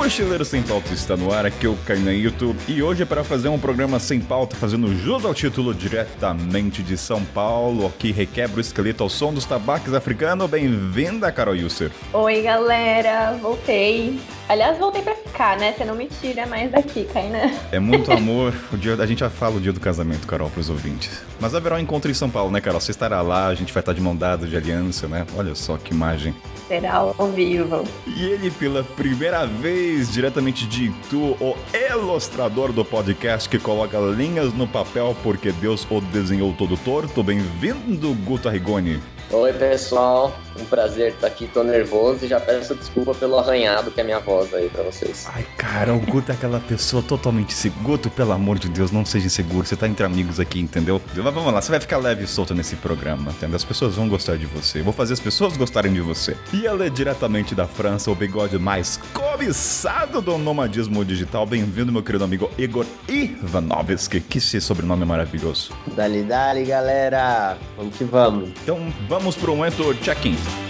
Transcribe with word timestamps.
Mochileiro 0.00 0.46
Sem 0.46 0.62
Pauta 0.62 0.94
está 0.94 1.14
no 1.14 1.30
ar, 1.30 1.44
aqui 1.44 1.66
é 1.66 1.68
o 1.68 1.76
YouTube 2.10 2.58
e 2.66 2.82
hoje 2.82 3.02
é 3.02 3.04
para 3.04 3.22
fazer 3.22 3.50
um 3.50 3.58
programa 3.58 3.98
sem 3.98 4.18
pauta, 4.18 4.56
fazendo 4.56 4.88
jus 4.96 5.26
ao 5.26 5.34
título 5.34 5.74
diretamente 5.74 6.82
de 6.82 6.96
São 6.96 7.22
Paulo, 7.22 7.86
aqui 7.86 8.10
requebra 8.10 8.56
o 8.56 8.60
esqueleto 8.60 9.02
ao 9.02 9.10
som 9.10 9.30
dos 9.30 9.44
tabaques 9.44 9.92
africanos. 9.92 10.48
Bem-vinda, 10.48 11.30
Carol 11.30 11.54
Yusser. 11.54 11.90
Oi, 12.14 12.40
galera, 12.40 13.38
voltei. 13.42 14.18
Aliás, 14.48 14.78
voltei 14.78 15.02
pra 15.02 15.14
ficar, 15.14 15.58
né? 15.58 15.74
Você 15.76 15.84
não 15.84 15.94
me 15.94 16.08
tira 16.08 16.46
mais 16.46 16.72
daqui, 16.72 17.04
Kainan. 17.04 17.52
É 17.70 17.78
muito 17.78 18.10
amor. 18.10 18.54
o 18.72 18.76
dia, 18.78 18.94
a 18.94 19.06
gente 19.06 19.20
já 19.20 19.30
fala 19.30 19.56
o 19.56 19.60
dia 19.60 19.72
do 19.72 19.78
casamento, 19.78 20.26
Carol, 20.26 20.48
pros 20.50 20.70
ouvintes. 20.70 21.22
Mas 21.38 21.54
haverá 21.54 21.76
um 21.76 21.78
encontro 21.78 22.10
em 22.10 22.14
São 22.14 22.28
Paulo, 22.28 22.50
né, 22.50 22.60
Carol? 22.60 22.80
Você 22.80 22.90
estará 22.90 23.20
lá, 23.20 23.48
a 23.48 23.54
gente 23.54 23.72
vai 23.72 23.80
estar 23.82 23.92
de 23.92 24.00
mão 24.00 24.16
dada, 24.16 24.46
de 24.46 24.56
aliança, 24.56 25.06
né? 25.06 25.26
Olha 25.36 25.54
só 25.54 25.76
que 25.76 25.92
imagem. 25.92 26.34
Será 26.70 26.94
ao 26.94 27.32
vivo. 27.32 27.82
E 28.06 28.24
ele, 28.26 28.48
pela 28.48 28.84
primeira 28.84 29.44
vez, 29.44 29.89
diretamente 29.90 30.66
de 30.66 30.84
Itu, 30.86 31.36
o 31.40 31.56
ilustrador 31.74 32.72
do 32.72 32.84
podcast 32.84 33.48
que 33.48 33.58
coloca 33.58 33.98
linhas 33.98 34.52
no 34.54 34.66
papel 34.66 35.16
porque 35.22 35.50
Deus 35.52 35.86
o 35.90 36.00
desenhou 36.00 36.52
todo 36.52 36.76
torto. 36.76 37.22
Bem-vindo, 37.22 38.14
Guto 38.24 38.48
Arrigoni. 38.48 39.00
Oi, 39.30 39.52
pessoal. 39.52 40.36
Um 40.58 40.64
prazer 40.64 41.12
estar 41.12 41.26
aqui. 41.26 41.46
Tô 41.46 41.62
nervoso 41.62 42.24
e 42.24 42.28
já 42.28 42.40
peço 42.40 42.74
desculpa 42.74 43.14
pelo 43.14 43.38
arranhado 43.38 43.90
que 43.90 44.00
é 44.00 44.04
minha 44.04 44.18
voz 44.18 44.52
aí 44.52 44.68
pra 44.68 44.82
vocês. 44.82 45.26
Ai, 45.32 45.46
cara, 45.56 45.94
o 45.94 46.00
Guto 46.00 46.32
é 46.32 46.34
aquela 46.34 46.60
pessoa 46.60 47.02
totalmente 47.02 47.52
segura. 47.52 47.80
Guto, 47.82 48.10
pelo 48.10 48.32
amor 48.32 48.58
de 48.58 48.68
Deus, 48.68 48.90
não 48.90 49.04
seja 49.04 49.26
inseguro. 49.26 49.66
Você 49.66 49.76
tá 49.76 49.88
entre 49.88 50.04
amigos 50.04 50.38
aqui, 50.38 50.60
entendeu? 50.60 51.00
Mas 51.14 51.34
vamos 51.34 51.52
lá, 51.52 51.60
você 51.60 51.70
vai 51.70 51.80
ficar 51.80 51.98
leve 51.98 52.24
e 52.24 52.26
solto 52.26 52.54
nesse 52.54 52.76
programa, 52.76 53.30
entendeu? 53.30 53.56
As 53.56 53.64
pessoas 53.64 53.94
vão 53.94 54.08
gostar 54.08 54.36
de 54.36 54.46
você. 54.46 54.80
Eu 54.80 54.84
vou 54.84 54.92
fazer 54.92 55.14
as 55.14 55.20
pessoas 55.20 55.56
gostarem 55.56 55.92
de 55.92 56.00
você. 56.00 56.36
E 56.52 56.66
ela 56.66 56.84
é 56.84 56.90
diretamente 56.90 57.54
da 57.54 57.66
França, 57.66 58.10
o 58.10 58.14
bigode 58.14 58.58
mais 58.58 58.98
cobiçado 59.12 60.20
do 60.20 60.36
nomadismo 60.36 61.04
digital. 61.04 61.46
Bem-vindo, 61.46 61.92
meu 61.92 62.02
querido 62.02 62.24
amigo 62.24 62.50
Igor 62.58 62.84
Ivanovski. 63.08 64.20
Que 64.20 64.38
esse 64.38 64.60
sobrenome 64.60 65.04
maravilhoso. 65.04 65.72
Dali, 65.94 66.22
dali, 66.22 66.64
galera. 66.64 67.56
Vamos 67.76 67.96
que 67.96 68.04
vamos. 68.04 68.48
Então, 68.62 68.92
vamos 69.08 69.36
pro 69.36 69.56
momento 69.56 69.94
check-in. 70.02 70.36
Thank 70.42 70.64
you. 70.64 70.69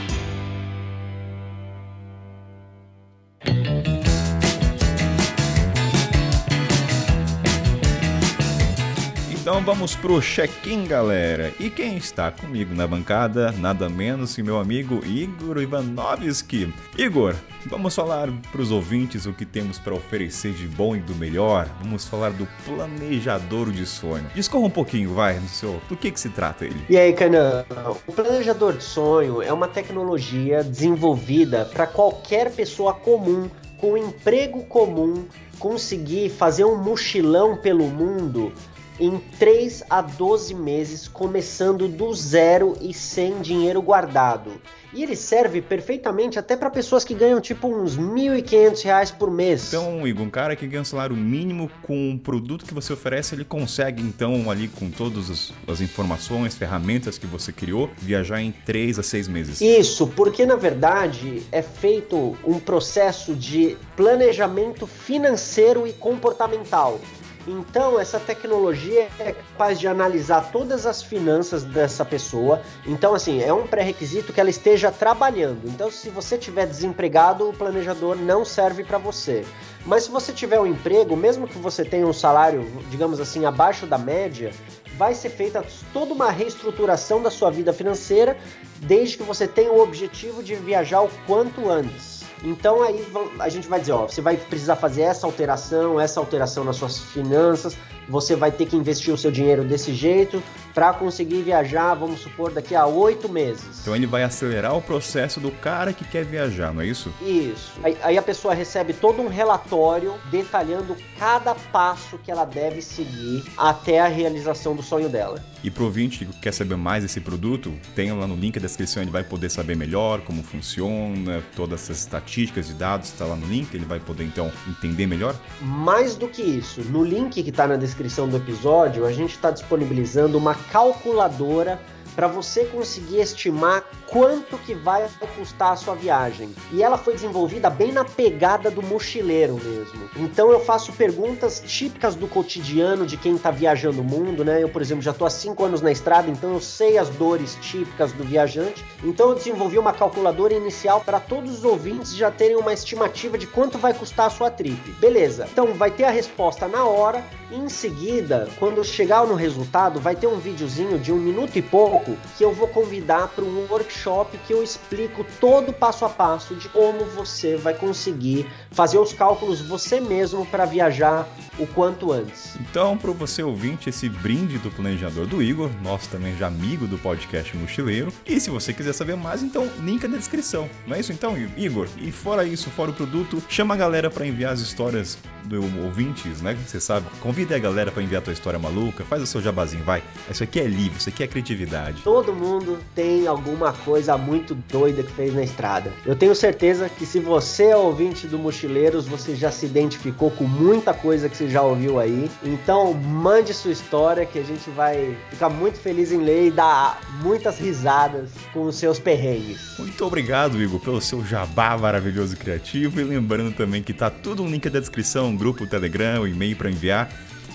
Então 9.51 9.65
vamos 9.65 9.97
pro 9.97 10.21
check-in, 10.21 10.87
galera. 10.87 11.53
E 11.59 11.69
quem 11.69 11.97
está 11.97 12.31
comigo 12.31 12.73
na 12.73 12.87
bancada, 12.87 13.51
nada 13.51 13.89
menos 13.89 14.37
que 14.37 14.45
meu 14.45 14.61
amigo 14.61 15.05
Igor 15.05 15.61
Ivanovski. 15.61 16.73
Igor, 16.97 17.35
vamos 17.67 17.93
falar 17.93 18.29
para 18.53 18.61
os 18.61 18.71
ouvintes 18.71 19.27
o 19.27 19.33
que 19.33 19.45
temos 19.45 19.77
para 19.77 19.93
oferecer 19.93 20.53
de 20.53 20.69
bom 20.69 20.95
e 20.95 21.01
do 21.01 21.17
melhor. 21.17 21.69
Vamos 21.83 22.07
falar 22.07 22.31
do 22.31 22.47
planejador 22.65 23.73
de 23.73 23.85
sonho. 23.87 24.25
Discorra 24.37 24.67
um 24.67 24.71
pouquinho, 24.71 25.15
vai, 25.15 25.41
do 25.41 25.49
seu. 25.49 25.83
Do 25.89 25.97
que 25.97 26.13
que 26.13 26.21
se 26.21 26.29
trata 26.29 26.65
ele? 26.65 26.87
E 26.89 26.97
aí, 26.97 27.13
Canan? 27.13 27.65
O 28.07 28.13
planejador 28.13 28.75
de 28.75 28.85
sonho 28.85 29.43
é 29.43 29.53
uma 29.53 29.67
tecnologia 29.67 30.63
desenvolvida 30.63 31.65
para 31.65 31.89
qualquer 31.89 32.53
pessoa 32.53 32.95
comum 32.95 33.51
com 33.79 33.97
emprego 33.97 34.63
comum 34.67 35.25
conseguir 35.59 36.31
fazer 36.31 36.65
um 36.65 36.77
mochilão 36.77 37.57
pelo 37.57 37.87
mundo 37.89 38.53
em 39.01 39.19
3 39.39 39.83
a 39.89 40.03
12 40.03 40.55
meses, 40.55 41.09
começando 41.09 41.89
do 41.89 42.13
zero 42.15 42.77
e 42.81 42.93
sem 42.93 43.41
dinheiro 43.41 43.81
guardado. 43.81 44.53
E 44.93 45.05
ele 45.05 45.15
serve 45.15 45.63
perfeitamente 45.63 46.39
até 46.39 46.57
para 46.57 46.69
pessoas 46.69 47.05
que 47.05 47.15
ganham 47.15 47.41
tipo 47.41 47.69
uns 47.69 47.97
1.500 47.97 48.83
reais 48.83 49.11
por 49.11 49.31
mês. 49.31 49.69
Então, 49.69 50.07
Igor, 50.07 50.27
um 50.27 50.31
cara 50.31 50.57
que 50.57 50.67
ganha 50.67 50.83
um 50.83 50.85
salário 50.85 51.17
mínimo 51.17 51.71
com 51.83 52.11
um 52.11 52.19
produto 52.19 52.65
que 52.65 52.75
você 52.75 52.93
oferece, 52.93 53.35
ele 53.35 53.45
consegue, 53.45 54.03
então, 54.03 54.51
ali 54.51 54.67
com 54.67 54.91
todas 54.91 55.31
as, 55.31 55.53
as 55.69 55.81
informações, 55.81 56.57
ferramentas 56.57 57.17
que 57.19 57.27
você 57.27 57.53
criou, 57.53 57.89
viajar 57.99 58.43
em 58.43 58.51
3 58.51 58.99
a 58.99 59.03
6 59.03 59.29
meses. 59.29 59.61
Isso, 59.61 60.09
porque 60.09 60.45
na 60.45 60.57
verdade 60.57 61.43
é 61.53 61.63
feito 61.63 62.37
um 62.45 62.59
processo 62.59 63.35
de 63.35 63.77
planejamento 63.97 64.87
financeiro 64.89 65.87
e 65.87 65.93
comportamental. 65.93 67.01
Então, 67.47 67.99
essa 67.99 68.21
tecnologia 68.21 69.09
é 69.19 69.33
capaz 69.33 69.81
de 69.81 69.89
analisar 69.89 70.51
todas 70.53 70.85
as 70.87 71.03
finanças 71.03 71.65
dessa 71.65 72.05
pessoa. 72.05 72.61
Então, 72.87 73.15
assim, 73.15 73.43
é 73.43 73.53
um 73.53 73.67
pré-requisito 73.67 74.33
que 74.33 74.41
ela 74.41 74.51
esteja 74.51 74.93
trabalhando. 74.93 75.67
Então, 75.67 75.91
se 75.91 76.11
você 76.11 76.37
tiver 76.37 76.67
desempregado, 76.67 77.49
o 77.49 77.53
planejador 77.53 78.17
não 78.17 78.45
serve 78.45 78.85
para 78.85 78.99
você. 78.99 79.45
Mas 79.87 80.05
se 80.05 80.11
você 80.11 80.33
tiver 80.33 80.61
um 80.61 80.67
emprego, 80.67 81.17
mesmo 81.17 81.49
que 81.49 81.59
você 81.59 81.85
tenha 81.85 82.07
um 82.07 82.13
salário, 82.13 82.71
digamos 82.91 83.19
assim, 83.21 83.47
abaixo 83.47 83.87
da 83.87 83.97
média, 83.97 84.51
vai 84.97 85.15
ser 85.15 85.31
feita 85.31 85.65
toda 85.95 86.13
uma 86.13 86.31
reestruturação 86.31 87.23
da 87.23 87.31
sua 87.31 87.51
vida 87.51 87.73
financeira, 87.73 88.37
desde 88.77 89.17
que 89.17 89.23
você 89.23 89.49
tenha 89.49 89.73
o 89.73 89.81
objetivo 89.81 90.43
de 90.43 90.55
viajar 90.55 91.01
o 91.01 91.11
quanto 91.27 91.71
antes. 91.71 92.20
Então 92.43 92.83
aí 92.83 93.05
a 93.39 93.49
gente 93.49 93.69
vai 93.69 93.81
dizer, 93.81 93.93
ó, 93.93 94.07
você 94.07 94.21
vai 94.21 94.37
precisar 94.37 94.77
fazer 94.77 95.03
essa 95.03 95.27
alteração, 95.27 96.01
essa 96.01 96.21
alteração 96.21 96.65
nas 96.65 96.77
suas 96.77 96.99
finanças, 96.99 97.77
você 98.09 98.35
vai 98.35 98.51
ter 98.51 98.67
que 98.67 98.77
investir 98.77 99.13
o 99.13 99.19
seu 99.19 99.31
dinheiro 99.31 99.65
desse 99.65 99.93
jeito 99.93 100.43
para 100.81 100.95
conseguir 100.95 101.43
viajar, 101.43 101.93
vamos 101.93 102.21
supor, 102.21 102.53
daqui 102.53 102.75
a 102.75 102.87
oito 102.87 103.29
meses. 103.29 103.81
Então 103.83 103.95
ele 103.95 104.07
vai 104.07 104.23
acelerar 104.23 104.75
o 104.75 104.81
processo 104.81 105.39
do 105.39 105.51
cara 105.51 105.93
que 105.93 106.07
quer 106.07 106.25
viajar, 106.25 106.73
não 106.73 106.81
é 106.81 106.87
isso? 106.87 107.13
Isso. 107.21 107.73
Aí, 107.85 107.99
aí 108.03 108.17
a 108.17 108.23
pessoa 108.23 108.55
recebe 108.55 108.95
todo 108.95 109.21
um 109.21 109.29
relatório 109.29 110.15
detalhando 110.31 110.97
cada 111.19 111.55
passo 111.55 112.17
que 112.17 112.31
ela 112.31 112.47
deve 112.47 112.81
seguir 112.81 113.45
até 113.59 114.01
a 114.01 114.09
realização 114.09 114.75
do 114.75 114.83
sonho 114.83 115.11
dela. 115.11 115.45
E 115.63 115.71
pro 115.71 115.85
ouvinte 115.85 116.25
que 116.25 116.41
quer 116.41 116.55
saber 116.55 116.77
mais 116.77 117.03
desse 117.03 117.21
produto, 117.21 117.71
tem 117.95 118.11
lá 118.13 118.27
no 118.27 118.35
link 118.35 118.59
da 118.59 118.67
descrição, 118.67 119.03
ele 119.03 119.11
vai 119.11 119.23
poder 119.23 119.51
saber 119.51 119.77
melhor 119.77 120.23
como 120.23 120.43
funciona, 120.43 121.43
todas 121.55 121.83
essas 121.83 121.99
estatísticas 121.99 122.69
de 122.69 122.73
dados, 122.73 123.09
está 123.09 123.27
lá 123.27 123.37
no 123.37 123.47
link, 123.47 123.75
ele 123.75 123.85
vai 123.85 124.01
poder 124.01 124.25
então 124.25 124.51
entender 124.67 125.07
melhor? 125.07 125.37
Mais 125.61 126.17
do 126.17 126.27
que 126.27 126.41
isso, 126.41 126.81
no 126.85 127.05
link 127.05 127.43
que 127.43 127.51
está 127.51 127.67
na 127.67 127.77
descrição 127.77 128.27
do 128.27 128.39
episódio, 128.39 129.05
a 129.05 129.13
gente 129.13 129.35
está 129.35 129.51
disponibilizando 129.51 130.39
uma 130.39 130.55
calculadora 130.71 131.81
para 132.15 132.27
você 132.27 132.65
conseguir 132.65 133.21
estimar 133.21 133.85
quanto 134.11 134.59
que 134.59 134.75
vai 134.75 135.09
custar 135.37 135.73
a 135.73 135.77
sua 135.77 135.95
viagem. 135.95 136.55
E 136.73 136.83
ela 136.83 136.99
foi 136.99 137.15
desenvolvida 137.15 137.71
bem 137.71 137.93
na 137.93 138.05
pegada 138.05 138.71
do 138.71 138.83
mochileiro 138.83 139.55
mesmo. 139.55 140.11
Então 140.17 140.51
eu 140.51 140.61
faço 140.61 140.93
perguntas 140.93 141.63
típicas 141.65 142.15
do 142.15 142.27
cotidiano 142.27 143.07
de 143.07 143.17
quem 143.17 143.37
está 143.37 143.51
viajando 143.51 144.01
o 144.01 144.05
mundo, 144.05 144.45
né? 144.45 144.63
Eu, 144.63 144.69
por 144.69 144.83
exemplo, 144.83 145.03
já 145.03 145.13
estou 145.13 145.27
há 145.27 145.31
cinco 145.31 145.65
anos 145.65 145.81
na 145.81 145.93
estrada, 145.93 146.29
então 146.29 146.53
eu 146.53 146.61
sei 146.61 146.99
as 146.99 147.09
dores 147.11 147.57
típicas 147.61 148.13
do 148.13 148.25
viajante. 148.25 148.85
Então 149.05 149.31
eu 149.31 149.35
desenvolvi 149.35 149.79
uma 149.79 149.93
calculadora 149.93 150.55
inicial 150.55 151.01
para 151.01 151.21
todos 151.21 151.59
os 151.59 151.65
ouvintes 151.65 152.15
já 152.15 152.31
terem 152.31 152.57
uma 152.57 152.73
estimativa 152.73 153.39
de 153.39 153.47
quanto 153.47 153.79
vai 153.79 153.95
custar 153.95 154.27
a 154.27 154.31
sua 154.31 154.51
trip. 154.51 154.91
Beleza. 154.93 155.49
Então 155.51 155.73
vai 155.75 155.91
ter 155.91 156.05
a 156.05 156.11
resposta 156.11 156.67
na 156.67 156.85
hora. 156.85 157.25
E 157.51 157.57
em 157.57 157.69
seguida, 157.69 158.49
quando 158.61 158.85
chegar 158.85 159.27
no 159.27 159.35
resultado, 159.35 159.99
vai 159.99 160.15
ter 160.15 160.29
um 160.29 160.39
videozinho 160.39 161.01
de 161.01 161.13
um 161.13 161.17
minuto 161.17 161.57
e 161.57 161.63
pouco 161.63 162.17
que 162.39 162.45
eu 162.45 162.53
vou 162.53 162.69
convidar 162.69 163.27
para 163.29 163.45
um 163.45 163.67
workshop 163.69 164.00
que 164.47 164.53
eu 164.53 164.63
explico 164.63 165.25
todo 165.41 165.73
passo 165.73 166.05
a 166.05 166.09
passo 166.09 166.55
de 166.55 166.69
como 166.69 167.05
você 167.05 167.57
vai 167.57 167.75
conseguir 167.75 168.47
fazer 168.71 168.99
os 168.99 169.13
cálculos 169.13 169.61
você 169.61 170.01
mesmo 170.01 170.47
para 170.47 170.65
viajar 170.65 171.29
o 171.59 171.67
quanto 171.67 172.13
antes. 172.13 172.57
Então, 172.61 172.97
para 172.97 173.11
você 173.13 173.43
ouvinte, 173.43 173.89
esse 173.89 174.09
brinde 174.09 174.59
do 174.59 174.71
planejador 174.71 175.27
do 175.27 175.43
Igor, 175.43 175.71
nosso 175.83 176.09
também 176.09 176.37
já 176.37 176.47
amigo 176.47 176.87
do 176.87 176.99
podcast 176.99 177.57
Mochileiro. 177.57 178.13
E 178.27 178.41
se 178.41 178.51
você 178.51 178.73
quiser 178.73 178.93
saber 178.93 179.17
mais, 179.17 179.43
então 179.43 179.69
link 179.81 180.07
na 180.07 180.17
descrição. 180.17 180.69
Não 180.87 180.97
é 180.97 181.01
isso 181.01 181.13
então, 181.13 181.37
Igor? 181.57 181.89
E 181.97 182.11
fora 182.11 182.45
isso, 182.45 182.71
fora 182.71 182.91
o 182.91 182.95
produto, 182.95 183.43
chama 183.49 183.75
a 183.75 183.77
galera 183.77 184.11
para 184.11 184.27
enviar 184.27 184.53
as 184.53 184.61
histórias 184.61 185.19
do 185.45 185.61
ouvintes, 185.83 186.41
né? 186.43 186.57
Você 186.67 186.81
sabe, 186.81 187.07
convida 187.21 187.57
a 187.57 187.59
galera 187.59 187.91
para 187.91 188.03
enviar 188.03 188.21
a 188.21 188.25
tua 188.25 188.33
história 188.33 188.59
maluca, 188.59 189.05
faz 189.05 189.23
o 189.23 189.27
seu 189.27 189.41
jabazinho, 189.41 189.85
vai. 189.85 190.03
Isso 190.31 190.43
aqui 190.43 190.61
é 190.61 190.67
livre, 190.67 190.99
isso 190.99 191.09
aqui 191.09 191.23
é 191.23 191.27
criatividade. 191.27 192.03
Todo 192.03 192.33
mundo 192.33 192.79
tem 192.95 193.27
alguma 193.27 193.73
coisa 193.73 193.90
muito 194.19 194.55
doida 194.55 195.03
que 195.03 195.13
fez 195.13 195.35
na 195.35 195.43
estrada. 195.43 195.93
Eu 196.07 196.15
tenho 196.17 196.35
certeza 196.35 196.89
que 196.89 197.07
se 197.07 197.19
você 197.21 197.65
é 197.65 197.77
ouvinte 197.77 198.27
do 198.27 198.39
Mochileiros, 198.39 199.07
você 199.07 199.35
já 199.35 199.51
se 199.51 199.67
identificou 199.67 200.31
com 200.31 200.45
muita 200.45 200.93
coisa 200.93 201.29
que 201.29 201.37
você 201.37 201.49
já 201.49 201.63
ouviu 201.63 201.99
aí. 201.99 202.31
Então, 202.43 202.95
mande 202.95 203.53
sua 203.55 203.73
história 203.73 204.25
que 204.25 204.39
a 204.39 204.43
gente 204.43 204.71
vai 204.71 205.17
ficar 205.31 205.49
muito 205.49 205.79
feliz 205.79 206.13
em 206.13 206.19
ler 206.19 206.49
e 206.49 206.51
dar 206.51 207.01
muitas 207.23 207.59
risadas 207.59 208.31
com 208.53 208.63
os 208.63 208.77
seus 208.77 208.99
perrengues. 208.99 209.79
Muito 209.79 210.05
obrigado, 210.05 210.61
Igor, 210.61 210.81
pelo 210.81 211.01
seu 211.01 211.25
jabá 211.25 211.77
maravilhoso 211.77 212.35
e 212.35 212.37
criativo. 212.37 213.01
E 213.01 213.05
lembrando 213.05 213.55
também 213.55 213.83
que 213.83 213.93
tá 213.93 214.11
tudo 214.11 214.43
no 214.43 214.51
link 214.51 214.69
da 214.69 214.81
descrição, 214.81 215.35
grupo, 215.37 215.67
Telegram, 215.67 216.27
e-mail 216.27 216.57
para 216.57 216.71
enviar. 216.71 217.11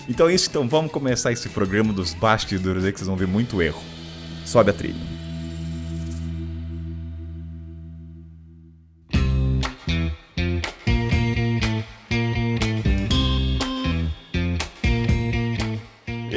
Então 0.08 0.28
é 0.28 0.34
isso, 0.34 0.48
então 0.48 0.68
vamos 0.68 0.92
começar 0.92 1.32
esse 1.32 1.48
programa 1.48 1.92
dos 1.92 2.14
bastidores 2.14 2.84
aí 2.84 2.92
que 2.92 2.98
vocês 2.98 3.08
vão 3.08 3.16
ver 3.16 3.26
muito 3.26 3.60
erro. 3.60 3.82
Sobe 4.44 4.70
a 4.70 4.72
trilha. 4.72 5.25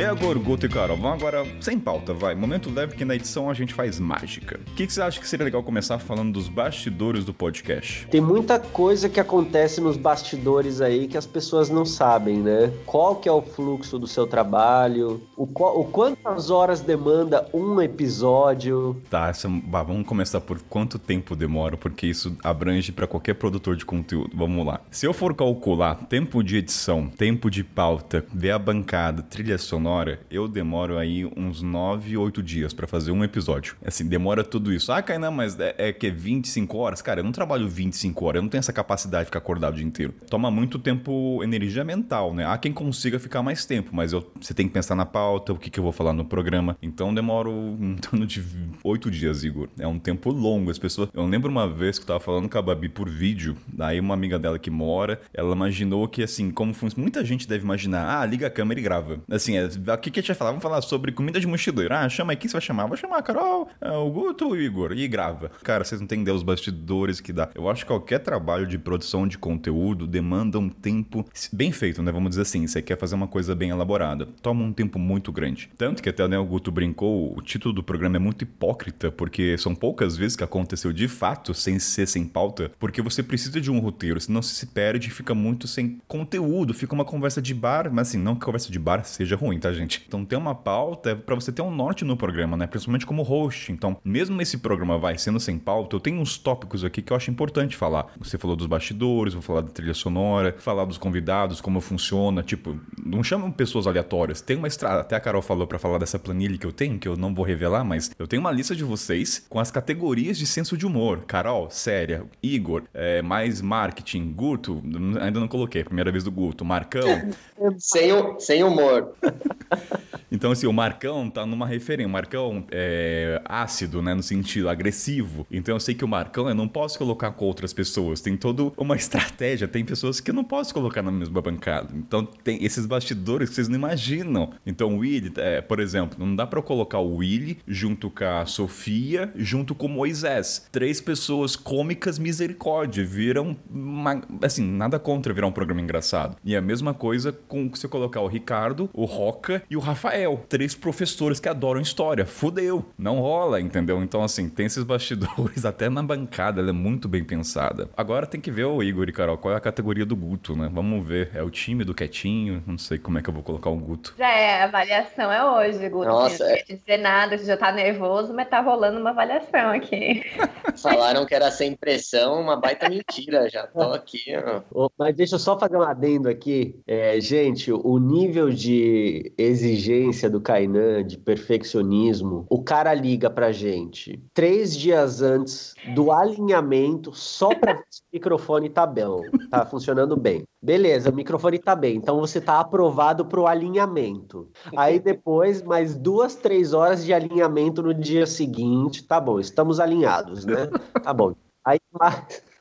É 0.09 0.15
Gorguto 0.15 0.65
e 0.65 0.69
Carol, 0.69 0.97
vamos 0.97 1.21
agora 1.21 1.45
sem 1.61 1.79
pauta, 1.79 2.15
vai. 2.15 2.33
Momento 2.33 2.73
leve 2.73 2.95
que 2.95 3.05
na 3.05 3.13
edição 3.13 3.47
a 3.47 3.53
gente 3.53 3.75
faz 3.75 3.99
mágica. 3.99 4.59
O 4.71 4.73
que, 4.73 4.87
que 4.87 4.91
você 4.91 5.03
acha 5.03 5.19
que 5.19 5.27
seria 5.27 5.43
legal 5.43 5.61
começar 5.61 5.99
falando 5.99 6.33
dos 6.33 6.49
bastidores 6.49 7.23
do 7.23 7.31
podcast? 7.31 8.07
Tem 8.07 8.19
muita 8.19 8.57
coisa 8.57 9.07
que 9.07 9.19
acontece 9.19 9.79
nos 9.79 9.97
bastidores 9.97 10.81
aí 10.81 11.07
que 11.07 11.15
as 11.15 11.27
pessoas 11.27 11.69
não 11.69 11.85
sabem, 11.85 12.37
né? 12.37 12.73
Qual 12.87 13.17
que 13.17 13.29
é 13.29 13.31
o 13.31 13.39
fluxo 13.39 13.99
do 13.99 14.07
seu 14.07 14.25
trabalho, 14.25 15.21
o, 15.37 15.43
o 15.43 15.85
quantas 15.85 16.49
horas 16.49 16.81
demanda 16.81 17.47
um 17.53 17.79
episódio. 17.79 18.99
Tá, 19.11 19.29
essa, 19.29 19.47
vamos 19.47 20.07
começar 20.07 20.41
por 20.41 20.59
quanto 20.61 20.97
tempo 20.97 21.35
demora, 21.35 21.77
porque 21.77 22.07
isso 22.07 22.35
abrange 22.43 22.91
para 22.91 23.05
qualquer 23.05 23.35
produtor 23.35 23.75
de 23.75 23.85
conteúdo. 23.85 24.31
Vamos 24.35 24.65
lá. 24.65 24.81
Se 24.89 25.05
eu 25.05 25.13
for 25.13 25.35
calcular 25.35 26.07
tempo 26.07 26.43
de 26.43 26.57
edição, 26.57 27.07
tempo 27.07 27.51
de 27.51 27.63
pauta, 27.63 28.25
ver 28.33 28.51
a 28.51 28.57
bancada, 28.57 29.21
trilha 29.21 29.59
sonora, 29.59 29.98
eu 30.29 30.47
demoro 30.47 30.97
aí 30.97 31.25
uns 31.25 31.61
9, 31.61 32.17
8 32.17 32.43
dias 32.43 32.73
para 32.73 32.87
fazer 32.87 33.11
um 33.11 33.23
episódio. 33.23 33.75
Assim, 33.85 34.07
demora 34.07 34.43
tudo 34.43 34.71
isso. 34.71 34.91
Ah, 34.91 35.01
Kainan, 35.01 35.31
mas 35.31 35.59
é, 35.59 35.75
é 35.77 35.93
que 35.93 36.07
é 36.07 36.11
25 36.11 36.77
horas? 36.77 37.01
Cara, 37.01 37.19
eu 37.19 37.23
não 37.23 37.31
trabalho 37.31 37.67
25 37.67 38.25
horas, 38.25 38.39
eu 38.39 38.43
não 38.43 38.49
tenho 38.49 38.59
essa 38.59 38.73
capacidade 38.73 39.23
de 39.23 39.25
ficar 39.25 39.39
acordado 39.39 39.73
o 39.73 39.77
dia 39.77 39.85
inteiro. 39.85 40.13
Toma 40.29 40.49
muito 40.49 40.79
tempo, 40.79 41.41
energia 41.43 41.83
mental, 41.83 42.33
né? 42.33 42.45
Há 42.45 42.57
quem 42.57 42.71
consiga 42.71 43.19
ficar 43.19 43.41
mais 43.41 43.65
tempo, 43.65 43.89
mas 43.93 44.13
eu, 44.13 44.29
você 44.39 44.53
tem 44.53 44.67
que 44.67 44.73
pensar 44.73 44.95
na 44.95 45.05
pauta, 45.05 45.53
o 45.53 45.57
que, 45.57 45.69
que 45.69 45.79
eu 45.79 45.83
vou 45.83 45.91
falar 45.91 46.13
no 46.13 46.25
programa. 46.25 46.77
Então 46.81 47.13
demoro 47.13 47.51
um 47.51 47.95
torno 47.95 48.25
de 48.25 48.43
8 48.83 49.11
dias, 49.11 49.43
Igor. 49.43 49.69
É 49.77 49.87
um 49.87 49.99
tempo 49.99 50.31
longo. 50.31 50.71
As 50.71 50.77
pessoas. 50.77 51.09
Eu 51.13 51.25
lembro 51.25 51.49
uma 51.49 51.67
vez 51.67 51.97
que 51.97 52.03
eu 52.03 52.07
tava 52.07 52.19
falando 52.19 52.49
com 52.49 52.57
a 52.57 52.61
Babi 52.61 52.89
por 52.89 53.09
vídeo, 53.09 53.55
daí 53.67 53.99
uma 53.99 54.13
amiga 54.13 54.37
dela 54.39 54.59
que 54.59 54.69
mora, 54.69 55.21
ela 55.33 55.53
imaginou 55.53 56.07
que, 56.07 56.23
assim, 56.23 56.51
como 56.51 56.73
funciona. 56.73 57.01
Muita 57.01 57.23
gente 57.23 57.47
deve 57.47 57.63
imaginar, 57.63 58.19
ah, 58.19 58.25
liga 58.25 58.47
a 58.47 58.49
câmera 58.49 58.79
e 58.79 58.83
grava. 58.83 59.19
Assim, 59.29 59.57
é, 59.57 59.67
o 59.93 59.97
que, 59.97 60.11
que 60.11 60.19
a 60.19 60.21
gente 60.21 60.29
vai 60.29 60.37
falar? 60.37 60.51
Vamos 60.51 60.63
falar 60.63 60.81
sobre 60.81 61.11
comida 61.11 61.39
de 61.39 61.47
mochileiro. 61.47 61.93
Ah, 61.93 62.07
chama 62.09 62.33
aí, 62.33 62.37
quem 62.37 62.49
você 62.49 62.53
vai 62.53 62.61
chamar? 62.61 62.85
Vou 62.87 62.97
chamar 62.97 63.17
a 63.17 63.21
Carol, 63.21 63.69
é, 63.81 63.91
o 63.91 64.09
Guto 64.09 64.45
ou 64.45 64.51
o 64.51 64.57
Igor. 64.57 64.91
E 64.93 65.07
grava. 65.07 65.51
Cara, 65.63 65.83
vocês 65.83 65.99
não 65.99 66.07
têm 66.07 66.21
ideia 66.21 66.35
os 66.35 66.43
bastidores 66.43 67.19
que 67.19 67.31
dá. 67.31 67.49
Eu 67.55 67.69
acho 67.69 67.83
que 67.83 67.87
qualquer 67.87 68.19
trabalho 68.19 68.65
de 68.65 68.77
produção 68.77 69.27
de 69.27 69.37
conteúdo 69.37 70.07
demanda 70.07 70.59
um 70.59 70.69
tempo 70.69 71.25
bem 71.51 71.71
feito, 71.71 72.01
né? 72.01 72.11
Vamos 72.11 72.29
dizer 72.29 72.43
assim, 72.43 72.65
você 72.65 72.81
quer 72.81 72.97
fazer 72.97 73.15
uma 73.15 73.27
coisa 73.27 73.55
bem 73.55 73.69
elaborada. 73.69 74.27
Toma 74.41 74.63
um 74.63 74.73
tempo 74.73 74.99
muito 74.99 75.31
grande. 75.31 75.69
Tanto 75.77 76.03
que 76.03 76.09
até 76.09 76.27
né, 76.27 76.37
o 76.37 76.45
Guto 76.45 76.71
brincou, 76.71 77.37
o 77.37 77.41
título 77.41 77.73
do 77.73 77.83
programa 77.83 78.17
é 78.17 78.19
muito 78.19 78.43
hipócrita, 78.43 79.11
porque 79.11 79.57
são 79.57 79.73
poucas 79.73 80.17
vezes 80.17 80.35
que 80.35 80.43
aconteceu 80.43 80.91
de 80.91 81.07
fato 81.07 81.53
sem 81.53 81.79
ser 81.79 82.07
sem 82.07 82.25
pauta, 82.25 82.71
porque 82.79 83.01
você 83.01 83.23
precisa 83.23 83.59
de 83.59 83.71
um 83.71 83.79
roteiro, 83.79 84.19
senão 84.19 84.41
se 84.41 84.65
perde 84.67 85.07
e 85.07 85.11
fica 85.11 85.33
muito 85.33 85.67
sem 85.67 85.99
conteúdo, 86.07 86.73
fica 86.73 86.93
uma 86.93 87.05
conversa 87.05 87.41
de 87.41 87.53
bar, 87.53 87.89
mas 87.91 88.09
assim, 88.09 88.17
não 88.17 88.35
que 88.35 88.45
conversa 88.45 88.71
de 88.71 88.79
bar 88.79 89.03
seja 89.03 89.35
ruim, 89.35 89.59
tá, 89.59 89.71
gente? 89.71 89.78
Então 90.07 90.25
ter 90.25 90.35
uma 90.35 90.55
pauta 90.55 91.11
é 91.11 91.15
pra 91.15 91.35
você 91.35 91.51
ter 91.51 91.61
um 91.61 91.71
norte 91.71 92.03
no 92.05 92.17
programa, 92.17 92.57
né? 92.57 92.67
Principalmente 92.67 93.05
como 93.05 93.21
host. 93.21 93.71
Então, 93.71 93.97
mesmo 94.03 94.41
esse 94.41 94.57
programa 94.57 94.97
vai 94.97 95.17
sendo 95.17 95.39
sem 95.39 95.57
pauta, 95.57 95.95
eu 95.95 95.99
tenho 95.99 96.19
uns 96.19 96.37
tópicos 96.37 96.83
aqui 96.83 97.01
que 97.01 97.13
eu 97.13 97.17
acho 97.17 97.31
importante 97.31 97.75
falar. 97.75 98.07
Você 98.19 98.37
falou 98.37 98.55
dos 98.55 98.67
bastidores, 98.67 99.33
vou 99.33 99.41
falar 99.41 99.61
da 99.61 99.69
trilha 99.69 99.93
sonora, 99.93 100.55
falar 100.59 100.85
dos 100.85 100.97
convidados, 100.97 101.61
como 101.61 101.81
funciona, 101.81 102.43
tipo, 102.43 102.79
não 103.03 103.23
chamam 103.23 103.51
pessoas 103.51 103.87
aleatórias. 103.87 104.41
Tem 104.41 104.57
uma 104.57 104.67
estrada, 104.67 105.01
até 105.01 105.15
a 105.15 105.19
Carol 105.19 105.41
falou 105.41 105.67
para 105.67 105.79
falar 105.79 105.97
dessa 105.97 106.19
planilha 106.19 106.57
que 106.57 106.65
eu 106.65 106.71
tenho, 106.71 106.99
que 106.99 107.07
eu 107.07 107.15
não 107.15 107.33
vou 107.33 107.45
revelar, 107.45 107.83
mas 107.83 108.11
eu 108.17 108.27
tenho 108.27 108.41
uma 108.41 108.51
lista 108.51 108.75
de 108.75 108.83
vocês 108.83 109.45
com 109.49 109.59
as 109.59 109.71
categorias 109.71 110.37
de 110.37 110.45
senso 110.45 110.77
de 110.77 110.85
humor. 110.85 111.23
Carol, 111.27 111.69
séria. 111.69 112.23
Igor, 112.41 112.83
é, 112.93 113.21
mais 113.21 113.61
marketing. 113.61 114.33
Guto, 114.33 114.81
ainda 115.21 115.39
não 115.39 115.47
coloquei, 115.47 115.83
primeira 115.83 116.11
vez 116.11 116.23
do 116.23 116.31
Guto. 116.31 116.63
Marcão. 116.63 117.09
sem, 117.77 118.09
sem 118.39 118.63
humor. 118.63 119.13
Então, 120.31 120.51
assim, 120.51 120.67
o 120.67 120.73
Marcão 120.73 121.29
tá 121.29 121.45
numa 121.45 121.65
referência. 121.65 122.07
O 122.07 122.11
Marcão 122.11 122.63
é 122.71 123.41
ácido, 123.45 124.01
né? 124.01 124.13
No 124.13 124.21
sentido 124.21 124.69
agressivo. 124.69 125.45
Então, 125.49 125.75
eu 125.75 125.79
sei 125.79 125.95
que 125.95 126.05
o 126.05 126.07
Marcão 126.07 126.47
eu 126.47 126.55
não 126.55 126.67
posso 126.67 126.97
colocar 126.97 127.31
com 127.31 127.45
outras 127.45 127.73
pessoas. 127.73 128.21
Tem 128.21 128.37
toda 128.37 128.71
uma 128.77 128.95
estratégia. 128.95 129.67
Tem 129.67 129.83
pessoas 129.83 130.19
que 130.19 130.29
eu 130.29 130.35
não 130.35 130.43
posso 130.43 130.73
colocar 130.73 131.01
na 131.01 131.11
mesma 131.11 131.41
bancada. 131.41 131.89
Então, 131.95 132.25
tem 132.25 132.63
esses 132.63 132.85
bastidores 132.85 133.49
que 133.49 133.55
vocês 133.55 133.67
não 133.67 133.75
imaginam. 133.75 134.51
Então, 134.65 134.95
o 134.95 134.99
Willy, 134.99 135.33
é, 135.37 135.61
por 135.61 135.79
exemplo, 135.79 136.17
não 136.19 136.35
dá 136.35 136.47
eu 136.51 136.63
colocar 136.63 136.99
o 136.99 137.17
Willy 137.17 137.59
junto 137.67 138.09
com 138.09 138.25
a 138.25 138.45
Sofia, 138.45 139.31
junto 139.35 139.73
com 139.73 139.87
o 139.87 139.89
Moisés. 139.89 140.67
Três 140.71 141.01
pessoas 141.01 141.55
cômicas 141.55 142.19
misericórdia. 142.19 143.03
Viram, 143.03 143.57
uma, 143.69 144.21
assim, 144.43 144.63
nada 144.63 144.99
contra 144.99 145.33
virar 145.33 145.47
um 145.47 145.51
programa 145.51 145.81
engraçado. 145.81 146.37
E 146.43 146.55
a 146.55 146.61
mesma 146.61 146.93
coisa 146.93 147.31
com 147.31 147.73
se 147.73 147.87
colocar 147.87 148.21
o 148.21 148.27
Ricardo, 148.27 148.89
o 148.93 149.05
Roca 149.05 149.58
e 149.69 149.75
o 149.75 149.79
Rafael. 149.79 150.43
Três 150.47 150.75
professores 150.75 151.39
que 151.39 151.49
adoram 151.49 151.81
história. 151.81 152.25
Fudeu. 152.25 152.85
Não 152.97 153.19
rola, 153.19 153.59
entendeu? 153.59 154.01
Então, 154.03 154.23
assim, 154.23 154.49
tem 154.49 154.65
esses 154.65 154.83
bastidores 154.83 155.63
até 155.65 155.89
na 155.89 156.03
bancada. 156.03 156.61
Ela 156.61 156.69
é 156.69 156.73
muito 156.73 157.07
bem 157.07 157.23
pensada. 157.23 157.89
Agora 157.95 158.25
tem 158.25 158.39
que 158.39 158.51
ver 158.51 158.65
o 158.65 158.81
Igor 158.83 159.07
e 159.09 159.11
Carol. 159.11 159.37
Qual 159.37 159.53
é 159.53 159.57
a 159.57 159.61
categoria 159.61 160.05
do 160.05 160.15
Guto, 160.15 160.55
né? 160.55 160.69
Vamos 160.71 161.05
ver. 161.05 161.31
É 161.33 161.43
o 161.43 161.49
time 161.49 161.83
do 161.83 161.93
quietinho? 161.93 162.63
Não 162.65 162.77
sei 162.77 162.97
como 162.97 163.17
é 163.17 163.21
que 163.21 163.29
eu 163.29 163.33
vou 163.33 163.43
colocar 163.43 163.69
o 163.69 163.75
Guto. 163.75 164.13
Já 164.17 164.29
é, 164.29 164.61
a 164.61 164.65
avaliação 164.65 165.31
é 165.31 165.43
hoje, 165.43 165.89
Guto. 165.89 166.07
Nossa, 166.07 166.43
não 166.43 166.51
é. 166.51 166.63
dizer 166.63 166.97
nada, 166.97 167.37
você 167.37 167.45
já 167.45 167.57
tá 167.57 167.71
nervoso, 167.71 168.33
mas 168.33 168.49
tá 168.49 168.59
rolando 168.61 168.99
uma 168.99 169.11
avaliação 169.11 169.71
aqui. 169.71 170.23
Falaram 170.81 171.25
que 171.25 171.35
era 171.35 171.51
sem 171.51 171.75
pressão, 171.75 172.41
uma 172.41 172.55
baita 172.55 172.89
mentira. 172.89 173.49
Já 173.49 173.67
tô 173.67 173.81
aqui, 173.93 174.33
ó. 174.73 174.89
Mas 174.97 175.15
deixa 175.15 175.35
eu 175.35 175.39
só 175.39 175.57
fazer 175.57 175.77
um 175.77 175.81
adendo 175.81 176.29
aqui. 176.29 176.79
É, 176.87 177.19
gente, 177.19 177.71
o 177.71 177.97
nível 177.97 178.49
de 178.49 179.31
exigência 179.49 180.29
do 180.29 180.39
Kainan, 180.39 181.03
de 181.03 181.17
perfeccionismo, 181.17 182.45
o 182.49 182.63
cara 182.63 182.93
liga 182.93 183.29
pra 183.29 183.51
gente 183.51 184.21
três 184.33 184.75
dias 184.75 185.21
antes 185.21 185.75
do 185.95 186.11
alinhamento 186.11 187.13
só 187.13 187.53
pra 187.55 187.73
ver 187.73 187.85
se 187.89 188.01
o 188.01 188.05
microfone 188.13 188.69
tá 188.69 188.85
bem, 188.85 189.05
tá 189.49 189.65
funcionando 189.65 190.15
bem. 190.15 190.43
Beleza, 190.61 191.09
o 191.09 191.15
microfone 191.15 191.57
tá 191.57 191.75
bem, 191.75 191.95
então 191.95 192.19
você 192.19 192.39
tá 192.39 192.59
aprovado 192.59 193.25
pro 193.25 193.47
alinhamento. 193.47 194.49
Aí 194.75 194.99
depois, 194.99 195.61
mais 195.61 195.95
duas, 195.95 196.35
três 196.35 196.73
horas 196.73 197.03
de 197.03 197.13
alinhamento 197.13 197.81
no 197.81 197.93
dia 197.93 198.25
seguinte, 198.25 199.03
tá 199.03 199.19
bom, 199.19 199.39
estamos 199.39 199.79
alinhados, 199.79 200.45
né? 200.45 200.67
Tá 201.01 201.13
bom. 201.13 201.33
Aí 201.65 201.79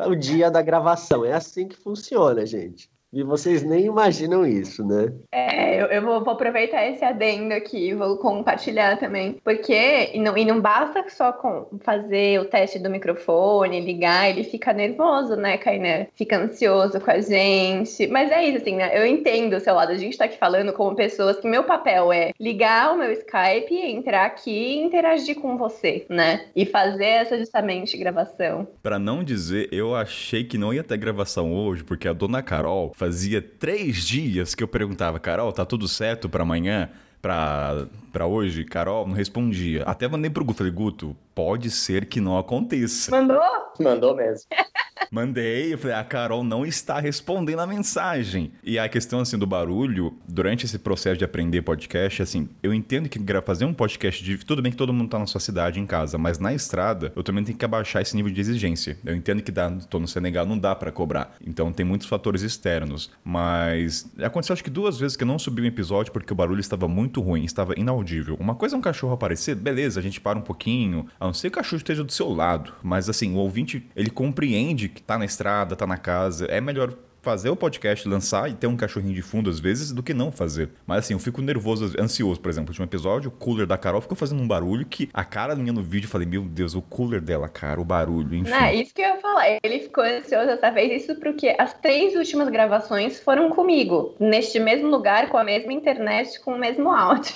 o 0.06 0.14
dia 0.14 0.50
da 0.50 0.62
gravação. 0.62 1.24
É 1.24 1.32
assim 1.32 1.66
que 1.66 1.76
funciona, 1.76 2.44
gente. 2.44 2.90
E 3.12 3.22
vocês 3.22 3.62
nem 3.62 3.86
imaginam 3.86 4.46
isso, 4.46 4.86
né? 4.86 5.12
É, 5.32 5.80
eu, 5.82 5.86
eu 5.86 6.02
vou, 6.02 6.22
vou, 6.22 6.34
aproveitar 6.34 6.86
esse 6.86 7.02
adendo 7.04 7.54
aqui, 7.54 7.94
vou 7.94 8.18
compartilhar 8.18 8.98
também. 8.98 9.40
Porque, 9.42 10.10
e 10.12 10.20
não, 10.20 10.36
e 10.36 10.44
não 10.44 10.60
basta 10.60 11.04
só 11.08 11.32
com 11.32 11.66
fazer 11.80 12.38
o 12.40 12.44
teste 12.44 12.78
do 12.78 12.90
microfone, 12.90 13.80
ligar, 13.80 14.28
ele 14.28 14.44
fica 14.44 14.72
nervoso, 14.74 15.36
né, 15.36 15.56
Kainé? 15.56 16.08
Fica 16.14 16.38
ansioso 16.38 17.00
com 17.00 17.10
a 17.10 17.20
gente. 17.20 18.06
Mas 18.08 18.30
é 18.30 18.44
isso, 18.44 18.58
assim, 18.58 18.76
né? 18.76 18.90
Eu 18.92 19.06
entendo 19.06 19.54
o 19.54 19.60
seu 19.60 19.74
lado. 19.74 19.92
A 19.92 19.96
gente 19.96 20.18
tá 20.18 20.26
aqui 20.26 20.38
falando 20.38 20.72
como 20.74 20.94
pessoas 20.94 21.38
que 21.38 21.48
meu 21.48 21.64
papel 21.64 22.12
é 22.12 22.32
ligar 22.38 22.92
o 22.92 22.98
meu 22.98 23.10
Skype, 23.12 23.74
entrar 23.74 24.26
aqui 24.26 24.50
e 24.50 24.82
interagir 24.82 25.36
com 25.36 25.56
você, 25.56 26.04
né? 26.10 26.46
E 26.54 26.66
fazer 26.66 27.04
essa 27.04 27.38
justamente 27.38 27.96
gravação. 27.96 28.68
Para 28.82 28.98
não 28.98 29.24
dizer, 29.24 29.68
eu 29.72 29.94
achei 29.94 30.44
que 30.44 30.58
não 30.58 30.74
ia 30.74 30.84
ter 30.84 30.98
gravação 30.98 31.54
hoje, 31.54 31.82
porque 31.82 32.06
a 32.06 32.12
dona 32.12 32.42
Carol 32.42 32.92
Fazia 32.98 33.40
três 33.40 34.04
dias 34.04 34.56
que 34.56 34.62
eu 34.64 34.66
perguntava, 34.66 35.20
Carol, 35.20 35.52
tá 35.52 35.64
tudo 35.64 35.86
certo 35.86 36.28
para 36.28 36.42
amanhã? 36.42 36.90
Pra, 37.22 37.86
pra 38.12 38.26
hoje? 38.26 38.64
Carol 38.64 39.06
não 39.06 39.14
respondia. 39.14 39.84
Até 39.84 40.08
mandei 40.08 40.28
pro 40.28 40.44
Guto. 40.44 40.58
Falei, 40.58 40.72
Guto, 40.72 41.16
pode 41.38 41.70
ser 41.70 42.06
que 42.06 42.20
não 42.20 42.36
aconteça. 42.36 43.12
Mandou? 43.12 43.40
Mandou 43.78 44.16
mesmo. 44.16 44.48
Mandei, 45.10 45.72
eu 45.72 45.78
falei, 45.78 45.96
a 45.96 46.04
Carol 46.04 46.44
não 46.44 46.66
está 46.66 47.00
respondendo 47.00 47.60
a 47.60 47.66
mensagem. 47.66 48.52
E 48.62 48.78
a 48.78 48.88
questão, 48.88 49.20
assim, 49.20 49.38
do 49.38 49.46
barulho, 49.46 50.18
durante 50.28 50.66
esse 50.66 50.78
processo 50.78 51.16
de 51.16 51.24
aprender 51.24 51.62
podcast, 51.62 52.20
assim, 52.20 52.48
eu 52.62 52.74
entendo 52.74 53.08
que 53.08 53.18
fazer 53.42 53.64
um 53.64 53.72
podcast 53.72 54.22
de... 54.22 54.36
Tudo 54.38 54.60
bem 54.60 54.72
que 54.72 54.76
todo 54.76 54.92
mundo 54.92 55.08
tá 55.08 55.18
na 55.18 55.26
sua 55.26 55.40
cidade, 55.40 55.80
em 55.80 55.86
casa, 55.86 56.18
mas 56.18 56.38
na 56.38 56.52
estrada, 56.52 57.12
eu 57.14 57.22
também 57.22 57.44
tenho 57.44 57.56
que 57.56 57.64
abaixar 57.64 58.02
esse 58.02 58.16
nível 58.16 58.32
de 58.32 58.40
exigência. 58.40 58.98
Eu 59.04 59.14
entendo 59.14 59.40
que 59.40 59.52
dá, 59.52 59.70
tô 59.88 59.98
no 59.98 60.08
Senegal, 60.08 60.44
não 60.44 60.58
dá 60.58 60.74
para 60.74 60.90
cobrar. 60.90 61.36
Então 61.46 61.72
tem 61.72 61.86
muitos 61.86 62.08
fatores 62.08 62.42
externos. 62.42 63.10
Mas 63.24 64.10
aconteceu 64.20 64.54
acho 64.54 64.64
que 64.64 64.70
duas 64.70 64.98
vezes 64.98 65.16
que 65.16 65.22
eu 65.22 65.28
não 65.28 65.38
subi 65.38 65.62
um 65.62 65.66
episódio 65.66 66.12
porque 66.12 66.32
o 66.32 66.36
barulho 66.36 66.60
estava 66.60 66.88
muito 66.88 67.20
ruim, 67.20 67.44
estava 67.44 67.74
inaudível. 67.78 68.36
Uma 68.40 68.54
coisa 68.54 68.74
é 68.74 68.78
um 68.78 68.82
cachorro 68.82 69.14
aparecer, 69.14 69.54
beleza, 69.54 70.00
a 70.00 70.02
gente 70.02 70.20
para 70.20 70.38
um 70.38 70.42
pouquinho, 70.42 71.06
a 71.18 71.27
não 71.28 71.34
ser 71.34 71.50
que 71.50 71.58
o 71.58 71.62
cachorro 71.62 71.78
esteja 71.78 72.02
do 72.02 72.12
seu 72.12 72.32
lado. 72.32 72.72
Mas 72.82 73.08
assim, 73.08 73.34
o 73.34 73.38
ouvinte, 73.38 73.86
ele 73.94 74.10
compreende 74.10 74.88
que 74.88 75.02
tá 75.02 75.18
na 75.18 75.24
estrada, 75.24 75.76
tá 75.76 75.86
na 75.86 75.96
casa, 75.96 76.46
é 76.46 76.60
melhor 76.60 76.92
fazer 77.22 77.50
o 77.50 77.56
podcast, 77.56 78.08
lançar 78.08 78.48
e 78.50 78.54
ter 78.54 78.66
um 78.66 78.76
cachorrinho 78.76 79.14
de 79.14 79.22
fundo 79.22 79.50
às 79.50 79.58
vezes, 79.60 79.92
do 79.92 80.02
que 80.02 80.14
não 80.14 80.30
fazer. 80.32 80.70
Mas 80.86 80.98
assim, 81.00 81.14
eu 81.14 81.18
fico 81.18 81.42
nervoso, 81.42 81.92
ansioso, 82.00 82.40
por 82.40 82.48
exemplo. 82.48 82.68
No 82.68 82.70
último 82.70 82.86
episódio, 82.86 83.28
o 83.28 83.32
cooler 83.32 83.66
da 83.66 83.76
Carol 83.76 84.00
ficou 84.00 84.16
fazendo 84.16 84.40
um 84.42 84.46
barulho 84.48 84.86
que 84.86 85.08
a 85.12 85.24
cara 85.24 85.54
minha 85.54 85.72
no 85.72 85.82
vídeo, 85.82 86.06
eu 86.06 86.10
falei, 86.10 86.26
meu 86.26 86.42
Deus, 86.42 86.74
o 86.74 86.82
cooler 86.82 87.20
dela, 87.20 87.48
cara, 87.48 87.80
o 87.80 87.84
barulho, 87.84 88.34
enfim. 88.34 88.50
Não, 88.50 88.70
isso 88.70 88.94
que 88.94 89.02
eu 89.02 89.06
ia 89.06 89.16
falar. 89.20 89.58
Ele 89.62 89.80
ficou 89.80 90.04
ansioso 90.04 90.46
dessa 90.46 90.70
vez, 90.70 91.02
isso 91.02 91.14
porque 91.20 91.54
as 91.58 91.74
três 91.74 92.14
últimas 92.14 92.48
gravações 92.48 93.18
foram 93.20 93.50
comigo, 93.50 94.14
neste 94.18 94.58
mesmo 94.60 94.88
lugar, 94.88 95.28
com 95.28 95.36
a 95.38 95.44
mesma 95.44 95.72
internet, 95.72 96.40
com 96.40 96.52
o 96.54 96.58
mesmo 96.58 96.90
áudio. 96.90 97.34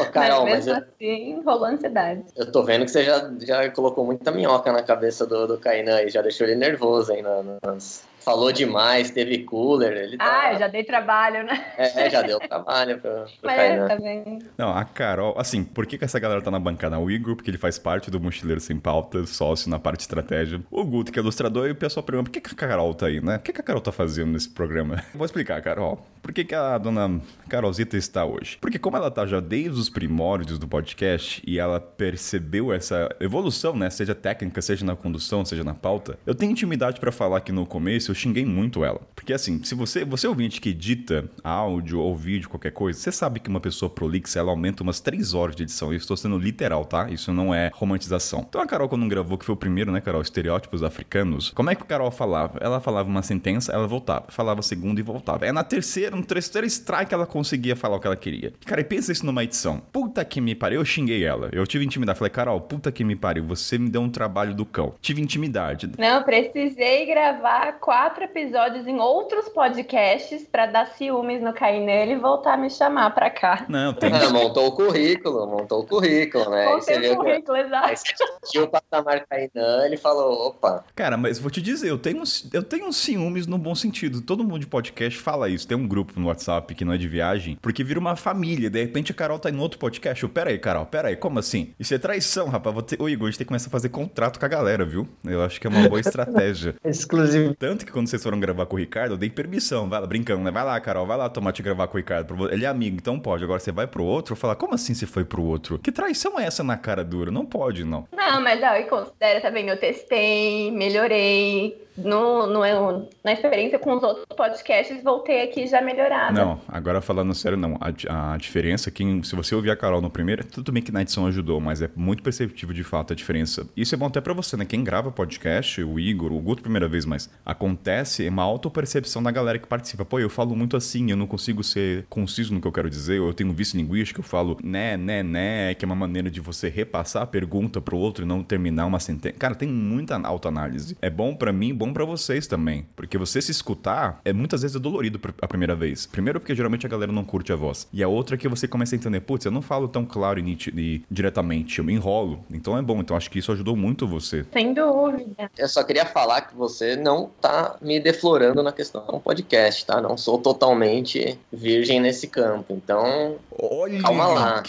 Ô, 0.00 0.04
Carol, 0.12 0.44
mas 0.44 0.64
mas 0.64 0.66
mesmo 0.66 0.70
eu, 0.72 0.76
assim, 0.76 1.42
rolou 1.44 1.64
ansiedade. 1.64 2.22
eu 2.36 2.52
tô 2.52 2.62
vendo 2.62 2.84
que 2.84 2.90
você 2.90 3.02
já, 3.02 3.32
já 3.40 3.68
colocou 3.70 4.04
muita 4.06 4.30
minhoca 4.30 4.70
na 4.72 4.80
cabeça 4.82 5.26
do, 5.26 5.46
do 5.48 5.58
Kainan 5.58 6.02
e 6.02 6.08
já 6.08 6.22
deixou 6.22 6.46
ele 6.46 6.54
nervoso 6.54 7.12
aí 7.12 7.20
na- 7.20 7.42
nas, 7.64 8.04
falou 8.26 8.50
demais, 8.50 9.08
teve 9.12 9.44
cooler, 9.44 9.96
ele 9.96 10.16
tá... 10.18 10.40
Ah, 10.42 10.52
eu 10.52 10.58
já 10.58 10.66
dei 10.66 10.82
trabalho, 10.82 11.44
né? 11.44 11.64
É, 11.78 12.10
já 12.10 12.22
deu 12.22 12.40
trabalho 12.40 12.98
pro, 12.98 13.12
pro 13.12 13.30
Mas 13.44 13.56
Kainan. 13.56 13.86
também. 13.86 14.38
Não, 14.58 14.76
a 14.76 14.84
Carol, 14.84 15.38
assim, 15.38 15.62
por 15.62 15.86
que, 15.86 15.96
que 15.96 16.04
essa 16.04 16.18
galera 16.18 16.42
tá 16.42 16.50
na 16.50 16.58
bancada? 16.58 16.98
O 16.98 17.08
Igor, 17.08 17.36
porque 17.36 17.48
ele 17.48 17.56
faz 17.56 17.78
parte 17.78 18.10
do 18.10 18.20
Mochileiro 18.20 18.60
Sem 18.60 18.80
Pauta, 18.80 19.24
sócio 19.26 19.70
na 19.70 19.78
parte 19.78 19.98
de 19.98 20.02
estratégia. 20.02 20.60
O 20.72 20.84
Guto, 20.84 21.12
que 21.12 21.20
é 21.20 21.22
ilustrador, 21.22 21.68
e 21.68 21.70
o 21.70 21.76
pessoal 21.76 22.02
pergunta, 22.02 22.28
por 22.28 22.32
que, 22.32 22.40
que 22.40 22.52
a 22.52 22.68
Carol 22.68 22.92
tá 22.94 23.06
aí, 23.06 23.20
né? 23.20 23.36
O 23.36 23.38
que, 23.38 23.52
que 23.52 23.60
a 23.60 23.64
Carol 23.64 23.80
tá 23.80 23.92
fazendo 23.92 24.32
nesse 24.32 24.48
programa? 24.48 25.00
Vou 25.14 25.24
explicar, 25.24 25.62
Carol. 25.62 26.04
Por 26.20 26.32
que, 26.32 26.42
que 26.42 26.54
a 26.56 26.76
dona 26.78 27.20
Carolzita 27.48 27.96
está 27.96 28.24
hoje? 28.24 28.58
Porque 28.60 28.80
como 28.80 28.96
ela 28.96 29.08
tá 29.08 29.24
já 29.24 29.38
desde 29.38 29.78
os 29.78 29.88
primórdios 29.88 30.58
do 30.58 30.66
podcast 30.66 31.40
e 31.46 31.60
ela 31.60 31.78
percebeu 31.78 32.72
essa 32.72 33.08
evolução, 33.20 33.76
né? 33.76 33.88
Seja 33.88 34.16
técnica, 34.16 34.60
seja 34.60 34.84
na 34.84 34.96
condução, 34.96 35.44
seja 35.44 35.62
na 35.62 35.74
pauta, 35.74 36.18
eu 36.26 36.34
tenho 36.34 36.50
intimidade 36.50 36.98
pra 36.98 37.12
falar 37.12 37.40
que 37.42 37.52
no 37.52 37.64
começo 37.64 38.10
eu 38.10 38.15
xinguei 38.16 38.44
muito 38.44 38.84
ela. 38.84 39.00
Porque 39.14 39.32
assim, 39.32 39.62
se 39.62 39.74
você, 39.74 40.04
você 40.04 40.26
ouvinte 40.26 40.60
que 40.60 40.70
edita 40.70 41.28
áudio 41.42 42.00
ou 42.00 42.16
vídeo, 42.16 42.48
qualquer 42.48 42.72
coisa, 42.72 42.98
você 42.98 43.12
sabe 43.12 43.40
que 43.40 43.48
uma 43.48 43.60
pessoa 43.60 43.90
prolixa, 43.90 44.38
ela 44.38 44.50
aumenta 44.50 44.82
umas 44.82 45.00
3 45.00 45.34
horas 45.34 45.56
de 45.56 45.62
edição. 45.64 45.92
Eu 45.92 45.96
estou 45.96 46.16
sendo 46.16 46.38
literal, 46.38 46.84
tá? 46.84 47.10
Isso 47.10 47.32
não 47.32 47.54
é 47.54 47.70
romantização. 47.74 48.44
Então 48.48 48.60
a 48.60 48.66
Carol, 48.66 48.88
quando 48.88 49.06
gravou, 49.08 49.38
que 49.38 49.44
foi 49.44 49.54
o 49.54 49.58
primeiro, 49.58 49.92
né, 49.92 50.00
Carol? 50.00 50.22
Estereótipos 50.22 50.82
africanos. 50.82 51.50
Como 51.50 51.70
é 51.70 51.74
que 51.74 51.82
a 51.82 51.86
Carol 51.86 52.10
falava? 52.10 52.58
Ela 52.60 52.80
falava 52.80 53.08
uma 53.08 53.22
sentença, 53.22 53.72
ela 53.72 53.86
voltava. 53.86 54.26
Falava 54.28 54.60
a 54.60 54.62
segunda 54.62 55.00
e 55.00 55.02
voltava. 55.02 55.46
É 55.46 55.52
na 55.52 55.64
terceira, 55.64 56.14
no 56.14 56.24
terceiro 56.24 56.66
strike 56.66 57.12
ela 57.12 57.26
conseguia 57.26 57.76
falar 57.76 57.96
o 57.96 58.00
que 58.00 58.06
ela 58.06 58.16
queria. 58.16 58.52
Cara, 58.64 58.80
e 58.80 58.84
pensa 58.84 59.12
isso 59.12 59.26
numa 59.26 59.44
edição. 59.44 59.82
Puta 59.92 60.24
que 60.24 60.40
me 60.40 60.54
pariu, 60.54 60.80
eu 60.80 60.84
xinguei 60.84 61.24
ela. 61.24 61.48
Eu 61.52 61.66
tive 61.66 61.84
intimidade. 61.84 62.18
Falei, 62.18 62.30
Carol, 62.30 62.60
puta 62.60 62.90
que 62.92 63.04
me 63.04 63.16
pariu, 63.16 63.44
você 63.44 63.78
me 63.78 63.90
deu 63.90 64.00
um 64.00 64.08
trabalho 64.08 64.54
do 64.54 64.64
cão. 64.64 64.94
Tive 65.00 65.20
intimidade. 65.20 65.90
Não, 65.98 66.22
precisei 66.22 67.06
gravar 67.06 67.72
quatro 67.80 68.05
episódios 68.24 68.86
em 68.86 68.98
outros 68.98 69.48
podcasts 69.48 70.44
pra 70.50 70.66
dar 70.66 70.86
ciúmes 70.86 71.42
no 71.42 71.52
Kainan 71.52 72.04
e 72.06 72.16
voltar 72.16 72.54
a 72.54 72.56
me 72.56 72.70
chamar 72.70 73.10
pra 73.10 73.30
cá. 73.30 73.66
Não, 73.68 73.92
tem. 73.92 74.12
Ah, 74.12 74.30
montou 74.30 74.66
o 74.66 74.72
currículo, 74.72 75.46
montou 75.46 75.80
o 75.80 75.86
currículo, 75.86 76.50
né? 76.50 76.66
Viu 77.00 77.12
o 77.12 77.16
currículo, 77.16 77.56
exato. 77.56 77.86
aí 77.86 77.96
você 77.96 78.14
assistiu 78.14 78.64
o 78.64 78.68
patamar 78.68 79.26
Kainan, 79.26 79.86
ele 79.86 79.96
falou, 79.96 80.48
opa, 80.48 80.84
Cara, 80.94 81.16
mas 81.16 81.38
vou 81.38 81.50
te 81.50 81.60
dizer, 81.60 81.88
eu 81.88 81.98
tenho, 81.98 82.22
eu 82.52 82.62
tenho 82.62 82.92
ciúmes 82.92 83.46
no 83.46 83.58
bom 83.58 83.74
sentido. 83.74 84.20
Todo 84.20 84.44
mundo 84.44 84.60
de 84.60 84.66
podcast 84.66 85.18
fala 85.18 85.48
isso. 85.48 85.66
Tem 85.66 85.76
um 85.76 85.86
grupo 85.86 86.18
no 86.18 86.28
WhatsApp 86.28 86.74
que 86.74 86.84
não 86.84 86.92
é 86.92 86.98
de 86.98 87.08
viagem, 87.08 87.58
porque 87.60 87.84
vira 87.84 87.98
uma 88.00 88.16
família. 88.16 88.70
De 88.70 88.80
repente 88.80 89.12
a 89.12 89.14
Carol 89.14 89.38
tá 89.38 89.50
em 89.50 89.58
outro 89.58 89.78
podcast. 89.78 90.22
Eu, 90.22 90.28
pera 90.28 90.50
aí, 90.50 90.58
Carol, 90.58 90.86
pera 90.86 91.08
aí, 91.08 91.16
como 91.16 91.38
assim? 91.38 91.74
Isso 91.78 91.94
é 91.94 91.98
traição, 91.98 92.48
rapaz. 92.48 92.74
Vou 92.74 92.82
ter... 92.82 93.00
Ô, 93.00 93.08
Igor, 93.08 93.28
a 93.28 93.30
gente 93.30 93.38
tem 93.38 93.44
que 93.44 93.48
começar 93.48 93.68
a 93.68 93.70
fazer 93.70 93.88
contrato 93.88 94.38
com 94.38 94.44
a 94.44 94.48
galera, 94.48 94.84
viu? 94.84 95.08
Eu 95.24 95.42
acho 95.42 95.60
que 95.60 95.66
é 95.66 95.70
uma 95.70 95.88
boa 95.88 96.00
estratégia. 96.00 96.74
Exclusivo. 96.84 97.54
Tanto 97.54 97.85
que 97.86 97.92
quando 97.92 98.08
vocês 98.08 98.22
foram 98.22 98.38
gravar 98.38 98.66
com 98.66 98.76
o 98.76 98.78
Ricardo, 98.78 99.12
eu 99.12 99.16
dei 99.16 99.30
permissão. 99.30 99.88
Vai 99.88 100.00
lá, 100.00 100.06
brincando, 100.06 100.42
né? 100.42 100.50
Vai 100.50 100.64
lá, 100.64 100.78
Carol, 100.80 101.06
vai 101.06 101.16
lá 101.16 101.28
tomar 101.28 101.52
te 101.52 101.62
gravar 101.62 101.86
com 101.86 101.94
o 101.94 101.98
Ricardo. 101.98 102.52
Ele 102.52 102.64
é 102.64 102.68
amigo, 102.68 102.96
então 102.96 103.18
pode. 103.18 103.44
Agora 103.44 103.60
você 103.60 103.72
vai 103.72 103.86
pro 103.86 104.04
outro, 104.04 104.36
falar, 104.36 104.56
como 104.56 104.74
assim 104.74 104.92
você 104.92 105.06
foi 105.06 105.24
pro 105.24 105.42
outro? 105.42 105.78
Que 105.78 105.92
traição 105.92 106.38
é 106.38 106.44
essa 106.44 106.62
na 106.62 106.76
cara 106.76 107.04
dura? 107.04 107.30
Não 107.30 107.46
pode, 107.46 107.84
não. 107.84 108.06
Não, 108.12 108.42
mas 108.42 108.60
ó, 108.62 108.76
e 108.76 108.84
considera 108.84 109.40
também, 109.40 109.68
eu 109.68 109.78
testei, 109.78 110.70
melhorei. 110.70 111.86
No, 111.96 112.46
no, 112.46 113.08
na 113.24 113.32
experiência 113.32 113.78
com 113.78 113.94
os 113.94 114.02
outros 114.02 114.26
podcasts, 114.36 115.02
voltei 115.02 115.42
aqui 115.42 115.66
já 115.66 115.80
melhorada. 115.80 116.32
Não, 116.32 116.60
agora 116.68 117.00
falando 117.00 117.34
sério, 117.34 117.56
não. 117.56 117.78
A, 117.80 118.34
a 118.34 118.36
diferença, 118.36 118.90
que 118.90 119.02
se 119.24 119.34
você 119.34 119.54
ouvir 119.54 119.70
a 119.70 119.76
Carol 119.76 120.02
no 120.02 120.10
primeiro, 120.10 120.44
tudo 120.44 120.70
bem 120.72 120.82
que 120.82 120.92
na 120.92 121.00
edição 121.00 121.26
ajudou, 121.26 121.58
mas 121.58 121.80
é 121.80 121.88
muito 121.96 122.22
perceptível 122.22 122.74
de 122.74 122.84
fato 122.84 123.14
a 123.14 123.16
diferença. 123.16 123.66
Isso 123.74 123.94
é 123.94 123.98
bom 123.98 124.06
até 124.06 124.20
pra 124.20 124.34
você, 124.34 124.58
né? 124.58 124.66
Quem 124.66 124.84
grava 124.84 125.10
podcast, 125.10 125.82
o 125.82 125.98
Igor, 125.98 126.32
o 126.32 126.38
Guto, 126.38 126.60
primeira 126.60 126.86
vez, 126.86 127.06
mas 127.06 127.30
acontece 127.76 128.28
uma 128.28 128.42
autopercepção 128.42 129.22
da 129.22 129.30
galera 129.30 129.58
que 129.58 129.66
participa. 129.66 130.04
Pô, 130.04 130.18
eu 130.18 130.30
falo 130.30 130.56
muito 130.56 130.76
assim, 130.76 131.10
eu 131.10 131.16
não 131.16 131.26
consigo 131.26 131.62
ser 131.62 132.06
conciso 132.08 132.52
no 132.54 132.60
que 132.60 132.66
eu 132.66 132.72
quero 132.72 132.88
dizer, 132.88 133.20
ou 133.20 133.28
eu 133.28 133.34
tenho 133.34 133.50
um 133.50 133.52
vício 133.52 133.76
linguístico, 133.76 134.20
eu 134.20 134.24
falo 134.24 134.56
né, 134.64 134.96
né, 134.96 135.22
né, 135.22 135.74
que 135.74 135.84
é 135.84 135.86
uma 135.86 135.94
maneira 135.94 136.30
de 136.30 136.40
você 136.40 136.68
repassar 136.68 137.22
a 137.22 137.26
pergunta 137.26 137.80
pro 137.80 137.96
outro 137.96 138.24
e 138.24 138.26
não 138.28 138.42
terminar 138.42 138.86
uma 138.86 138.98
sentença. 138.98 139.36
Cara, 139.38 139.54
tem 139.54 139.68
muita 139.68 140.16
autoanálise. 140.16 140.96
É 141.02 141.10
bom 141.10 141.34
pra 141.34 141.52
mim, 141.52 141.74
bom 141.74 141.92
pra 141.92 142.04
vocês 142.04 142.46
também. 142.46 142.86
Porque 142.96 143.18
você 143.18 143.40
se 143.42 143.50
escutar 143.50 144.20
é 144.24 144.32
muitas 144.32 144.62
vezes 144.62 144.76
é 144.76 144.80
dolorido 144.80 145.20
a 145.40 145.46
primeira 145.46 145.74
vez. 145.74 146.06
Primeiro 146.06 146.40
porque 146.40 146.54
geralmente 146.54 146.86
a 146.86 146.88
galera 146.88 147.12
não 147.12 147.24
curte 147.24 147.52
a 147.52 147.56
voz. 147.56 147.86
E 147.92 148.02
a 148.02 148.08
outra 148.08 148.36
é 148.36 148.38
que 148.38 148.48
você 148.48 148.66
começa 148.66 148.94
a 148.94 148.96
entender, 148.96 149.20
putz, 149.20 149.44
eu 149.44 149.52
não 149.52 149.62
falo 149.62 149.88
tão 149.88 150.04
claro 150.04 150.40
e, 150.40 150.58
e 150.74 151.04
diretamente, 151.10 151.78
eu 151.78 151.84
me 151.84 151.92
enrolo. 151.92 152.44
Então 152.50 152.76
é 152.76 152.82
bom. 152.82 153.00
Então 153.00 153.16
acho 153.16 153.30
que 153.30 153.38
isso 153.38 153.52
ajudou 153.52 153.76
muito 153.76 154.06
você. 154.06 154.46
Sem 154.52 154.72
dúvida. 154.72 155.50
eu 155.58 155.68
só 155.68 155.82
queria 155.82 156.06
falar 156.06 156.42
que 156.42 156.56
você 156.56 156.96
não 156.96 157.30
tá 157.40 157.65
me 157.80 157.98
deflorando 158.00 158.62
na 158.62 158.72
questão 158.72 159.04
do 159.06 159.18
podcast, 159.20 159.84
tá? 159.86 160.00
Não 160.00 160.16
sou 160.16 160.38
totalmente 160.38 161.38
virgem 161.52 162.00
nesse 162.00 162.26
campo, 162.28 162.72
então 162.74 163.36
Olha, 163.58 164.00
Calma 164.02 164.26
lá. 164.26 164.62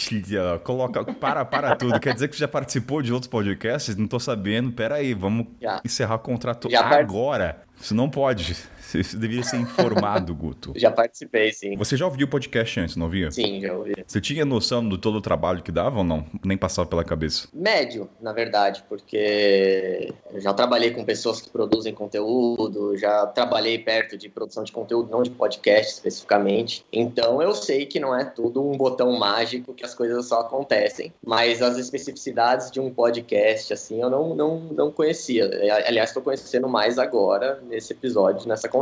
coloca, 0.63 1.03
para, 1.13 1.43
para 1.45 1.75
tudo. 1.75 1.99
Quer 1.99 2.13
dizer 2.13 2.27
que 2.29 2.35
você 2.35 2.41
já 2.41 2.47
participou 2.47 3.01
de 3.01 3.11
outros 3.13 3.29
podcasts? 3.29 3.95
Não 3.95 4.07
tô 4.07 4.19
sabendo. 4.19 4.71
Pera 4.71 4.95
aí, 4.95 5.13
vamos 5.13 5.47
Já. 5.61 5.81
encerrar 5.83 6.15
o 6.15 6.19
contrato 6.19 6.69
Já 6.69 6.83
part- 6.83 7.01
agora. 7.01 7.61
Isso 7.79 7.93
não 7.93 8.09
pode. 8.09 8.55
Você 8.87 9.17
deveria 9.17 9.43
ser 9.43 9.57
informado, 9.57 10.33
Guto. 10.33 10.71
já 10.77 10.89
participei, 10.89 11.51
sim. 11.51 11.75
Você 11.75 11.97
já 11.97 12.05
ouviu 12.05 12.25
o 12.25 12.29
podcast 12.29 12.79
antes, 12.79 12.95
não 12.95 13.05
ouvia? 13.05 13.29
Sim, 13.31 13.59
já 13.59 13.73
ouvi. 13.73 13.93
Você 14.05 14.21
tinha 14.21 14.45
noção 14.45 14.87
do 14.87 14.97
todo 14.97 15.17
o 15.17 15.21
trabalho 15.21 15.61
que 15.61 15.71
dava 15.73 15.97
ou 15.97 16.03
não? 16.05 16.25
Nem 16.43 16.57
passava 16.57 16.87
pela 16.87 17.03
cabeça? 17.03 17.49
Médio, 17.53 18.09
na 18.21 18.31
verdade, 18.31 18.85
porque 18.87 20.13
eu 20.31 20.39
já 20.39 20.53
trabalhei 20.53 20.91
com 20.91 21.03
pessoas 21.03 21.41
que 21.41 21.49
produzem 21.49 21.93
conteúdo, 21.93 22.95
já 22.95 23.27
trabalhei 23.27 23.77
perto 23.77 24.17
de 24.17 24.29
produção 24.29 24.63
de 24.63 24.71
conteúdo, 24.71 25.11
não 25.11 25.21
de 25.21 25.31
podcast 25.31 25.95
especificamente. 25.95 26.85
Então 26.91 27.41
eu 27.41 27.53
sei 27.53 27.85
que 27.85 27.99
não 27.99 28.15
é 28.15 28.23
tudo 28.23 28.65
um 28.65 28.77
botão 28.77 29.11
mágico 29.17 29.73
que 29.73 29.83
as 29.83 29.93
coisas 29.93 30.27
só 30.27 30.41
acontecem. 30.41 31.13
Mas 31.25 31.61
as 31.61 31.77
especificidades 31.77 32.71
de 32.71 32.79
um 32.79 32.89
podcast, 32.89 33.73
assim, 33.73 34.01
eu 34.01 34.09
não, 34.09 34.33
não, 34.33 34.59
não 34.59 34.91
conhecia. 34.91 35.49
Aliás, 35.85 36.11
estou 36.11 36.23
conhecendo 36.23 36.69
mais 36.69 36.97
agora 36.97 37.61
nesse 37.67 37.91
episódio, 37.91 38.47
nessa 38.47 38.69
conversa. 38.69 38.76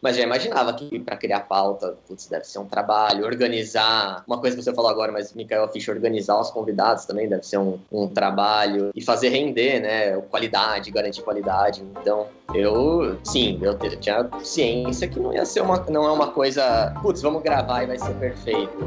Mas 0.00 0.16
já 0.16 0.22
imaginava 0.22 0.72
que 0.72 0.98
para 0.98 1.16
criar 1.16 1.40
pauta, 1.40 1.96
putz, 2.06 2.26
deve 2.26 2.44
ser 2.44 2.58
um 2.58 2.66
trabalho, 2.66 3.24
organizar. 3.24 4.22
Uma 4.26 4.38
coisa 4.38 4.56
que 4.56 4.62
você 4.62 4.72
falou 4.72 4.90
agora, 4.90 5.12
mas 5.12 5.32
Mikael 5.32 5.68
Fischer, 5.68 5.94
organizar 5.94 6.40
os 6.40 6.50
convidados 6.50 7.04
também 7.04 7.28
deve 7.28 7.44
ser 7.44 7.58
um, 7.58 7.78
um 7.90 8.08
trabalho. 8.08 8.90
E 8.94 9.02
fazer 9.02 9.28
render, 9.28 9.80
né? 9.80 10.16
Qualidade, 10.30 10.90
garantir 10.90 11.22
qualidade. 11.22 11.82
Então, 12.00 12.26
eu, 12.54 13.18
sim, 13.24 13.58
eu 13.62 13.78
tinha 13.78 14.28
ciência 14.42 15.08
que 15.08 15.20
não 15.20 15.32
ia 15.32 15.44
ser 15.44 15.60
uma. 15.60 15.78
Não 15.88 16.04
é 16.04 16.12
uma 16.12 16.28
coisa. 16.28 16.94
Putz, 17.02 17.22
vamos 17.22 17.42
gravar 17.42 17.82
e 17.82 17.86
vai 17.86 17.98
ser 17.98 18.14
perfeito. 18.14 18.78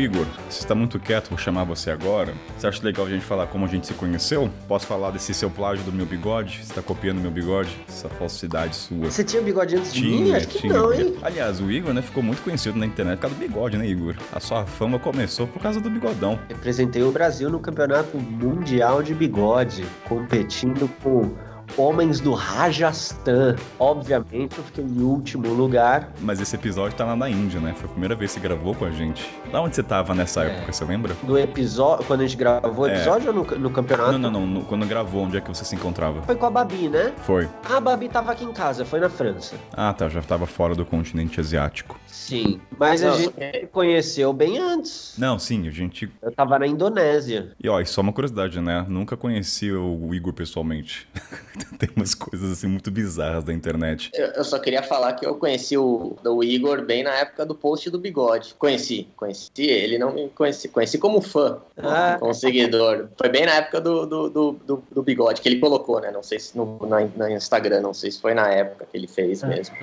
Igor, 0.00 0.26
você 0.48 0.60
está 0.60 0.74
muito 0.74 0.98
quieto, 0.98 1.28
vou 1.28 1.38
chamar 1.38 1.64
você 1.64 1.90
agora. 1.90 2.32
Você 2.56 2.66
acha 2.66 2.82
legal 2.82 3.06
a 3.06 3.08
gente 3.10 3.24
falar 3.24 3.46
como 3.46 3.64
a 3.64 3.68
gente 3.68 3.86
se 3.86 3.94
conheceu? 3.94 4.50
Posso 4.66 4.86
falar 4.86 5.10
desse 5.10 5.34
seu 5.34 5.50
plágio 5.50 5.84
do 5.84 5.92
meu 5.92 6.06
bigode? 6.06 6.56
Você 6.56 6.70
está 6.70 6.82
copiando 6.82 7.20
meu 7.20 7.30
bigode? 7.30 7.70
Essa 7.88 8.08
falsidade 8.08 8.74
sua. 8.74 9.10
Você 9.10 9.22
tinha 9.22 9.42
bigode 9.42 9.76
antes 9.76 9.92
de 9.92 10.02
mim? 10.02 10.24
Tinha, 10.24 10.36
Acho 10.38 10.48
que 10.48 10.58
tinha. 10.58 10.72
não, 10.72 10.92
hein? 10.92 11.14
Aliás, 11.22 11.60
o 11.60 11.70
Igor, 11.70 11.92
né, 11.92 12.02
ficou 12.02 12.22
muito 12.22 12.42
conhecido 12.42 12.78
na 12.78 12.86
internet 12.86 13.16
por 13.16 13.22
causa 13.22 13.36
do 13.36 13.40
bigode, 13.40 13.76
né, 13.76 13.86
Igor? 13.86 14.14
A 14.32 14.40
sua 14.40 14.64
fama 14.66 14.98
começou 14.98 15.46
por 15.46 15.60
causa 15.60 15.80
do 15.80 15.90
bigodão. 15.90 16.38
Representei 16.48 17.02
o 17.02 17.12
Brasil 17.12 17.50
no 17.50 17.60
Campeonato 17.60 18.16
Mundial 18.16 19.02
de 19.02 19.14
Bigode, 19.14 19.84
competindo 20.08 20.88
com 21.02 21.30
Homens 21.76 22.20
do 22.20 22.32
Rajasthan. 22.34 23.56
Obviamente, 23.78 24.58
eu 24.58 24.64
fiquei 24.64 24.84
em 24.84 25.00
último 25.02 25.48
lugar. 25.52 26.12
Mas 26.20 26.40
esse 26.40 26.54
episódio 26.56 26.96
tá 26.96 27.04
lá 27.04 27.16
na 27.16 27.28
Índia, 27.28 27.60
né? 27.60 27.74
Foi 27.76 27.86
a 27.86 27.92
primeira 27.92 28.14
vez 28.14 28.32
que 28.32 28.40
você 28.40 28.46
gravou 28.48 28.74
com 28.74 28.84
a 28.84 28.90
gente. 28.90 29.28
Da 29.50 29.60
onde 29.60 29.74
você 29.76 29.82
tava 29.82 30.14
nessa 30.14 30.44
É. 30.44 30.46
época, 30.48 30.72
você 30.72 30.84
lembra? 30.84 31.14
Do 31.22 31.38
episódio, 31.38 32.04
quando 32.06 32.20
a 32.20 32.26
gente 32.26 32.36
gravou 32.36 32.84
o 32.84 32.88
É. 32.88 32.94
episódio 32.96 33.28
ou 33.28 33.34
no, 33.34 33.58
no 33.58 33.70
campeonato? 33.70 34.12
Não, 34.12 34.18
não, 34.18 34.40
não. 34.40 34.46
no- 34.46 34.64
Quando 34.64 34.86
gravou, 34.86 35.24
onde 35.24 35.36
é 35.36 35.40
que 35.40 35.48
você 35.48 35.64
se 35.64 35.74
encontrava? 35.74 36.22
Foi 36.22 36.34
com 36.36 36.46
a 36.46 36.50
Babi, 36.50 36.88
né? 36.88 37.12
Foi. 37.22 37.48
Ah, 37.68 37.76
a 37.76 37.80
Babi 37.80 38.08
tava 38.08 38.32
aqui 38.32 38.44
em 38.44 38.52
casa, 38.52 38.84
foi 38.84 39.00
na 39.00 39.08
França. 39.08 39.56
Ah, 39.72 39.92
tá. 39.92 40.08
Já 40.08 40.22
tava 40.22 40.46
fora 40.46 40.74
do 40.74 40.84
continente 40.84 41.40
asiático. 41.40 41.98
Sim. 42.06 42.60
Mas 42.78 43.02
a 43.02 43.10
Não, 43.10 43.16
gente 43.18 43.34
se 43.34 43.66
conheceu 43.72 44.32
bem 44.32 44.58
antes. 44.58 45.14
Não, 45.18 45.38
sim, 45.38 45.66
a 45.66 45.70
gente. 45.70 46.10
Eu 46.22 46.30
tava 46.32 46.58
na 46.58 46.66
Indonésia. 46.66 47.52
E 47.62 47.68
ó, 47.68 47.80
e 47.80 47.86
só 47.86 48.00
uma 48.00 48.12
curiosidade, 48.12 48.60
né? 48.60 48.84
Nunca 48.88 49.16
conheci 49.16 49.70
o 49.72 50.14
Igor 50.14 50.32
pessoalmente. 50.32 51.08
Tem 51.78 51.88
umas 51.96 52.14
coisas 52.14 52.50
assim 52.52 52.66
muito 52.66 52.90
bizarras 52.90 53.44
da 53.44 53.52
internet. 53.52 54.10
Eu, 54.14 54.26
eu 54.28 54.44
só 54.44 54.58
queria 54.58 54.82
falar 54.82 55.12
que 55.14 55.26
eu 55.26 55.34
conheci 55.36 55.76
o, 55.76 56.16
o 56.24 56.44
Igor 56.44 56.82
bem 56.82 57.02
na 57.02 57.12
época 57.14 57.44
do 57.46 57.54
post 57.54 57.88
do 57.90 57.98
bigode. 57.98 58.54
Conheci, 58.58 59.08
conheci 59.16 59.50
ele, 59.58 59.98
não 59.98 60.12
me 60.12 60.28
conheci. 60.30 60.68
Conheci 60.68 60.98
como 60.98 61.20
fã, 61.20 61.58
Ah. 61.78 62.16
como 62.18 62.34
seguidor. 62.34 63.08
Foi 63.16 63.28
bem 63.28 63.46
na 63.46 63.52
época 63.54 63.80
do, 63.80 64.06
do, 64.06 64.28
do, 64.30 64.52
do- 64.52 64.82
do 64.90 65.02
bigode 65.02 65.40
que 65.40 65.48
ele 65.48 65.58
colocou, 65.60 66.00
né? 66.00 66.10
Não 66.10 66.22
sei 66.22 66.38
se 66.38 66.56
no, 66.56 66.78
na, 66.86 67.06
na 67.16 67.30
Instagram, 67.32 67.80
não 67.80 67.94
sei 67.94 68.10
se 68.10 68.20
foi 68.20 68.34
na 68.34 68.48
época 68.50 68.86
que 68.90 68.96
ele 68.96 69.06
fez 69.08 69.42
mesmo. 69.42 69.74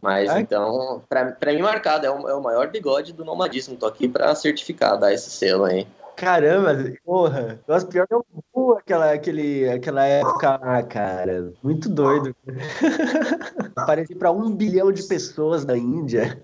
Mas 0.00 0.28
Ai. 0.30 0.40
então, 0.42 1.02
pra, 1.08 1.26
pra 1.32 1.52
mim 1.52 1.62
marcado, 1.62 2.06
é 2.06 2.10
o, 2.10 2.28
é 2.28 2.34
o 2.34 2.42
maior 2.42 2.68
bigode 2.70 3.12
do 3.12 3.24
nomadismo. 3.24 3.76
Tô 3.76 3.86
aqui 3.86 4.08
pra 4.08 4.34
certificar, 4.34 4.98
dar 4.98 5.12
esse 5.12 5.30
selo 5.30 5.64
aí. 5.64 5.86
Caramba, 6.16 6.92
porra. 7.04 7.60
Nossa, 7.68 7.86
pior 7.86 8.06
que 8.06 8.14
eu 8.14 8.24
vou 8.54 8.78
aquela, 8.78 9.12
aquele, 9.12 9.68
aquela 9.68 10.04
época. 10.04 10.58
Ah, 10.62 10.82
cara, 10.82 11.52
muito 11.62 11.88
doido. 11.88 12.34
Apareci 13.76 14.14
pra 14.14 14.30
um 14.32 14.50
bilhão 14.54 14.90
de 14.90 15.02
pessoas 15.02 15.64
na 15.64 15.76
Índia. 15.76 16.40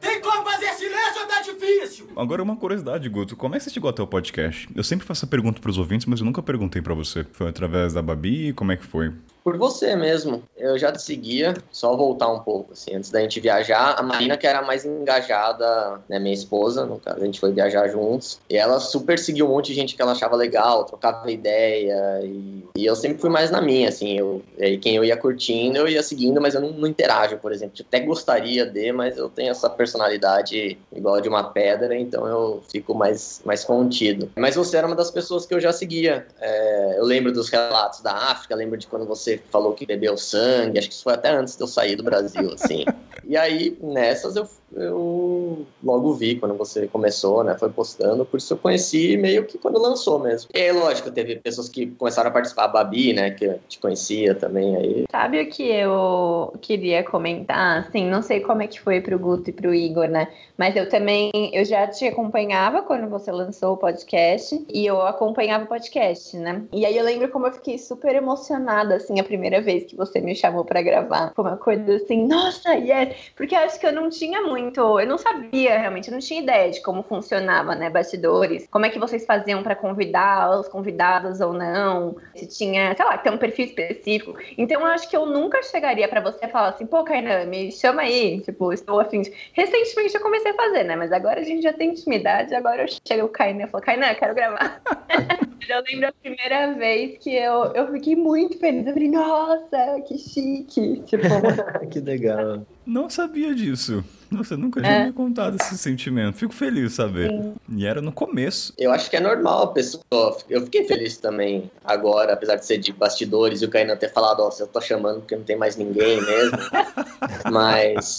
Tem 0.00 0.20
como 0.20 0.44
fazer 0.44 0.72
silêncio 0.74 1.22
ou 1.22 1.28
tá 1.28 1.42
difícil? 1.42 2.08
Agora, 2.16 2.42
uma 2.42 2.56
curiosidade, 2.56 3.08
Guto. 3.08 3.36
Como 3.36 3.54
é 3.54 3.58
que 3.58 3.64
você 3.64 3.70
chegou 3.70 3.90
até 3.90 4.02
o 4.02 4.06
podcast? 4.06 4.68
Eu 4.74 4.84
sempre 4.84 5.06
faço 5.06 5.20
essa 5.20 5.26
pergunta 5.26 5.60
pros 5.60 5.78
ouvintes, 5.78 6.06
mas 6.06 6.20
eu 6.20 6.26
nunca 6.26 6.42
perguntei 6.42 6.80
pra 6.80 6.94
você. 6.94 7.24
Foi 7.32 7.48
através 7.48 7.92
da 7.92 8.02
Babi? 8.02 8.52
Como 8.52 8.70
é 8.70 8.76
que 8.76 8.84
foi? 8.84 9.12
Por 9.44 9.56
você 9.56 9.96
mesmo. 9.96 10.42
Eu 10.56 10.78
já 10.78 10.92
te 10.92 11.02
seguia, 11.02 11.54
só 11.72 11.96
voltar 11.96 12.28
um 12.28 12.40
pouco, 12.40 12.72
assim, 12.72 12.94
antes 12.94 13.10
da 13.10 13.20
gente 13.20 13.40
viajar. 13.40 13.96
A 13.98 14.02
Marina, 14.02 14.36
que 14.36 14.46
era 14.46 14.62
mais 14.62 14.84
engajada, 14.84 16.00
né, 16.08 16.18
minha 16.18 16.34
esposa, 16.34 16.86
no 16.86 16.98
caso, 16.98 17.20
a 17.20 17.24
gente 17.24 17.40
foi 17.40 17.52
viajar 17.52 17.88
juntos. 17.88 18.38
E 18.48 18.56
ela 18.56 18.78
super 18.78 19.18
seguiu 19.18 19.46
um 19.46 19.50
monte 19.50 19.68
de 19.68 19.74
gente 19.74 19.96
que 19.96 20.02
ela 20.02 20.12
achava 20.12 20.36
legal, 20.36 20.84
trocava 20.84 21.30
ideia. 21.30 22.20
E, 22.22 22.64
e 22.76 22.86
eu 22.86 22.94
sempre 22.94 23.18
fui 23.18 23.30
mais 23.30 23.50
na 23.50 23.60
minha, 23.60 23.88
assim. 23.88 24.16
Eu, 24.16 24.42
e 24.58 24.78
quem 24.78 24.96
eu 24.96 25.04
ia 25.04 25.16
curtindo, 25.16 25.78
eu 25.78 25.88
ia 25.88 26.02
seguindo, 26.02 26.40
mas 26.40 26.54
eu 26.54 26.60
não, 26.60 26.70
não 26.70 26.86
interajo, 26.86 27.36
por 27.38 27.52
exemplo. 27.52 27.74
Eu 27.78 27.84
até 27.88 28.00
gostaria 28.00 28.64
de, 28.64 28.92
mas 28.92 29.16
eu 29.16 29.28
tenho 29.28 29.50
essa 29.50 29.68
personalidade 29.68 30.78
igual 30.94 31.16
a 31.16 31.20
de 31.20 31.28
uma 31.28 31.44
pedra, 31.44 31.98
então 31.98 32.26
eu 32.26 32.62
fico 32.70 32.94
mais, 32.94 33.40
mais 33.44 33.64
contido. 33.64 34.30
Mas 34.36 34.54
você 34.54 34.76
era 34.76 34.86
uma 34.86 34.96
das 34.96 35.10
pessoas 35.10 35.46
que 35.46 35.54
eu 35.54 35.60
já 35.60 35.72
seguia. 35.72 36.26
É, 36.40 36.98
eu 36.98 37.04
lembro 37.04 37.32
dos 37.32 37.48
relatos 37.48 38.00
da 38.00 38.12
África, 38.12 38.54
lembro 38.54 38.78
de 38.78 38.86
quando 38.86 39.04
você 39.04 39.31
falou 39.50 39.72
que 39.72 39.86
bebeu 39.86 40.16
sangue, 40.16 40.78
acho 40.78 40.88
que 40.88 40.94
isso 40.94 41.04
foi 41.04 41.14
até 41.14 41.30
antes 41.30 41.56
de 41.56 41.62
eu 41.62 41.66
sair 41.66 41.96
do 41.96 42.02
Brasil, 42.02 42.52
assim. 42.52 42.84
e 43.24 43.36
aí, 43.36 43.76
nessas, 43.80 44.36
eu, 44.36 44.48
eu 44.74 45.66
logo 45.82 46.14
vi 46.14 46.36
quando 46.36 46.54
você 46.56 46.86
começou, 46.86 47.44
né, 47.44 47.56
foi 47.58 47.70
postando, 47.70 48.24
por 48.24 48.38
isso 48.38 48.52
eu 48.52 48.58
conheci 48.58 49.16
meio 49.16 49.44
que 49.44 49.58
quando 49.58 49.80
lançou 49.80 50.18
mesmo. 50.18 50.50
E 50.54 50.60
aí, 50.60 50.72
lógico, 50.72 51.10
teve 51.10 51.36
pessoas 51.36 51.68
que 51.68 51.86
começaram 51.86 52.30
a 52.30 52.32
participar, 52.32 52.64
a 52.64 52.68
Babi, 52.68 53.12
né, 53.12 53.30
que 53.30 53.44
eu 53.44 53.60
te 53.68 53.78
conhecia 53.78 54.34
também, 54.34 54.76
aí... 54.76 55.04
Sabe 55.10 55.42
o 55.42 55.48
que 55.48 55.62
eu 55.62 56.54
queria 56.60 57.02
comentar? 57.02 57.78
Assim, 57.80 58.08
não 58.08 58.22
sei 58.22 58.40
como 58.40 58.62
é 58.62 58.66
que 58.66 58.80
foi 58.80 59.00
pro 59.00 59.18
Guto 59.18 59.50
e 59.50 59.52
pro 59.52 59.74
Igor, 59.74 60.08
né? 60.08 60.28
Mas 60.56 60.76
eu 60.76 60.88
também, 60.88 61.30
eu 61.52 61.64
já 61.64 61.86
te 61.86 62.06
acompanhava 62.06 62.82
quando 62.82 63.08
você 63.08 63.32
lançou 63.32 63.74
o 63.74 63.76
podcast 63.76 64.64
e 64.72 64.86
eu 64.86 65.00
acompanhava 65.02 65.64
o 65.64 65.66
podcast, 65.66 66.36
né? 66.36 66.62
E 66.72 66.86
aí 66.86 66.96
eu 66.96 67.04
lembro 67.04 67.28
como 67.30 67.46
eu 67.46 67.52
fiquei 67.52 67.78
super 67.78 68.14
emocionada, 68.14 68.96
assim, 68.96 69.18
a 69.22 69.24
primeira 69.24 69.60
vez 69.60 69.84
que 69.84 69.96
você 69.96 70.20
me 70.20 70.34
chamou 70.34 70.64
pra 70.64 70.82
gravar. 70.82 71.32
Foi 71.34 71.44
uma 71.44 71.56
coisa 71.56 71.96
assim, 71.96 72.26
nossa, 72.26 72.74
yes! 72.74 73.32
Porque 73.36 73.54
acho 73.54 73.80
que 73.80 73.86
eu 73.86 73.92
não 73.92 74.10
tinha 74.10 74.42
muito, 74.42 75.00
eu 75.00 75.06
não 75.06 75.18
sabia 75.18 75.78
realmente, 75.78 76.08
eu 76.08 76.12
não 76.12 76.20
tinha 76.20 76.40
ideia 76.40 76.70
de 76.70 76.82
como 76.82 77.02
funcionava, 77.02 77.74
né, 77.74 77.90
bastidores. 77.90 78.66
Como 78.70 78.86
é 78.86 78.90
que 78.90 78.98
vocês 78.98 79.24
faziam 79.24 79.62
pra 79.62 79.74
convidar 79.74 80.58
os 80.58 80.68
convidados 80.68 81.40
ou 81.40 81.52
não? 81.52 82.16
Se 82.34 82.46
tinha, 82.46 82.94
sei 82.94 83.04
lá, 83.04 83.18
ter 83.18 83.30
um 83.30 83.38
perfil 83.38 83.66
específico. 83.66 84.36
Então 84.58 84.80
eu 84.80 84.86
acho 84.86 85.08
que 85.08 85.16
eu 85.16 85.26
nunca 85.26 85.62
chegaria 85.62 86.08
pra 86.08 86.20
você 86.20 86.46
e 86.46 86.48
falar 86.48 86.68
assim, 86.68 86.86
pô, 86.86 87.04
Kainan, 87.04 87.46
me 87.46 87.72
chama 87.72 88.02
aí. 88.02 88.40
Tipo, 88.40 88.72
estou 88.72 89.00
afim 89.00 89.22
de. 89.22 89.32
Recentemente 89.52 90.14
eu 90.14 90.20
comecei 90.20 90.52
a 90.52 90.54
fazer, 90.54 90.84
né? 90.84 90.96
Mas 90.96 91.12
agora 91.12 91.40
a 91.40 91.44
gente 91.44 91.62
já 91.62 91.72
tem 91.72 91.90
intimidade, 91.90 92.54
agora 92.54 92.82
eu 92.82 92.86
chego 93.06 93.26
o 93.26 93.28
Kainan 93.28 93.64
e 93.64 93.68
falo, 93.68 93.84
Kainan, 93.84 94.14
quero 94.14 94.34
gravar. 94.34 94.80
eu 95.68 95.82
lembro 95.88 96.08
a 96.08 96.12
primeira 96.12 96.72
vez 96.74 97.18
que 97.18 97.34
eu, 97.34 97.72
eu 97.74 97.90
fiquei 97.92 98.16
muito 98.16 98.58
feliz. 98.58 98.86
Eu 98.86 98.92
falei, 98.92 99.08
nossa, 99.12 100.00
que 100.06 100.18
chique. 100.18 101.02
Tipo, 101.06 101.22
que 101.90 102.00
legal. 102.00 102.66
Não 102.84 103.08
sabia 103.08 103.54
disso. 103.54 104.04
Você 104.32 104.56
nunca 104.56 104.80
tinha 104.80 104.92
É. 104.92 105.06
me 105.06 105.12
contado 105.12 105.56
esse 105.60 105.76
sentimento. 105.76 106.36
Fico 106.36 106.54
feliz 106.54 106.90
de 106.90 106.96
saber. 106.96 107.52
E 107.68 107.86
era 107.86 108.00
no 108.00 108.10
começo. 108.10 108.72
Eu 108.78 108.90
acho 108.90 109.08
que 109.10 109.16
é 109.16 109.20
normal 109.20 109.64
a 109.64 109.66
pessoa. 109.68 110.02
Eu 110.48 110.62
fiquei 110.64 110.84
feliz 110.84 111.18
também 111.18 111.70
agora, 111.84 112.32
apesar 112.32 112.56
de 112.56 112.64
ser 112.64 112.78
de 112.78 112.92
bastidores 112.92 113.60
e 113.60 113.66
o 113.66 113.70
Kainan 113.70 113.96
ter 113.96 114.10
falado, 114.10 114.40
ó, 114.40 114.50
eu 114.58 114.66
tô 114.66 114.80
chamando 114.80 115.20
porque 115.20 115.36
não 115.36 115.44
tem 115.44 115.56
mais 115.56 115.76
ninguém 115.76 116.20
mesmo. 116.22 116.58
mas. 117.52 118.18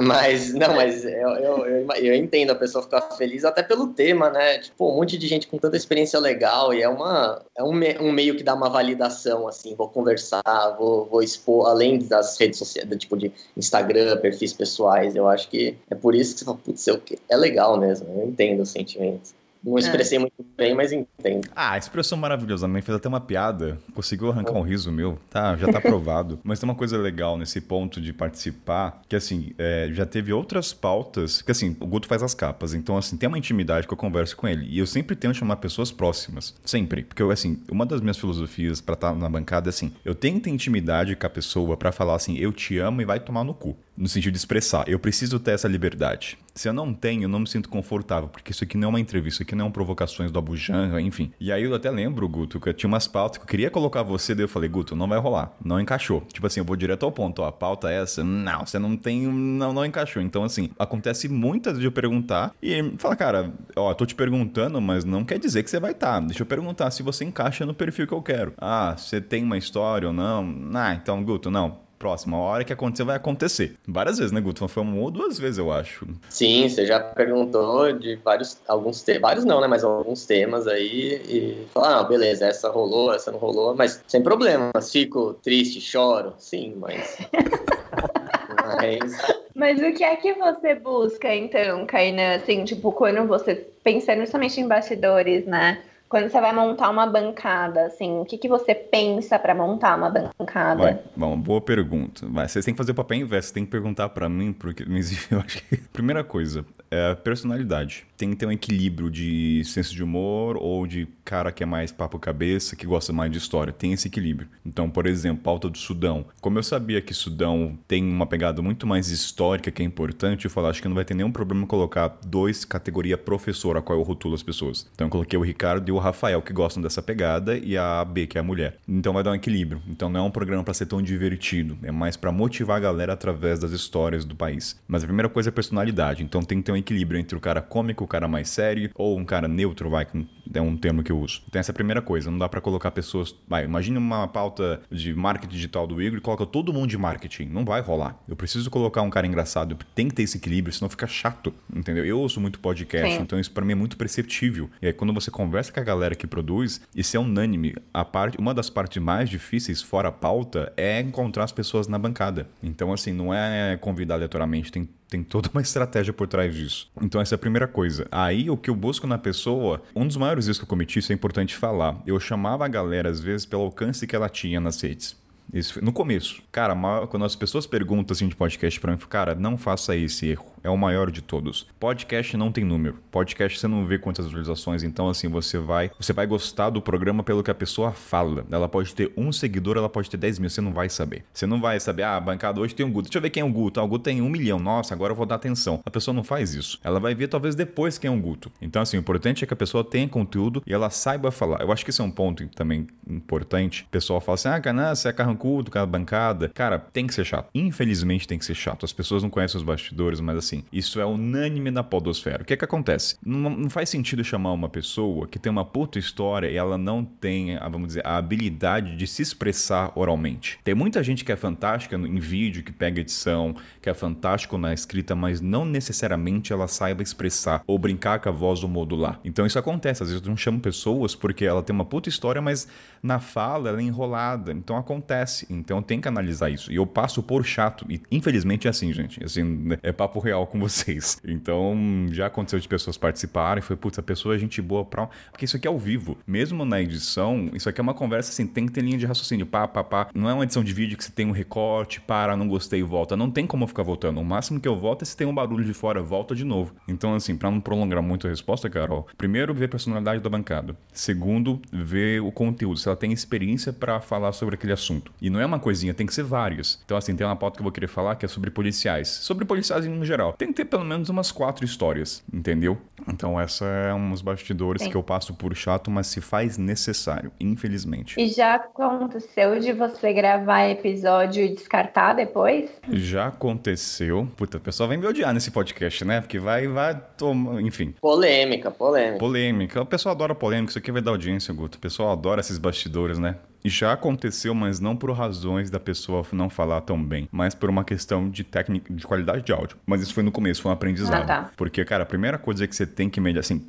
Mas, 0.00 0.54
não, 0.54 0.74
mas 0.74 1.04
eu, 1.04 1.10
eu, 1.10 1.66
eu, 1.66 1.86
eu 1.96 2.14
entendo 2.14 2.50
a 2.50 2.54
pessoa 2.54 2.82
ficar 2.82 3.00
feliz 3.16 3.44
até 3.44 3.62
pelo 3.62 3.88
tema, 3.88 4.30
né? 4.30 4.58
Tipo, 4.58 4.92
um 4.92 4.96
monte 4.96 5.18
de 5.18 5.26
gente 5.26 5.48
com 5.48 5.58
tanta 5.58 5.76
experiência 5.76 6.18
legal 6.20 6.72
e 6.72 6.82
é, 6.82 6.88
uma, 6.88 7.42
é 7.56 7.62
um, 7.64 7.72
me- 7.72 7.96
um 7.98 8.12
meio 8.12 8.36
que 8.36 8.42
dá 8.42 8.54
uma 8.54 8.68
validação, 8.70 9.48
assim, 9.48 9.74
vou 9.74 9.88
conversar, 9.88 10.42
vou, 10.78 11.04
vou 11.06 11.22
expor, 11.22 11.66
além 11.68 11.98
das 11.98 12.38
redes 12.38 12.58
sociais, 12.58 12.88
tipo 12.98 13.16
de 13.16 13.32
Instagram, 13.56 14.16
perfis 14.18 14.52
pessoais, 14.52 15.16
eu 15.16 15.26
acho 15.28 15.48
que 15.48 15.76
é 15.90 15.94
por 15.94 16.14
isso 16.14 16.32
que 16.34 16.38
você 16.40 16.44
fala, 16.44 16.58
putz, 16.58 16.86
eu- 16.86 17.00
é 17.28 17.36
legal 17.36 17.76
mesmo, 17.78 18.06
eu 18.20 18.28
entendo 18.28 18.60
o 18.62 18.66
sentimento. 18.66 19.30
Não 19.68 19.78
expressei 19.78 20.18
muito 20.18 20.44
bem, 20.56 20.74
mas 20.74 20.92
entendo. 20.92 21.48
Ah, 21.54 21.72
a 21.72 21.78
expressão 21.78 22.16
maravilhosa. 22.16 22.64
A 22.64 22.68
mãe 22.68 22.80
fez 22.80 22.96
até 22.96 23.08
uma 23.08 23.20
piada. 23.20 23.78
Conseguiu 23.94 24.30
arrancar 24.30 24.54
um 24.54 24.62
riso 24.62 24.90
meu. 24.90 25.18
Tá, 25.28 25.56
já 25.56 25.70
tá 25.70 25.78
aprovado. 25.78 26.38
Mas 26.44 26.58
tem 26.58 26.68
uma 26.68 26.74
coisa 26.74 26.96
legal 26.96 27.36
nesse 27.36 27.60
ponto 27.60 28.00
de 28.00 28.12
participar, 28.12 29.02
que 29.08 29.14
assim, 29.14 29.52
é, 29.58 29.90
já 29.92 30.06
teve 30.06 30.32
outras 30.32 30.72
pautas. 30.72 31.42
Que 31.42 31.52
assim, 31.52 31.76
o 31.80 31.86
Guto 31.86 32.08
faz 32.08 32.22
as 32.22 32.34
capas. 32.34 32.72
Então, 32.72 32.96
assim, 32.96 33.16
tem 33.16 33.28
uma 33.28 33.38
intimidade 33.38 33.86
que 33.86 33.92
eu 33.92 33.96
converso 33.96 34.36
com 34.36 34.48
ele. 34.48 34.66
E 34.68 34.78
eu 34.78 34.86
sempre 34.86 35.14
tento 35.14 35.36
chamar 35.36 35.56
pessoas 35.56 35.92
próximas. 35.92 36.54
Sempre. 36.64 37.02
Porque, 37.02 37.22
eu, 37.22 37.30
assim, 37.30 37.60
uma 37.70 37.84
das 37.84 38.00
minhas 38.00 38.16
filosofias 38.16 38.80
pra 38.80 38.94
estar 38.94 39.14
na 39.14 39.28
bancada 39.28 39.68
é 39.68 39.70
assim: 39.70 39.92
eu 40.04 40.14
tenho 40.14 40.36
que 40.36 40.44
ter 40.44 40.50
intimidade 40.50 41.14
com 41.14 41.26
a 41.26 41.30
pessoa 41.30 41.76
pra 41.76 41.92
falar 41.92 42.14
assim, 42.14 42.38
eu 42.38 42.52
te 42.52 42.78
amo 42.78 43.02
e 43.02 43.04
vai 43.04 43.20
tomar 43.20 43.44
no 43.44 43.52
cu. 43.52 43.76
No 43.98 44.08
sentido 44.08 44.32
de 44.32 44.38
expressar. 44.38 44.88
Eu 44.88 44.98
preciso 44.98 45.40
ter 45.40 45.52
essa 45.52 45.66
liberdade. 45.66 46.38
Se 46.54 46.68
eu 46.68 46.72
não 46.72 46.94
tenho, 46.94 47.24
eu 47.24 47.28
não 47.28 47.40
me 47.40 47.48
sinto 47.48 47.68
confortável, 47.68 48.28
porque 48.28 48.52
isso 48.52 48.62
aqui 48.62 48.76
não 48.76 48.86
é 48.86 48.88
uma 48.90 49.00
entrevista, 49.00 49.36
isso 49.36 49.42
aqui 49.42 49.56
não 49.56 49.66
é 49.66 49.70
provocações 49.70 50.30
do 50.30 50.38
Abujan, 50.38 51.00
enfim. 51.00 51.32
E 51.40 51.50
aí 51.52 51.64
eu 51.64 51.74
até 51.74 51.90
lembro, 51.90 52.28
Guto, 52.28 52.60
que 52.60 52.68
eu 52.68 52.74
tinha 52.74 52.88
umas 52.88 53.08
pautas 53.08 53.38
que 53.38 53.44
eu 53.44 53.48
queria 53.48 53.70
colocar 53.70 54.02
você, 54.02 54.34
daí 54.34 54.44
eu 54.44 54.48
falei, 54.48 54.68
Guto, 54.68 54.94
não 54.94 55.08
vai 55.08 55.18
rolar, 55.18 55.52
não 55.64 55.80
encaixou. 55.80 56.20
Tipo 56.32 56.46
assim, 56.46 56.60
eu 56.60 56.64
vou 56.64 56.76
direto 56.76 57.04
ao 57.04 57.12
ponto, 57.12 57.42
ó, 57.42 57.46
a 57.46 57.52
pauta 57.52 57.90
é 57.90 58.02
essa, 58.02 58.22
não, 58.22 58.64
você 58.66 58.78
não 58.78 58.96
tem, 58.96 59.26
não, 59.26 59.72
não 59.72 59.84
encaixou. 59.84 60.22
Então, 60.22 60.44
assim, 60.44 60.70
acontece 60.78 61.28
muitas 61.28 61.78
de 61.78 61.84
eu 61.84 61.92
perguntar 61.92 62.54
e 62.62 62.92
fala, 62.98 63.16
cara, 63.16 63.52
ó, 63.76 63.94
tô 63.94 64.06
te 64.06 64.14
perguntando, 64.14 64.80
mas 64.80 65.04
não 65.04 65.24
quer 65.24 65.38
dizer 65.38 65.62
que 65.62 65.70
você 65.70 65.80
vai 65.80 65.92
estar. 65.92 66.20
Deixa 66.20 66.42
eu 66.42 66.46
perguntar 66.46 66.90
se 66.90 67.02
você 67.02 67.24
encaixa 67.24 67.66
no 67.66 67.74
perfil 67.74 68.06
que 68.06 68.14
eu 68.14 68.22
quero. 68.22 68.54
Ah, 68.58 68.94
você 68.96 69.20
tem 69.20 69.44
uma 69.44 69.58
história 69.58 70.08
ou 70.08 70.14
não? 70.14 70.70
Ah, 70.74 70.94
então, 70.94 71.22
Guto, 71.22 71.50
não. 71.50 71.87
Próxima 71.98 72.36
a 72.36 72.40
hora 72.40 72.64
que 72.64 72.72
acontecer, 72.72 73.04
vai 73.04 73.16
acontecer. 73.16 73.74
Várias 73.86 74.18
vezes, 74.18 74.32
né, 74.32 74.40
Guto? 74.40 74.66
Foi 74.68 74.82
uma 74.82 75.00
ou 75.00 75.10
duas 75.10 75.38
vezes, 75.38 75.58
eu 75.58 75.72
acho. 75.72 76.06
Sim, 76.28 76.68
você 76.68 76.86
já 76.86 77.00
perguntou 77.00 77.92
de 77.92 78.16
vários, 78.16 78.58
alguns 78.68 79.02
temas, 79.02 79.22
vários 79.22 79.44
não, 79.44 79.60
né, 79.60 79.66
mas 79.66 79.82
alguns 79.82 80.24
temas 80.24 80.66
aí 80.66 81.20
e 81.28 81.66
falar, 81.72 82.00
ah, 82.00 82.04
beleza, 82.04 82.46
essa 82.46 82.70
rolou, 82.70 83.12
essa 83.12 83.32
não 83.32 83.38
rolou, 83.38 83.74
mas 83.74 84.02
sem 84.06 84.22
problemas, 84.22 84.92
fico 84.92 85.34
triste, 85.34 85.80
choro, 85.80 86.34
sim, 86.38 86.74
mas... 86.78 87.18
mas 88.78 89.38
Mas 89.58 89.80
o 89.80 89.92
que 89.92 90.04
é 90.04 90.14
que 90.14 90.34
você 90.34 90.76
busca, 90.76 91.34
então, 91.34 91.84
Kainan? 91.84 92.36
Assim, 92.36 92.64
tipo, 92.64 92.92
quando 92.92 93.26
você. 93.26 93.56
Pensando 93.82 94.20
justamente 94.20 94.60
em 94.60 94.68
bastidores, 94.68 95.46
né? 95.46 95.82
Quando 96.08 96.30
você 96.30 96.40
vai 96.40 96.54
montar 96.54 96.88
uma 96.88 97.06
bancada, 97.06 97.86
assim, 97.86 98.18
o 98.18 98.24
que, 98.24 98.38
que 98.38 98.48
você 98.48 98.74
pensa 98.74 99.38
pra 99.38 99.54
montar 99.54 99.96
uma 99.96 100.08
bancada? 100.08 100.82
Vai, 100.82 100.98
bom, 101.14 101.38
boa 101.38 101.60
pergunta. 101.60 102.26
Vai, 102.26 102.48
vocês 102.48 102.64
têm 102.64 102.72
que 102.72 102.78
fazer 102.78 102.92
o 102.92 102.94
papel 102.94 103.18
inverso, 103.18 103.52
tem 103.52 103.64
que 103.64 103.70
perguntar 103.70 104.08
pra 104.08 104.28
mim, 104.28 104.52
porque 104.52 104.84
mas 104.88 105.12
eu 105.30 105.38
acho 105.40 105.62
que. 105.64 105.76
Primeira 105.76 106.24
coisa, 106.24 106.64
é 106.90 107.14
personalidade. 107.14 108.06
Tem 108.16 108.30
que 108.30 108.36
ter 108.36 108.46
um 108.46 108.52
equilíbrio 108.52 109.10
de 109.10 109.62
senso 109.64 109.94
de 109.94 110.02
humor 110.02 110.56
ou 110.56 110.86
de 110.86 111.06
cara 111.24 111.52
que 111.52 111.62
é 111.62 111.66
mais 111.66 111.92
papo 111.92 112.18
cabeça, 112.18 112.74
que 112.74 112.86
gosta 112.86 113.12
mais 113.12 113.30
de 113.30 113.38
história. 113.38 113.72
Tem 113.72 113.92
esse 113.92 114.08
equilíbrio. 114.08 114.48
Então, 114.64 114.88
por 114.88 115.06
exemplo, 115.06 115.42
pauta 115.42 115.68
do 115.68 115.78
Sudão. 115.78 116.24
Como 116.40 116.58
eu 116.58 116.62
sabia 116.62 117.00
que 117.00 117.12
Sudão 117.12 117.78
tem 117.86 118.02
uma 118.02 118.26
pegada 118.26 118.62
muito 118.62 118.86
mais 118.86 119.10
histórica 119.10 119.70
que 119.70 119.82
é 119.82 119.84
importante, 119.84 120.46
eu 120.46 120.50
falei, 120.50 120.70
acho 120.70 120.82
que 120.82 120.88
não 120.88 120.94
vai 120.94 121.04
ter 121.04 121.14
nenhum 121.14 121.30
problema 121.30 121.66
colocar 121.66 122.18
dois 122.24 122.64
categoria 122.64 123.18
professor, 123.18 123.76
a 123.76 123.82
qual 123.82 123.98
eu 123.98 124.02
rotulo 124.02 124.34
as 124.34 124.42
pessoas. 124.42 124.88
Então 124.94 125.06
eu 125.06 125.10
coloquei 125.10 125.38
o 125.38 125.42
Ricardo 125.42 125.88
e 125.88 125.92
o 125.92 125.97
Rafael, 125.98 126.42
que 126.42 126.52
gostam 126.52 126.82
dessa 126.82 127.02
pegada, 127.02 127.56
e 127.56 127.76
a 127.76 128.04
B, 128.04 128.26
que 128.26 128.38
é 128.38 128.40
a 128.40 128.44
mulher. 128.44 128.76
Então 128.86 129.12
vai 129.12 129.22
dar 129.22 129.32
um 129.32 129.34
equilíbrio. 129.34 129.82
Então 129.88 130.08
não 130.08 130.20
é 130.20 130.22
um 130.22 130.30
programa 130.30 130.64
para 130.64 130.74
ser 130.74 130.86
tão 130.86 131.02
divertido, 131.02 131.78
é 131.82 131.90
mais 131.90 132.16
para 132.16 132.32
motivar 132.32 132.76
a 132.76 132.80
galera 132.80 133.12
através 133.12 133.58
das 133.58 133.72
histórias 133.72 134.24
do 134.24 134.34
país. 134.34 134.80
Mas 134.86 135.02
a 135.02 135.06
primeira 135.06 135.28
coisa 135.28 135.48
é 135.48 135.52
personalidade. 135.52 136.22
Então 136.22 136.42
tem 136.42 136.58
que 136.58 136.64
ter 136.64 136.72
um 136.72 136.76
equilíbrio 136.76 137.18
entre 137.20 137.36
o 137.36 137.40
cara 137.40 137.60
cômico, 137.60 138.04
o 138.04 138.08
cara 138.08 138.28
mais 138.28 138.48
sério, 138.48 138.90
ou 138.94 139.18
um 139.18 139.24
cara 139.24 139.48
neutro, 139.48 139.90
vai, 139.90 140.04
que 140.04 140.26
é 140.54 140.60
um 140.60 140.76
termo 140.76 141.02
que 141.02 141.12
eu 141.12 141.18
uso. 141.18 141.42
Então 141.48 141.60
essa 141.60 141.70
é 141.70 141.72
a 141.72 141.74
primeira 141.74 142.00
coisa. 142.00 142.30
Não 142.30 142.38
dá 142.38 142.48
para 142.48 142.60
colocar 142.60 142.90
pessoas. 142.90 143.34
Vai, 143.46 143.64
imagine 143.64 143.98
uma 143.98 144.26
pauta 144.28 144.80
de 144.90 145.14
marketing 145.14 145.54
digital 145.54 145.86
do 145.86 146.00
Igor 146.00 146.18
e 146.18 146.20
coloca 146.20 146.46
todo 146.46 146.72
mundo 146.72 146.88
de 146.88 146.98
marketing. 146.98 147.46
Não 147.46 147.64
vai 147.64 147.80
rolar. 147.80 148.18
Eu 148.28 148.36
preciso 148.36 148.70
colocar 148.70 149.02
um 149.02 149.10
cara 149.10 149.26
engraçado. 149.26 149.76
Tem 149.94 150.08
que 150.08 150.14
ter 150.14 150.22
esse 150.22 150.38
equilíbrio, 150.38 150.74
senão 150.74 150.88
fica 150.88 151.06
chato. 151.06 151.52
Entendeu? 151.74 152.04
Eu 152.04 152.18
ouço 152.18 152.40
muito 152.40 152.58
podcast, 152.58 153.16
Sim. 153.16 153.22
então 153.22 153.38
isso 153.38 153.50
para 153.50 153.64
mim 153.64 153.72
é 153.72 153.76
muito 153.76 153.96
perceptível. 153.96 154.70
E 154.80 154.86
aí 154.86 154.92
quando 154.92 155.12
você 155.12 155.30
conversa 155.30 155.72
com 155.72 155.80
a 155.80 155.82
galera 155.88 156.14
que 156.14 156.26
produz, 156.26 156.80
isso 156.94 157.16
é 157.16 157.20
unânime. 157.20 157.74
A 157.92 158.04
parte, 158.04 158.38
uma 158.38 158.52
das 158.52 158.68
partes 158.68 159.02
mais 159.02 159.28
difíceis, 159.30 159.82
fora 159.82 160.08
a 160.08 160.12
pauta, 160.12 160.72
é 160.76 161.00
encontrar 161.00 161.44
as 161.44 161.52
pessoas 161.52 161.88
na 161.88 161.98
bancada. 161.98 162.46
Então, 162.62 162.92
assim, 162.92 163.12
não 163.12 163.32
é 163.32 163.76
convidar 163.76 164.14
aleatoriamente, 164.14 164.70
tem 164.70 164.88
tem 165.08 165.22
toda 165.22 165.48
uma 165.48 165.62
estratégia 165.62 166.12
por 166.12 166.28
trás 166.28 166.54
disso. 166.54 166.90
Então, 167.00 167.18
essa 167.18 167.34
é 167.34 167.36
a 167.36 167.38
primeira 167.38 167.66
coisa. 167.66 168.06
Aí, 168.12 168.50
o 168.50 168.58
que 168.58 168.68
eu 168.68 168.76
busco 168.76 169.06
na 169.06 169.16
pessoa, 169.16 169.82
um 169.96 170.06
dos 170.06 170.18
maiores 170.18 170.44
erros 170.44 170.58
que 170.58 170.64
eu 170.64 170.68
cometi, 170.68 170.98
isso 170.98 171.10
é 171.10 171.14
importante 171.14 171.56
falar. 171.56 171.98
Eu 172.06 172.20
chamava 172.20 172.66
a 172.66 172.68
galera, 172.68 173.08
às 173.08 173.18
vezes, 173.18 173.46
pelo 173.46 173.62
alcance 173.62 174.06
que 174.06 174.14
ela 174.14 174.28
tinha 174.28 174.60
nas 174.60 174.78
redes. 174.82 175.16
Isso, 175.52 175.82
no 175.82 175.92
começo. 175.92 176.42
Cara, 176.52 176.76
quando 177.06 177.24
as 177.24 177.34
pessoas 177.34 177.66
perguntam 177.66 178.14
assim 178.14 178.28
de 178.28 178.36
podcast 178.36 178.78
pra 178.78 178.92
mim, 178.92 178.98
cara, 179.08 179.34
não 179.34 179.56
faça 179.56 179.96
esse 179.96 180.26
erro 180.26 180.44
é 180.62 180.70
o 180.70 180.76
maior 180.76 181.10
de 181.10 181.22
todos. 181.22 181.66
Podcast 181.78 182.36
não 182.36 182.52
tem 182.52 182.64
número. 182.64 182.98
Podcast 183.10 183.58
você 183.58 183.68
não 183.68 183.84
vê 183.84 183.98
quantas 183.98 184.26
visualizações, 184.26 184.82
então 184.82 185.08
assim, 185.08 185.28
você 185.28 185.58
vai, 185.58 185.90
você 185.98 186.12
vai 186.12 186.26
gostar 186.26 186.70
do 186.70 186.80
programa 186.80 187.22
pelo 187.22 187.42
que 187.42 187.50
a 187.50 187.54
pessoa 187.54 187.92
fala. 187.92 188.44
Ela 188.50 188.68
pode 188.68 188.94
ter 188.94 189.12
um 189.16 189.32
seguidor, 189.32 189.76
ela 189.76 189.88
pode 189.88 190.10
ter 190.10 190.16
10 190.16 190.38
mil, 190.38 190.50
você 190.50 190.60
não 190.60 190.72
vai 190.72 190.88
saber. 190.88 191.24
Você 191.32 191.46
não 191.46 191.60
vai 191.60 191.78
saber, 191.80 192.02
ah, 192.02 192.16
a 192.16 192.20
bancada 192.20 192.60
hoje 192.60 192.74
tem 192.74 192.84
um 192.84 192.92
Guto. 192.92 193.08
Deixa 193.08 193.18
eu 193.18 193.22
ver 193.22 193.30
quem 193.30 193.40
é 193.40 193.44
o 193.44 193.52
Guto. 193.52 193.80
Ah, 193.80 193.82
o 193.82 193.88
Guto 193.88 194.04
tem 194.04 194.20
um 194.20 194.28
milhão. 194.28 194.58
Nossa, 194.58 194.94
agora 194.94 195.12
eu 195.12 195.16
vou 195.16 195.26
dar 195.26 195.36
atenção. 195.36 195.80
A 195.84 195.90
pessoa 195.90 196.14
não 196.14 196.24
faz 196.24 196.54
isso. 196.54 196.78
Ela 196.82 196.98
vai 196.98 197.14
ver 197.14 197.28
talvez 197.28 197.54
depois 197.54 197.98
quem 197.98 198.10
é 198.10 198.14
o 198.14 198.20
Guto. 198.20 198.50
Então, 198.60 198.82
assim, 198.82 198.96
o 198.96 199.00
importante 199.00 199.44
é 199.44 199.46
que 199.46 199.54
a 199.54 199.56
pessoa 199.56 199.84
tenha 199.84 200.08
conteúdo 200.08 200.62
e 200.66 200.72
ela 200.72 200.90
saiba 200.90 201.30
falar. 201.30 201.60
Eu 201.60 201.72
acho 201.72 201.84
que 201.84 201.90
esse 201.90 202.00
é 202.00 202.04
um 202.04 202.10
ponto 202.10 202.46
também 202.48 202.86
importante. 203.08 203.84
O 203.84 203.90
pessoal 203.90 204.20
fala 204.20 204.34
assim, 204.34 204.48
ah, 204.48 204.60
cara, 204.60 204.94
você 204.94 205.08
é 205.08 205.12
carrancudo, 205.12 205.70
cara, 205.70 205.86
bancada. 205.86 206.48
Cara, 206.54 206.78
tem 206.78 207.06
que 207.06 207.14
ser 207.14 207.24
chato. 207.24 207.48
Infelizmente 207.54 208.26
tem 208.26 208.38
que 208.38 208.44
ser 208.44 208.54
chato. 208.54 208.84
As 208.84 208.92
pessoas 208.92 209.22
não 209.22 209.30
conhecem 209.30 209.56
os 209.56 209.62
bastidores, 209.62 210.20
mas 210.20 210.36
assim, 210.36 210.47
isso 210.72 211.00
é 211.00 211.06
unânime 211.06 211.70
na 211.70 211.82
podosfera. 211.82 212.42
O 212.42 212.44
que 212.44 212.52
é 212.52 212.56
que 212.56 212.64
acontece? 212.64 213.16
Não, 213.24 213.50
não 213.50 213.70
faz 213.70 213.88
sentido 213.88 214.22
chamar 214.24 214.52
uma 214.52 214.68
pessoa 214.68 215.26
que 215.26 215.38
tem 215.38 215.50
uma 215.50 215.64
puta 215.64 215.98
história 215.98 216.48
e 216.48 216.56
ela 216.56 216.78
não 216.78 217.04
tem, 217.04 217.58
vamos 217.70 217.88
dizer, 217.88 218.06
a 218.06 218.16
habilidade 218.16 218.96
de 218.96 219.06
se 219.06 219.22
expressar 219.22 219.92
oralmente. 219.94 220.58
Tem 220.64 220.74
muita 220.74 221.02
gente 221.02 221.24
que 221.24 221.32
é 221.32 221.36
fantástica 221.36 221.96
em 221.96 222.18
vídeo, 222.18 222.62
que 222.62 222.72
pega 222.72 223.00
edição, 223.00 223.54
que 223.80 223.88
é 223.88 223.94
fantástico 223.94 224.58
na 224.58 224.72
escrita, 224.72 225.14
mas 225.14 225.40
não 225.40 225.64
necessariamente 225.64 226.52
ela 226.52 226.68
saiba 226.68 227.02
expressar 227.02 227.62
ou 227.66 227.78
brincar 227.78 228.20
com 228.20 228.28
a 228.28 228.32
voz 228.32 228.62
ou 228.62 228.68
modular. 228.68 229.20
Então 229.24 229.46
isso 229.46 229.58
acontece. 229.58 230.02
Às 230.02 230.10
vezes 230.10 230.24
eu 230.24 230.30
não 230.30 230.36
chamo 230.36 230.60
pessoas 230.60 231.14
porque 231.14 231.44
ela 231.44 231.62
tem 231.62 231.74
uma 231.74 231.84
puta 231.84 232.08
história, 232.08 232.40
mas 232.40 232.68
na 233.02 233.20
fala 233.20 233.68
ela 233.68 233.80
é 233.80 233.82
enrolada. 233.82 234.52
Então 234.52 234.76
acontece. 234.76 235.46
Então 235.50 235.82
tem 235.82 236.00
que 236.00 236.08
analisar 236.08 236.50
isso. 236.50 236.72
E 236.72 236.76
eu 236.76 236.86
passo 236.86 237.22
por 237.22 237.44
chato. 237.44 237.86
E 237.88 238.00
infelizmente 238.10 238.66
é 238.66 238.70
assim, 238.70 238.92
gente. 238.92 239.22
Assim, 239.22 239.68
é 239.82 239.92
papo 239.92 240.20
real 240.20 240.37
com 240.46 240.58
vocês. 240.58 241.18
Então 241.28 242.06
já 242.10 242.26
aconteceu 242.26 242.58
de 242.58 242.66
pessoas 242.66 242.96
participarem. 242.96 243.62
Foi, 243.62 243.76
putz, 243.76 243.98
a 243.98 244.02
pessoa 244.02 244.34
é 244.34 244.38
gente 244.38 244.60
boa 244.62 244.84
pra. 244.84 245.08
Porque 245.30 245.44
isso 245.44 245.56
aqui 245.56 245.68
é 245.68 245.70
ao 245.70 245.78
vivo. 245.78 246.16
Mesmo 246.26 246.64
na 246.64 246.80
edição, 246.80 247.50
isso 247.52 247.68
aqui 247.68 247.80
é 247.80 247.82
uma 247.82 247.94
conversa 247.94 248.30
assim, 248.30 248.46
tem 248.46 248.66
que 248.66 248.72
ter 248.72 248.80
linha 248.80 248.98
de 248.98 249.06
raciocínio. 249.06 249.46
Pá, 249.46 249.68
pá, 249.68 249.84
pá. 249.84 250.08
Não 250.14 250.28
é 250.28 250.34
uma 250.34 250.44
edição 250.44 250.64
de 250.64 250.72
vídeo 250.72 250.96
que 250.96 251.04
você 251.04 251.12
tem 251.12 251.26
um 251.26 251.32
recorte, 251.32 252.00
para, 252.00 252.36
não 252.36 252.48
gostei 252.48 252.82
volta. 252.82 253.16
Não 253.16 253.30
tem 253.30 253.46
como 253.46 253.66
ficar 253.66 253.82
voltando. 253.82 254.20
O 254.20 254.24
máximo 254.24 254.58
que 254.58 254.66
eu 254.68 254.76
volto 254.76 255.02
é 255.02 255.04
se 255.04 255.16
tem 255.16 255.26
um 255.26 255.34
barulho 255.34 255.64
de 255.64 255.74
fora, 255.74 256.02
volta 256.02 256.34
de 256.34 256.44
novo. 256.44 256.74
Então, 256.88 257.14
assim, 257.14 257.36
para 257.36 257.50
não 257.50 257.60
prolongar 257.60 258.02
muito 258.02 258.26
a 258.26 258.30
resposta, 258.30 258.70
Carol, 258.70 259.06
primeiro, 259.16 259.54
ver 259.54 259.66
a 259.66 259.68
personalidade 259.68 260.22
da 260.22 260.30
bancada. 260.30 260.76
Segundo, 260.92 261.60
ver 261.72 262.20
o 262.22 262.32
conteúdo 262.32 262.78
ela 262.86 262.96
tem 262.96 263.12
experiência 263.12 263.72
para 263.72 264.00
falar 264.00 264.32
sobre 264.32 264.54
aquele 264.54 264.72
assunto. 264.72 265.12
E 265.20 265.30
não 265.30 265.40
é 265.40 265.46
uma 265.46 265.58
coisinha, 265.58 265.94
tem 265.94 266.06
que 266.06 266.14
ser 266.14 266.22
várias. 266.22 266.80
Então, 266.84 266.96
assim, 266.96 267.14
tem 267.14 267.26
uma 267.26 267.36
pauta 267.36 267.56
que 267.56 267.60
eu 267.60 267.64
vou 267.64 267.72
querer 267.72 267.88
falar 267.88 268.16
que 268.16 268.24
é 268.24 268.28
sobre 268.28 268.50
policiais. 268.50 269.08
Sobre 269.08 269.44
policiais 269.44 269.86
em 269.86 270.04
geral. 270.04 270.27
Tem 270.32 270.48
que 270.48 270.54
ter 270.54 270.64
pelo 270.64 270.84
menos 270.84 271.08
umas 271.08 271.32
quatro 271.32 271.64
histórias, 271.64 272.22
entendeu? 272.32 272.78
Então, 273.08 273.40
essa 273.40 273.64
é 273.64 273.94
uns 273.94 274.20
bastidores 274.20 274.82
Sim. 274.82 274.90
que 274.90 274.96
eu 274.96 275.02
passo 275.02 275.34
por 275.34 275.54
chato, 275.54 275.90
mas 275.90 276.06
se 276.08 276.20
faz 276.20 276.58
necessário, 276.58 277.32
infelizmente. 277.40 278.20
E 278.20 278.28
já 278.28 278.56
aconteceu 278.56 279.58
de 279.58 279.72
você 279.72 280.12
gravar 280.12 280.68
episódio 280.68 281.44
e 281.44 281.54
descartar 281.54 282.14
depois? 282.14 282.70
Já 282.90 283.28
aconteceu. 283.28 284.28
Puta, 284.36 284.58
o 284.58 284.60
pessoal 284.60 284.88
vai 284.88 284.96
me 284.96 285.06
odiar 285.06 285.32
nesse 285.32 285.50
podcast, 285.50 286.04
né? 286.04 286.20
Porque 286.20 286.38
vai, 286.38 286.66
vai 286.66 287.00
tomar, 287.16 287.60
enfim. 287.62 287.94
Polêmica, 288.00 288.70
polêmica. 288.70 289.18
Polêmica. 289.18 289.82
O 289.82 289.86
pessoal 289.86 290.14
adora 290.14 290.34
polêmica, 290.34 290.70
isso 290.70 290.78
aqui 290.78 290.92
vai 290.92 291.00
dar 291.00 291.12
audiência, 291.12 291.52
Guto. 291.54 291.78
O 291.78 291.80
pessoal 291.80 292.10
adora 292.12 292.40
esses 292.40 292.58
bastidores, 292.58 293.18
né? 293.18 293.36
Já 293.64 293.92
aconteceu, 293.92 294.54
mas 294.54 294.80
não 294.80 294.96
por 294.96 295.10
razões 295.12 295.70
da 295.70 295.80
pessoa 295.80 296.24
não 296.32 296.48
falar 296.48 296.80
tão 296.82 297.02
bem, 297.02 297.28
mas 297.30 297.54
por 297.54 297.68
uma 297.68 297.84
questão 297.84 298.28
de 298.28 298.44
técnica, 298.44 298.92
de 298.92 299.06
qualidade 299.06 299.44
de 299.44 299.52
áudio. 299.52 299.76
Mas 299.86 300.00
isso 300.00 300.14
foi 300.14 300.22
no 300.22 300.32
começo, 300.32 300.62
foi 300.62 300.70
um 300.70 300.74
aprendizado. 300.74 301.22
Ah, 301.22 301.26
tá. 301.26 301.50
Porque, 301.56 301.84
cara, 301.84 302.04
a 302.04 302.06
primeira 302.06 302.38
coisa 302.38 302.66
que 302.66 302.74
você 302.74 302.86
tem 302.86 303.10
que 303.10 303.20
medir, 303.20 303.40
assim, 303.40 303.66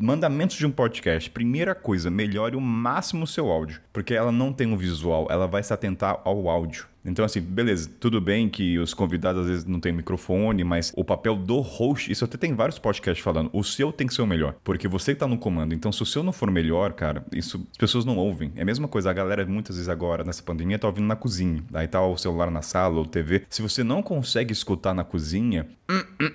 mandamentos 0.00 0.56
de 0.56 0.66
um 0.66 0.70
podcast. 0.70 1.30
Primeira 1.30 1.74
coisa, 1.74 2.10
melhore 2.10 2.56
o 2.56 2.60
máximo 2.60 3.24
o 3.24 3.26
seu 3.26 3.50
áudio, 3.50 3.80
porque 3.92 4.14
ela 4.14 4.32
não 4.32 4.52
tem 4.52 4.66
um 4.66 4.76
visual, 4.76 5.26
ela 5.30 5.46
vai 5.46 5.62
se 5.62 5.72
atentar 5.72 6.20
ao 6.24 6.48
áudio. 6.48 6.86
Então, 7.04 7.24
assim, 7.24 7.40
beleza, 7.40 7.90
tudo 7.98 8.20
bem 8.20 8.48
que 8.48 8.78
os 8.78 8.92
convidados 8.92 9.42
às 9.42 9.48
vezes 9.48 9.64
não 9.64 9.80
têm 9.80 9.92
microfone, 9.92 10.62
mas 10.64 10.92
o 10.96 11.04
papel 11.04 11.34
do 11.36 11.60
host, 11.60 12.10
isso 12.10 12.24
até 12.24 12.36
tem 12.36 12.54
vários 12.54 12.78
podcasts 12.78 13.22
falando, 13.22 13.50
o 13.52 13.64
seu 13.64 13.92
tem 13.92 14.06
que 14.06 14.14
ser 14.14 14.22
o 14.22 14.26
melhor, 14.26 14.54
porque 14.62 14.86
você 14.86 15.14
tá 15.14 15.26
no 15.26 15.38
comando. 15.38 15.74
Então, 15.74 15.90
se 15.90 16.02
o 16.02 16.06
seu 16.06 16.22
não 16.22 16.32
for 16.32 16.50
melhor, 16.50 16.92
cara, 16.92 17.24
isso 17.32 17.66
as 17.70 17.76
pessoas 17.76 18.04
não 18.04 18.16
ouvem. 18.16 18.52
É 18.56 18.62
a 18.62 18.64
mesma 18.64 18.88
coisa, 18.88 19.10
a 19.10 19.12
galera 19.12 19.44
muitas 19.46 19.76
vezes 19.76 19.88
agora, 19.88 20.24
nessa 20.24 20.42
pandemia, 20.42 20.78
tá 20.78 20.86
ouvindo 20.86 21.06
na 21.06 21.16
cozinha. 21.16 21.62
Aí 21.72 21.88
tá 21.88 22.02
o 22.02 22.16
celular 22.16 22.50
na 22.50 22.62
sala 22.62 22.98
ou 22.98 23.06
TV. 23.06 23.44
Se 23.48 23.62
você 23.62 23.82
não 23.82 24.02
consegue 24.02 24.52
escutar 24.52 24.94
na 24.94 25.04
cozinha, 25.04 25.66
hum, 25.88 26.02
hum, 26.20 26.30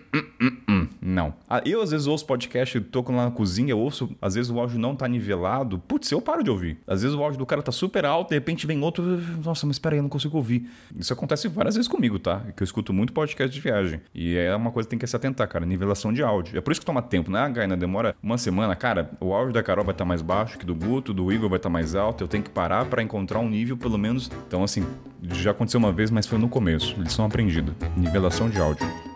hum, 0.70 0.88
não. 1.02 1.34
Ah, 1.48 1.62
eu 1.66 1.82
às 1.82 1.92
vezes 1.92 2.08
ouço 2.08 2.26
podcast, 2.26 2.80
tô 2.82 3.02
lá 3.10 3.26
na 3.26 3.32
cozinha, 3.32 3.76
ouço, 3.76 4.10
às 4.22 4.36
vezes 4.36 4.52
o 4.52 4.60
áudio 4.60 4.80
não 4.80 4.96
tá 4.96 5.08
nivelado. 5.08 5.80
Putz, 5.80 6.12
eu 6.12 6.20
paro 6.20 6.44
de 6.44 6.50
ouvir. 6.50 6.80
Às 6.88 7.04
vezes 7.04 7.16
o 7.16 7.24
áudio 7.24 7.38
do 7.38 7.46
cara 7.46 7.62
tá 7.62 7.72
super 7.72 8.06
alto, 8.06 8.30
de 8.30 8.36
repente 8.36 8.66
vem 8.66 8.82
outro, 8.82 9.04
nossa, 9.44 9.68
mas 9.68 9.78
peraí, 9.78 10.00
eu 10.00 10.04
não 10.04 10.10
consigo 10.10 10.36
ouvir 10.36 10.55
ouvir. 10.56 10.70
Isso 10.98 11.12
acontece 11.14 11.48
várias 11.48 11.76
vezes 11.76 11.88
comigo, 11.88 12.18
tá? 12.18 12.42
Que 12.56 12.64
eu 12.64 12.66
escuto 12.66 12.94
muito 12.94 13.14
podcast 13.14 13.54
de 13.54 13.62
viagem. 13.62 14.02
E 14.14 14.36
é 14.36 14.56
uma 14.56 14.72
coisa 14.72 14.88
que 14.88 14.92
tem 14.92 15.00
que 15.00 15.08
se 15.08 15.16
atentar, 15.16 15.48
cara. 15.48 15.66
Nivelação 15.66 16.14
de 16.14 16.24
áudio. 16.24 16.58
É 16.58 16.62
por 16.62 16.72
isso 16.72 16.80
que 16.80 16.86
toma 16.86 17.02
tempo, 17.02 17.32
né? 17.32 17.40
A 17.40 17.50
Gaina 17.50 17.76
demora 17.76 18.16
uma 18.22 18.38
semana. 18.38 18.76
Cara, 18.76 19.12
o 19.20 19.34
áudio 19.34 19.54
da 19.54 19.64
Carol 19.64 19.84
vai 19.84 19.94
estar 19.94 20.06
tá 20.06 20.08
mais 20.08 20.22
baixo 20.22 20.58
que 20.58 20.66
do 20.66 20.76
Guto, 20.76 21.14
do 21.14 21.32
Igor 21.32 21.50
vai 21.50 21.58
estar 21.58 21.70
tá 21.70 21.74
mais 21.74 21.96
alto. 21.96 22.24
Eu 22.24 22.28
tenho 22.28 22.44
que 22.44 22.50
parar 22.50 22.86
para 22.86 23.02
encontrar 23.04 23.40
um 23.40 23.50
nível, 23.50 23.78
pelo 23.78 23.98
menos. 23.98 24.30
Então, 24.48 24.64
assim, 24.64 24.86
já 25.24 25.52
aconteceu 25.52 25.80
uma 25.80 25.92
vez, 25.92 26.10
mas 26.10 26.26
foi 26.26 26.38
no 26.38 26.50
começo. 26.50 27.00
Lição 27.00 27.26
aprendida. 27.26 27.74
Nivelação 27.98 28.50
de 28.50 28.60
áudio. 28.60 29.15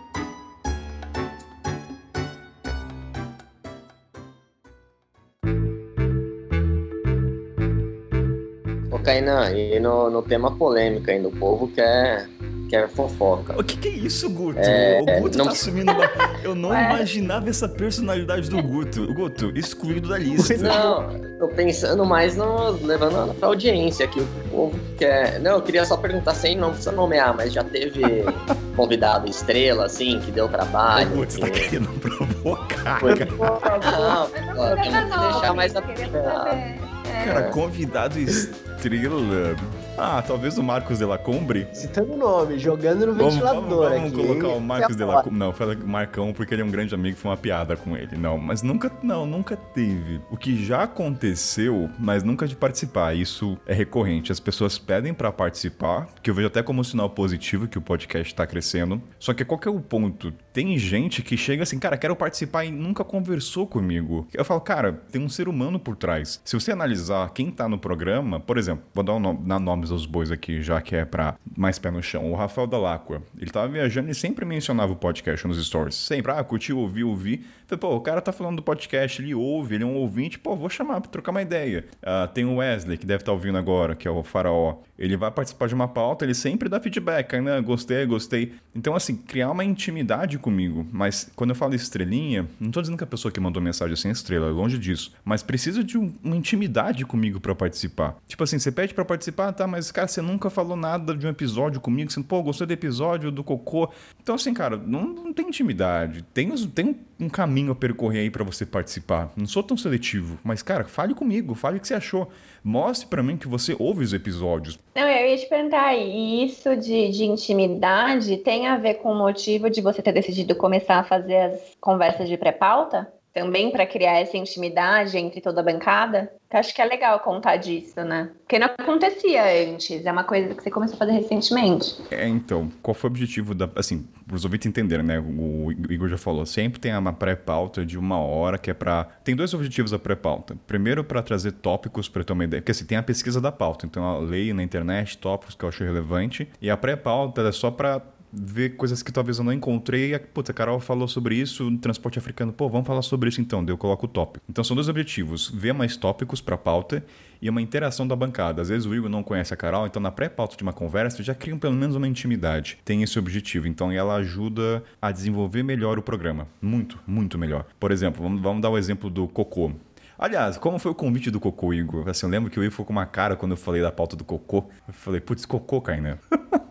Kainan, 9.09 9.51
e 9.57 9.79
no, 9.79 10.07
no 10.11 10.21
tema 10.21 10.55
polêmica 10.55 11.11
ainda, 11.11 11.29
o 11.29 11.31
povo 11.31 11.67
quer, 11.69 12.29
quer 12.69 12.87
fofoca. 12.87 13.59
O 13.59 13.63
que, 13.63 13.75
que 13.75 13.87
é 13.87 13.91
isso, 13.91 14.29
Guto? 14.29 14.59
É, 14.59 15.01
o 15.01 15.21
Guto 15.21 15.35
não... 15.35 15.45
tá 15.45 15.51
assumindo 15.53 15.91
uma... 15.91 16.05
Eu 16.43 16.53
não 16.53 16.71
é. 16.71 16.93
imaginava 16.93 17.49
essa 17.49 17.67
personalidade 17.67 18.47
do 18.51 18.61
Guto. 18.61 19.11
Guto, 19.11 19.51
excluído 19.55 20.09
da 20.09 20.17
lista. 20.19 20.55
Não, 20.57 21.07
tô 21.39 21.47
pensando 21.47 22.05
mais 22.05 22.37
no... 22.37 22.69
levando 22.85 23.33
pra 23.33 23.47
audiência 23.47 24.05
aqui. 24.05 24.19
O 24.19 24.49
povo 24.51 24.79
quer... 24.95 25.39
Não, 25.39 25.53
eu 25.53 25.61
queria 25.63 25.83
só 25.85 25.97
perguntar 25.97 26.35
sem 26.35 26.55
não 26.55 26.69
precisa 26.69 26.91
nomear, 26.91 27.35
mas 27.35 27.51
já 27.51 27.63
teve 27.63 28.03
convidado 28.77 29.27
estrela, 29.27 29.87
assim, 29.87 30.19
que 30.19 30.29
deu 30.29 30.47
trabalho. 30.47 31.13
O 31.13 31.15
Guto, 31.17 31.33
você 31.33 31.39
tá 31.39 31.49
querendo 31.49 31.89
provocar, 31.99 32.99
Foi... 32.99 33.15
cara. 33.17 33.31
Não, 33.31 34.29
não, 34.53 34.69
não, 34.69 34.83
temos 34.83 35.13
que 35.15 35.19
deixar 35.19 35.53
mais 35.55 35.75
a... 35.75 36.98
Cara, 37.25 37.49
convidado 37.49 38.19
estrela 38.19 38.23
estrela. 38.23 39.55
Ah, 40.01 40.23
talvez 40.25 40.57
o 40.57 40.63
Marcos 40.63 40.99
de 40.99 41.05
la 41.05 41.17
Cumbre. 41.17 41.67
Citando 41.73 42.13
o 42.13 42.17
nome, 42.17 42.57
jogando 42.57 43.05
no 43.07 43.13
Vamos, 43.13 43.33
ventilador 43.33 43.61
vamos, 43.61 43.89
vamos 43.89 44.13
aqui. 44.13 44.27
colocar 44.27 44.47
hein? 44.47 44.57
o 44.57 44.61
Marcos 44.61 44.95
de 44.95 45.03
la 45.03 45.23
Cumbre. 45.23 45.37
Não, 45.37 45.51
foi 45.51 45.75
Marcão 45.75 46.31
porque 46.31 46.53
ele 46.53 46.61
é 46.61 46.65
um 46.65 46.71
grande 46.71 46.95
amigo, 46.95 47.17
foi 47.17 47.31
uma 47.31 47.35
piada 47.35 47.75
com 47.75 47.97
ele. 47.97 48.15
Não, 48.17 48.37
mas 48.37 48.61
nunca, 48.61 48.89
não, 49.03 49.25
nunca 49.25 49.57
teve. 49.57 50.21
O 50.31 50.37
que 50.37 50.63
já 50.63 50.83
aconteceu, 50.83 51.89
mas 51.99 52.23
nunca 52.23 52.47
de 52.47 52.55
participar. 52.55 53.13
Isso 53.13 53.57
é 53.65 53.73
recorrente. 53.73 54.31
As 54.31 54.39
pessoas 54.39 54.77
pedem 54.77 55.13
pra 55.13 55.33
participar, 55.33 56.07
que 56.23 56.29
eu 56.29 56.33
vejo 56.33 56.47
até 56.47 56.63
como 56.63 56.79
um 56.79 56.83
sinal 56.83 57.09
positivo 57.09 57.67
que 57.67 57.77
o 57.77 57.81
podcast 57.81 58.33
tá 58.33 58.47
crescendo. 58.47 59.01
Só 59.19 59.33
que 59.33 59.43
qual 59.43 59.59
que 59.59 59.67
é 59.67 59.71
o 59.71 59.81
ponto? 59.81 60.33
Tem 60.53 60.77
gente 60.77 61.21
que 61.21 61.35
chega 61.35 61.63
assim, 61.63 61.77
cara, 61.77 61.97
quero 61.97 62.15
participar 62.15 62.63
e 62.63 62.71
nunca 62.71 63.03
conversou 63.03 63.67
comigo. 63.67 64.25
Eu 64.33 64.45
falo, 64.45 64.61
cara, 64.61 64.93
tem 65.11 65.21
um 65.21 65.29
ser 65.29 65.49
humano 65.49 65.77
por 65.77 65.97
trás. 65.97 66.39
Se 66.45 66.55
você 66.57 66.71
analisar 66.71 67.29
quem 67.33 67.51
tá 67.51 67.67
no 67.67 67.77
programa, 67.77 68.39
por 68.39 68.57
exemplo, 68.57 68.85
vou 68.93 69.03
dar, 69.03 69.13
um 69.15 69.19
nome, 69.19 69.39
dar 69.45 69.59
nomes 69.59 69.88
aos 69.91 70.05
bois 70.05 70.31
aqui, 70.31 70.61
já 70.61 70.81
que 70.81 70.95
é 70.95 71.05
pra 71.05 71.35
mais 71.57 71.79
pé 71.79 71.91
no 71.91 72.01
chão. 72.01 72.31
O 72.31 72.35
Rafael 72.35 72.67
Dalacqua, 72.67 73.21
ele 73.37 73.51
tava 73.51 73.67
viajando 73.67 74.09
e 74.09 74.15
sempre 74.15 74.45
mencionava 74.45 74.93
o 74.93 74.95
podcast 74.95 75.47
nos 75.47 75.63
stories. 75.65 75.95
Sempre, 75.95 76.31
ah, 76.31 76.43
curtiu, 76.43 76.77
ouvi, 76.77 77.03
ouvi. 77.03 77.45
Pô, 77.77 77.95
o 77.95 78.01
cara 78.01 78.21
tá 78.21 78.31
falando 78.31 78.57
do 78.57 78.63
podcast, 78.63 79.21
ele 79.21 79.33
ouve, 79.35 79.75
ele 79.75 79.83
é 79.83 79.87
um 79.87 79.95
ouvinte, 79.95 80.39
pô, 80.39 80.55
vou 80.55 80.69
chamar 80.69 81.01
pra 81.01 81.09
trocar 81.11 81.31
uma 81.31 81.41
ideia. 81.41 81.85
Ah, 82.01 82.27
tem 82.31 82.45
o 82.45 82.55
Wesley, 82.57 82.97
que 82.97 83.05
deve 83.05 83.21
estar 83.21 83.31
ouvindo 83.31 83.57
agora, 83.57 83.95
que 83.95 84.07
é 84.07 84.11
o 84.11 84.23
Faraó. 84.23 84.77
Ele 84.97 85.15
vai 85.15 85.31
participar 85.31 85.67
de 85.67 85.73
uma 85.75 85.87
pauta, 85.87 86.25
ele 86.25 86.33
sempre 86.33 86.67
dá 86.67 86.79
feedback, 86.79 87.39
né? 87.39 87.61
Gostei, 87.61 88.05
gostei. 88.05 88.53
Então, 88.75 88.95
assim, 88.95 89.15
criar 89.15 89.49
uma 89.51 89.63
intimidade 89.63 90.37
comigo. 90.37 90.85
Mas 90.91 91.31
quando 91.35 91.51
eu 91.51 91.55
falo 91.55 91.73
estrelinha, 91.75 92.47
não 92.59 92.69
tô 92.71 92.81
dizendo 92.81 92.97
que 92.97 93.03
a 93.03 93.07
pessoa 93.07 93.31
que 93.31 93.39
mandou 93.39 93.61
mensagem 93.61 93.93
assim 93.93 94.09
é 94.09 94.11
estrela, 94.11 94.47
é 94.47 94.51
longe 94.51 94.77
disso. 94.77 95.13
Mas 95.23 95.41
precisa 95.41 95.83
de 95.83 95.97
um- 95.97 96.13
uma 96.23 96.35
intimidade 96.35 97.05
comigo 97.05 97.39
pra 97.39 97.55
participar. 97.55 98.17
Tipo 98.27 98.43
assim, 98.43 98.59
você 98.59 98.71
pede 98.71 98.93
pra 98.93 99.05
participar, 99.05 99.53
tá, 99.53 99.65
mas 99.65 99.89
cara, 99.91 100.07
você 100.07 100.21
nunca 100.21 100.49
falou 100.49 100.75
nada 100.75 101.15
de 101.15 101.25
um 101.25 101.29
episódio 101.29 101.79
comigo, 101.79 102.11
você, 102.11 102.21
pô, 102.21 102.43
gostei 102.43 102.67
do 102.67 102.73
episódio 102.73 103.31
do 103.31 103.43
Cocô. 103.43 103.89
Então, 104.21 104.35
assim, 104.35 104.53
cara, 104.53 104.75
não, 104.75 105.03
não 105.07 105.31
tem 105.33 105.47
intimidade. 105.47 106.23
Tem, 106.33 106.51
os- 106.51 106.65
tem 106.65 106.85
um 106.87 106.95
caminho 107.27 107.71
a 107.71 107.75
percorrer 107.75 108.21
aí 108.21 108.29
pra 108.29 108.43
você 108.43 108.65
participar. 108.65 109.31
Não 109.35 109.45
sou 109.45 109.61
tão 109.61 109.75
seletivo, 109.75 110.39
mas, 110.43 110.61
cara, 110.61 110.85
fale 110.85 111.13
comigo, 111.13 111.55
fale 111.55 111.77
o 111.77 111.81
que 111.81 111.87
você 111.87 111.95
achou. 111.95 112.29
Mostre 112.63 113.07
pra 113.07 113.23
mim 113.23 113.35
que 113.35 113.47
você 113.47 113.75
ouve 113.77 114.03
os 114.03 114.13
episódios. 114.13 114.79
Não, 114.95 115.07
eu 115.07 115.29
ia 115.29 115.37
te 115.37 115.47
perguntar, 115.47 115.95
isso 115.95 116.75
de, 116.77 117.09
de 117.09 117.25
intimidade 117.25 118.37
tem 118.37 118.67
a 118.67 118.77
ver 118.77 118.95
com 118.95 119.11
o 119.11 119.17
motivo 119.17 119.69
de 119.69 119.81
você 119.81 120.01
ter 120.01 120.13
decidido 120.13 120.55
começar 120.55 120.99
a 120.99 121.03
fazer 121.03 121.37
as 121.37 121.59
conversas 121.81 122.29
de 122.29 122.37
pré-pauta? 122.37 123.11
Também 123.39 123.71
para 123.71 123.85
criar 123.85 124.19
essa 124.19 124.35
intimidade 124.35 125.17
entre 125.17 125.39
toda 125.39 125.61
a 125.61 125.63
bancada? 125.63 126.29
Eu 126.51 126.59
acho 126.59 126.75
que 126.75 126.81
é 126.81 126.85
legal 126.85 127.17
contar 127.21 127.55
disso, 127.55 128.03
né? 128.03 128.31
Porque 128.39 128.59
não 128.59 128.67
acontecia 128.77 129.43
antes, 129.71 130.05
é 130.05 130.11
uma 130.11 130.25
coisa 130.25 130.53
que 130.53 130.61
você 130.61 130.69
começou 130.69 130.95
a 130.95 130.97
fazer 130.97 131.13
recentemente. 131.13 131.95
É, 132.11 132.27
então, 132.27 132.69
qual 132.81 132.93
foi 132.93 133.09
o 133.09 133.11
objetivo 133.11 133.55
da. 133.55 133.69
Assim, 133.77 134.05
pros 134.27 134.43
ouvintes 134.43 134.67
entenderem, 134.67 135.05
né? 135.05 135.19
O 135.19 135.71
Igor 135.89 136.09
já 136.09 136.17
falou, 136.17 136.45
sempre 136.45 136.81
tem 136.81 136.93
uma 136.97 137.13
pré-pauta 137.13 137.85
de 137.85 137.97
uma 137.97 138.19
hora 138.19 138.57
que 138.57 138.69
é 138.69 138.73
pra. 138.73 139.05
Tem 139.23 139.37
dois 139.37 139.53
objetivos 139.53 139.91
da 139.91 139.99
pré-pauta. 139.99 140.57
Primeiro, 140.67 141.01
pra 141.01 141.21
trazer 141.21 141.53
tópicos 141.53 142.09
pra 142.09 142.25
ter 142.25 142.33
uma 142.33 142.43
ideia. 142.43 142.61
Porque 142.61 142.71
assim, 142.71 142.85
tem 142.85 142.97
a 142.97 143.03
pesquisa 143.03 143.39
da 143.39 143.53
pauta. 143.53 143.85
Então, 143.85 144.15
eu 144.15 144.21
leio 144.21 144.53
na 144.53 144.63
internet 144.63 145.17
tópicos 145.17 145.55
que 145.55 145.63
eu 145.63 145.69
acho 145.69 145.83
relevante. 145.83 146.49
E 146.61 146.69
a 146.69 146.75
pré-pauta 146.75 147.41
é 147.41 147.51
só 147.53 147.71
pra 147.71 148.01
ver 148.31 148.75
coisas 148.75 149.01
que 149.01 149.11
talvez 149.11 149.39
eu 149.39 149.43
não 149.43 149.53
encontrei. 149.53 150.17
Puta, 150.19 150.51
a 150.51 150.55
Carol 150.55 150.79
falou 150.79 151.07
sobre 151.07 151.35
isso 151.35 151.69
no 151.69 151.77
transporte 151.77 152.19
africano. 152.19 152.53
Pô, 152.53 152.69
vamos 152.69 152.87
falar 152.87 153.01
sobre 153.01 153.29
isso 153.29 153.41
então. 153.41 153.63
Daí 153.63 153.73
eu 153.73 153.77
coloco 153.77 154.05
o 154.05 154.09
tópico. 154.09 154.43
Então 154.49 154.63
são 154.63 154.75
dois 154.75 154.89
objetivos: 154.89 155.49
ver 155.53 155.73
mais 155.73 155.97
tópicos 155.97 156.41
pra 156.41 156.57
pauta 156.57 157.03
e 157.41 157.49
uma 157.49 157.61
interação 157.61 158.07
da 158.07 158.15
bancada. 158.15 158.61
Às 158.61 158.69
vezes 158.69 158.85
o 158.85 158.93
Igor 158.93 159.09
não 159.09 159.23
conhece 159.23 159.53
a 159.53 159.57
Carol, 159.57 159.87
então 159.87 160.01
na 160.01 160.11
pré-pauta 160.11 160.55
de 160.55 160.63
uma 160.63 160.73
conversa 160.73 161.23
já 161.23 161.33
criam 161.33 161.57
pelo 161.57 161.75
menos 161.75 161.95
uma 161.95 162.07
intimidade. 162.07 162.77
Tem 162.83 163.01
esse 163.03 163.17
objetivo. 163.17 163.67
Então 163.67 163.91
ela 163.91 164.15
ajuda 164.15 164.83
a 165.01 165.11
desenvolver 165.11 165.63
melhor 165.63 165.97
o 165.97 166.01
programa. 166.01 166.47
Muito, 166.61 166.99
muito 167.07 167.37
melhor. 167.37 167.65
Por 167.79 167.91
exemplo, 167.91 168.21
vamos, 168.21 168.41
vamos 168.41 168.61
dar 168.61 168.69
o 168.69 168.77
exemplo 168.77 169.09
do 169.09 169.27
Cocô. 169.27 169.71
Aliás, 170.17 170.57
como 170.57 170.77
foi 170.77 170.91
o 170.91 170.95
convite 170.95 171.31
do 171.31 171.39
Cocô, 171.39 171.73
Igor? 171.73 172.09
Assim, 172.09 172.25
eu 172.25 172.29
lembro 172.29 172.51
que 172.51 172.59
o 172.59 172.63
Igor 172.63 172.71
ficou 172.71 172.85
com 172.85 172.91
uma 172.91 173.05
cara 173.05 173.37
quando 173.37 173.51
eu 173.51 173.57
falei 173.57 173.81
da 173.81 173.89
pauta 173.89 174.17
do 174.17 174.25
Cocô. 174.25 174.65
Eu 174.85 174.93
falei, 174.93 175.21
putz, 175.21 175.45
Cocô, 175.45 175.79
Kainan. 175.79 176.17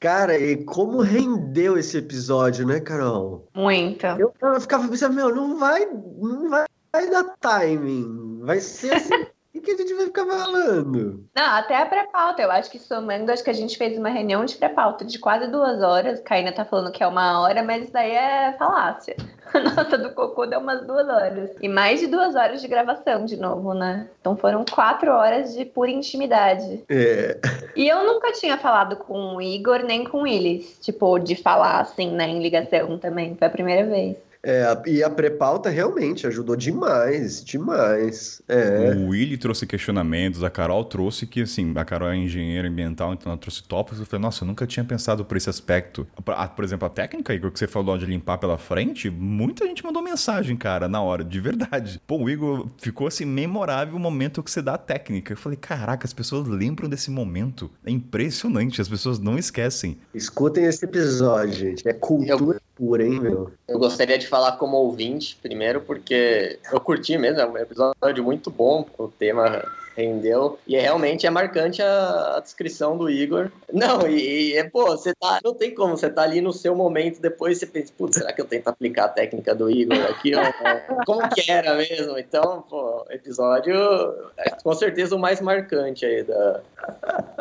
Cara, 0.00 0.38
e 0.38 0.64
como 0.64 1.02
rendeu 1.02 1.76
esse 1.76 1.98
episódio, 1.98 2.66
né, 2.66 2.80
Carol? 2.80 3.46
Muito. 3.54 4.06
Eu, 4.06 4.32
eu 4.40 4.60
ficava 4.60 4.88
pensando, 4.88 5.14
meu, 5.14 5.34
não 5.34 5.58
vai, 5.58 5.84
não 5.84 6.48
vai, 6.48 6.64
vai 6.90 7.10
dar 7.10 7.36
timing. 7.38 8.40
Vai 8.42 8.60
ser 8.60 8.94
assim 8.94 9.26
o 9.60 9.62
que 9.62 9.70
a 9.72 9.76
gente 9.76 9.94
vai 9.94 10.06
ficar 10.06 10.26
falando. 10.26 11.24
Não, 11.34 11.44
até 11.44 11.76
a 11.76 11.86
pré-pauta. 11.86 12.42
Eu 12.42 12.50
acho 12.50 12.70
que 12.70 12.78
somando, 12.78 13.30
acho 13.30 13.44
que 13.44 13.50
a 13.50 13.54
gente 13.54 13.76
fez 13.76 13.96
uma 13.96 14.08
reunião 14.08 14.44
de 14.44 14.56
pré-pauta 14.56 15.04
de 15.04 15.18
quase 15.18 15.46
duas 15.46 15.82
horas. 15.82 16.20
Caína 16.20 16.52
tá 16.52 16.64
falando 16.64 16.90
que 16.92 17.02
é 17.02 17.06
uma 17.06 17.40
hora, 17.42 17.62
mas 17.62 17.84
isso 17.84 17.92
daí 17.92 18.12
é 18.12 18.54
falácia. 18.58 19.16
A 19.52 19.58
nossa 19.58 19.98
do 19.98 20.10
Cocô 20.10 20.46
deu 20.46 20.60
umas 20.60 20.86
duas 20.86 21.08
horas. 21.08 21.50
E 21.60 21.68
mais 21.68 21.98
de 21.98 22.06
duas 22.06 22.36
horas 22.36 22.60
de 22.60 22.68
gravação 22.68 23.24
de 23.24 23.36
novo, 23.36 23.74
né? 23.74 24.08
Então 24.20 24.36
foram 24.36 24.64
quatro 24.64 25.10
horas 25.10 25.54
de 25.54 25.64
pura 25.64 25.90
intimidade. 25.90 26.84
É, 26.88 27.36
E 27.74 27.88
eu 27.88 28.04
nunca 28.04 28.32
tinha 28.32 28.56
falado 28.56 28.96
com 28.96 29.36
o 29.36 29.42
Igor 29.42 29.82
nem 29.82 30.04
com 30.04 30.18
o 30.18 30.22
Willis. 30.22 30.78
Tipo, 30.80 31.18
de 31.18 31.34
falar 31.34 31.80
assim, 31.80 32.12
né, 32.12 32.28
em 32.28 32.40
ligação 32.40 32.96
também. 32.96 33.34
Foi 33.36 33.48
a 33.48 33.50
primeira 33.50 33.84
vez. 33.88 34.16
É, 34.42 34.64
e 34.86 35.02
a 35.02 35.10
pré-pauta 35.10 35.68
realmente 35.68 36.26
ajudou 36.26 36.56
demais, 36.56 37.44
demais. 37.44 38.40
É. 38.48 38.94
O 38.94 39.08
Willy 39.08 39.36
trouxe 39.36 39.66
questionamentos, 39.66 40.42
a 40.42 40.50
Carol 40.50 40.84
trouxe 40.84 41.26
que, 41.26 41.42
assim, 41.42 41.72
a 41.76 41.84
Carol 41.84 42.08
é 42.08 42.16
engenheira 42.16 42.68
ambiental, 42.68 43.12
então 43.12 43.30
ela 43.30 43.38
trouxe 43.38 43.62
tópicos. 43.62 44.00
Eu 44.00 44.06
falei, 44.06 44.22
nossa, 44.22 44.44
eu 44.44 44.48
nunca 44.48 44.66
tinha 44.66 44.84
pensado 44.84 45.24
por 45.24 45.36
esse 45.36 45.50
aspecto. 45.50 46.06
Por 46.56 46.64
exemplo, 46.64 46.86
a 46.86 46.90
técnica, 46.90 47.34
Igor, 47.34 47.50
que 47.50 47.58
você 47.58 47.66
falou 47.66 47.98
de 47.98 48.06
limpar 48.06 48.38
pela 48.38 48.56
frente, 48.56 49.10
muita 49.10 49.66
gente 49.66 49.84
mandou 49.84 50.02
mensagem, 50.02 50.56
cara, 50.56 50.88
na 50.88 51.02
hora, 51.02 51.22
de 51.22 51.40
verdade. 51.40 52.00
Pô, 52.06 52.16
o 52.16 52.30
Igor 52.30 52.68
ficou, 52.78 53.06
assim, 53.06 53.24
memorável 53.24 53.96
o 53.96 54.00
momento 54.00 54.42
que 54.42 54.50
você 54.50 54.62
dá 54.62 54.74
a 54.74 54.78
técnica. 54.78 55.34
Eu 55.34 55.36
falei, 55.36 55.58
caraca, 55.58 56.06
as 56.06 56.12
pessoas 56.12 56.48
lembram 56.48 56.88
desse 56.88 57.10
momento. 57.10 57.70
É 57.84 57.90
impressionante, 57.90 58.80
as 58.80 58.88
pessoas 58.88 59.18
não 59.18 59.38
esquecem. 59.38 59.98
Escutem 60.14 60.64
esse 60.64 60.84
episódio, 60.84 61.52
gente. 61.52 61.86
É 61.86 61.92
cultura 61.92 62.60
pura, 62.74 63.06
hein, 63.06 63.20
meu? 63.20 63.52
Eu 63.68 63.78
gostaria 63.78 64.18
de 64.18 64.26
falar 64.30 64.52
como 64.52 64.76
ouvinte, 64.76 65.36
primeiro, 65.42 65.80
porque 65.80 66.58
eu 66.72 66.80
curti 66.80 67.18
mesmo, 67.18 67.40
é 67.40 67.46
um 67.46 67.58
episódio 67.58 68.24
muito 68.24 68.50
bom, 68.50 68.86
o 68.96 69.08
tema 69.08 69.62
rendeu, 69.96 70.58
e 70.66 70.76
é, 70.76 70.80
realmente 70.80 71.26
é 71.26 71.30
marcante 71.30 71.82
a, 71.82 72.36
a 72.36 72.40
descrição 72.40 72.96
do 72.96 73.10
Igor. 73.10 73.50
Não, 73.72 74.08
e, 74.08 74.54
é, 74.56 74.64
pô, 74.64 74.86
você 74.86 75.12
tá, 75.14 75.40
não 75.44 75.52
tem 75.52 75.74
como, 75.74 75.96
você 75.96 76.08
tá 76.08 76.22
ali 76.22 76.40
no 76.40 76.52
seu 76.52 76.74
momento, 76.74 77.20
depois 77.20 77.58
você 77.58 77.66
pensa, 77.66 77.92
putz, 77.98 78.16
será 78.16 78.32
que 78.32 78.40
eu 78.40 78.46
tento 78.46 78.68
aplicar 78.68 79.06
a 79.06 79.08
técnica 79.08 79.54
do 79.54 79.70
Igor 79.70 79.98
aqui? 80.06 80.30
como 81.04 81.28
que 81.30 81.50
era 81.50 81.74
mesmo? 81.74 82.16
Então, 82.16 82.62
pô, 82.70 83.04
episódio, 83.10 83.74
é, 84.38 84.50
com 84.62 84.72
certeza 84.74 85.16
o 85.16 85.18
mais 85.18 85.40
marcante 85.40 86.06
aí, 86.06 86.22
da, 86.22 86.60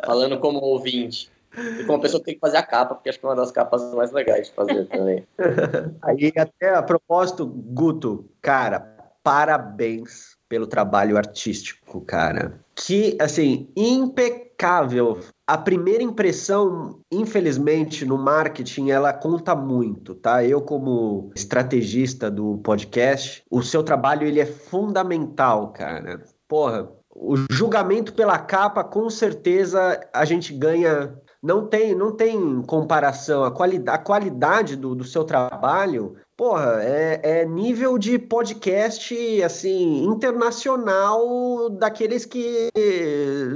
falando 0.06 0.40
como 0.40 0.60
ouvinte. 0.60 1.30
E 1.58 1.84
como 1.84 2.02
pessoa 2.02 2.24
tem 2.24 2.36
que 2.36 2.40
fazer 2.40 2.58
a 2.58 2.64
capa, 2.64 2.96
porque 2.96 3.10
acho 3.10 3.20
que 3.20 3.26
é 3.26 3.30
uma 3.30 3.36
das 3.36 3.52
capas 3.52 3.94
mais 3.94 4.12
legais 4.12 4.48
de 4.48 4.54
fazer 4.54 4.86
também. 4.86 5.26
Aí, 6.02 6.32
até 6.38 6.76
a 6.76 6.84
propósito, 6.84 7.46
Guto, 7.46 8.30
cara, 8.42 8.80
parabéns 9.24 10.38
pelo 10.48 10.66
trabalho 10.66 11.18
artístico, 11.18 12.02
cara. 12.02 12.60
Que, 12.76 13.16
assim, 13.22 13.70
impecável. 13.76 15.20
A 15.46 15.58
primeira 15.58 16.02
impressão, 16.02 17.00
infelizmente, 17.12 18.06
no 18.06 18.18
marketing, 18.18 18.90
ela 18.90 19.14
conta 19.14 19.56
muito, 19.56 20.16
tá? 20.16 20.44
Eu, 20.44 20.62
como 20.62 21.32
estrategista 21.36 22.32
do 22.32 22.58
podcast, 22.60 23.44
o 23.50 23.62
seu 23.62 23.84
trabalho, 23.84 24.28
ele 24.28 24.40
é 24.40 24.46
fundamental, 24.46 25.72
cara. 25.72 26.24
Porra, 26.48 26.90
o 27.16 27.36
julgamento 27.52 28.14
pela 28.14 28.40
capa, 28.40 28.84
com 28.84 29.10
certeza, 29.10 30.00
a 30.14 30.26
gente 30.26 30.54
ganha 30.54 31.14
não 31.42 31.66
tem, 31.66 31.96
não 31.96 32.12
tem 32.12 32.62
comparação. 32.64 33.44
A, 33.44 33.52
quali 33.52 33.82
a 33.88 33.98
qualidade 33.98 34.76
do, 34.76 34.94
do 34.94 35.04
seu 35.04 35.24
trabalho, 35.24 36.16
porra, 36.36 36.80
é, 36.82 37.20
é 37.24 37.46
nível 37.46 37.98
de 37.98 38.20
podcast, 38.20 39.44
assim, 39.44 40.04
internacional 40.06 41.70
daqueles 41.70 42.26
que... 42.26 42.70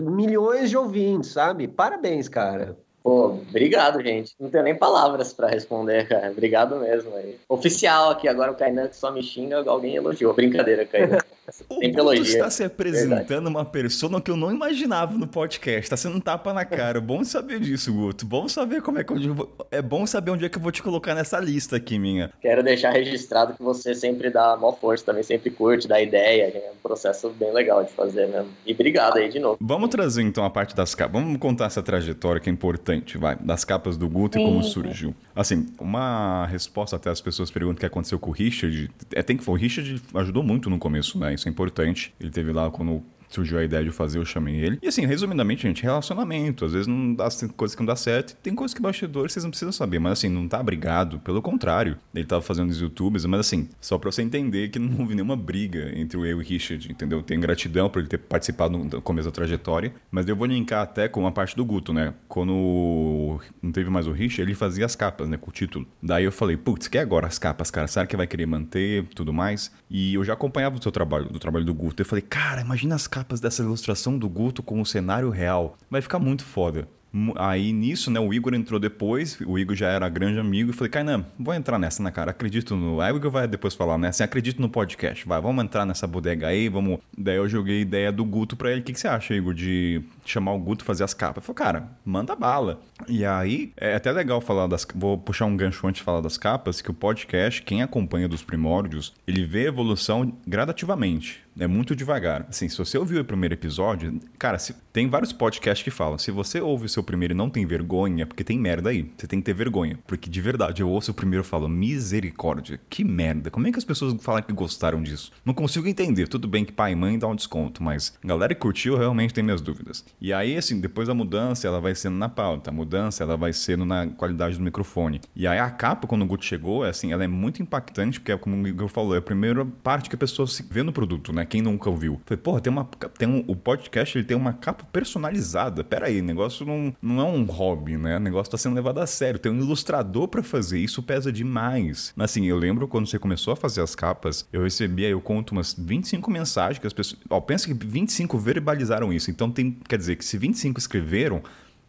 milhões 0.01 0.69
de 0.69 0.77
ouvintes, 0.77 1.31
sabe? 1.31 1.67
Parabéns, 1.67 2.29
cara. 2.29 2.77
Pô, 3.03 3.25
obrigado, 3.49 4.01
gente. 4.01 4.33
Não 4.39 4.49
tenho 4.49 4.63
nem 4.63 4.75
palavras 4.75 5.33
pra 5.33 5.49
responder, 5.49 6.07
cara. 6.07 6.31
Obrigado 6.31 6.77
mesmo. 6.77 7.13
Aí. 7.17 7.37
Oficial 7.49 8.11
aqui, 8.11 8.29
agora 8.29 8.53
o 8.53 8.55
Kainan 8.55 8.87
que 8.87 8.95
só 8.95 9.11
me 9.11 9.21
xinga, 9.21 9.61
alguém 9.69 9.97
elogiou. 9.97 10.33
Brincadeira, 10.33 10.85
Kainan. 10.85 11.17
O 11.69 11.83
elogia. 11.83 12.21
está 12.21 12.49
se 12.49 12.63
apresentando 12.63 13.47
uma 13.47 13.65
persona 13.65 14.21
que 14.21 14.31
eu 14.31 14.37
não 14.37 14.51
imaginava 14.51 15.13
no 15.17 15.27
podcast. 15.27 15.89
Tá 15.89 15.97
sendo 15.97 16.17
um 16.17 16.19
tapa 16.19 16.53
na 16.53 16.63
cara. 16.63 17.01
Bom 17.01 17.23
saber 17.23 17.59
disso, 17.59 17.91
Guto. 17.91 18.25
Bom 18.25 18.47
saber 18.47 18.81
como 18.81 18.99
é 18.99 19.03
que 19.03 19.11
eu 19.11 19.35
vou... 19.35 19.55
É 19.69 19.81
bom 19.81 20.05
saber 20.05 20.31
onde 20.31 20.45
é 20.45 20.49
que 20.49 20.57
eu 20.57 20.61
vou 20.61 20.71
te 20.71 20.81
colocar 20.81 21.13
nessa 21.13 21.39
lista 21.39 21.75
aqui, 21.75 21.99
minha. 21.99 22.31
Quero 22.41 22.63
deixar 22.63 22.91
registrado 22.91 23.53
que 23.53 23.61
você 23.61 23.93
sempre 23.93 24.29
dá 24.29 24.55
maior 24.55 24.77
força, 24.79 25.05
também 25.05 25.23
sempre 25.23 25.49
curte, 25.49 25.87
dá 25.87 26.01
ideia. 26.01 26.43
É 26.43 26.71
um 26.73 26.77
processo 26.81 27.29
bem 27.29 27.53
legal 27.53 27.83
de 27.83 27.91
fazer 27.91 28.27
mesmo. 28.27 28.49
E 28.65 28.73
obrigado 28.73 29.17
aí 29.17 29.29
de 29.29 29.39
novo. 29.39 29.57
Vamos 29.59 29.89
trazer 29.89 30.21
então 30.21 30.45
a 30.45 30.49
parte 30.49 30.75
das 30.75 30.95
capas. 30.95 31.21
Vamos 31.21 31.37
contar 31.39 31.65
essa 31.65 31.83
trajetória 31.83 32.39
que 32.39 32.49
é 32.49 32.53
importante, 32.53 33.17
vai. 33.17 33.35
Das 33.35 33.65
capas 33.65 33.97
do 33.97 34.07
Guto 34.07 34.39
e 34.39 34.43
como 34.43 34.63
Sim. 34.63 34.69
surgiu. 34.69 35.15
Assim, 35.35 35.67
uma 35.79 36.45
resposta 36.45 36.95
até 36.95 37.09
as 37.09 37.19
pessoas 37.19 37.51
perguntam 37.51 37.77
o 37.77 37.79
que 37.79 37.85
aconteceu 37.85 38.17
com 38.17 38.29
o 38.29 38.33
Richard. 38.33 38.89
É, 39.13 39.21
tem 39.21 39.35
que 39.35 39.43
o 39.49 39.53
Richard 39.53 40.01
ajudou 40.15 40.41
muito 40.41 40.69
no 40.69 40.79
começo, 40.79 41.19
né? 41.19 41.32
Isso 41.33 41.47
é 41.47 41.51
importante. 41.51 42.13
Ele 42.19 42.31
teve 42.31 42.51
lá 42.51 42.69
quando 42.69 43.03
surgiu 43.33 43.57
a 43.57 43.63
ideia 43.63 43.83
de 43.83 43.91
fazer, 43.91 44.19
eu 44.19 44.25
chamei 44.25 44.55
ele. 44.55 44.79
E 44.81 44.87
assim, 44.87 45.05
resumidamente, 45.05 45.63
gente, 45.63 45.83
relacionamento. 45.83 46.65
Às 46.65 46.73
vezes 46.73 46.87
não 46.87 47.13
dá 47.13 47.29
tem 47.29 47.49
coisas 47.49 47.75
que 47.75 47.81
não 47.81 47.87
dá 47.87 47.95
certo. 47.95 48.35
Tem 48.41 48.53
coisas 48.53 48.73
que 48.73 48.81
bastidores 48.81 49.33
vocês 49.33 49.43
não 49.43 49.51
precisam 49.51 49.71
saber. 49.71 49.99
Mas 49.99 50.13
assim, 50.13 50.29
não 50.29 50.47
tá 50.47 50.61
brigado. 50.61 51.19
Pelo 51.19 51.41
contrário. 51.41 51.97
Ele 52.13 52.25
tava 52.25 52.41
fazendo 52.41 52.69
os 52.69 52.79
youtubers, 52.79 53.25
mas 53.25 53.39
assim, 53.39 53.69
só 53.81 53.97
pra 53.97 54.11
você 54.11 54.21
entender 54.21 54.69
que 54.69 54.79
não 54.79 54.99
houve 54.99 55.15
nenhuma 55.15 55.35
briga 55.35 55.91
entre 55.95 56.17
eu 56.17 56.25
e 56.25 56.33
o 56.33 56.39
Richard, 56.39 56.91
entendeu? 56.91 57.23
Tenho 57.23 57.41
gratidão 57.41 57.89
por 57.89 57.99
ele 57.99 58.07
ter 58.07 58.17
participado 58.17 58.77
no 58.77 59.01
começo 59.01 59.27
da 59.27 59.31
trajetória. 59.31 59.93
Mas 60.11 60.27
eu 60.27 60.35
vou 60.35 60.45
linkar 60.45 60.83
até 60.83 61.07
com 61.07 61.25
a 61.25 61.31
parte 61.31 61.55
do 61.55 61.65
Guto, 61.65 61.93
né? 61.93 62.13
Quando 62.27 63.39
não 63.61 63.71
teve 63.71 63.89
mais 63.89 64.07
o 64.07 64.11
Richard, 64.11 64.43
ele 64.43 64.55
fazia 64.55 64.85
as 64.85 64.95
capas, 64.95 65.27
né? 65.27 65.37
Com 65.37 65.49
o 65.49 65.53
título. 65.53 65.87
Daí 66.01 66.23
eu 66.23 66.31
falei, 66.31 66.55
putz, 66.57 66.87
que 66.87 66.97
agora 66.97 67.27
as 67.27 67.39
capas, 67.39 67.71
cara? 67.71 67.87
Será 67.87 68.05
que 68.05 68.15
vai 68.15 68.27
querer 68.27 68.45
manter 68.45 69.05
tudo 69.15 69.33
mais? 69.33 69.71
E 69.89 70.13
eu 70.13 70.23
já 70.23 70.33
acompanhava 70.33 70.77
o 70.77 70.81
seu 70.81 70.91
trabalho, 70.91 71.25
do 71.29 71.39
trabalho 71.39 71.65
do 71.65 71.73
Guto. 71.73 72.01
Eu 72.01 72.05
falei, 72.05 72.21
cara, 72.21 72.61
imagina 72.61 72.95
as 72.95 73.07
capas 73.07 73.22
dessa 73.39 73.61
ilustração 73.61 74.17
do 74.17 74.29
Guto 74.29 74.61
com 74.61 74.81
o 74.81 74.85
cenário 74.85 75.29
real. 75.29 75.77
Vai 75.89 76.01
ficar 76.01 76.19
muito 76.19 76.43
foda. 76.43 76.87
Aí 77.35 77.71
nisso, 77.71 78.09
né, 78.09 78.19
o 78.19 78.33
Igor 78.33 78.55
entrou 78.55 78.79
depois, 78.79 79.37
o 79.45 79.59
Igor 79.59 79.75
já 79.75 79.87
era 79.87 80.09
grande 80.09 80.39
amigo, 80.39 80.71
e 80.71 80.73
falei, 80.73 80.89
Kainan, 80.89 81.23
vou 81.37 81.53
entrar 81.53 81.77
nessa, 81.77 82.01
né, 82.01 82.09
cara? 82.09 82.31
Acredito 82.31 82.75
no. 82.75 82.99
Aí 83.01 83.13
o 83.13 83.17
Igor 83.17 83.29
vai 83.29 83.47
depois 83.47 83.75
falar, 83.75 83.99
né? 83.99 84.07
Assim, 84.07 84.23
acredito 84.23 84.59
no 84.59 84.67
podcast, 84.67 85.27
vai, 85.27 85.39
vamos 85.39 85.63
entrar 85.63 85.85
nessa 85.85 86.07
bodega 86.07 86.47
aí, 86.47 86.67
vamos. 86.69 86.99
Daí 87.15 87.35
eu 87.35 87.47
joguei 87.47 87.77
a 87.77 87.81
ideia 87.81 88.11
do 88.11 88.25
Guto 88.25 88.55
pra 88.55 88.71
ele. 88.71 88.81
O 88.81 88.83
que, 88.83 88.93
que 88.93 88.99
você 88.99 89.07
acha, 89.07 89.35
Igor, 89.35 89.53
de 89.53 90.01
chamar 90.31 90.53
o 90.53 90.59
Guto 90.59 90.83
fazer 90.83 91.03
as 91.03 91.13
capas? 91.13 91.45
Falou, 91.45 91.55
cara, 91.55 91.89
manda 92.05 92.35
bala. 92.35 92.81
E 93.07 93.25
aí, 93.25 93.71
é 93.77 93.95
até 93.95 94.11
legal 94.11 94.39
falar 94.41 94.67
das. 94.67 94.85
Vou 94.95 95.17
puxar 95.17 95.45
um 95.45 95.57
gancho 95.57 95.85
antes 95.87 95.99
de 95.99 96.05
falar 96.05 96.21
das 96.21 96.37
capas, 96.37 96.81
que 96.81 96.91
o 96.91 96.93
podcast, 96.93 97.61
quem 97.63 97.81
acompanha 97.81 98.27
dos 98.27 98.43
primórdios, 98.43 99.13
ele 99.27 99.45
vê 99.45 99.61
a 99.65 99.69
evolução 99.69 100.33
gradativamente. 100.47 101.41
É 101.59 101.67
muito 101.67 101.95
devagar. 101.95 102.47
Assim, 102.49 102.67
se 102.67 102.75
você 102.77 102.97
ouviu 102.97 103.21
o 103.21 103.25
primeiro 103.25 103.53
episódio, 103.53 104.19
cara, 104.39 104.57
se- 104.57 104.73
tem 104.91 105.07
vários 105.07 105.31
podcasts 105.31 105.83
que 105.83 105.91
falam: 105.91 106.17
se 106.17 106.31
você 106.31 106.59
ouve 106.59 106.85
o 106.87 106.89
seu 106.89 107.03
primeiro 107.03 107.33
e 107.33 107.37
não 107.37 107.47
tem 107.49 107.63
vergonha, 107.65 108.23
é 108.23 108.25
porque 108.25 108.43
tem 108.43 108.57
merda 108.57 108.89
aí. 108.89 109.11
Você 109.15 109.27
tem 109.27 109.39
que 109.39 109.45
ter 109.45 109.53
vergonha. 109.53 109.99
Porque 110.07 110.29
de 110.29 110.41
verdade, 110.41 110.81
eu 110.81 110.89
ouço 110.89 111.11
o 111.11 111.13
primeiro 111.13 111.43
e 111.43 111.47
falo: 111.47 111.67
misericórdia, 111.69 112.79
que 112.89 113.03
merda. 113.03 113.51
Como 113.51 113.67
é 113.67 113.71
que 113.71 113.77
as 113.77 113.85
pessoas 113.85 114.15
falam 114.23 114.41
que 114.41 114.51
gostaram 114.51 115.01
disso? 115.03 115.31
Não 115.45 115.53
consigo 115.53 115.87
entender. 115.87 116.27
Tudo 116.27 116.47
bem 116.47 116.65
que 116.65 116.71
pai 116.71 116.93
e 116.93 116.95
mãe 116.95 117.19
dá 117.19 117.27
um 117.27 117.35
desconto, 117.35 117.83
mas 117.83 118.17
galera 118.23 118.55
que 118.55 118.61
curtiu 118.61 118.97
realmente 118.97 119.33
tem 119.33 119.43
minhas 119.43 119.61
dúvidas. 119.61 120.03
E 120.19 120.31
aí, 120.31 120.57
assim, 120.57 120.79
depois 120.79 121.09
a 121.09 121.13
mudança, 121.13 121.67
ela 121.67 121.81
vai 121.81 121.93
sendo 121.95 122.15
na 122.17 122.29
pauta. 122.29 122.69
A 122.69 122.73
mudança, 122.73 123.23
ela 123.23 123.35
vai 123.35 123.51
sendo 123.51 123.85
na 123.85 124.07
qualidade 124.07 124.57
do 124.57 124.63
microfone. 124.63 125.19
E 125.35 125.45
aí 125.45 125.59
a 125.59 125.69
capa, 125.69 126.07
quando 126.07 126.21
o 126.21 126.25
Guto 126.25 126.45
chegou, 126.45 126.85
é 126.85 126.89
assim, 126.89 127.11
ela 127.11 127.23
é 127.23 127.27
muito 127.27 127.61
impactante, 127.61 128.19
porque, 128.19 128.31
é 128.31 128.37
como 128.37 128.55
o 128.55 128.67
Igor 128.67 128.87
falou, 128.87 129.15
é 129.15 129.17
a 129.17 129.21
primeira 129.21 129.65
parte 129.65 130.09
que 130.09 130.15
a 130.15 130.17
pessoa 130.17 130.47
se 130.47 130.63
vê 130.69 130.83
no 130.83 130.93
produto, 130.93 131.33
né? 131.33 131.45
Quem 131.45 131.61
nunca 131.61 131.89
ouviu. 131.89 132.21
Falei, 132.25 132.41
porra, 132.41 132.61
tem 132.61 132.71
uma. 132.71 132.85
Tem 133.17 133.27
um, 133.27 133.43
o 133.47 133.55
podcast 133.55 134.17
ele 134.17 134.25
tem 134.25 134.37
uma 134.37 134.53
capa 134.53 134.85
personalizada. 134.91 135.83
Pera 135.83 136.07
aí, 136.07 136.21
negócio 136.21 136.65
não, 136.65 136.95
não 137.01 137.19
é 137.19 137.23
um 137.23 137.43
hobby, 137.43 137.97
né? 137.97 138.17
O 138.17 138.19
negócio 138.19 138.51
tá 138.51 138.57
sendo 138.57 138.75
levado 138.75 138.99
a 138.99 139.07
sério. 139.07 139.39
Tem 139.39 139.51
um 139.51 139.59
ilustrador 139.59 140.27
pra 140.27 140.41
fazer. 140.41 140.79
Isso 140.79 141.03
pesa 141.03 141.31
demais. 141.31 142.13
Mas 142.15 142.31
assim, 142.31 142.45
eu 142.45 142.57
lembro 142.57 142.87
quando 142.87 143.07
você 143.07 143.19
começou 143.19 143.53
a 143.53 143.55
fazer 143.55 143.81
as 143.81 143.95
capas, 143.95 144.47
eu 144.53 144.63
recebia, 144.63 145.09
eu 145.09 145.19
conto 145.19 145.51
umas 145.51 145.73
25 145.77 146.31
mensagens 146.31 146.79
que 146.79 146.87
as 146.87 146.93
pessoas. 146.93 147.21
Ó, 147.29 147.39
pensa 147.41 147.67
que 147.67 147.73
25 147.73 148.37
verbalizaram 148.37 149.11
isso. 149.11 149.29
Então 149.29 149.51
tem. 149.51 149.71
Quer 149.87 149.97
dizer 149.97 150.02
que 150.15 150.25
se 150.25 150.37
25 150.37 150.79
escreveram. 150.79 151.43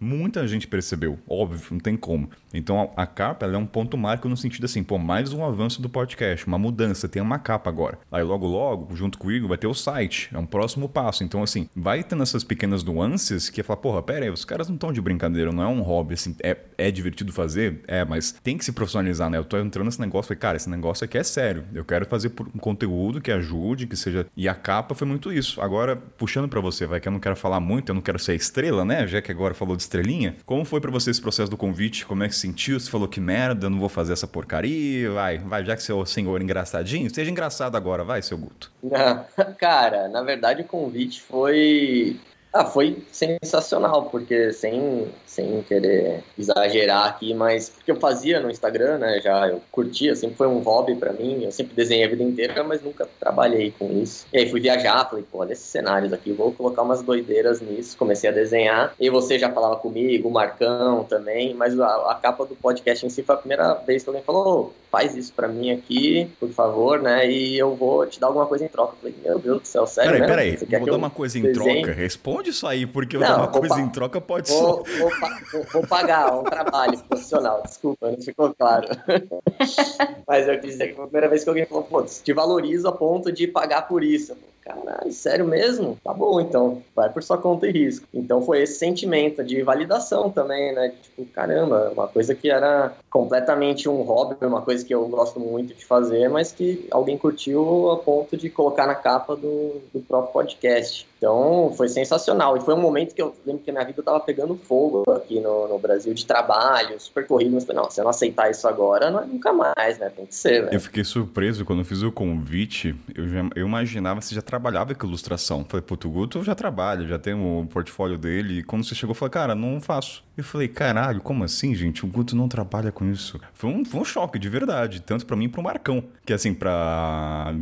Muita 0.04 0.46
gente 0.46 0.68
percebeu, 0.68 1.18
óbvio, 1.26 1.66
não 1.70 1.78
tem 1.78 1.96
como. 1.96 2.28
Então 2.52 2.92
a, 2.94 3.04
a 3.04 3.06
capa 3.06 3.46
é 3.46 3.56
um 3.56 3.64
ponto 3.64 3.96
marco 3.96 4.28
no 4.28 4.36
sentido 4.36 4.66
assim, 4.66 4.82
pô, 4.82 4.98
mais 4.98 5.32
um 5.32 5.42
avanço 5.42 5.80
do 5.80 5.88
podcast, 5.88 6.46
uma 6.46 6.58
mudança, 6.58 7.08
tem 7.08 7.22
uma 7.22 7.38
capa 7.38 7.70
agora. 7.70 7.98
Aí 8.12 8.22
logo 8.22 8.46
logo, 8.46 8.94
junto 8.94 9.16
com 9.16 9.28
o 9.28 9.32
Igor, 9.32 9.48
vai 9.48 9.56
ter 9.56 9.66
o 9.66 9.72
site, 9.72 10.28
é 10.30 10.38
um 10.38 10.44
próximo 10.44 10.90
passo. 10.90 11.24
Então 11.24 11.42
assim, 11.42 11.70
vai 11.74 12.04
tendo 12.04 12.22
essas 12.22 12.44
pequenas 12.44 12.84
nuances 12.84 13.48
que 13.48 13.62
é 13.62 13.64
falar, 13.64 13.78
porra, 13.78 14.02
pera 14.02 14.26
aí, 14.26 14.30
os 14.30 14.44
caras 14.44 14.68
não 14.68 14.74
estão 14.74 14.92
de 14.92 15.00
brincadeira, 15.00 15.50
não 15.50 15.62
é 15.62 15.68
um 15.68 15.80
hobby, 15.80 16.12
assim, 16.12 16.36
é, 16.42 16.54
é 16.76 16.90
divertido 16.90 17.32
fazer? 17.32 17.80
É, 17.88 18.04
mas 18.04 18.30
tem 18.30 18.58
que 18.58 18.64
se 18.66 18.72
profissionalizar, 18.72 19.30
né? 19.30 19.38
Eu 19.38 19.44
tô 19.44 19.56
entrando 19.56 19.86
nesse 19.86 20.02
negócio, 20.02 20.28
falei, 20.28 20.38
cara, 20.38 20.56
esse 20.58 20.68
negócio 20.68 21.02
aqui 21.06 21.16
é 21.16 21.24
sério, 21.24 21.64
eu 21.72 21.82
quero 21.84 22.04
fazer 22.04 22.30
um 22.54 22.58
conteúdo 22.58 23.22
que 23.22 23.32
ajude, 23.32 23.86
que 23.86 23.96
seja... 23.96 24.26
E 24.36 24.50
a 24.50 24.54
capa 24.54 24.94
foi 24.94 25.08
muito 25.08 25.32
isso. 25.32 25.62
Agora, 25.62 25.96
puxando 25.96 26.46
pra 26.46 26.60
você, 26.60 26.84
vai 26.84 27.00
que 27.00 27.08
eu 27.08 27.12
não 27.12 27.20
quero 27.20 27.36
falar 27.36 27.58
muito, 27.58 27.88
eu 27.88 27.94
não 27.94 28.02
quero 28.02 28.18
ser 28.18 28.34
estrela, 28.34 28.84
né? 28.84 29.06
Já 29.06 29.22
que 29.22 29.32
agora 29.32 29.54
falou 29.54 29.74
de 29.74 29.93
estrelinha. 29.94 30.36
Como 30.44 30.64
foi 30.64 30.80
pra 30.80 30.90
você 30.90 31.10
esse 31.10 31.20
processo 31.20 31.50
do 31.50 31.56
convite? 31.56 32.04
Como 32.04 32.22
é 32.24 32.28
que 32.28 32.34
se 32.34 32.40
sentiu? 32.40 32.78
Você 32.78 32.90
falou 32.90 33.06
que 33.06 33.20
merda, 33.20 33.70
não 33.70 33.78
vou 33.78 33.88
fazer 33.88 34.12
essa 34.12 34.26
porcaria. 34.26 35.10
Vai, 35.10 35.38
vai, 35.38 35.64
já 35.64 35.76
que 35.76 35.82
você 35.82 35.92
é 35.92 35.94
o 35.94 36.04
senhor 36.04 36.42
engraçadinho, 36.42 37.12
seja 37.12 37.30
engraçado 37.30 37.76
agora, 37.76 38.02
vai, 38.02 38.20
seu 38.22 38.36
Guto. 38.36 38.72
Não, 38.82 39.24
Cara, 39.58 40.08
na 40.08 40.22
verdade 40.22 40.62
o 40.62 40.64
convite 40.64 41.22
foi. 41.22 42.18
Ah, 42.54 42.64
foi 42.64 42.98
sensacional, 43.10 44.04
porque 44.04 44.52
sem, 44.52 45.08
sem 45.26 45.60
querer 45.62 46.22
exagerar 46.38 47.08
aqui, 47.08 47.34
mas 47.34 47.68
porque 47.68 47.90
eu 47.90 47.96
fazia 47.96 48.38
no 48.38 48.48
Instagram, 48.48 48.98
né? 48.98 49.20
Já 49.20 49.48
eu 49.48 49.60
curtia, 49.72 50.14
sempre 50.14 50.36
foi 50.36 50.46
um 50.46 50.60
hobby 50.60 50.94
pra 50.94 51.12
mim. 51.12 51.42
Eu 51.42 51.50
sempre 51.50 51.74
desenhei 51.74 52.04
a 52.06 52.08
vida 52.08 52.22
inteira, 52.22 52.62
mas 52.62 52.80
nunca 52.80 53.08
trabalhei 53.18 53.74
com 53.76 53.90
isso. 54.00 54.24
E 54.32 54.38
aí 54.38 54.48
fui 54.48 54.60
viajar, 54.60 55.04
falei, 55.10 55.24
pô, 55.28 55.38
olha 55.38 55.52
esses 55.52 55.66
cenários 55.66 56.12
aqui, 56.12 56.32
vou 56.32 56.52
colocar 56.52 56.82
umas 56.82 57.02
doideiras 57.02 57.60
nisso. 57.60 57.96
Comecei 57.96 58.30
a 58.30 58.32
desenhar. 58.32 58.94
E 59.00 59.10
você 59.10 59.36
já 59.36 59.50
falava 59.50 59.74
comigo, 59.74 60.28
o 60.28 60.32
Marcão 60.32 61.02
também, 61.02 61.54
mas 61.54 61.76
a, 61.80 62.12
a 62.12 62.14
capa 62.14 62.46
do 62.46 62.54
podcast 62.54 63.04
em 63.04 63.10
si 63.10 63.24
foi 63.24 63.34
a 63.34 63.38
primeira 63.38 63.74
vez 63.74 64.04
que 64.04 64.08
alguém 64.10 64.22
falou, 64.22 64.66
"Ô, 64.66 64.84
faz 64.94 65.16
isso 65.16 65.32
pra 65.32 65.48
mim 65.48 65.72
aqui, 65.72 66.30
por 66.38 66.50
favor, 66.50 67.02
né? 67.02 67.28
E 67.28 67.58
eu 67.58 67.74
vou 67.74 68.06
te 68.06 68.20
dar 68.20 68.28
alguma 68.28 68.46
coisa 68.46 68.64
em 68.64 68.68
troca. 68.68 68.94
Eu 68.94 68.98
falei, 69.00 69.14
meu 69.24 69.38
Deus 69.40 69.62
do 69.62 69.66
céu, 69.66 69.88
sério? 69.88 70.12
Peraí, 70.12 70.20
mesmo? 70.20 70.66
peraí, 70.66 70.80
vou 70.80 70.88
dar 70.88 70.96
uma 70.96 71.10
coisa 71.10 71.36
em 71.36 71.42
desenhe? 71.42 71.82
troca. 71.82 71.92
Responde 71.92 72.43
isso 72.50 72.66
aí, 72.66 72.86
porque 72.86 73.16
Não, 73.18 73.46
coisa 73.48 73.80
em 73.80 73.88
troca 73.88 74.20
pode 74.20 74.48
ser. 74.48 74.54
Vou, 74.54 74.84
vou, 74.98 75.64
vou- 75.72 75.86
pagar 75.86 76.34
um 76.34 76.44
trabalho 76.44 76.98
profissional, 76.98 77.62
desculpa, 77.62 78.10
não 78.10 78.20
ficou 78.20 78.54
claro. 78.54 78.88
Mas 80.26 80.48
eu 80.48 80.58
quis 80.60 80.72
dizer 80.72 80.88
que 80.88 80.94
foi 80.94 81.04
a 81.04 81.06
primeira 81.08 81.28
vez 81.28 81.44
que 81.44 81.48
alguém 81.48 81.66
falou, 81.66 81.84
pô, 81.84 82.02
te 82.02 82.32
valorizo 82.32 82.88
a 82.88 82.92
ponto 82.92 83.30
de 83.30 83.46
pagar 83.46 83.82
por 83.82 84.02
isso. 84.02 84.36
Caralho, 84.62 85.12
sério 85.12 85.44
mesmo? 85.44 85.98
Tá 86.02 86.14
bom, 86.14 86.40
então, 86.40 86.82
vai 86.96 87.10
por 87.10 87.22
sua 87.22 87.36
conta 87.36 87.66
e 87.66 87.70
risco. 87.70 88.06
Então 88.14 88.40
foi 88.40 88.62
esse 88.62 88.78
sentimento 88.78 89.44
de 89.44 89.62
validação 89.62 90.30
também, 90.30 90.74
né? 90.74 90.94
Tipo, 91.02 91.26
caramba, 91.26 91.90
uma 91.94 92.08
coisa 92.08 92.34
que 92.34 92.50
era 92.50 92.94
completamente 93.14 93.88
um 93.88 94.02
hobby, 94.02 94.34
uma 94.44 94.60
coisa 94.60 94.84
que 94.84 94.92
eu 94.92 95.06
gosto 95.06 95.38
muito 95.38 95.72
de 95.72 95.84
fazer, 95.84 96.28
mas 96.28 96.50
que 96.50 96.88
alguém 96.90 97.16
curtiu 97.16 97.92
a 97.92 97.98
ponto 97.98 98.36
de 98.36 98.50
colocar 98.50 98.88
na 98.88 98.94
capa 98.96 99.36
do, 99.36 99.80
do 99.94 100.00
próprio 100.00 100.32
podcast. 100.32 101.06
Então 101.16 101.72
foi 101.76 101.88
sensacional. 101.88 102.56
E 102.56 102.60
foi 102.60 102.74
um 102.74 102.80
momento 102.80 103.14
que 103.14 103.22
eu 103.22 103.32
lembro 103.46 103.62
que 103.62 103.70
minha 103.70 103.84
vida 103.84 104.02
tava 104.02 104.18
pegando 104.18 104.56
fogo 104.56 105.10
aqui 105.12 105.38
no, 105.40 105.68
no 105.68 105.78
Brasil 105.78 106.12
de 106.12 106.26
trabalho, 106.26 107.00
super 107.00 107.24
corrido. 107.26 107.54
Mas 107.54 107.64
não, 107.68 107.88
se 107.88 108.00
eu 108.00 108.02
não 108.02 108.10
aceitar 108.10 108.50
isso 108.50 108.66
agora, 108.66 109.10
não 109.10 109.20
é 109.20 109.24
nunca 109.24 109.52
mais, 109.52 109.96
né? 109.98 110.10
Tem 110.10 110.26
que 110.26 110.34
ser, 110.34 110.64
né? 110.64 110.70
Eu 110.72 110.80
fiquei 110.80 111.04
surpreso 111.04 111.64
quando 111.64 111.78
eu 111.78 111.84
fiz 111.84 112.02
o 112.02 112.10
convite. 112.10 112.94
Eu, 113.14 113.28
já, 113.28 113.48
eu 113.54 113.66
imaginava 113.66 114.20
que 114.20 114.26
você 114.26 114.34
já 114.34 114.42
trabalhava 114.42 114.92
com 114.92 115.06
ilustração. 115.06 115.64
Falei, 115.64 115.82
puto, 115.82 116.08
o 116.08 116.10
Guto 116.10 116.42
já 116.42 116.54
trabalha, 116.54 117.06
já 117.06 117.18
tem 117.18 117.32
o 117.32 117.64
portfólio 117.68 118.18
dele. 118.18 118.58
E 118.58 118.62
quando 118.62 118.84
você 118.84 118.94
chegou, 118.94 119.12
eu 119.12 119.14
falei, 119.14 119.30
cara, 119.30 119.54
não 119.54 119.80
faço. 119.80 120.24
Eu 120.36 120.42
falei, 120.42 120.66
caralho, 120.66 121.20
como 121.20 121.44
assim, 121.44 121.74
gente? 121.74 122.04
O 122.04 122.08
Guto 122.08 122.34
não 122.34 122.48
trabalha 122.48 122.90
com 122.90 123.03
isso. 123.10 123.40
Foi 123.52 123.70
um, 123.70 123.84
foi 123.84 124.00
um 124.00 124.04
choque, 124.04 124.38
de 124.38 124.48
verdade. 124.48 125.00
Tanto 125.00 125.26
pra 125.26 125.36
mim 125.36 125.44
e 125.44 125.48
pro 125.48 125.62
Marcão. 125.62 126.04
Que 126.24 126.32
assim, 126.32 126.54
pra, 126.54 127.52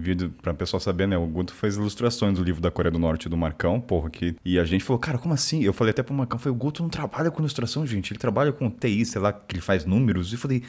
pra 0.40 0.54
pessoa 0.54 0.80
saber, 0.80 1.06
né? 1.06 1.16
O 1.16 1.26
Guto 1.26 1.54
fez 1.54 1.76
ilustrações 1.76 2.38
do 2.38 2.44
livro 2.44 2.60
da 2.60 2.70
Coreia 2.70 2.90
do 2.90 2.98
Norte 2.98 3.28
do 3.28 3.36
Marcão, 3.36 3.80
porra, 3.80 4.10
que... 4.10 4.36
E 4.44 4.58
a 4.58 4.64
gente 4.64 4.84
falou, 4.84 4.98
cara, 4.98 5.18
como 5.18 5.34
assim? 5.34 5.62
Eu 5.62 5.72
falei 5.72 5.90
até 5.90 6.02
pro 6.02 6.14
Marcão, 6.14 6.38
falei, 6.38 6.54
o 6.54 6.58
Guto 6.58 6.82
não 6.82 6.90
trabalha 6.90 7.30
com 7.30 7.40
ilustração, 7.40 7.86
gente. 7.86 8.12
Ele 8.12 8.18
trabalha 8.18 8.52
com 8.52 8.70
TI, 8.70 9.04
sei 9.04 9.20
lá, 9.20 9.32
que 9.32 9.54
ele 9.54 9.62
faz 9.62 9.84
números. 9.84 10.32
E 10.32 10.36
falei, 10.36 10.62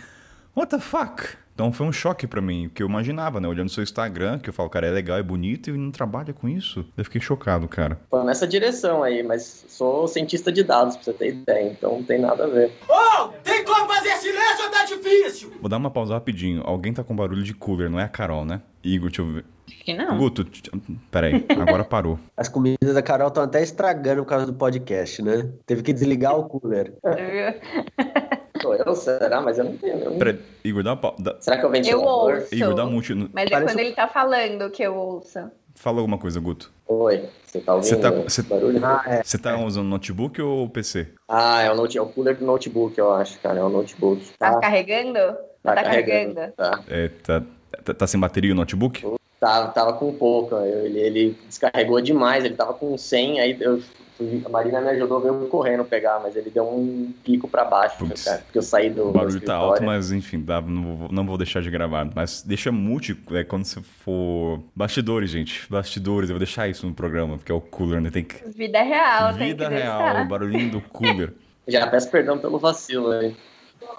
what 0.56 0.70
the 0.70 0.80
fuck? 0.80 1.38
Então 1.54 1.72
foi 1.72 1.86
um 1.86 1.92
choque 1.92 2.26
pra 2.26 2.42
mim, 2.42 2.68
porque 2.68 2.82
eu 2.82 2.88
imaginava, 2.88 3.40
né? 3.40 3.48
Olhando 3.48 3.70
seu 3.70 3.84
Instagram, 3.84 4.40
que 4.40 4.50
eu 4.50 4.54
falo, 4.54 4.70
cara, 4.70 4.88
é 4.88 4.90
legal, 4.90 5.18
é 5.18 5.24
bonito 5.24 5.70
e 5.70 5.78
não 5.78 5.92
trabalha 5.92 6.34
com 6.34 6.50
isso. 6.50 6.84
Eu 6.98 7.04
fiquei 7.04 7.22
chocado, 7.22 7.68
cara. 7.68 8.00
Foi 8.10 8.24
nessa 8.24 8.48
direção 8.48 9.04
aí, 9.04 9.22
mas 9.22 9.66
sou 9.68 10.08
cientista 10.08 10.52
de 10.52 10.64
dados, 10.64 10.96
pra 10.96 11.06
você 11.06 11.14
ter 11.14 11.30
ideia, 11.30 11.72
então 11.72 11.98
não 11.98 12.04
tem 12.04 12.20
nada 12.20 12.46
a 12.46 12.48
ver. 12.48 12.72
Ô, 12.90 13.28
tem 13.44 13.64
como 13.64 13.88
fazer 13.88 14.16
silêncio 14.18 14.66
ou 14.66 14.72
tá 14.72 14.86
difícil. 14.86 15.52
Vou 15.62 15.70
dar 15.70 15.78
uma 15.78 15.92
pausa 15.92 16.16
rapidinho. 16.16 16.64
Alguém 16.66 16.92
tá 16.92 17.04
com 17.04 17.16
barulho 17.16 17.44
de 17.44 17.54
cooler, 17.54 17.90
não 17.90 18.00
é 18.00 18.04
a 18.04 18.10
Carol, 18.10 18.46
né? 18.46 18.62
Igor, 18.84 19.10
deixa 19.10 19.22
eu 19.22 19.28
ver. 19.28 19.46
Acho 19.68 19.84
que 19.86 19.94
não. 19.94 20.18
Guto, 20.18 20.46
peraí, 21.10 21.46
agora 21.50 21.84
parou. 21.84 22.20
As 22.36 22.50
comidas 22.50 22.94
da 22.94 23.02
Carol 23.02 23.28
estão 23.28 23.44
até 23.44 23.62
estragando 23.62 24.24
por 24.24 24.30
causa 24.30 24.46
do 24.46 24.54
podcast, 24.54 25.22
né? 25.22 25.50
Teve 25.66 25.84
que 25.84 25.94
desligar 25.94 26.38
o 26.38 26.46
cooler. 26.46 26.94
Sou 28.64 28.76
eu? 28.76 28.96
Será? 28.96 29.42
Mas 29.42 29.58
eu 29.60 29.66
não 29.66 29.78
tenho. 29.78 30.00
eu 30.00 30.10
não- 30.12 30.18
Peraí, 30.18 30.40
Igor, 30.64 30.84
dá 30.84 30.92
uma 30.92 30.98
pausa. 30.98 31.38
Será 31.40 31.58
que 31.58 31.66
é 31.66 31.68
o 31.68 31.76
Eu 31.76 32.02
ouço. 32.02 32.56
Igor, 32.56 32.74
dá 32.74 32.86
um 32.86 32.92
mute. 32.92 33.14
no- 33.14 33.30
Mas 33.34 33.46
é 33.48 33.50
Parece 33.50 33.74
quando 33.74 33.80
ele 33.80 33.92
tá 33.94 34.08
falando 34.08 34.70
que 34.70 34.82
eu 34.84 34.96
ouço. 34.96 35.40
Fala 35.76 36.00
alguma 36.00 36.18
coisa, 36.18 36.40
Guto. 36.40 36.72
Oi, 36.88 37.24
você 37.44 37.60
tá 37.60 37.74
ouvindo 37.74 37.90
Você 37.90 37.96
tá- 37.98 38.10
esse 38.10 38.24
você- 38.30 38.42
barulho? 38.44 38.86
Ah, 38.86 39.04
é. 39.08 39.24
Você 39.24 39.38
tá 39.38 39.58
usando 39.58 39.88
notebook 39.88 40.40
ou 40.42 40.70
PC? 40.70 41.08
Ah, 41.28 41.62
é 41.64 41.72
o, 41.72 41.76
note, 41.76 41.98
é 41.98 42.02
o 42.02 42.06
cooler 42.06 42.36
do 42.38 42.46
notebook, 42.46 42.98
eu 42.98 43.12
acho, 43.12 43.40
cara. 43.40 43.60
É 43.60 43.64
o 43.64 43.70
notebook. 43.70 44.24
Tá 44.38 44.54
Tá, 44.54 44.60
carregando? 44.60 45.18
tá 45.64 45.74
tá 45.76 45.84
carregando. 45.84 46.36
carregando. 46.36 46.54
Tá. 46.56 46.80
É, 46.88 47.08
tá, 47.24 47.42
tá, 47.84 47.94
tá 47.94 48.08
sem 48.08 48.20
bateria 48.20 48.52
o 48.52 48.56
notebook? 48.56 49.04
Tava, 49.40 49.70
tava 49.72 49.94
com 49.94 50.14
pouco, 50.14 50.56
eu- 50.56 50.86
ele, 50.86 51.00
ele 51.00 51.38
descarregou 51.48 52.00
demais, 52.00 52.46
ele 52.46 52.56
tava 52.56 52.74
com 52.76 52.96
100, 52.98 53.40
aí 53.42 53.58
eu, 53.60 53.82
a 54.46 54.50
Marina 54.50 54.80
me 54.80 54.90
ajudou, 54.90 55.20
veio 55.20 55.48
correndo 55.48 55.84
pegar, 55.84 56.20
mas 56.22 56.36
ele 56.36 56.50
deu 56.50 56.64
um 56.64 57.12
pico 57.24 57.48
pra 57.48 57.66
baixo, 57.66 57.98
Putz. 57.98 58.24
cara, 58.24 58.40
porque 58.40 58.58
eu 58.58 58.62
saí 58.62 58.90
do 58.90 59.10
O 59.10 59.12
barulho 59.12 59.42
tá 59.42 59.56
alto, 59.56 59.84
mas 59.84 60.12
enfim, 60.12 60.40
dá, 60.40 60.62
não, 60.62 60.96
vou, 60.96 61.12
não 61.12 61.26
vou 61.26 61.38
deixar 61.38 61.62
de 61.62 61.70
gravar. 61.70 62.08
Mas 62.14 62.42
deixa 62.42 62.72
mute 62.72 63.20
é, 63.32 63.44
quando 63.44 63.66
você 63.66 63.82
for. 63.82 64.62
Bastidores, 64.76 65.30
gente. 65.32 65.66
Bastidores, 65.70 66.30
eu 66.30 66.36
vou 66.36 66.40
deixar 66.40 66.68
isso 66.68 66.86
no 66.86 66.94
programa, 66.94 67.38
porque 67.38 67.52
é 67.52 67.56
o 67.56 67.62
cooler, 67.62 68.02
né? 68.02 68.10
Tem 68.12 68.24
que. 68.24 68.48
Vida 68.50 68.82
real, 68.82 69.34
tem 69.34 69.48
Vida 69.48 69.68
que 69.68 69.74
real, 69.74 70.00
deixar. 70.00 70.26
o 70.26 70.28
barulhinho 70.28 70.72
do 70.72 70.82
cooler. 70.82 71.34
Já 71.68 71.88
peço 71.88 72.10
perdão 72.12 72.38
pelo 72.38 72.60
vacilo 72.60 73.12
aí. 73.12 73.36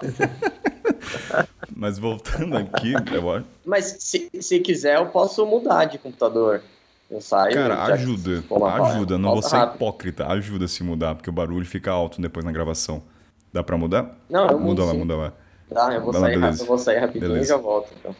Mas 1.75 1.97
voltando 1.97 2.57
aqui, 2.57 2.93
eu 3.13 3.31
acho. 3.31 3.45
Mas 3.65 3.97
se, 3.99 4.29
se 4.39 4.59
quiser, 4.59 4.97
eu 4.97 5.07
posso 5.07 5.45
mudar 5.45 5.85
de 5.85 5.97
computador. 5.97 6.61
Eu 7.09 7.21
saio. 7.21 7.53
Cara, 7.53 7.83
ajuda. 7.83 8.43
Ajuda. 8.83 9.17
Não 9.17 9.31
vou 9.33 9.41
ser 9.41 9.57
hipócrita. 9.61 10.25
Ajuda 10.27 10.65
a 10.65 10.67
se 10.67 10.83
mudar, 10.83 11.15
porque 11.15 11.29
o 11.29 11.33
barulho 11.33 11.65
fica 11.65 11.91
alto 11.91 12.21
depois 12.21 12.43
na 12.45 12.51
gravação. 12.51 13.03
Dá 13.53 13.63
pra 13.63 13.77
mudar? 13.77 14.17
Não, 14.29 14.47
eu 14.47 14.59
mudo 14.59 14.65
Muda 14.81 14.83
lá, 14.85 14.91
sim. 14.91 14.97
muda 14.97 15.15
lá. 15.15 15.33
Tá, 15.73 15.93
eu 15.93 16.01
vou, 16.01 16.11
Vai 16.11 16.21
lá, 16.21 16.27
sair, 16.27 16.39
beleza. 16.39 16.63
eu 16.63 16.67
vou 16.67 16.77
sair 16.77 16.99
rapidinho 16.99 17.27
Beleza. 17.31 17.45
e 17.45 17.47
já 17.49 17.57
volto. 17.57 17.91
Então. 17.99 18.15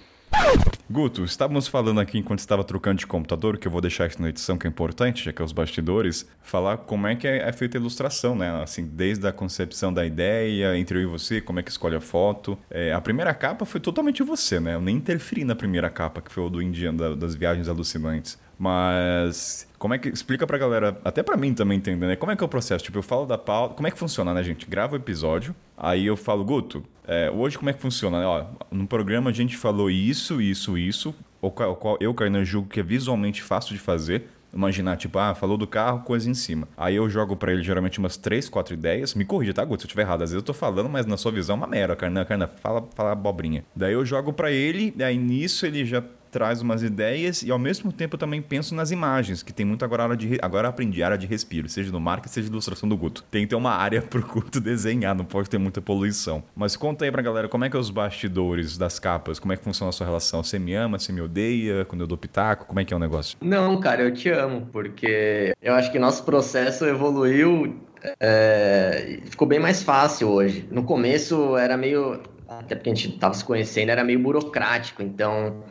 Guto, 0.89 1.23
estávamos 1.25 1.67
falando 1.67 1.99
aqui 1.99 2.17
enquanto 2.19 2.39
estava 2.39 2.63
trocando 2.63 2.99
de 2.99 3.07
computador, 3.07 3.57
que 3.57 3.67
eu 3.67 3.71
vou 3.71 3.81
deixar 3.81 4.07
isso 4.07 4.21
na 4.21 4.29
edição, 4.29 4.57
que 4.57 4.67
é 4.67 4.69
importante, 4.69 5.25
já 5.25 5.33
que 5.33 5.41
é 5.41 5.45
os 5.45 5.51
bastidores, 5.51 6.29
falar 6.43 6.77
como 6.77 7.07
é 7.07 7.15
que 7.15 7.27
é, 7.27 7.47
é 7.49 7.51
feita 7.51 7.77
a 7.77 7.81
ilustração, 7.81 8.35
né? 8.35 8.61
Assim, 8.61 8.85
desde 8.85 9.27
a 9.27 9.31
concepção 9.31 9.91
da 9.91 10.05
ideia, 10.05 10.77
entre 10.77 10.99
eu 10.99 11.01
e 11.01 11.05
você, 11.05 11.41
como 11.41 11.59
é 11.59 11.63
que 11.63 11.71
escolhe 11.71 11.95
a 11.95 12.01
foto. 12.01 12.57
É, 12.69 12.93
a 12.93 13.01
primeira 13.01 13.33
capa 13.33 13.65
foi 13.65 13.81
totalmente 13.81 14.21
você, 14.21 14.59
né? 14.59 14.75
Eu 14.75 14.81
nem 14.81 14.95
interferi 14.95 15.43
na 15.43 15.55
primeira 15.55 15.89
capa, 15.89 16.21
que 16.21 16.31
foi 16.31 16.43
o 16.43 16.49
do 16.49 16.61
Indiano, 16.61 16.97
da- 16.99 17.15
das 17.15 17.33
viagens 17.35 17.67
alucinantes. 17.67 18.37
Mas 18.57 19.67
como 19.85 19.93
é 19.93 19.99
que 19.99 20.09
explica 20.09 20.47
pra 20.47 20.57
galera, 20.57 20.99
até 21.05 21.21
pra 21.21 21.37
mim 21.37 21.53
também 21.53 21.77
entender, 21.77 22.07
né? 22.07 22.15
Como 22.15 22.31
é 22.31 22.35
que 22.35 22.43
é 22.43 22.45
o 22.47 22.49
processo? 22.49 22.83
Tipo, 22.83 22.97
eu 22.97 23.03
falo 23.03 23.27
da 23.27 23.37
pauta, 23.37 23.75
como 23.75 23.87
é 23.87 23.91
que 23.91 23.99
funciona, 23.99 24.33
né, 24.33 24.41
gente? 24.41 24.65
Grava 24.65 24.93
o 24.93 24.95
episódio, 24.95 25.55
aí 25.77 26.07
eu 26.07 26.17
falo, 26.17 26.43
Guto, 26.43 26.83
é, 27.07 27.29
hoje 27.29 27.55
como 27.55 27.69
é 27.69 27.73
que 27.73 27.79
funciona? 27.79 28.19
né? 28.19 28.25
Ó, 28.25 28.45
no 28.71 28.87
programa 28.87 29.29
a 29.29 29.33
gente 29.33 29.55
falou 29.55 29.87
isso, 29.91 30.41
isso, 30.41 30.75
isso, 30.75 31.13
o 31.39 31.51
qual, 31.51 31.71
o 31.73 31.75
qual 31.75 31.97
eu, 31.99 32.11
Kainan, 32.15 32.43
julgo 32.43 32.67
que 32.67 32.79
é 32.79 32.83
visualmente 32.83 33.43
fácil 33.43 33.75
de 33.75 33.79
fazer. 33.79 34.23
Imaginar, 34.51 34.97
tipo, 34.97 35.19
ah, 35.19 35.35
falou 35.35 35.55
do 35.55 35.67
carro, 35.67 35.99
coisa 35.99 36.27
em 36.31 36.33
cima. 36.33 36.67
Aí 36.75 36.95
eu 36.95 37.07
jogo 37.07 37.35
pra 37.35 37.51
ele 37.51 37.61
geralmente 37.61 37.99
umas 37.99 38.17
três, 38.17 38.49
quatro 38.49 38.73
ideias. 38.73 39.13
Me 39.13 39.23
corrija, 39.23 39.53
tá, 39.53 39.63
Guto, 39.63 39.81
se 39.81 39.85
eu 39.85 39.87
estiver 39.89 40.01
errado. 40.01 40.23
Às 40.23 40.31
vezes 40.31 40.41
eu 40.41 40.45
tô 40.45 40.53
falando, 40.53 40.89
mas 40.89 41.05
na 41.05 41.17
sua 41.17 41.31
visão 41.31 41.57
é 41.57 41.59
uma 41.59 41.67
merda, 41.67 41.95
Kainan, 41.95 42.25
Kainan, 42.25 42.49
fala, 42.63 42.87
fala 42.95 43.11
abobrinha. 43.11 43.63
Daí 43.75 43.93
eu 43.93 44.03
jogo 44.03 44.33
pra 44.33 44.51
ele, 44.51 44.95
aí 45.03 45.15
nisso 45.15 45.65
ele 45.65 45.85
já 45.85 46.01
traz 46.35 46.61
umas 46.61 46.83
ideias 46.83 47.43
e 47.43 47.49
ao 47.49 47.57
mesmo 47.57 47.93
tempo 47.93 48.17
também 48.17 48.41
penso 48.41 48.75
nas 48.75 48.91
imagens, 48.91 49.41
que 49.41 49.53
tem 49.53 49.65
muito 49.65 49.85
agora 49.85 50.03
área 50.03 50.17
de 50.17 50.37
agora 50.41 50.67
aprendi 50.67 51.01
área 51.01 51.17
de 51.17 51.25
respiro, 51.25 51.69
seja 51.69 51.93
no 51.93 51.99
marketing, 52.01 52.33
seja 52.33 52.49
ilustração 52.49 52.89
do 52.89 52.97
Guto. 52.97 53.23
Tem 53.31 53.43
que 53.43 53.47
ter 53.47 53.55
uma 53.55 53.71
área 53.71 54.01
pro 54.03 54.21
Guto 54.21 54.59
desenhar, 54.59 55.15
não 55.15 55.23
pode 55.23 55.49
ter 55.49 55.57
muita 55.57 55.81
poluição. 55.81 56.43
Mas 56.53 56.75
conta 56.75 57.05
aí 57.05 57.11
pra 57.11 57.21
galera, 57.21 57.47
como 57.47 57.63
é 57.63 57.69
que 57.69 57.77
é 57.77 57.79
os 57.79 57.89
bastidores 57.89 58.77
das 58.77 58.99
capas? 58.99 59.39
Como 59.39 59.53
é 59.53 59.55
que 59.55 59.63
funciona 59.63 59.91
a 59.91 59.93
sua 59.93 60.05
relação? 60.05 60.43
Você 60.43 60.59
me 60.59 60.73
ama, 60.73 60.99
você 60.99 61.13
me 61.13 61.21
odeia? 61.21 61.85
Quando 61.85 62.01
eu 62.01 62.07
dou 62.07 62.17
pitaco, 62.17 62.65
como 62.65 62.81
é 62.81 62.83
que 62.83 62.93
é 62.93 62.97
o 62.97 62.99
negócio? 62.99 63.37
Não, 63.39 63.79
cara, 63.79 64.01
eu 64.01 64.13
te 64.13 64.27
amo, 64.27 64.67
porque 64.73 65.53
eu 65.61 65.73
acho 65.73 65.89
que 65.89 65.97
nosso 65.97 66.25
processo 66.25 66.83
evoluiu, 66.85 67.79
é, 68.19 69.19
ficou 69.23 69.47
bem 69.47 69.59
mais 69.59 69.81
fácil 69.83 70.27
hoje. 70.27 70.67
No 70.69 70.83
começo 70.83 71.55
era 71.55 71.77
meio, 71.77 72.19
até 72.45 72.75
porque 72.75 72.89
a 72.89 72.93
gente 72.93 73.17
tava 73.17 73.33
se 73.33 73.45
conhecendo, 73.45 73.89
era 73.89 74.03
meio 74.03 74.19
burocrático, 74.19 75.01
então 75.01 75.63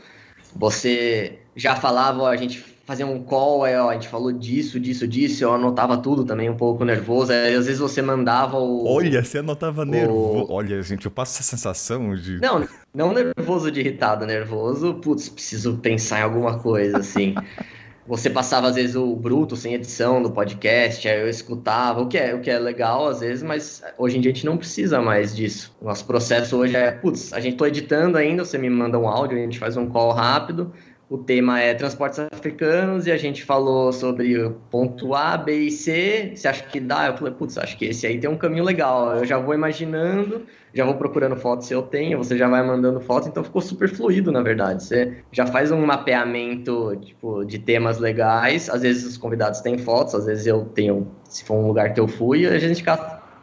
você 0.54 1.38
já 1.56 1.76
falava, 1.76 2.28
a 2.28 2.36
gente 2.36 2.64
fazia 2.84 3.06
um 3.06 3.22
call, 3.22 3.64
aí, 3.64 3.76
ó, 3.76 3.90
a 3.90 3.94
gente 3.94 4.08
falou 4.08 4.30
disso, 4.30 4.78
disso, 4.78 5.08
disso, 5.08 5.42
eu 5.42 5.54
anotava 5.54 5.96
tudo 5.96 6.24
também 6.24 6.50
um 6.50 6.56
pouco 6.56 6.84
nervoso, 6.84 7.32
aí 7.32 7.54
às 7.54 7.66
vezes 7.66 7.80
você 7.80 8.02
mandava 8.02 8.58
o... 8.58 8.86
Olha, 8.86 9.24
você 9.24 9.38
anotava 9.38 9.84
nervoso. 9.84 10.46
Olha, 10.50 10.82
gente, 10.82 11.06
eu 11.06 11.10
passo 11.10 11.40
essa 11.40 11.42
sensação 11.42 12.14
de. 12.14 12.40
Não, 12.40 12.68
não 12.94 13.12
nervoso 13.12 13.70
de 13.70 13.80
irritado, 13.80 14.26
nervoso, 14.26 14.94
putz, 14.94 15.28
preciso 15.28 15.78
pensar 15.78 16.20
em 16.20 16.22
alguma 16.22 16.58
coisa, 16.58 16.98
assim. 16.98 17.34
Você 18.06 18.28
passava, 18.28 18.68
às 18.68 18.74
vezes, 18.74 18.96
o 18.96 19.16
bruto, 19.16 19.56
sem 19.56 19.72
edição, 19.74 20.22
do 20.22 20.30
podcast, 20.30 21.08
aí 21.08 21.20
eu 21.20 21.28
escutava, 21.28 22.02
o 22.02 22.06
que 22.06 22.18
é, 22.18 22.34
o 22.34 22.40
que 22.40 22.50
é 22.50 22.58
legal, 22.58 23.08
às 23.08 23.20
vezes, 23.20 23.42
mas 23.42 23.82
hoje 23.96 24.18
em 24.18 24.20
dia 24.20 24.30
a 24.30 24.34
gente 24.34 24.44
não 24.44 24.58
precisa 24.58 25.00
mais 25.00 25.34
disso. 25.34 25.74
O 25.80 25.86
nosso 25.86 26.04
processo 26.04 26.56
hoje 26.58 26.76
é, 26.76 26.90
putz, 26.90 27.32
a 27.32 27.40
gente 27.40 27.56
tô 27.56 27.64
editando 27.64 28.18
ainda, 28.18 28.44
você 28.44 28.58
me 28.58 28.68
manda 28.68 28.98
um 28.98 29.08
áudio, 29.08 29.38
a 29.38 29.40
gente 29.40 29.58
faz 29.58 29.76
um 29.78 29.88
call 29.88 30.12
rápido, 30.12 30.70
o 31.08 31.18
tema 31.18 31.60
é 31.60 31.74
transportes 31.74 32.18
africanos 32.18 33.06
e 33.06 33.12
a 33.12 33.16
gente 33.16 33.44
falou 33.44 33.92
sobre 33.92 34.50
ponto 34.70 35.14
A, 35.14 35.36
B 35.36 35.66
e 35.66 35.70
C. 35.70 36.32
Você 36.34 36.48
acha 36.48 36.64
que 36.64 36.80
dá? 36.80 37.06
Eu 37.08 37.16
falei, 37.16 37.34
putz, 37.34 37.58
acho 37.58 37.76
que 37.76 37.86
esse 37.86 38.06
aí 38.06 38.18
tem 38.18 38.28
um 38.28 38.36
caminho 38.36 38.64
legal. 38.64 39.16
Eu 39.16 39.24
já 39.24 39.38
vou 39.38 39.54
imaginando, 39.54 40.42
já 40.72 40.84
vou 40.84 40.94
procurando 40.94 41.36
fotos 41.36 41.66
se 41.66 41.74
eu 41.74 41.82
tenho, 41.82 42.16
você 42.16 42.38
já 42.38 42.48
vai 42.48 42.66
mandando 42.66 43.00
fotos, 43.00 43.28
então 43.28 43.44
ficou 43.44 43.60
super 43.60 43.88
fluido, 43.88 44.32
na 44.32 44.42
verdade. 44.42 44.82
Você 44.82 45.18
já 45.30 45.46
faz 45.46 45.70
um 45.70 45.84
mapeamento 45.84 46.96
tipo, 46.96 47.44
de 47.44 47.58
temas 47.58 47.98
legais. 47.98 48.70
Às 48.70 48.82
vezes 48.82 49.04
os 49.04 49.16
convidados 49.18 49.60
têm 49.60 49.76
fotos, 49.76 50.14
às 50.14 50.24
vezes 50.24 50.46
eu 50.46 50.64
tenho, 50.64 51.06
se 51.28 51.44
for 51.44 51.54
um 51.54 51.66
lugar 51.66 51.92
que 51.92 52.00
eu 52.00 52.08
fui, 52.08 52.46
a 52.46 52.58
gente 52.58 52.82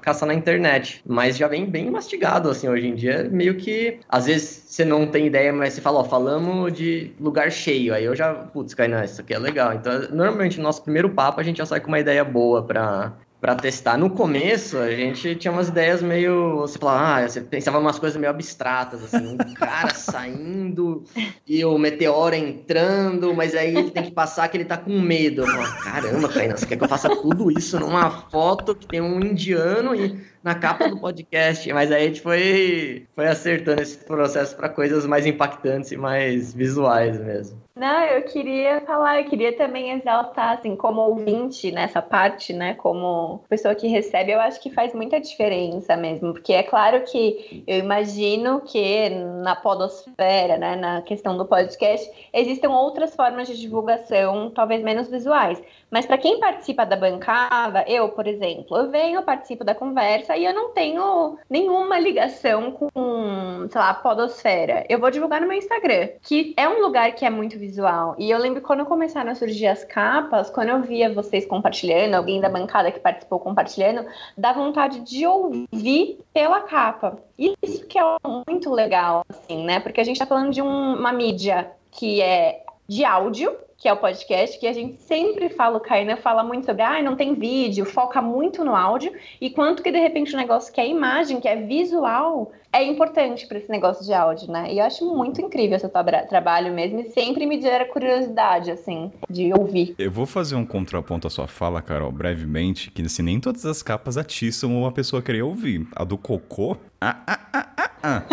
caça 0.01 0.21
caça 0.21 0.25
na 0.25 0.33
internet. 0.33 1.01
Mas 1.05 1.37
já 1.37 1.47
vem 1.47 1.65
bem 1.65 1.89
mastigado, 1.89 2.49
assim, 2.49 2.67
hoje 2.69 2.87
em 2.87 2.95
dia, 2.95 3.27
meio 3.31 3.55
que. 3.55 3.99
Às 4.07 4.25
vezes 4.25 4.63
você 4.67 4.85
não 4.85 5.07
tem 5.07 5.27
ideia, 5.27 5.51
mas 5.51 5.73
você 5.73 5.81
fala, 5.81 5.99
ó, 5.99 6.03
falamos 6.03 6.71
de 6.73 7.11
lugar 7.19 7.51
cheio. 7.51 7.93
Aí 7.93 8.05
eu 8.05 8.15
já, 8.15 8.33
putz, 8.33 8.73
Kainan, 8.73 9.03
isso 9.03 9.21
aqui 9.21 9.33
é 9.33 9.39
legal. 9.39 9.73
Então, 9.73 9.93
normalmente, 10.11 10.57
no 10.57 10.63
nosso 10.63 10.83
primeiro 10.83 11.09
papo, 11.09 11.39
a 11.39 11.43
gente 11.43 11.57
já 11.57 11.65
sai 11.65 11.79
com 11.79 11.87
uma 11.87 11.99
ideia 11.99 12.23
boa 12.23 12.63
pra. 12.63 13.13
Pra 13.41 13.55
testar. 13.55 13.97
No 13.97 14.11
começo, 14.11 14.77
a 14.77 14.91
gente 14.91 15.35
tinha 15.35 15.51
umas 15.51 15.69
ideias 15.69 15.99
meio. 15.99 16.59
Você 16.59 16.77
falava, 16.77 17.23
ah, 17.23 17.27
você 17.27 17.41
pensava 17.41 17.79
em 17.79 17.81
umas 17.81 17.97
coisas 17.97 18.15
meio 18.15 18.29
abstratas, 18.29 19.03
assim, 19.03 19.33
um 19.33 19.53
cara 19.55 19.91
saindo 19.95 21.03
e 21.47 21.65
o 21.65 21.75
meteoro 21.79 22.35
entrando, 22.35 23.33
mas 23.33 23.55
aí 23.55 23.75
ele 23.75 23.89
tem 23.89 24.03
que 24.03 24.11
passar 24.11 24.47
que 24.47 24.57
ele 24.57 24.65
tá 24.65 24.77
com 24.77 25.01
medo. 25.01 25.41
Eu 25.41 25.47
falo, 25.47 25.83
Caramba, 25.83 26.29
Kainan, 26.29 26.55
você 26.55 26.67
quer 26.67 26.77
que 26.77 26.83
eu 26.83 26.87
faça 26.87 27.09
tudo 27.09 27.51
isso 27.51 27.79
numa 27.79 28.11
foto 28.29 28.75
que 28.75 28.85
tem 28.85 29.01
um 29.01 29.19
indiano 29.19 29.95
e 29.95 30.21
na 30.43 30.55
capa 30.55 30.87
do 30.89 30.99
podcast? 30.99 31.71
Mas 31.73 31.91
aí 31.91 32.03
a 32.03 32.07
gente 32.07 32.21
foi, 32.21 33.07
foi 33.15 33.27
acertando 33.27 33.81
esse 33.81 33.97
processo 33.97 34.55
para 34.55 34.69
coisas 34.69 35.05
mais 35.05 35.25
impactantes 35.25 35.91
e 35.91 35.97
mais 35.97 36.53
visuais 36.53 37.19
mesmo. 37.19 37.61
Não, 37.73 38.03
eu 38.03 38.21
queria 38.23 38.81
falar, 38.81 39.21
eu 39.21 39.29
queria 39.29 39.55
também 39.55 39.91
exaltar, 39.91 40.57
assim, 40.57 40.75
como 40.75 41.01
ouvinte 41.01 41.71
nessa 41.71 42.01
parte, 42.01 42.51
né, 42.51 42.73
como 42.73 43.43
pessoa 43.47 43.73
que 43.73 43.87
recebe, 43.87 44.31
eu 44.31 44.41
acho 44.41 44.61
que 44.61 44.69
faz 44.69 44.93
muita 44.93 45.21
diferença 45.21 45.95
mesmo, 45.95 46.33
porque 46.33 46.51
é 46.51 46.63
claro 46.63 47.01
que 47.05 47.63
eu 47.65 47.79
imagino 47.79 48.59
que 48.61 49.09
na 49.09 49.55
podosfera, 49.55 50.57
né, 50.57 50.75
na 50.75 51.01
questão 51.01 51.37
do 51.37 51.45
podcast, 51.45 52.07
existam 52.33 52.69
outras 52.69 53.15
formas 53.15 53.47
de 53.47 53.59
divulgação, 53.59 54.51
talvez 54.53 54.83
menos 54.83 55.07
visuais, 55.07 55.59
mas 55.89 56.05
para 56.05 56.17
quem 56.17 56.39
participa 56.39 56.85
da 56.85 56.97
bancada, 56.97 57.85
eu, 57.87 58.09
por 58.09 58.27
exemplo, 58.27 58.77
eu 58.77 58.91
venho, 58.91 59.23
participo 59.23 59.63
da 59.63 59.73
conversa 59.73 60.30
e 60.37 60.45
eu 60.45 60.53
não 60.53 60.69
tenho 60.71 61.37
nenhuma 61.49 61.99
ligação 61.99 62.71
com, 62.71 63.67
sei 63.69 63.81
lá, 63.81 63.93
podosfera. 63.93 64.85
Eu 64.89 64.99
vou 64.99 65.11
divulgar 65.11 65.41
no 65.41 65.47
meu 65.47 65.57
Instagram, 65.57 66.09
que 66.21 66.53
é 66.57 66.67
um 66.67 66.81
lugar 66.81 67.13
que 67.13 67.25
é 67.25 67.29
muito 67.29 67.57
visual. 67.57 68.15
E 68.17 68.29
eu 68.29 68.37
lembro 68.37 68.61
quando 68.61 68.85
começaram 68.85 69.31
a 69.31 69.35
surgir 69.35 69.67
as 69.67 69.83
capas, 69.83 70.49
quando 70.49 70.69
eu 70.69 70.81
via 70.81 71.13
vocês 71.13 71.45
compartilhando, 71.45 72.15
alguém 72.15 72.41
da 72.41 72.49
bancada 72.49 72.91
que 72.91 72.99
participou 72.99 73.39
compartilhando, 73.39 74.05
dá 74.37 74.53
vontade 74.53 74.99
de 75.01 75.25
ouvir 75.25 76.19
pela 76.33 76.61
capa. 76.61 77.17
Isso 77.37 77.85
que 77.87 77.97
é 77.97 78.03
muito 78.47 78.71
legal, 78.71 79.23
assim, 79.29 79.63
né? 79.63 79.79
Porque 79.79 80.01
a 80.01 80.03
gente 80.03 80.19
tá 80.19 80.25
falando 80.25 80.51
de 80.51 80.61
um- 80.61 80.95
uma 80.95 81.11
mídia 81.11 81.71
que 81.91 82.21
é 82.21 82.63
de 82.87 83.03
áudio, 83.05 83.55
que 83.81 83.87
é 83.87 83.93
o 83.93 83.97
podcast, 83.97 84.59
que 84.59 84.67
a 84.67 84.73
gente 84.73 85.01
sempre 85.01 85.49
fala, 85.49 85.77
o 85.77 85.79
Kainan 85.79 86.17
fala 86.17 86.43
muito 86.43 86.67
sobre, 86.67 86.83
ah, 86.83 87.01
não 87.01 87.15
tem 87.15 87.33
vídeo, 87.33 87.83
foca 87.83 88.21
muito 88.21 88.63
no 88.63 88.75
áudio, 88.75 89.11
e 89.41 89.49
quanto 89.49 89.81
que 89.81 89.91
de 89.91 89.97
repente 89.97 90.35
o 90.35 90.37
negócio 90.37 90.71
que 90.71 90.79
é 90.79 90.87
imagem, 90.87 91.41
que 91.41 91.47
é 91.47 91.55
visual, 91.55 92.51
é 92.71 92.83
importante 92.83 93.47
para 93.47 93.57
esse 93.57 93.71
negócio 93.71 94.05
de 94.05 94.13
áudio, 94.13 94.51
né? 94.51 94.71
E 94.71 94.77
eu 94.77 94.85
acho 94.85 95.03
muito 95.03 95.41
incrível 95.41 95.75
esse 95.75 95.89
tra 95.89 96.27
trabalho 96.27 96.71
mesmo, 96.71 96.99
e 96.99 97.05
sempre 97.05 97.47
me 97.47 97.59
gera 97.59 97.85
curiosidade, 97.85 98.69
assim, 98.69 99.11
de 99.27 99.51
ouvir. 99.51 99.95
Eu 99.97 100.11
vou 100.11 100.27
fazer 100.27 100.55
um 100.55 100.65
contraponto 100.65 101.25
à 101.25 101.29
sua 101.31 101.47
fala, 101.47 101.81
Carol, 101.81 102.11
brevemente, 102.11 102.91
que 102.91 103.01
assim, 103.01 103.23
nem 103.23 103.39
todas 103.39 103.65
as 103.65 103.81
capas 103.81 104.15
atiçam 104.15 104.77
uma 104.77 104.91
pessoa 104.91 105.23
querer 105.23 105.41
ouvir. 105.41 105.87
A 105.95 106.03
do 106.03 106.19
cocô. 106.19 106.77
Ah, 107.01 107.17
ah, 107.25 107.39
ah, 107.51 107.67
ah, 107.77 107.91
ah. 108.03 108.23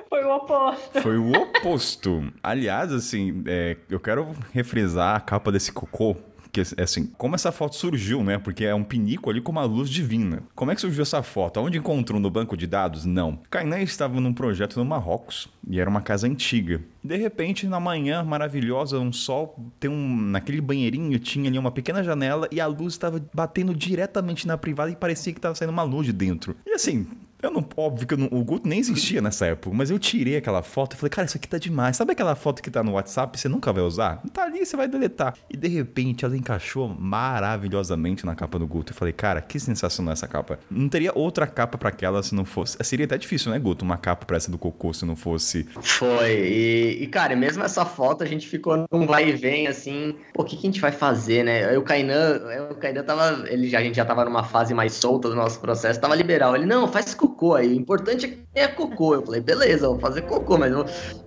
Foi 0.14 0.24
o 0.24 0.36
oposto. 0.36 1.02
Foi 1.02 1.18
o 1.18 1.32
oposto. 1.32 2.32
Aliás, 2.40 2.92
assim, 2.92 3.42
é, 3.46 3.76
eu 3.90 3.98
quero 3.98 4.28
refrisar 4.52 5.16
a 5.16 5.20
capa 5.20 5.50
desse 5.50 5.72
cocô. 5.72 6.14
Que, 6.52 6.62
assim, 6.80 7.06
como 7.18 7.34
essa 7.34 7.50
foto 7.50 7.74
surgiu, 7.74 8.22
né? 8.22 8.38
Porque 8.38 8.64
é 8.64 8.72
um 8.72 8.84
pinico 8.84 9.28
ali 9.28 9.40
com 9.40 9.50
uma 9.50 9.64
luz 9.64 9.90
divina. 9.90 10.44
Como 10.54 10.70
é 10.70 10.74
que 10.76 10.80
surgiu 10.80 11.02
essa 11.02 11.20
foto? 11.20 11.58
Onde 11.58 11.78
encontrou 11.78 12.20
no 12.20 12.30
banco 12.30 12.56
de 12.56 12.64
dados? 12.64 13.04
Não. 13.04 13.40
Kainan 13.50 13.80
estava 13.80 14.20
num 14.20 14.32
projeto 14.32 14.76
no 14.76 14.84
Marrocos 14.84 15.48
e 15.68 15.80
era 15.80 15.90
uma 15.90 16.00
casa 16.00 16.28
antiga. 16.28 16.80
De 17.02 17.16
repente, 17.16 17.66
na 17.66 17.80
manhã 17.80 18.22
maravilhosa, 18.22 19.00
um 19.00 19.12
sol, 19.12 19.58
tem 19.80 19.90
um 19.90 20.16
naquele 20.16 20.60
banheirinho 20.60 21.18
tinha 21.18 21.50
ali 21.50 21.58
uma 21.58 21.72
pequena 21.72 22.04
janela 22.04 22.46
e 22.52 22.60
a 22.60 22.68
luz 22.68 22.92
estava 22.92 23.20
batendo 23.34 23.74
diretamente 23.74 24.46
na 24.46 24.56
privada 24.56 24.92
e 24.92 24.96
parecia 24.96 25.32
que 25.32 25.40
estava 25.40 25.56
saindo 25.56 25.72
uma 25.72 25.82
luz 25.82 26.06
de 26.06 26.12
dentro. 26.12 26.54
E 26.64 26.70
assim, 26.70 27.04
eu 27.44 27.50
não, 27.50 27.64
óbvio 27.76 28.06
que 28.06 28.16
não, 28.16 28.28
o 28.30 28.42
Guto 28.42 28.68
nem 28.68 28.78
existia 28.78 29.20
nessa 29.20 29.46
época, 29.46 29.76
mas 29.76 29.90
eu 29.90 29.98
tirei 29.98 30.36
aquela 30.36 30.62
foto 30.62 30.94
e 30.94 30.96
falei, 30.96 31.10
cara, 31.10 31.26
isso 31.26 31.36
aqui 31.36 31.46
tá 31.46 31.58
demais. 31.58 31.96
Sabe 31.96 32.12
aquela 32.12 32.34
foto 32.34 32.62
que 32.62 32.70
tá 32.70 32.82
no 32.82 32.92
WhatsApp 32.92 33.38
você 33.38 33.48
nunca 33.48 33.72
vai 33.72 33.82
usar? 33.82 34.22
Tá 34.32 34.44
ali, 34.44 34.64
você 34.64 34.76
vai 34.76 34.88
deletar. 34.88 35.34
E 35.50 35.56
de 35.56 35.68
repente 35.68 36.24
ela 36.24 36.36
encaixou 36.36 36.88
maravilhosamente 36.88 38.24
na 38.24 38.34
capa 38.34 38.58
do 38.58 38.66
Guto. 38.66 38.92
Eu 38.92 38.96
falei, 38.96 39.12
cara, 39.12 39.40
que 39.40 39.60
sensacional 39.60 40.12
essa 40.12 40.26
capa. 40.26 40.58
Não 40.70 40.88
teria 40.88 41.12
outra 41.14 41.46
capa 41.46 41.76
para 41.76 41.90
aquela 41.90 42.22
se 42.22 42.34
não 42.34 42.44
fosse. 42.44 42.76
Seria 42.82 43.06
até 43.06 43.18
difícil, 43.18 43.52
né, 43.52 43.58
Guto? 43.58 43.84
Uma 43.84 43.96
capa 43.96 44.24
pra 44.24 44.36
essa 44.36 44.50
do 44.50 44.58
Cocô 44.58 44.92
se 44.92 45.04
não 45.04 45.16
fosse. 45.16 45.64
Foi. 45.82 46.30
E, 46.30 47.02
e 47.02 47.06
cara, 47.06 47.36
mesmo 47.36 47.62
essa 47.62 47.84
foto 47.84 48.24
a 48.24 48.26
gente 48.26 48.48
ficou 48.48 48.86
num 48.90 49.06
vai 49.06 49.28
e 49.28 49.32
vem 49.32 49.66
assim, 49.66 50.16
pô, 50.32 50.42
o 50.42 50.44
que, 50.44 50.56
que 50.56 50.66
a 50.66 50.70
gente 50.70 50.80
vai 50.80 50.92
fazer, 50.92 51.44
né? 51.44 51.74
Eu, 51.74 51.80
o 51.80 51.82
Kainan, 51.82 52.40
o 52.70 52.74
Kainan 52.76 53.02
tava. 53.02 53.44
Ele 53.48 53.68
já, 53.68 53.78
a 53.78 53.82
gente 53.82 53.96
já 53.96 54.04
tava 54.04 54.24
numa 54.24 54.44
fase 54.44 54.72
mais 54.72 54.94
solta 54.94 55.28
do 55.28 55.34
nosso 55.34 55.60
processo, 55.60 56.00
tava 56.00 56.14
liberal. 56.14 56.56
Ele, 56.56 56.66
não, 56.66 56.88
faz 56.88 57.14
cocô 57.14 57.33
cocô 57.34 57.54
aí. 57.54 57.68
O 57.68 57.74
importante 57.74 58.46
é 58.54 58.68
cocô. 58.68 59.14
Eu 59.14 59.22
falei, 59.22 59.40
beleza, 59.40 59.88
vou 59.88 59.98
fazer 59.98 60.22
cocô, 60.22 60.56
mas 60.56 60.72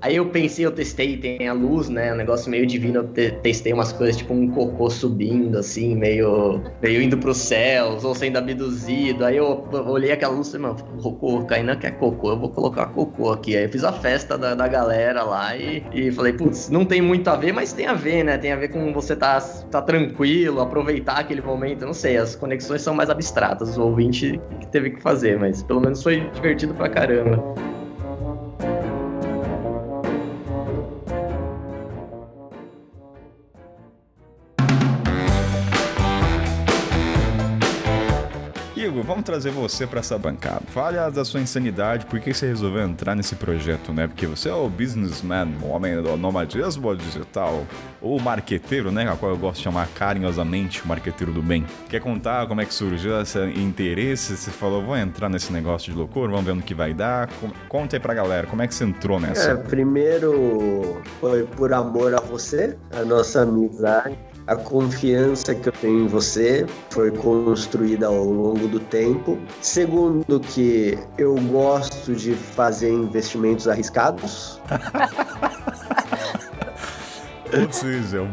aí 0.01 0.15
eu 0.15 0.29
pensei, 0.29 0.65
eu 0.65 0.71
testei, 0.71 1.17
tem 1.17 1.47
a 1.47 1.53
luz, 1.53 1.89
né? 1.89 2.13
Um 2.13 2.17
negócio 2.17 2.49
meio 2.49 2.65
divino. 2.65 2.99
Eu 2.99 3.07
te 3.09 3.31
testei 3.43 3.73
umas 3.73 3.91
coisas, 3.91 4.17
tipo 4.17 4.33
um 4.33 4.49
cocô 4.49 4.89
subindo, 4.89 5.57
assim, 5.57 5.95
meio, 5.95 6.61
meio 6.81 7.01
indo 7.01 7.17
pros 7.17 7.37
céus, 7.37 8.03
ou 8.03 8.15
sendo 8.15 8.37
abduzido. 8.37 9.25
Aí 9.25 9.37
eu 9.37 9.67
olhei 9.85 10.11
aquela 10.11 10.33
luz 10.33 10.47
e 10.47 10.51
falei, 10.51 10.67
mano, 10.67 11.01
cocô, 11.01 11.45
Kainan 11.45 11.77
quer 11.77 11.91
cocô, 11.91 12.31
eu 12.31 12.39
vou 12.39 12.49
colocar 12.49 12.87
cocô 12.87 13.31
aqui. 13.31 13.55
Aí 13.55 13.65
eu 13.65 13.69
fiz 13.69 13.83
a 13.83 13.91
festa 13.91 14.37
da, 14.37 14.55
da 14.55 14.67
galera 14.67 15.23
lá 15.23 15.55
e, 15.55 15.83
e 15.93 16.11
falei, 16.11 16.33
putz, 16.33 16.69
não 16.69 16.85
tem 16.85 17.01
muito 17.01 17.27
a 17.29 17.35
ver, 17.35 17.51
mas 17.51 17.73
tem 17.73 17.87
a 17.87 17.93
ver, 17.93 18.23
né? 18.23 18.37
Tem 18.37 18.51
a 18.51 18.55
ver 18.55 18.69
com 18.69 18.93
você 18.93 19.15
tá, 19.15 19.39
tá 19.39 19.81
tranquilo, 19.81 20.61
aproveitar 20.61 21.19
aquele 21.19 21.41
momento. 21.41 21.85
Não 21.85 21.93
sei, 21.93 22.17
as 22.17 22.35
conexões 22.35 22.81
são 22.81 22.93
mais 22.93 23.09
abstratas. 23.09 23.77
O 23.77 23.83
ouvinte 23.83 24.39
que 24.59 24.67
teve 24.67 24.91
que 24.91 25.01
fazer, 25.01 25.37
mas 25.37 25.61
pelo 25.63 25.81
menos 25.81 25.96
foi 26.03 26.29
divertido 26.33 26.73
pra 26.73 26.89
caramba. 26.89 27.55
Vamos 39.07 39.23
trazer 39.23 39.51
você 39.51 39.87
para 39.87 40.01
essa 40.01 40.17
bancada. 40.17 40.61
Fale 40.67 40.97
da 41.11 41.23
sua 41.23 41.39
insanidade, 41.39 42.05
por 42.05 42.19
que 42.19 42.33
você 42.33 42.47
resolveu 42.47 42.83
entrar 42.83 43.15
nesse 43.15 43.35
projeto, 43.35 43.93
né? 43.93 44.05
Porque 44.05 44.27
você 44.27 44.49
é 44.49 44.53
o 44.53 44.67
businessman, 44.67 45.47
o 45.63 45.69
homem 45.69 46.01
do 46.01 46.17
nomadismo 46.17 46.93
digital, 46.95 47.65
ou 48.01 48.19
marqueteiro, 48.19 48.91
né? 48.91 49.09
A 49.09 49.15
qual 49.15 49.31
eu 49.31 49.37
gosto 49.37 49.57
de 49.59 49.63
chamar 49.63 49.87
carinhosamente 49.95 50.83
o 50.83 50.87
marqueteiro 50.87 51.31
do 51.31 51.41
bem. 51.41 51.65
Quer 51.89 52.01
contar 52.01 52.45
como 52.47 52.59
é 52.59 52.65
que 52.65 52.73
surgiu 52.73 53.19
esse 53.21 53.39
interesse? 53.57 54.35
Você 54.35 54.51
falou, 54.51 54.83
vou 54.83 54.97
entrar 54.97 55.29
nesse 55.29 55.53
negócio 55.53 55.91
de 55.91 55.97
loucura, 55.97 56.29
vamos 56.29 56.45
ver 56.45 56.55
no 56.55 56.61
que 56.61 56.73
vai 56.73 56.93
dar. 56.93 57.29
Conta 57.69 57.95
aí 57.95 57.99
pra 58.01 58.13
galera, 58.13 58.45
como 58.45 58.61
é 58.61 58.67
que 58.67 58.75
você 58.75 58.83
entrou 58.83 59.21
nessa? 59.21 59.51
É, 59.51 59.55
primeiro 59.55 61.01
foi 61.21 61.43
por 61.43 61.71
amor 61.71 62.13
a 62.13 62.19
você, 62.19 62.77
a 62.91 63.05
nossa 63.05 63.43
amizade. 63.43 64.17
A 64.47 64.55
confiança 64.55 65.53
que 65.53 65.67
eu 65.67 65.73
tenho 65.73 66.05
em 66.05 66.07
você 66.07 66.65
foi 66.89 67.11
construída 67.11 68.07
ao 68.07 68.23
longo 68.23 68.65
do 68.69 68.79
tempo. 68.79 69.37
Segundo, 69.61 70.39
que 70.39 70.97
eu 71.17 71.35
gosto 71.35 72.15
de 72.15 72.33
fazer 72.33 72.89
investimentos 72.89 73.67
arriscados. 73.67 74.61
Ou 77.53 77.71
seja, 77.71 78.25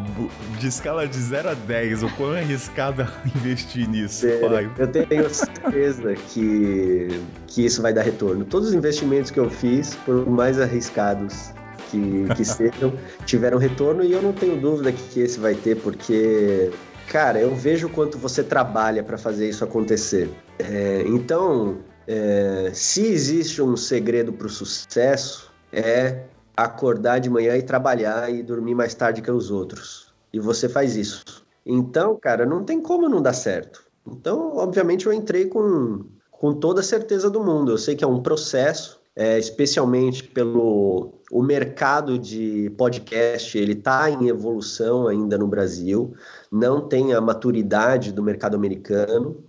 de 0.60 0.68
escala 0.68 1.06
de 1.06 1.18
0 1.18 1.50
a 1.50 1.54
10, 1.54 2.04
o 2.04 2.10
quão 2.10 2.32
arriscado 2.32 3.02
é 3.02 3.08
investir 3.36 3.88
nisso, 3.88 4.26
pai? 4.40 4.70
Eu 4.78 4.86
tenho 4.86 5.28
certeza 5.30 6.14
que, 6.14 7.20
que 7.48 7.64
isso 7.64 7.82
vai 7.82 7.92
dar 7.92 8.02
retorno. 8.02 8.44
Todos 8.44 8.68
os 8.68 8.74
investimentos 8.74 9.32
que 9.32 9.38
eu 9.40 9.50
fiz, 9.50 9.94
por 10.04 10.28
mais 10.28 10.60
arriscados 10.60 11.52
que, 11.95 12.34
que 12.34 12.45
sejam, 12.45 12.92
tiveram 13.24 13.59
retorno 13.59 14.03
e 14.03 14.12
eu 14.12 14.20
não 14.20 14.32
tenho 14.32 14.61
dúvida 14.61 14.92
que, 14.92 15.03
que 15.11 15.20
esse 15.20 15.38
vai 15.38 15.55
ter, 15.55 15.76
porque, 15.76 16.70
cara, 17.09 17.40
eu 17.40 17.55
vejo 17.55 17.86
o 17.86 17.90
quanto 17.90 18.18
você 18.18 18.42
trabalha 18.42 19.03
para 19.03 19.16
fazer 19.16 19.49
isso 19.49 19.64
acontecer. 19.64 20.28
É, 20.59 21.05
então, 21.07 21.78
é, 22.07 22.70
se 22.72 23.07
existe 23.07 23.62
um 23.62 23.76
segredo 23.76 24.32
para 24.32 24.47
o 24.47 24.51
sucesso, 24.51 25.53
é 25.72 26.24
acordar 26.57 27.18
de 27.18 27.30
manhã 27.30 27.57
e 27.57 27.62
trabalhar 27.62 28.32
e 28.32 28.42
dormir 28.42 28.74
mais 28.74 28.95
tarde 28.95 29.22
que 29.22 29.30
os 29.30 29.51
outros. 29.51 30.12
E 30.32 30.38
você 30.38 30.68
faz 30.68 30.97
isso. 30.97 31.45
Então, 31.64 32.16
cara, 32.16 32.45
não 32.45 32.64
tem 32.64 32.80
como 32.80 33.09
não 33.09 33.22
dar 33.22 33.32
certo. 33.32 33.84
Então, 34.07 34.57
obviamente, 34.57 35.07
eu 35.07 35.12
entrei 35.12 35.47
com, 35.47 36.05
com 36.30 36.53
toda 36.53 36.80
a 36.80 36.84
certeza 36.84 37.30
do 37.30 37.42
mundo. 37.42 37.72
Eu 37.72 37.78
sei 37.78 37.97
que 37.97 38.05
é 38.05 38.07
um 38.07 38.22
processo, 38.22 39.01
é, 39.16 39.38
especialmente 39.38 40.24
pelo 40.24 41.14
o 41.30 41.42
mercado 41.42 42.18
de 42.18 42.70
podcast, 42.76 43.56
ele 43.56 43.72
está 43.72 44.10
em 44.10 44.28
evolução 44.28 45.08
ainda 45.08 45.38
no 45.38 45.46
Brasil, 45.46 46.14
não 46.50 46.86
tem 46.88 47.12
a 47.12 47.20
maturidade 47.20 48.12
do 48.12 48.22
mercado 48.22 48.54
americano, 48.54 49.42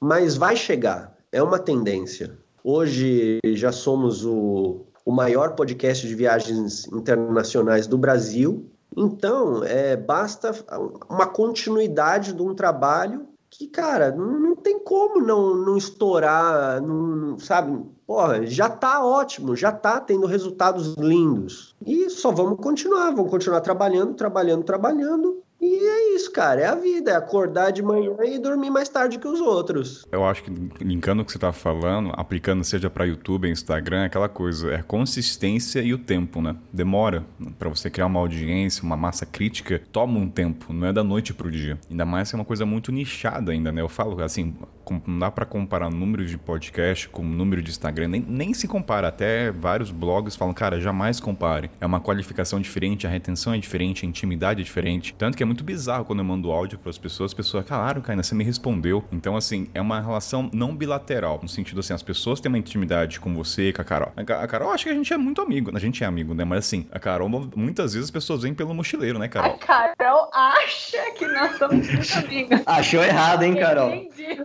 mas 0.00 0.36
vai 0.36 0.56
chegar, 0.56 1.16
é 1.30 1.42
uma 1.42 1.58
tendência. 1.58 2.36
Hoje 2.64 3.38
já 3.54 3.72
somos 3.72 4.24
o, 4.24 4.84
o 5.04 5.12
maior 5.12 5.54
podcast 5.54 6.06
de 6.06 6.14
viagens 6.14 6.86
internacionais 6.92 7.86
do 7.86 7.96
Brasil, 7.96 8.66
então 8.96 9.64
é, 9.64 9.96
basta 9.96 10.52
uma 11.08 11.26
continuidade 11.26 12.32
de 12.32 12.42
um 12.42 12.54
trabalho 12.54 13.26
que, 13.52 13.66
cara, 13.68 14.10
não, 14.10 14.40
não 14.40 14.56
tem 14.56 14.78
como 14.78 15.20
não, 15.20 15.54
não 15.54 15.76
estourar, 15.76 16.80
não, 16.80 17.38
sabe? 17.38 17.84
Porra, 18.12 18.44
já 18.44 18.68
tá 18.68 19.02
ótimo, 19.02 19.56
já 19.56 19.72
tá 19.72 19.98
tendo 19.98 20.26
resultados 20.26 20.94
lindos. 20.98 21.74
E 21.80 22.10
só 22.10 22.30
vamos 22.30 22.58
continuar, 22.60 23.10
vamos 23.10 23.30
continuar 23.30 23.62
trabalhando, 23.62 24.12
trabalhando, 24.12 24.62
trabalhando 24.64 25.42
e 25.62 25.76
é 25.76 26.16
isso, 26.16 26.32
cara. 26.32 26.60
É 26.60 26.66
a 26.66 26.74
vida. 26.74 27.12
É 27.12 27.14
acordar 27.14 27.70
de 27.70 27.82
manhã 27.82 28.16
e 28.24 28.36
dormir 28.36 28.68
mais 28.68 28.88
tarde 28.88 29.16
que 29.16 29.28
os 29.28 29.40
outros. 29.40 30.04
Eu 30.10 30.24
acho 30.24 30.42
que, 30.42 30.50
linkando 30.84 31.22
o 31.22 31.24
que 31.24 31.30
você 31.30 31.38
tá 31.38 31.52
falando, 31.52 32.10
aplicando 32.14 32.64
seja 32.64 32.90
para 32.90 33.04
YouTube, 33.04 33.48
Instagram, 33.48 34.02
é 34.02 34.06
aquela 34.06 34.28
coisa. 34.28 34.72
É 34.72 34.82
consistência 34.82 35.80
e 35.80 35.94
o 35.94 35.98
tempo, 35.98 36.42
né? 36.42 36.56
Demora. 36.72 37.24
para 37.60 37.68
você 37.68 37.88
criar 37.88 38.06
uma 38.06 38.18
audiência, 38.18 38.82
uma 38.82 38.96
massa 38.96 39.24
crítica, 39.24 39.80
toma 39.92 40.18
um 40.18 40.28
tempo. 40.28 40.72
Não 40.72 40.88
é 40.88 40.92
da 40.92 41.04
noite 41.04 41.32
pro 41.32 41.48
dia. 41.48 41.78
Ainda 41.88 42.04
mais 42.04 42.28
que 42.28 42.34
é 42.34 42.38
uma 42.40 42.44
coisa 42.44 42.66
muito 42.66 42.90
nichada 42.90 43.52
ainda, 43.52 43.70
né? 43.70 43.80
Eu 43.80 43.88
falo 43.88 44.20
assim, 44.20 44.56
não 45.06 45.18
dá 45.18 45.30
para 45.30 45.44
comparar 45.44 45.90
número 45.90 46.24
de 46.24 46.36
podcast 46.38 47.08
com 47.08 47.22
número 47.22 47.62
de 47.62 47.70
Instagram. 47.70 48.08
Nem, 48.08 48.20
nem 48.20 48.54
se 48.54 48.66
compara. 48.66 49.08
Até 49.08 49.50
vários 49.50 49.90
blogs 49.90 50.36
falam, 50.36 50.54
cara, 50.54 50.80
jamais 50.80 51.20
compare. 51.20 51.70
É 51.80 51.86
uma 51.86 52.00
qualificação 52.00 52.60
diferente, 52.60 53.06
a 53.06 53.10
retenção 53.10 53.54
é 53.54 53.58
diferente, 53.58 54.04
a 54.04 54.08
intimidade 54.08 54.60
é 54.60 54.64
diferente. 54.64 55.14
Tanto 55.16 55.36
que 55.36 55.42
é 55.42 55.46
muito 55.46 55.64
bizarro 55.64 56.04
quando 56.04 56.18
eu 56.20 56.24
mando 56.24 56.50
áudio 56.50 56.78
para 56.78 56.90
as 56.90 56.98
pessoas, 56.98 57.30
as 57.30 57.34
pessoas, 57.34 57.64
claro, 57.66 58.00
Kaina, 58.02 58.22
você 58.22 58.34
me 58.34 58.44
respondeu. 58.44 59.04
Então, 59.12 59.36
assim, 59.36 59.68
é 59.74 59.80
uma 59.80 60.00
relação 60.00 60.50
não 60.52 60.74
bilateral, 60.74 61.38
no 61.42 61.48
sentido 61.48 61.80
assim, 61.80 61.92
as 61.92 62.02
pessoas 62.02 62.40
têm 62.40 62.48
uma 62.48 62.58
intimidade 62.58 63.20
com 63.20 63.34
você 63.34 63.72
com 63.72 63.82
a 63.82 63.84
Carol. 63.84 64.12
A 64.16 64.46
Carol, 64.46 64.70
acho 64.72 64.84
que 64.84 64.90
a 64.90 64.94
gente 64.94 65.12
é 65.12 65.16
muito 65.16 65.40
amigo, 65.40 65.70
a 65.74 65.78
gente 65.78 66.02
é 66.02 66.06
amigo, 66.06 66.34
né? 66.34 66.44
Mas 66.44 66.60
assim, 66.60 66.86
a 66.90 66.98
Carol, 66.98 67.28
muitas 67.56 67.94
vezes 67.94 68.06
as 68.06 68.10
pessoas 68.10 68.42
vêm 68.42 68.54
pelo 68.54 68.74
mochileiro, 68.74 69.18
né, 69.18 69.28
Carol? 69.28 69.54
A 69.54 69.58
Carol 69.58 70.30
acha 70.32 71.10
que 71.12 71.26
nós 71.26 71.56
somos 71.58 71.88
muito 71.88 72.18
amigos. 72.18 72.60
Achou 72.66 73.02
errado, 73.02 73.42
hein, 73.42 73.54
Carol? 73.54 73.90
Entendi. 73.90 74.42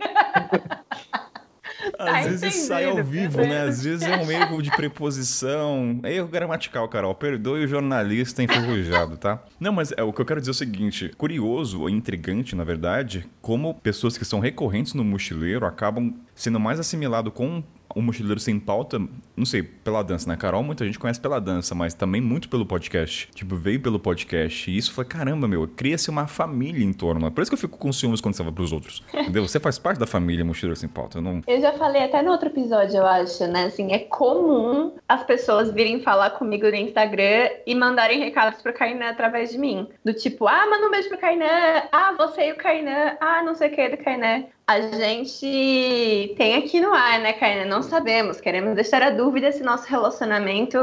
Às 1.98 2.40
vezes 2.40 2.54
sai 2.66 2.84
ao 2.84 3.02
vivo, 3.02 3.38
meu 3.38 3.48
né? 3.48 3.62
Às 3.62 3.82
vezes 3.82 4.06
é 4.06 4.16
um 4.16 4.30
erro 4.30 4.62
de 4.62 4.70
preposição. 4.70 6.00
É 6.02 6.14
erro 6.14 6.28
gramatical, 6.28 6.88
Carol. 6.88 7.14
Perdoe 7.14 7.64
o 7.64 7.68
jornalista 7.68 8.42
enferrujado, 8.42 9.16
tá? 9.16 9.42
Não, 9.58 9.72
mas 9.72 9.92
é, 9.96 10.02
o 10.02 10.12
que 10.12 10.20
eu 10.20 10.26
quero 10.26 10.40
dizer 10.40 10.50
é 10.50 10.52
o 10.52 10.54
seguinte: 10.54 11.10
curioso 11.16 11.80
ou 11.80 11.90
intrigante, 11.90 12.54
na 12.54 12.64
verdade, 12.64 13.26
como 13.40 13.74
pessoas 13.74 14.16
que 14.16 14.24
são 14.24 14.40
recorrentes 14.40 14.94
no 14.94 15.04
mochileiro 15.04 15.66
acabam 15.66 16.14
sendo 16.34 16.60
mais 16.60 16.78
assimilado 16.78 17.30
com 17.30 17.62
o 17.94 18.02
mochileiro 18.02 18.38
sem 18.38 18.58
pauta, 18.58 19.00
não 19.36 19.46
sei, 19.46 19.62
pela 19.62 20.02
dança, 20.02 20.28
né? 20.28 20.36
Carol, 20.36 20.62
muita 20.62 20.84
gente 20.84 20.98
conhece 20.98 21.20
pela 21.20 21.40
dança, 21.40 21.74
mas 21.74 21.94
também 21.94 22.20
muito 22.20 22.48
pelo 22.48 22.66
podcast. 22.66 23.28
Tipo, 23.34 23.56
veio 23.56 23.80
pelo 23.80 23.98
podcast. 23.98 24.70
E 24.70 24.76
isso 24.76 24.92
foi, 24.92 25.04
caramba, 25.04 25.48
meu, 25.48 25.66
cria-se 25.66 26.10
uma 26.10 26.26
família 26.26 26.84
em 26.84 26.92
torno. 26.92 27.30
Por 27.30 27.42
isso 27.42 27.50
que 27.50 27.54
eu 27.54 27.58
fico 27.58 27.78
com 27.78 27.92
ciúmes 27.92 28.20
quando 28.20 28.34
você 28.34 28.42
vai 28.42 28.52
pros 28.52 28.72
outros. 28.72 29.02
Entendeu? 29.14 29.46
Você 29.46 29.58
faz 29.58 29.78
parte 29.78 29.98
da 29.98 30.06
família 30.06 30.44
mochileiro 30.44 30.76
sem 30.76 30.88
pauta. 30.88 31.18
Eu 31.18 31.22
não. 31.22 31.42
Eu 31.46 31.60
já 31.60 31.72
falei 31.72 32.04
até 32.04 32.22
no 32.22 32.30
outro 32.30 32.48
episódio, 32.48 32.96
eu 32.96 33.06
acho, 33.06 33.46
né? 33.46 33.64
Assim, 33.64 33.92
é 33.92 34.00
comum 34.00 34.92
as 35.08 35.22
pessoas 35.24 35.72
virem 35.72 36.00
falar 36.02 36.30
comigo 36.30 36.66
no 36.68 36.76
Instagram 36.76 37.50
e 37.66 37.74
mandarem 37.74 38.18
recados 38.18 38.60
pro 38.60 38.72
Kainan 38.72 39.10
através 39.10 39.50
de 39.50 39.58
mim. 39.58 39.88
Do 40.04 40.12
tipo, 40.12 40.46
ah, 40.46 40.66
manda 40.70 40.86
um 40.86 40.90
beijo 40.90 41.08
pro 41.08 41.18
Kainan. 41.18 41.82
Ah, 41.90 42.14
você 42.16 42.48
e 42.48 42.52
o 42.52 42.56
Kainan. 42.56 43.16
Ah, 43.20 43.42
não 43.42 43.54
sei 43.54 43.68
o 43.68 43.74
que 43.74 43.88
do 43.88 43.98
Kainan. 43.98 44.44
A 44.68 44.82
gente 44.82 46.34
tem 46.36 46.56
aqui 46.56 46.78
no 46.78 46.92
ar, 46.92 47.20
né, 47.20 47.32
Kainan? 47.32 47.64
Não 47.64 47.82
sabemos. 47.82 48.38
Queremos 48.38 48.74
deixar 48.74 49.02
a 49.02 49.08
dúvida 49.08 49.50
se 49.50 49.62
nosso 49.62 49.88
relacionamento 49.88 50.78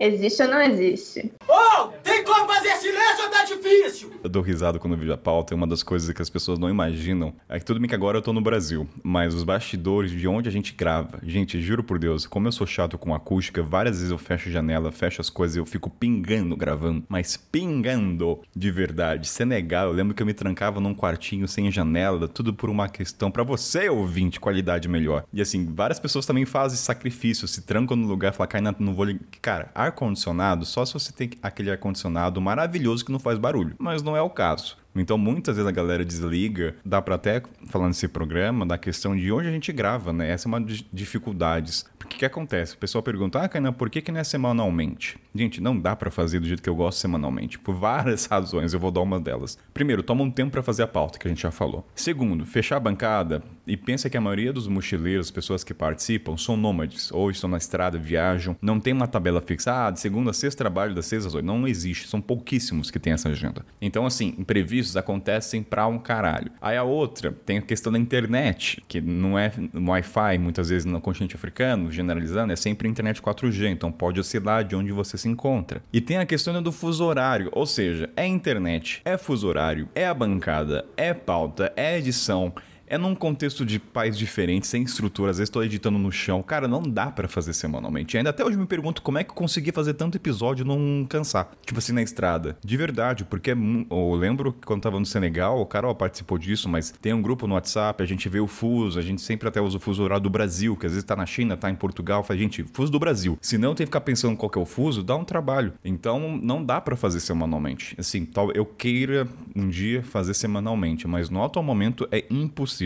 existe 0.00 0.42
ou 0.42 0.48
não 0.48 0.62
existe. 0.62 1.30
Oh, 1.46 1.88
tem 2.02 2.24
como 2.24 2.50
fazer 2.50 2.70
silêncio 2.76 3.24
ou 3.24 3.30
tá 3.30 3.44
difícil? 3.44 4.10
Eu 4.24 4.30
dou 4.30 4.42
risada 4.42 4.78
quando 4.78 4.96
vejo 4.96 5.12
a 5.12 5.18
pauta. 5.18 5.52
E 5.52 5.56
uma 5.56 5.66
das 5.66 5.82
coisas 5.82 6.10
que 6.12 6.22
as 6.22 6.30
pessoas 6.30 6.58
não 6.58 6.70
imaginam 6.70 7.34
é 7.48 7.58
que 7.58 7.64
tudo 7.64 7.78
bem 7.78 7.88
que 7.88 7.94
agora 7.94 8.18
eu 8.18 8.22
tô 8.22 8.32
no 8.32 8.40
Brasil, 8.40 8.88
mas 9.02 9.34
os 9.34 9.44
bastidores 9.44 10.10
de 10.10 10.26
onde 10.26 10.48
a 10.48 10.52
gente 10.52 10.72
grava. 10.72 11.20
Gente, 11.22 11.60
juro 11.60 11.84
por 11.84 11.98
Deus, 11.98 12.26
como 12.26 12.48
eu 12.48 12.52
sou 12.52 12.66
chato 12.66 12.96
com 12.96 13.14
acústica, 13.14 13.62
várias 13.62 13.96
vezes 13.96 14.10
eu 14.10 14.18
fecho 14.18 14.48
a 14.48 14.52
janela, 14.52 14.90
fecho 14.90 15.20
as 15.20 15.28
coisas 15.28 15.56
e 15.56 15.58
eu 15.58 15.66
fico 15.66 15.90
pingando 15.90 16.56
gravando. 16.56 17.04
Mas 17.08 17.36
pingando 17.36 18.40
de 18.56 18.70
verdade. 18.70 19.28
Senegal, 19.28 19.88
eu 19.88 19.92
lembro 19.92 20.14
que 20.14 20.22
eu 20.22 20.26
me 20.26 20.34
trancava 20.34 20.80
num 20.80 20.94
quartinho 20.94 21.46
sem 21.46 21.70
janela, 21.70 22.26
tudo 22.26 22.54
por 22.54 22.70
uma 22.70 22.88
questão 22.88 23.30
pra 23.30 23.42
você, 23.42 23.88
ouvinte, 23.88 24.40
qualidade 24.40 24.88
melhor. 24.88 25.24
E 25.32 25.42
assim, 25.42 25.66
várias 25.74 26.00
pessoas 26.00 26.24
também 26.24 26.46
fazem 26.46 26.78
sacrifício, 26.78 27.46
se 27.46 27.62
trancam 27.62 27.96
no 27.96 28.06
lugar 28.06 28.32
e 28.32 28.36
falam, 28.36 28.48
Kainan, 28.48 28.74
não 28.78 28.94
vou 28.94 29.04
ligar. 29.04 29.20
Cara, 29.42 29.70
ar-condicionado, 29.90 30.64
só 30.64 30.84
se 30.84 30.94
você 30.94 31.12
tem 31.12 31.30
aquele 31.42 31.70
ar-condicionado 31.70 32.40
maravilhoso 32.40 33.04
que 33.04 33.12
não 33.12 33.18
faz 33.18 33.38
barulho. 33.38 33.74
Mas 33.78 34.02
não 34.02 34.16
é 34.16 34.22
o 34.22 34.30
caso. 34.30 34.78
Então, 34.94 35.16
muitas 35.16 35.56
vezes 35.56 35.68
a 35.68 35.72
galera 35.72 36.04
desliga. 36.04 36.74
Dá 36.84 37.00
pra 37.00 37.14
até, 37.14 37.42
falando 37.66 37.88
nesse 37.88 38.08
programa, 38.08 38.66
da 38.66 38.76
questão 38.76 39.16
de 39.16 39.30
onde 39.30 39.48
a 39.48 39.52
gente 39.52 39.72
grava, 39.72 40.12
né? 40.12 40.30
Essa 40.30 40.48
é 40.48 40.48
uma 40.48 40.60
das 40.60 40.84
dificuldades. 40.92 41.84
Porque 41.98 42.18
que 42.18 42.24
acontece? 42.24 42.74
O 42.74 42.78
pessoal 42.78 43.02
pergunta, 43.02 43.40
ah, 43.40 43.48
Kainan, 43.48 43.72
por 43.72 43.88
que, 43.88 44.02
que 44.02 44.12
não 44.12 44.20
é 44.20 44.24
semanalmente? 44.24 45.16
Gente, 45.34 45.60
não 45.60 45.78
dá 45.78 45.94
pra 45.94 46.10
fazer 46.10 46.40
do 46.40 46.46
jeito 46.46 46.62
que 46.62 46.68
eu 46.68 46.74
gosto 46.74 46.98
semanalmente. 46.98 47.58
Por 47.58 47.74
várias 47.74 48.26
razões, 48.30 48.74
eu 48.74 48.80
vou 48.80 48.90
dar 48.90 49.00
uma 49.00 49.20
delas. 49.20 49.56
Primeiro, 49.72 50.02
toma 50.02 50.22
um 50.22 50.30
tempo 50.30 50.50
pra 50.50 50.62
fazer 50.62 50.82
a 50.82 50.86
pauta, 50.86 51.18
que 51.18 51.26
a 51.26 51.30
gente 51.30 51.40
já 51.40 51.50
falou. 51.50 51.86
Segundo, 51.94 52.44
fechar 52.44 52.76
a 52.76 52.80
bancada 52.80 53.42
e 53.70 53.76
pensa 53.76 54.10
que 54.10 54.16
a 54.16 54.20
maioria 54.20 54.52
dos 54.52 54.66
mochileiros, 54.66 55.30
pessoas 55.30 55.62
que 55.62 55.72
participam, 55.72 56.36
são 56.36 56.56
nômades. 56.56 57.12
Ou 57.12 57.30
estão 57.30 57.48
na 57.48 57.56
estrada, 57.56 57.96
viajam. 57.96 58.56
Não 58.60 58.80
tem 58.80 58.92
uma 58.92 59.06
tabela 59.06 59.40
fixa. 59.40 59.86
Ah, 59.86 59.90
de 59.92 60.00
segunda 60.00 60.32
a 60.32 60.34
sexta 60.34 60.58
trabalho, 60.58 60.92
das 60.92 61.06
seis 61.06 61.24
às 61.24 61.36
oito. 61.36 61.46
Não 61.46 61.68
existe. 61.68 62.08
São 62.08 62.20
pouquíssimos 62.20 62.90
que 62.90 62.98
têm 62.98 63.12
essa 63.12 63.28
agenda. 63.28 63.64
Então, 63.80 64.04
assim, 64.04 64.34
imprevistos 64.36 64.96
acontecem 64.96 65.62
pra 65.62 65.86
um 65.86 66.00
caralho. 66.00 66.50
Aí 66.60 66.76
a 66.76 66.82
outra, 66.82 67.30
tem 67.46 67.58
a 67.58 67.62
questão 67.62 67.92
da 67.92 67.98
internet, 67.98 68.82
que 68.88 69.00
não 69.00 69.38
é 69.38 69.52
Wi-Fi, 69.72 70.38
muitas 70.38 70.68
vezes 70.68 70.84
no 70.84 71.00
continente 71.00 71.36
africano, 71.36 71.92
generalizando, 71.92 72.52
é 72.52 72.56
sempre 72.56 72.88
internet 72.88 73.22
4G, 73.22 73.70
então 73.70 73.92
pode 73.92 74.18
oscilar 74.18 74.64
de 74.64 74.74
onde 74.74 74.90
você 74.90 75.16
se 75.16 75.28
encontra. 75.28 75.80
E 75.92 76.00
tem 76.00 76.16
a 76.16 76.26
questão 76.26 76.60
do 76.60 76.72
fuso 76.72 77.04
horário, 77.04 77.48
ou 77.52 77.66
seja, 77.66 78.10
é 78.16 78.26
internet, 78.26 79.00
é 79.04 79.16
fuso 79.16 79.46
horário, 79.46 79.88
é 79.94 80.06
a 80.06 80.12
bancada, 80.12 80.84
é 80.96 81.14
pauta, 81.14 81.72
é 81.76 81.96
edição. 81.96 82.52
É 82.90 82.98
num 82.98 83.14
contexto 83.14 83.64
de 83.64 83.78
pais 83.78 84.18
diferentes, 84.18 84.68
sem 84.68 84.82
estrutura, 84.82 85.30
às 85.30 85.38
vezes 85.38 85.48
tô 85.48 85.62
editando 85.62 85.96
no 85.96 86.10
chão. 86.10 86.42
Cara, 86.42 86.66
não 86.66 86.82
dá 86.82 87.06
pra 87.06 87.28
fazer 87.28 87.52
semanalmente. 87.52 88.18
Ainda 88.18 88.30
até 88.30 88.44
hoje 88.44 88.58
me 88.58 88.66
pergunto 88.66 89.00
como 89.00 89.16
é 89.16 89.22
que 89.22 89.30
eu 89.30 89.34
consegui 89.36 89.70
fazer 89.70 89.94
tanto 89.94 90.16
episódio 90.16 90.64
e 90.64 90.66
não 90.66 91.06
cansar. 91.08 91.52
Tipo 91.64 91.78
assim, 91.78 91.92
na 91.92 92.02
estrada. 92.02 92.58
De 92.64 92.76
verdade, 92.76 93.24
porque 93.24 93.52
é 93.52 93.54
eu 93.54 94.14
lembro 94.16 94.52
que 94.52 94.66
quando 94.66 94.82
tava 94.82 94.98
no 94.98 95.06
Senegal, 95.06 95.60
o 95.60 95.66
Carol 95.66 95.94
participou 95.94 96.36
disso, 96.36 96.68
mas 96.68 96.90
tem 97.00 97.14
um 97.14 97.22
grupo 97.22 97.46
no 97.46 97.54
WhatsApp, 97.54 98.02
a 98.02 98.06
gente 98.06 98.28
vê 98.28 98.40
o 98.40 98.48
fuso, 98.48 98.98
a 98.98 99.02
gente 99.02 99.22
sempre 99.22 99.46
até 99.46 99.60
usa 99.60 99.76
o 99.76 99.80
fuso 99.80 100.02
horário 100.02 100.24
do 100.24 100.30
Brasil, 100.30 100.76
que 100.76 100.84
às 100.84 100.90
vezes 100.90 101.04
tá 101.04 101.14
na 101.14 101.26
China, 101.26 101.56
tá 101.56 101.70
em 101.70 101.76
Portugal, 101.76 102.24
fala, 102.24 102.40
gente, 102.40 102.64
fuso 102.72 102.90
do 102.90 102.98
Brasil. 102.98 103.38
Se 103.40 103.56
não 103.56 103.72
tem 103.72 103.86
que 103.86 103.90
ficar 103.90 104.00
pensando 104.00 104.36
qual 104.36 104.50
que 104.50 104.58
é 104.58 104.62
o 104.62 104.66
fuso, 104.66 105.04
dá 105.04 105.14
um 105.14 105.24
trabalho. 105.24 105.74
Então, 105.84 106.40
não 106.42 106.64
dá 106.64 106.80
pra 106.80 106.96
fazer 106.96 107.20
semanalmente. 107.20 107.94
Assim, 107.96 108.24
tal, 108.24 108.50
eu 108.50 108.66
queira 108.66 109.28
um 109.54 109.68
dia 109.68 110.02
fazer 110.02 110.34
semanalmente, 110.34 111.06
mas 111.06 111.30
no 111.30 111.44
atual 111.44 111.64
momento 111.64 112.08
é 112.10 112.24
impossível. 112.28 112.79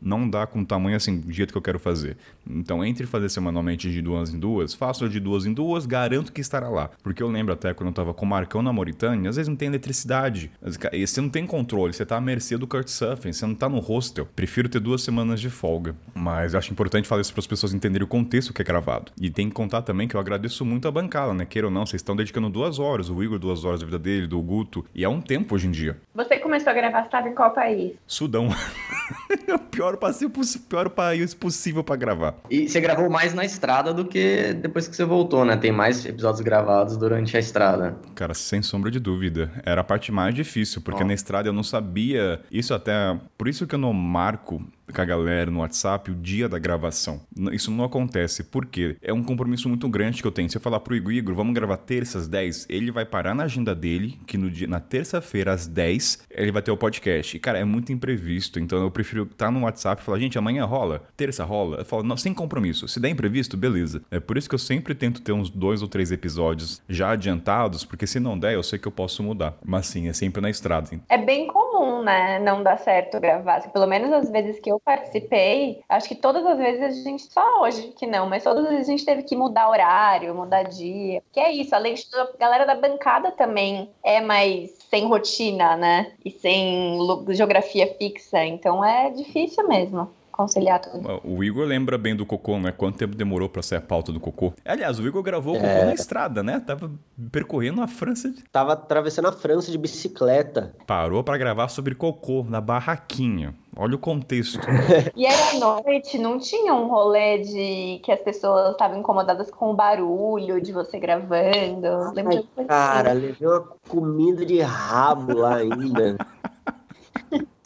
Não 0.00 0.28
dá 0.28 0.46
com 0.46 0.60
o 0.60 0.66
tamanho 0.66 0.96
assim, 0.96 1.18
do 1.18 1.32
jeito 1.32 1.52
que 1.52 1.58
eu 1.58 1.62
quero 1.62 1.78
fazer. 1.78 2.16
Então, 2.48 2.84
entre 2.84 3.06
fazer 3.06 3.28
semanalmente 3.28 3.90
de 3.90 4.00
duas 4.00 4.32
em 4.32 4.38
duas, 4.38 4.72
faço 4.72 5.08
de 5.08 5.18
duas 5.18 5.44
em 5.44 5.52
duas, 5.52 5.86
garanto 5.86 6.32
que 6.32 6.40
estará 6.40 6.68
lá. 6.68 6.90
Porque 7.02 7.22
eu 7.22 7.28
lembro 7.28 7.52
até 7.52 7.74
quando 7.74 7.88
eu 7.88 7.94
tava 7.94 8.14
com 8.14 8.24
o 8.24 8.28
Marcão 8.28 8.62
na 8.62 8.72
Mauritânia, 8.72 9.28
às 9.28 9.36
vezes 9.36 9.48
não 9.48 9.56
tem 9.56 9.68
eletricidade. 9.68 10.50
E 10.92 11.06
você 11.06 11.20
não 11.20 11.28
tem 11.28 11.46
controle, 11.46 11.92
você 11.92 12.06
tá 12.06 12.16
à 12.16 12.20
mercê 12.20 12.56
do 12.56 12.66
Couchsurfing, 12.66 13.32
você 13.32 13.46
não 13.46 13.54
tá 13.54 13.68
no 13.68 13.80
hostel. 13.80 14.28
Prefiro 14.36 14.68
ter 14.68 14.80
duas 14.80 15.02
semanas 15.02 15.40
de 15.40 15.50
folga. 15.50 15.96
Mas 16.14 16.52
eu 16.52 16.58
acho 16.58 16.72
importante 16.72 17.08
falar 17.08 17.22
isso 17.22 17.32
para 17.32 17.40
as 17.40 17.46
pessoas 17.46 17.74
entenderem 17.74 18.04
o 18.04 18.08
contexto 18.08 18.52
que 18.52 18.62
é 18.62 18.64
gravado. 18.64 19.10
E 19.20 19.30
tem 19.30 19.48
que 19.48 19.54
contar 19.54 19.82
também 19.82 20.06
que 20.06 20.14
eu 20.14 20.20
agradeço 20.20 20.64
muito 20.64 20.86
a 20.86 20.90
bancada, 20.90 21.34
né? 21.34 21.44
Queira 21.44 21.66
ou 21.66 21.72
não, 21.72 21.84
vocês 21.84 22.00
estão 22.00 22.14
dedicando 22.14 22.48
duas 22.48 22.78
horas, 22.78 23.10
o 23.10 23.22
Igor 23.22 23.38
duas 23.38 23.64
horas 23.64 23.80
da 23.80 23.86
vida 23.86 23.98
dele, 23.98 24.26
do 24.26 24.40
Guto. 24.40 24.84
E 24.94 25.04
é 25.04 25.08
um 25.08 25.20
tempo 25.20 25.54
hoje 25.54 25.66
em 25.66 25.70
dia. 25.70 25.98
Você 26.14 26.38
começou 26.38 26.70
a 26.70 26.74
gravar, 26.74 27.08
sabe 27.10 27.30
em 27.30 27.34
qual 27.34 27.52
país? 27.52 27.94
Sudão. 28.06 28.48
é 29.46 29.54
o 29.54 29.58
pior, 29.58 29.96
passeio 29.96 30.30
pior 30.68 30.90
país 30.90 31.34
possível 31.34 31.84
pra 31.84 31.96
gravar. 31.96 32.36
E 32.50 32.68
você 32.68 32.80
gravou 32.80 33.08
mais 33.08 33.34
na 33.34 33.44
estrada 33.44 33.92
do 33.92 34.04
que 34.04 34.54
depois 34.54 34.88
que 34.88 34.96
você 34.96 35.04
voltou, 35.04 35.44
né? 35.44 35.56
Tem 35.56 35.72
mais 35.72 36.04
episódios 36.04 36.40
gravados 36.40 36.96
durante 36.96 37.36
a 37.36 37.40
estrada. 37.40 37.96
Cara, 38.14 38.34
sem 38.34 38.62
sombra 38.62 38.90
de 38.90 39.00
dúvida. 39.00 39.50
Era 39.64 39.80
a 39.80 39.84
parte 39.84 40.10
mais 40.12 40.34
difícil, 40.34 40.80
porque 40.82 41.02
Ó. 41.02 41.06
na 41.06 41.14
estrada 41.14 41.48
eu 41.48 41.52
não 41.52 41.62
sabia. 41.62 42.40
Isso 42.50 42.74
até. 42.74 43.18
Por 43.36 43.48
isso 43.48 43.66
que 43.66 43.74
eu 43.74 43.78
não 43.78 43.92
marco 43.92 44.62
com 44.92 45.00
a 45.00 45.04
galera 45.04 45.50
no 45.50 45.60
WhatsApp 45.60 46.10
o 46.10 46.14
dia 46.14 46.48
da 46.48 46.58
gravação. 46.58 47.20
Isso 47.52 47.70
não 47.70 47.84
acontece. 47.84 48.42
Por 48.44 48.66
quê? 48.66 48.96
É 49.02 49.12
um 49.12 49.22
compromisso 49.22 49.68
muito 49.68 49.88
grande 49.88 50.20
que 50.20 50.26
eu 50.26 50.32
tenho. 50.32 50.50
Se 50.50 50.56
eu 50.56 50.60
falar 50.60 50.80
pro 50.80 50.96
Igor, 50.96 51.12
Igor, 51.12 51.34
vamos 51.34 51.54
gravar 51.54 51.76
terça 51.76 52.18
às 52.18 52.28
10, 52.28 52.66
ele 52.68 52.90
vai 52.90 53.04
parar 53.04 53.34
na 53.34 53.44
agenda 53.44 53.74
dele, 53.74 54.18
que 54.26 54.36
no 54.36 54.50
dia, 54.50 54.66
na 54.66 54.80
terça-feira 54.80 55.52
às 55.52 55.66
10, 55.66 56.24
ele 56.30 56.52
vai 56.52 56.62
ter 56.62 56.70
o 56.70 56.76
podcast. 56.76 57.36
E, 57.36 57.40
cara, 57.40 57.58
é 57.58 57.64
muito 57.64 57.92
imprevisto. 57.92 58.58
Então 58.58 58.82
eu 58.82 58.90
prefiro 58.90 59.27
estar 59.32 59.50
no 59.50 59.62
WhatsApp 59.64 60.02
e 60.02 60.04
falar, 60.04 60.18
gente, 60.18 60.38
amanhã 60.38 60.64
rola, 60.64 61.02
terça 61.16 61.44
rola. 61.44 61.78
Eu 61.78 61.84
falo, 61.84 62.02
não, 62.02 62.16
sem 62.16 62.34
compromisso. 62.34 62.88
Se 62.88 63.00
der 63.00 63.10
imprevisto, 63.10 63.56
beleza. 63.56 64.02
É 64.10 64.20
por 64.20 64.36
isso 64.36 64.48
que 64.48 64.54
eu 64.54 64.58
sempre 64.58 64.94
tento 64.94 65.20
ter 65.20 65.32
uns 65.32 65.50
dois 65.50 65.82
ou 65.82 65.88
três 65.88 66.10
episódios 66.10 66.82
já 66.88 67.10
adiantados, 67.10 67.84
porque 67.84 68.06
se 68.06 68.18
não 68.18 68.38
der, 68.38 68.54
eu 68.54 68.62
sei 68.62 68.78
que 68.78 68.88
eu 68.88 68.92
posso 68.92 69.22
mudar. 69.22 69.54
Mas 69.64 69.86
sim, 69.86 70.08
é 70.08 70.12
sempre 70.12 70.40
na 70.40 70.50
estrada. 70.50 70.88
É 71.08 71.18
bem 71.18 71.46
comum, 71.46 72.02
né? 72.02 72.38
Não 72.38 72.62
dar 72.62 72.78
certo 72.78 73.20
gravar. 73.20 73.56
Assim, 73.56 73.70
pelo 73.70 73.86
menos 73.86 74.12
as 74.12 74.30
vezes 74.30 74.60
que 74.60 74.70
eu 74.70 74.80
participei, 74.80 75.80
acho 75.88 76.08
que 76.08 76.14
todas 76.14 76.44
as 76.46 76.56
vezes 76.56 76.82
a 76.82 76.90
gente, 76.90 77.24
só 77.24 77.62
hoje 77.62 77.92
que 77.98 78.06
não, 78.06 78.28
mas 78.28 78.44
todas 78.44 78.64
as 78.64 78.70
vezes 78.70 78.88
a 78.88 78.90
gente 78.92 79.04
teve 79.04 79.22
que 79.22 79.36
mudar 79.36 79.68
horário, 79.68 80.34
mudar 80.34 80.62
dia. 80.62 81.22
Que 81.32 81.40
é 81.40 81.52
isso, 81.52 81.74
além 81.74 81.94
de 81.94 82.06
tudo, 82.08 82.20
a 82.20 82.38
galera 82.38 82.64
da 82.64 82.74
bancada 82.74 83.30
também 83.32 83.90
é 84.04 84.20
mais 84.20 84.70
sem 84.90 85.06
rotina, 85.06 85.76
né? 85.76 86.12
E 86.24 86.30
sem 86.30 86.98
geografia 87.30 87.86
fixa. 87.98 88.44
Então 88.44 88.84
é 88.84 89.07
difícil 89.10 89.66
mesmo 89.68 90.10
conciliar 90.30 90.80
tudo. 90.80 91.20
O 91.24 91.42
Igor 91.42 91.66
lembra 91.66 91.98
bem 91.98 92.14
do 92.14 92.24
Cocô, 92.24 92.60
né? 92.60 92.70
Quanto 92.70 92.96
tempo 92.96 93.16
demorou 93.16 93.48
pra 93.48 93.60
sair 93.60 93.78
a 93.78 93.80
pauta 93.80 94.12
do 94.12 94.20
Cocô? 94.20 94.52
Aliás, 94.64 95.00
o 95.00 95.04
Igor 95.04 95.20
gravou 95.20 95.54
o 95.56 95.58
Cocô 95.58 95.66
É. 95.68 95.84
na 95.86 95.94
estrada, 95.94 96.44
né? 96.44 96.62
Tava 96.64 96.92
percorrendo 97.32 97.82
a 97.82 97.88
França, 97.88 98.30
de- 98.30 98.44
Tava 98.44 98.74
atravessando 98.74 99.26
a 99.26 99.32
França 99.32 99.68
de 99.72 99.76
bicicleta. 99.76 100.72
parou 100.86 101.24
pra 101.24 101.36
gravar 101.36 101.66
sobre 101.66 101.92
Cocô 101.96 102.44
na 102.48 102.60
barraquinha. 102.60 103.52
Olha 103.76 103.96
o 103.96 103.98
contexto. 103.98 104.60
E 105.16 105.26
era 105.26 105.50
à 105.50 105.54
noite, 105.82 106.16
não 106.18 106.38
tinha 106.38 106.72
um 106.72 106.86
rolê 106.86 107.38
de 107.38 108.00
que 108.04 108.12
as 108.12 108.20
pessoas 108.20 108.70
estavam 108.72 109.00
incomodadas 109.00 109.50
com 109.50 109.72
o 109.72 109.74
barulho 109.74 110.60
de 110.60 110.70
você 110.72 111.00
gravando. 111.00 112.12
Lembro 112.14 112.30
de 112.42 112.48
Ai, 112.58 112.64
cara, 112.64 113.10
assim. 113.10 113.20
levei 113.22 113.48
uma 113.48 113.66
comida 113.88 114.46
de 114.46 114.60
rabo 114.60 115.36
lá 115.36 115.56
ainda. 115.56 116.16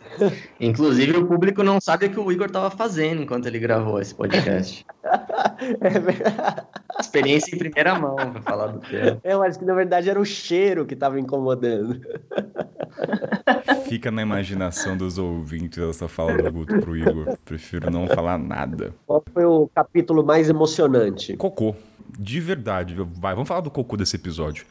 Inclusive, 0.60 1.16
o 1.16 1.26
público 1.26 1.62
não 1.62 1.80
sabe 1.80 2.06
o 2.06 2.10
que 2.10 2.20
o 2.20 2.32
Igor 2.32 2.50
tava 2.50 2.70
fazendo 2.70 3.22
enquanto 3.22 3.46
ele 3.46 3.58
gravou 3.58 4.00
esse 4.00 4.14
podcast. 4.14 4.84
É 5.80 5.90
verdade. 5.98 6.66
Experiência 7.00 7.54
em 7.54 7.58
primeira 7.58 7.98
mão, 7.98 8.16
pra 8.16 8.42
falar 8.42 8.66
do 8.68 8.80
tema. 8.80 9.20
É, 9.22 9.36
mas 9.36 9.56
que 9.56 9.64
na 9.64 9.74
verdade 9.74 10.10
era 10.10 10.20
o 10.20 10.24
cheiro 10.24 10.84
que 10.84 10.94
tava 10.94 11.18
incomodando. 11.18 12.00
Fica 13.88 14.10
na 14.10 14.22
imaginação 14.22 14.96
dos 14.96 15.18
ouvintes 15.18 15.78
essa 15.78 16.08
fala 16.08 16.36
do 16.36 16.52
Guto 16.52 16.78
pro 16.80 16.96
Igor. 16.96 17.36
Prefiro 17.44 17.90
não 17.90 18.06
falar 18.08 18.38
nada. 18.38 18.94
Qual 19.06 19.22
foi 19.32 19.44
o 19.44 19.68
capítulo 19.74 20.24
mais 20.24 20.48
emocionante? 20.48 21.36
Cocô. 21.36 21.74
De 22.18 22.40
verdade, 22.40 22.94
vai, 22.94 23.34
vamos 23.34 23.48
falar 23.48 23.60
do 23.60 23.70
cocô 23.70 23.96
desse 23.96 24.16
episódio. 24.16 24.66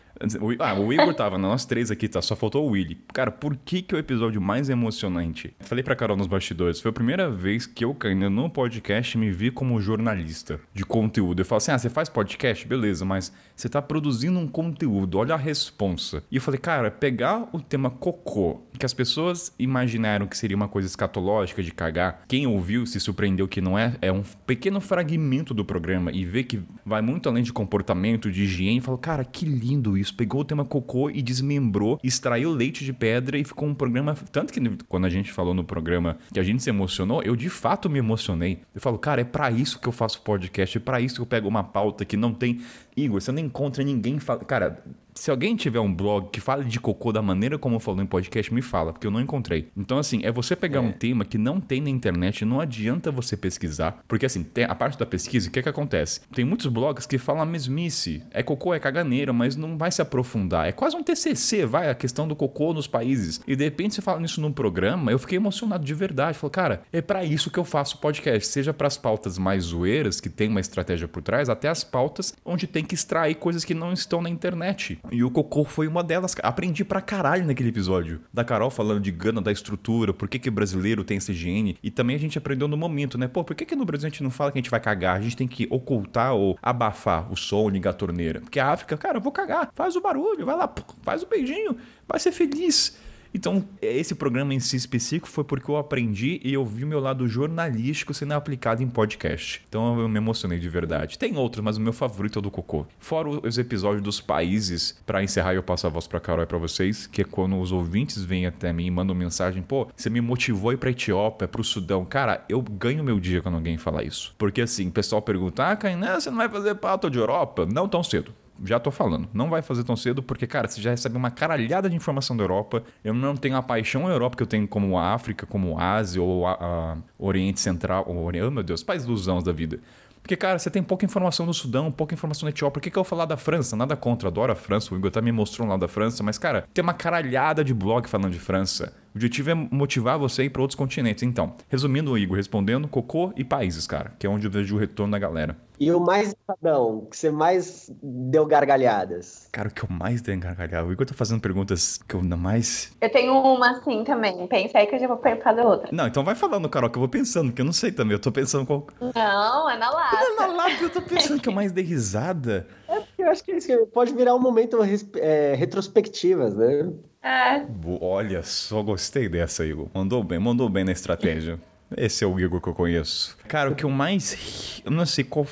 Ah, 0.59 0.79
o 0.79 0.93
Igor 0.93 1.13
tava, 1.13 1.37
nós 1.37 1.65
três 1.65 1.89
aqui, 1.89 2.07
tá? 2.07 2.21
Só 2.21 2.35
faltou 2.35 2.67
o 2.67 2.71
Willy. 2.71 2.99
Cara, 3.13 3.31
por 3.31 3.55
que 3.55 3.81
que 3.81 3.95
é 3.95 3.97
o 3.97 3.99
episódio 3.99 4.41
mais 4.41 4.69
emocionante? 4.69 5.53
Falei 5.59 5.83
pra 5.83 5.95
Carol 5.95 6.17
nos 6.17 6.27
bastidores, 6.27 6.79
foi 6.79 6.89
a 6.89 6.93
primeira 6.93 7.29
vez 7.29 7.65
que 7.65 7.83
eu, 7.83 7.97
no 8.29 8.49
podcast 8.49 9.17
me 9.17 9.31
vi 9.31 9.51
como 9.51 9.81
jornalista 9.81 10.59
de 10.73 10.85
conteúdo. 10.85 11.41
Eu 11.41 11.45
falo 11.45 11.57
assim, 11.57 11.71
ah, 11.71 11.79
você 11.79 11.89
faz 11.89 12.09
podcast? 12.09 12.67
Beleza, 12.67 13.05
mas 13.05 13.31
você 13.55 13.69
tá 13.69 13.81
produzindo 13.81 14.39
um 14.39 14.47
conteúdo, 14.47 15.17
olha 15.17 15.35
a 15.35 15.37
responsa. 15.37 16.23
E 16.31 16.35
eu 16.35 16.41
falei, 16.41 16.59
cara, 16.59 16.91
pegar 16.91 17.47
o 17.51 17.59
tema 17.59 17.89
cocô, 17.89 18.61
que 18.77 18.85
as 18.85 18.93
pessoas 18.93 19.53
imaginaram 19.59 20.27
que 20.27 20.37
seria 20.37 20.55
uma 20.55 20.67
coisa 20.67 20.87
escatológica 20.87 21.61
de 21.61 21.71
cagar, 21.71 22.23
quem 22.27 22.47
ouviu 22.47 22.85
se 22.85 22.99
surpreendeu 22.99 23.47
que 23.47 23.61
não 23.61 23.77
é, 23.77 23.95
é 24.01 24.11
um 24.11 24.23
pequeno 24.45 24.81
fragmento 24.81 25.53
do 25.53 25.63
programa 25.63 26.11
e 26.11 26.25
vê 26.25 26.43
que 26.43 26.61
vai 26.85 27.01
muito 27.01 27.29
além 27.29 27.43
de 27.43 27.53
comportamento, 27.53 28.31
de 28.31 28.43
higiene, 28.43 28.77
e 28.77 28.81
fala, 28.81 28.97
cara, 28.97 29.23
que 29.23 29.45
lindo 29.45 29.97
isso 29.97 30.10
pegou 30.13 30.41
o 30.41 30.45
tema 30.45 30.65
cocô 30.65 31.09
e 31.09 31.21
desmembrou, 31.21 31.99
extraiu 32.03 32.51
leite 32.51 32.83
de 32.85 32.93
pedra 32.93 33.37
e 33.37 33.43
ficou 33.43 33.67
um 33.67 33.73
programa. 33.73 34.15
Tanto 34.31 34.53
que 34.53 34.59
quando 34.87 35.05
a 35.05 35.09
gente 35.09 35.31
falou 35.31 35.53
no 35.53 35.63
programa 35.63 36.17
que 36.33 36.39
a 36.39 36.43
gente 36.43 36.63
se 36.63 36.69
emocionou, 36.69 37.21
eu 37.23 37.35
de 37.35 37.49
fato 37.49 37.89
me 37.89 37.99
emocionei. 37.99 38.59
Eu 38.73 38.81
falo, 38.81 38.97
cara, 38.97 39.21
é 39.21 39.25
para 39.25 39.49
isso 39.51 39.79
que 39.79 39.87
eu 39.87 39.91
faço 39.91 40.21
podcast, 40.21 40.77
é 40.77 40.81
para 40.81 41.01
isso 41.01 41.15
que 41.15 41.21
eu 41.21 41.25
pego 41.25 41.47
uma 41.47 41.63
pauta 41.63 42.05
que 42.05 42.17
não 42.17 42.33
tem. 42.33 42.61
Igor, 42.95 43.21
você 43.21 43.31
não 43.31 43.39
encontra 43.39 43.83
ninguém. 43.83 44.19
Fala... 44.19 44.43
Cara, 44.43 44.83
se 45.13 45.29
alguém 45.29 45.55
tiver 45.55 45.79
um 45.79 45.93
blog 45.93 46.29
que 46.31 46.39
fale 46.39 46.65
de 46.65 46.79
cocô 46.79 47.11
da 47.11 47.21
maneira 47.21 47.57
como 47.57 47.75
eu 47.75 47.79
falo 47.79 48.01
em 48.01 48.05
podcast, 48.05 48.53
me 48.53 48.61
fala, 48.61 48.93
porque 48.93 49.05
eu 49.05 49.11
não 49.11 49.21
encontrei. 49.21 49.69
Então, 49.75 49.97
assim, 49.97 50.21
é 50.23 50.31
você 50.31 50.55
pegar 50.55 50.79
é. 50.79 50.81
um 50.81 50.91
tema 50.91 51.25
que 51.25 51.37
não 51.37 51.59
tem 51.59 51.81
na 51.81 51.89
internet, 51.89 52.45
não 52.45 52.59
adianta 52.59 53.11
você 53.11 53.35
pesquisar, 53.35 54.03
porque, 54.07 54.25
assim, 54.25 54.45
a 54.67 54.75
parte 54.75 54.97
da 54.97 55.05
pesquisa, 55.05 55.49
o 55.49 55.51
que 55.51 55.59
é 55.59 55.61
que 55.61 55.69
acontece? 55.69 56.21
Tem 56.33 56.45
muitos 56.45 56.67
blogs 56.67 57.05
que 57.05 57.17
falam 57.17 57.41
a 57.41 57.45
mesmice, 57.45 58.23
é 58.31 58.41
cocô, 58.41 58.73
é 58.73 58.79
caganeira, 58.79 59.33
mas 59.33 59.55
não 59.55 59.77
vai 59.77 59.91
se 59.91 60.01
aprofundar. 60.01 60.67
É 60.67 60.71
quase 60.71 60.95
um 60.95 61.03
TCC, 61.03 61.65
vai, 61.65 61.89
a 61.89 61.95
questão 61.95 62.27
do 62.27 62.35
cocô 62.35 62.73
nos 62.73 62.87
países. 62.87 63.41
E 63.45 63.55
de 63.55 63.63
repente 63.63 63.95
você 63.95 64.01
fala 64.01 64.19
nisso 64.19 64.41
num 64.41 64.51
programa, 64.51 65.11
eu 65.11 65.19
fiquei 65.19 65.37
emocionado 65.37 65.83
de 65.83 65.93
verdade. 65.93 66.37
Falei, 66.37 66.51
cara, 66.51 66.81
é 66.91 67.01
para 67.01 67.23
isso 67.23 67.51
que 67.51 67.59
eu 67.59 67.65
faço 67.65 67.99
podcast, 67.99 68.47
seja 68.47 68.73
para 68.73 68.87
as 68.87 68.97
pautas 68.97 69.37
mais 69.37 69.65
zoeiras, 69.65 70.19
que 70.19 70.29
tem 70.29 70.49
uma 70.49 70.59
estratégia 70.59 71.07
por 71.07 71.21
trás, 71.21 71.49
até 71.49 71.67
as 71.67 71.83
pautas 71.83 72.33
onde 72.45 72.65
tem 72.67 72.80
que 72.83 72.95
extrair 72.95 73.35
coisas 73.35 73.63
que 73.63 73.73
não 73.73 73.93
estão 73.93 74.21
na 74.21 74.29
internet. 74.29 74.99
E 75.11 75.23
o 75.23 75.31
cocô 75.31 75.63
foi 75.63 75.87
uma 75.87 76.03
delas. 76.03 76.35
Aprendi 76.41 76.83
pra 76.83 77.01
caralho 77.01 77.45
naquele 77.45 77.69
episódio. 77.69 78.21
Da 78.33 78.43
Carol 78.43 78.69
falando 78.69 79.01
de 79.01 79.11
Gana, 79.11 79.41
da 79.41 79.51
estrutura, 79.51 80.13
por 80.13 80.27
que, 80.27 80.39
que 80.39 80.49
brasileiro 80.49 81.03
tem 81.03 81.17
essa 81.17 81.31
higiene. 81.31 81.77
E 81.81 81.91
também 81.91 82.15
a 82.15 82.19
gente 82.19 82.37
aprendeu 82.37 82.67
no 82.67 82.77
momento, 82.77 83.17
né? 83.17 83.27
Pô, 83.27 83.43
por 83.43 83.55
que, 83.55 83.65
que 83.65 83.75
no 83.75 83.85
Brasil 83.85 84.07
a 84.07 84.09
gente 84.09 84.23
não 84.23 84.31
fala 84.31 84.51
que 84.51 84.57
a 84.57 84.61
gente 84.61 84.71
vai 84.71 84.79
cagar? 84.79 85.17
A 85.17 85.21
gente 85.21 85.37
tem 85.37 85.47
que 85.47 85.67
ocultar 85.69 86.33
ou 86.33 86.57
abafar 86.61 87.31
o 87.31 87.35
som, 87.35 87.69
ligar 87.69 87.91
a 87.91 87.93
torneira. 87.93 88.41
Porque 88.41 88.59
a 88.59 88.69
África, 88.69 88.97
cara, 88.97 89.17
eu 89.17 89.21
vou 89.21 89.31
cagar. 89.31 89.71
Faz 89.73 89.95
o 89.95 90.01
barulho, 90.01 90.45
vai 90.45 90.55
lá, 90.55 90.71
faz 91.03 91.23
o 91.23 91.27
beijinho, 91.27 91.77
vai 92.07 92.19
ser 92.19 92.31
feliz. 92.31 92.97
Então, 93.33 93.63
esse 93.81 94.13
programa 94.13 94.53
em 94.53 94.59
si 94.59 94.75
específico 94.75 95.27
foi 95.27 95.43
porque 95.43 95.69
eu 95.69 95.77
aprendi 95.77 96.39
e 96.43 96.53
eu 96.53 96.65
vi 96.65 96.83
o 96.83 96.87
meu 96.87 96.99
lado 96.99 97.27
jornalístico 97.27 98.13
sendo 98.13 98.33
aplicado 98.33 98.83
em 98.83 98.87
podcast. 98.87 99.61
Então 99.67 99.99
eu 99.99 100.09
me 100.09 100.17
emocionei 100.17 100.59
de 100.59 100.67
verdade. 100.67 101.17
Tem 101.17 101.37
outros, 101.37 101.63
mas 101.63 101.77
o 101.77 101.81
meu 101.81 101.93
favorito 101.93 102.37
é 102.37 102.39
o 102.39 102.41
do 102.41 102.51
Cocô. 102.51 102.85
Fora 102.99 103.29
os 103.29 103.57
episódios 103.57 104.03
dos 104.03 104.19
países, 104.19 104.97
para 105.05 105.23
encerrar 105.23 105.53
eu 105.53 105.63
passo 105.63 105.87
a 105.87 105.89
voz 105.89 106.07
pra 106.07 106.19
Carol 106.19 106.43
e 106.43 106.47
pra 106.47 106.57
vocês, 106.57 107.07
que 107.07 107.21
é 107.21 107.25
quando 107.25 107.59
os 107.59 107.71
ouvintes 107.71 108.23
vêm 108.23 108.45
até 108.45 108.73
mim 108.73 108.85
e 108.85 108.91
mandam 108.91 109.15
mensagem, 109.15 109.61
pô, 109.61 109.87
você 109.95 110.09
me 110.09 110.21
motivou 110.21 110.71
a 110.71 110.73
ir 110.73 110.77
pra 110.77 110.91
Etiópia, 110.91 111.47
pro 111.47 111.63
Sudão. 111.63 112.03
Cara, 112.05 112.43
eu 112.49 112.61
ganho 112.61 113.03
meu 113.03 113.19
dia 113.19 113.41
quando 113.41 113.55
alguém 113.55 113.77
fala 113.77 114.03
isso. 114.03 114.35
Porque 114.37 114.61
assim, 114.61 114.89
o 114.89 114.91
pessoal 114.91 115.21
pergunta, 115.21 115.69
ah, 115.69 115.75
Kainan, 115.75 116.19
você 116.19 116.29
não 116.29 116.37
vai 116.37 116.49
fazer 116.49 116.75
pauta 116.75 117.09
de 117.09 117.17
Europa? 117.17 117.65
Não 117.65 117.87
tão 117.87 118.03
cedo 118.03 118.33
já 118.63 118.79
tô 118.79 118.91
falando. 118.91 119.27
Não 119.33 119.49
vai 119.49 119.61
fazer 119.61 119.83
tão 119.83 119.95
cedo, 119.95 120.21
porque, 120.21 120.47
cara, 120.47 120.67
você 120.67 120.81
já 120.81 120.91
recebe 120.91 121.17
uma 121.17 121.31
caralhada 121.31 121.89
de 121.89 121.95
informação 121.95 122.35
da 122.35 122.43
Europa. 122.43 122.83
Eu 123.03 123.13
não 123.13 123.35
tenho 123.35 123.55
a 123.55 123.61
paixão 123.61 124.07
à 124.07 124.11
Europa 124.11 124.37
que 124.37 124.43
eu 124.43 124.47
tenho 124.47 124.67
como 124.67 124.97
a 124.97 125.13
África, 125.13 125.45
como 125.45 125.77
a 125.77 125.93
Ásia 125.95 126.21
ou 126.21 126.47
a, 126.47 126.53
a 126.53 126.97
Oriente 127.17 127.59
Central. 127.59 128.05
Ou, 128.07 128.27
oh, 128.27 128.51
meu 128.51 128.63
Deus, 128.63 128.83
países 128.83 129.07
dos 129.07 129.27
anos 129.27 129.43
da 129.43 129.51
vida. 129.51 129.79
Porque, 130.21 130.35
cara, 130.35 130.59
você 130.59 130.69
tem 130.69 130.83
pouca 130.83 131.03
informação 131.03 131.45
no 131.45 131.53
Sudão, 131.53 131.91
pouca 131.91 132.13
informação 132.13 132.45
na 132.45 132.51
Etiópia. 132.51 132.73
Por 132.73 132.81
que, 132.81 132.91
que 132.91 132.97
eu 132.97 133.03
vou 133.03 133.09
falar 133.09 133.25
da 133.25 133.37
França? 133.37 133.75
Nada 133.75 133.95
contra, 133.95 134.29
adoro 134.29 134.51
a 134.51 134.55
França. 134.55 134.93
O 134.93 134.97
Igor 134.97 135.09
até 135.09 135.19
me 135.21 135.31
mostrou 135.31 135.67
lá 135.67 135.77
da 135.77 135.87
França. 135.87 136.21
Mas, 136.21 136.37
cara, 136.37 136.65
tem 136.73 136.83
uma 136.83 136.93
caralhada 136.93 137.63
de 137.63 137.73
blog 137.73 138.07
falando 138.07 138.31
de 138.31 138.39
França. 138.39 138.93
O 139.13 139.17
objetivo 139.17 139.49
é 139.49 139.53
motivar 139.55 140.19
você 140.19 140.43
a 140.43 140.45
ir 140.45 140.49
para 140.49 140.61
outros 140.61 140.75
continentes. 140.75 141.23
Então, 141.23 141.55
resumindo, 141.69 142.11
o 142.11 142.17
Igor 142.17 142.37
respondendo, 142.37 142.87
cocô 142.87 143.33
e 143.35 143.43
países, 143.43 143.87
cara, 143.87 144.13
que 144.19 144.27
é 144.27 144.29
onde 144.29 144.45
eu 144.45 144.51
vejo 144.51 144.75
o 144.75 144.79
retorno 144.79 145.11
da 145.11 145.19
galera. 145.19 145.57
E 145.81 145.91
o 145.91 145.99
mais 145.99 146.35
engraçadão, 146.35 147.07
que 147.09 147.17
você 147.17 147.31
mais 147.31 147.91
deu 148.03 148.45
gargalhadas? 148.45 149.47
Cara, 149.51 149.67
o 149.67 149.71
que 149.71 149.83
eu 149.83 149.89
mais 149.89 150.21
dei 150.21 150.35
gargalhada? 150.35 150.87
O 150.87 150.91
Igor 150.91 151.07
tá 151.07 151.15
fazendo 151.15 151.41
perguntas 151.41 151.97
que 151.97 152.13
eu 152.13 152.19
ainda 152.19 152.37
mais. 152.37 152.95
Eu 153.01 153.11
tenho 153.11 153.33
uma 153.33 153.71
assim 153.71 154.03
também. 154.03 154.45
Pensa 154.45 154.77
aí 154.77 154.85
que 154.85 154.93
eu 154.93 154.99
já 154.99 155.07
vou 155.07 155.19
fazer 155.43 155.61
outra. 155.61 155.89
Não, 155.91 156.05
então 156.05 156.23
vai 156.23 156.35
falando, 156.35 156.69
Carol, 156.69 156.87
que 156.87 156.97
eu 156.97 157.01
vou 157.01 157.09
pensando, 157.09 157.47
porque 157.47 157.63
eu 157.63 157.65
não 157.65 157.73
sei 157.73 157.91
também. 157.91 158.13
Eu 158.13 158.19
tô 158.19 158.31
pensando 158.31 158.63
qual. 158.63 158.85
Não, 158.99 159.67
é 159.71 159.75
na 159.75 159.89
lata. 159.89 160.17
É 160.17 160.35
na 160.35 160.45
lata, 160.53 160.83
eu 160.83 160.89
tô 160.91 161.01
pensando 161.01 161.41
que 161.41 161.49
eu 161.49 161.53
mais 161.53 161.71
dei 161.71 161.83
risada. 161.83 162.67
É 162.87 162.99
porque 162.99 163.23
eu 163.23 163.29
acho 163.31 163.43
que 163.43 163.53
isso 163.53 163.87
pode 163.87 164.13
virar 164.13 164.35
um 164.35 164.39
momento 164.39 164.77
é, 165.15 165.55
retrospectivas, 165.55 166.55
né? 166.55 166.93
É. 167.23 167.65
Olha 167.99 168.43
só, 168.43 168.83
gostei 168.83 169.27
dessa, 169.27 169.65
Igor. 169.65 169.87
Mandou 169.95 170.23
bem, 170.23 170.37
mandou 170.37 170.69
bem 170.69 170.83
na 170.83 170.91
estratégia. 170.91 171.59
Esse 171.97 172.23
é 172.23 172.27
o 172.27 172.39
Igor 172.39 172.61
que 172.61 172.69
eu 172.69 172.73
conheço. 172.73 173.37
Cara, 173.47 173.69
o 173.69 173.75
que 173.75 173.83
eu 173.83 173.89
mais. 173.89 174.81
Eu 174.85 174.91
não 174.91 175.05
sei 175.05 175.23
qual. 175.23 175.45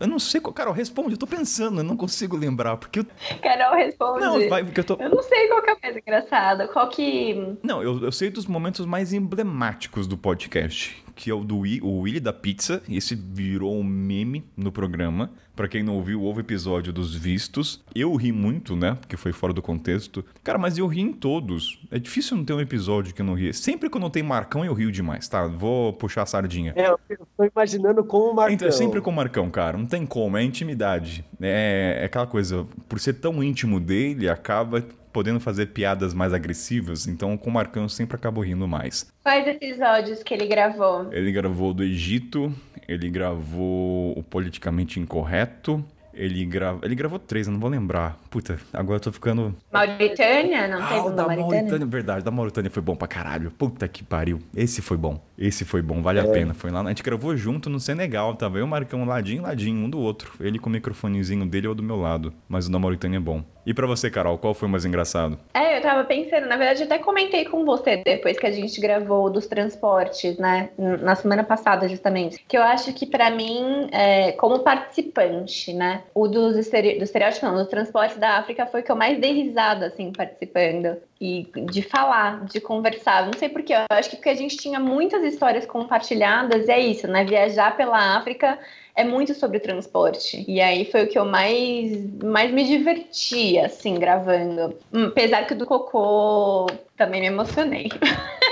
Eu 0.00 0.08
não 0.08 0.18
sei 0.18 0.40
qual. 0.40 0.52
Carol, 0.52 0.74
responde. 0.74 1.12
Eu 1.12 1.18
tô 1.18 1.26
pensando, 1.26 1.80
eu 1.80 1.84
não 1.84 1.96
consigo 1.96 2.36
lembrar. 2.36 2.76
Porque 2.76 3.00
eu... 3.00 3.06
Carol, 3.42 3.76
responde. 3.76 4.20
Não, 4.20 4.48
vai, 4.48 4.64
porque 4.64 4.80
eu 4.80 4.84
tô. 4.84 4.94
Eu 4.94 5.10
não 5.10 5.22
sei 5.22 5.48
qual 5.48 5.62
que 5.62 5.70
é 5.70 5.72
a 5.72 5.78
mais 5.82 5.96
engraçada. 5.96 6.68
Qual 6.68 6.88
que. 6.88 7.56
Não, 7.62 7.82
eu, 7.82 8.04
eu 8.04 8.12
sei 8.12 8.30
dos 8.30 8.46
momentos 8.46 8.84
mais 8.86 9.12
emblemáticos 9.12 10.06
do 10.06 10.16
podcast 10.16 11.03
que 11.14 11.30
é 11.30 11.34
o 11.34 11.44
do 11.44 11.62
o 11.82 12.00
Willy 12.00 12.20
da 12.20 12.32
Pizza. 12.32 12.82
Esse 12.88 13.14
virou 13.14 13.76
um 13.76 13.84
meme 13.84 14.44
no 14.56 14.70
programa. 14.72 15.30
Para 15.54 15.68
quem 15.68 15.82
não 15.82 15.94
ouviu, 15.94 16.20
houve 16.20 16.40
episódio 16.40 16.92
dos 16.92 17.14
vistos. 17.14 17.82
Eu 17.94 18.14
ri 18.16 18.32
muito, 18.32 18.74
né? 18.74 18.96
Porque 19.00 19.16
foi 19.16 19.32
fora 19.32 19.52
do 19.52 19.62
contexto. 19.62 20.24
Cara, 20.42 20.58
mas 20.58 20.76
eu 20.76 20.86
ri 20.86 21.00
em 21.00 21.12
todos. 21.12 21.80
É 21.90 21.98
difícil 21.98 22.36
não 22.36 22.44
ter 22.44 22.52
um 22.52 22.60
episódio 22.60 23.14
que 23.14 23.22
eu 23.22 23.26
não 23.26 23.34
ri. 23.34 23.54
Sempre 23.54 23.88
que 23.88 23.96
eu 23.96 24.00
não 24.00 24.10
tenho 24.10 24.26
Marcão, 24.26 24.64
eu 24.64 24.74
rio 24.74 24.90
demais, 24.90 25.28
tá? 25.28 25.46
Vou 25.46 25.92
puxar 25.92 26.22
a 26.22 26.26
sardinha. 26.26 26.72
É, 26.74 26.88
eu 26.88 26.98
tô 27.36 27.44
imaginando 27.44 28.02
com 28.04 28.18
o 28.18 28.34
Marcão. 28.34 28.54
Então, 28.54 28.72
sempre 28.72 29.00
com 29.00 29.10
o 29.10 29.14
Marcão, 29.14 29.48
cara. 29.48 29.78
Não 29.78 29.86
tem 29.86 30.04
como. 30.04 30.36
É 30.36 30.42
intimidade. 30.42 31.24
É, 31.40 31.98
é 32.00 32.04
aquela 32.04 32.26
coisa. 32.26 32.66
Por 32.88 32.98
ser 32.98 33.14
tão 33.14 33.42
íntimo 33.42 33.78
dele, 33.78 34.28
acaba 34.28 34.84
podendo 35.14 35.38
fazer 35.38 35.66
piadas 35.66 36.12
mais 36.12 36.34
agressivas, 36.34 37.06
então 37.06 37.36
com 37.38 37.48
o 37.48 37.52
Marcão 37.52 37.84
eu 37.84 37.88
sempre 37.88 38.16
acabo 38.16 38.40
rindo 38.40 38.66
mais. 38.66 39.06
Quais 39.22 39.46
episódios 39.46 40.24
que 40.24 40.34
ele 40.34 40.46
gravou? 40.46 41.06
Ele 41.12 41.30
gravou 41.30 41.72
do 41.72 41.84
Egito, 41.84 42.52
ele 42.88 43.08
gravou 43.08 44.18
o 44.18 44.22
Politicamente 44.24 44.98
Incorreto, 44.98 45.84
ele, 46.12 46.44
grava... 46.44 46.80
ele 46.82 46.96
gravou 46.96 47.18
três, 47.20 47.46
eu 47.46 47.52
não 47.52 47.60
vou 47.60 47.70
lembrar. 47.70 48.18
Puta, 48.28 48.58
agora 48.72 48.96
eu 48.96 49.00
tô 49.00 49.12
ficando. 49.12 49.54
Mauritânia? 49.72 50.66
Não 50.66 50.82
ah, 50.82 50.86
teve 50.88 51.10
da 51.10 51.26
Mauritânia? 51.26 51.62
Mauritânia? 51.62 51.86
Verdade, 51.86 52.24
da 52.24 52.30
Mauritânia 52.32 52.70
foi 52.70 52.82
bom 52.82 52.96
pra 52.96 53.06
caralho. 53.06 53.52
Puta 53.52 53.86
que 53.86 54.02
pariu. 54.02 54.40
Esse 54.54 54.82
foi 54.82 54.96
bom. 54.96 55.20
Esse 55.38 55.64
foi 55.64 55.80
bom, 55.80 56.02
vale 56.02 56.18
é. 56.18 56.22
a 56.22 56.26
pena. 56.26 56.54
Foi 56.54 56.70
lá, 56.70 56.80
a 56.80 56.88
gente 56.88 57.04
gravou 57.04 57.36
junto 57.36 57.70
no 57.70 57.78
Senegal, 57.78 58.34
tava 58.34 58.58
eu 58.58 58.60
e 58.60 58.64
o 58.64 58.68
Marcão 58.68 59.04
ladinho, 59.04 59.42
ladinho, 59.42 59.84
um 59.84 59.90
do 59.90 59.98
outro. 59.98 60.32
Ele 60.40 60.58
com 60.58 60.68
o 60.68 60.72
microfonezinho 60.72 61.46
dele 61.46 61.68
ou 61.68 61.74
do 61.74 61.82
meu 61.82 61.96
lado. 61.96 62.32
Mas 62.48 62.66
o 62.66 62.72
da 62.72 62.78
Mauritânia 62.78 63.16
é 63.16 63.20
bom. 63.20 63.44
E 63.66 63.72
para 63.72 63.86
você, 63.86 64.10
Carol, 64.10 64.38
qual 64.38 64.54
foi 64.54 64.68
mais 64.68 64.84
engraçado? 64.84 65.38
É, 65.54 65.78
eu 65.78 65.82
tava 65.82 66.04
pensando, 66.04 66.46
na 66.46 66.56
verdade, 66.56 66.82
até 66.82 66.98
comentei 66.98 67.44
com 67.44 67.64
você 67.64 67.98
depois 67.98 68.38
que 68.38 68.46
a 68.46 68.50
gente 68.50 68.80
gravou 68.80 69.30
dos 69.30 69.46
transportes, 69.46 70.36
né? 70.36 70.70
Na 70.78 71.14
semana 71.14 71.42
passada, 71.42 71.88
justamente. 71.88 72.44
Que 72.46 72.56
eu 72.56 72.62
acho 72.62 72.92
que 72.92 73.06
para 73.06 73.30
mim, 73.30 73.88
é, 73.90 74.32
como 74.32 74.60
participante, 74.60 75.72
né? 75.72 76.02
O 76.14 76.28
dos, 76.28 76.56
estere... 76.56 76.98
do 76.98 77.04
estereótipo, 77.04 77.46
não, 77.46 77.54
dos 77.54 77.68
transportes 77.68 78.18
da 78.18 78.38
África 78.38 78.66
foi 78.66 78.82
que 78.82 78.92
eu 78.92 78.96
mais 78.96 79.18
dei 79.18 79.32
risada, 79.32 79.86
assim, 79.86 80.12
participando. 80.12 80.96
E 81.20 81.48
de 81.72 81.80
falar, 81.80 82.44
de 82.44 82.60
conversar. 82.60 83.24
Não 83.24 83.32
sei 83.32 83.48
porquê, 83.48 83.72
eu 83.72 83.86
acho 83.90 84.10
que 84.10 84.16
porque 84.16 84.28
a 84.28 84.34
gente 84.34 84.56
tinha 84.56 84.78
muitas 84.78 85.22
histórias 85.22 85.64
compartilhadas, 85.64 86.68
e 86.68 86.70
é 86.70 86.80
isso, 86.80 87.06
né? 87.08 87.24
Viajar 87.24 87.76
pela 87.76 88.16
África 88.16 88.58
é 88.96 89.04
muito 89.04 89.34
sobre 89.34 89.58
transporte. 89.58 90.44
E 90.46 90.60
aí 90.60 90.84
foi 90.84 91.04
o 91.04 91.08
que 91.08 91.18
eu 91.18 91.24
mais, 91.24 92.14
mais 92.22 92.50
me 92.52 92.64
diverti, 92.64 93.58
assim, 93.58 93.94
gravando. 93.94 94.76
Hum, 94.92 95.06
apesar 95.06 95.46
que 95.46 95.54
do 95.54 95.66
Cocô 95.66 96.66
também 96.96 97.20
me 97.20 97.26
emocionei. 97.26 97.88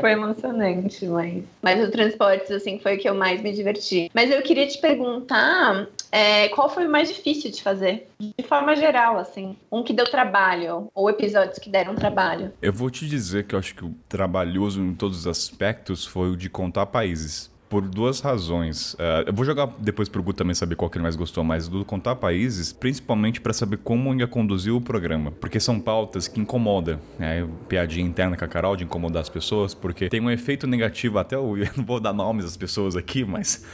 Foi 0.00 0.10
emocionante, 0.10 1.06
mas. 1.06 1.44
Mas 1.62 1.86
o 1.86 1.90
transportes, 1.90 2.50
assim, 2.50 2.80
foi 2.80 2.96
o 2.96 2.98
que 2.98 3.08
eu 3.08 3.14
mais 3.14 3.40
me 3.40 3.52
diverti. 3.52 4.10
Mas 4.12 4.30
eu 4.30 4.42
queria 4.42 4.66
te 4.66 4.78
perguntar 4.78 5.86
é, 6.10 6.48
qual 6.48 6.68
foi 6.68 6.86
o 6.86 6.90
mais 6.90 7.08
difícil 7.08 7.50
de 7.50 7.62
fazer? 7.62 8.08
De 8.18 8.44
forma 8.44 8.74
geral, 8.74 9.18
assim. 9.18 9.56
Um 9.70 9.84
que 9.84 9.92
deu 9.92 10.06
trabalho, 10.06 10.90
ou 10.94 11.08
episódios 11.08 11.58
que 11.58 11.70
deram 11.70 11.94
trabalho. 11.94 12.52
Eu 12.60 12.72
vou 12.72 12.90
te 12.90 13.06
dizer 13.06 13.46
que 13.46 13.54
eu 13.54 13.58
acho 13.58 13.74
que 13.74 13.84
o 13.84 13.94
trabalhoso 14.08 14.80
em 14.80 14.94
todos 14.94 15.20
os 15.20 15.26
aspectos 15.26 16.04
foi 16.04 16.30
o 16.30 16.36
de 16.36 16.50
contar 16.50 16.86
países 16.86 17.53
por 17.68 17.82
duas 17.82 18.20
razões. 18.20 18.94
Uh, 18.94 19.26
eu 19.26 19.32
vou 19.32 19.44
jogar 19.44 19.68
depois 19.78 20.08
pro 20.08 20.22
Gu 20.22 20.32
também 20.32 20.54
saber 20.54 20.76
qual 20.76 20.90
que 20.90 20.96
ele 20.96 21.02
mais 21.02 21.16
gostou, 21.16 21.42
mas 21.42 21.68
do 21.68 21.84
contar 21.84 22.16
países, 22.16 22.72
principalmente 22.72 23.40
para 23.40 23.52
saber 23.52 23.78
como 23.78 24.14
ia 24.14 24.26
conduzir 24.26 24.72
o 24.72 24.80
programa. 24.80 25.30
Porque 25.32 25.58
são 25.58 25.80
pautas 25.80 26.28
que 26.28 26.40
incomodam. 26.40 27.00
Né? 27.18 27.46
Piadinha 27.68 28.06
interna 28.06 28.36
com 28.36 28.44
a 28.44 28.48
Carol 28.48 28.76
de 28.76 28.84
incomodar 28.84 29.22
as 29.22 29.28
pessoas, 29.28 29.74
porque 29.74 30.08
tem 30.08 30.20
um 30.20 30.30
efeito 30.30 30.66
negativo, 30.66 31.18
até 31.18 31.36
eu 31.36 31.56
não 31.76 31.84
vou 31.84 31.98
dar 31.98 32.12
nomes 32.12 32.44
às 32.44 32.56
pessoas 32.56 32.96
aqui, 32.96 33.24
mas 33.24 33.64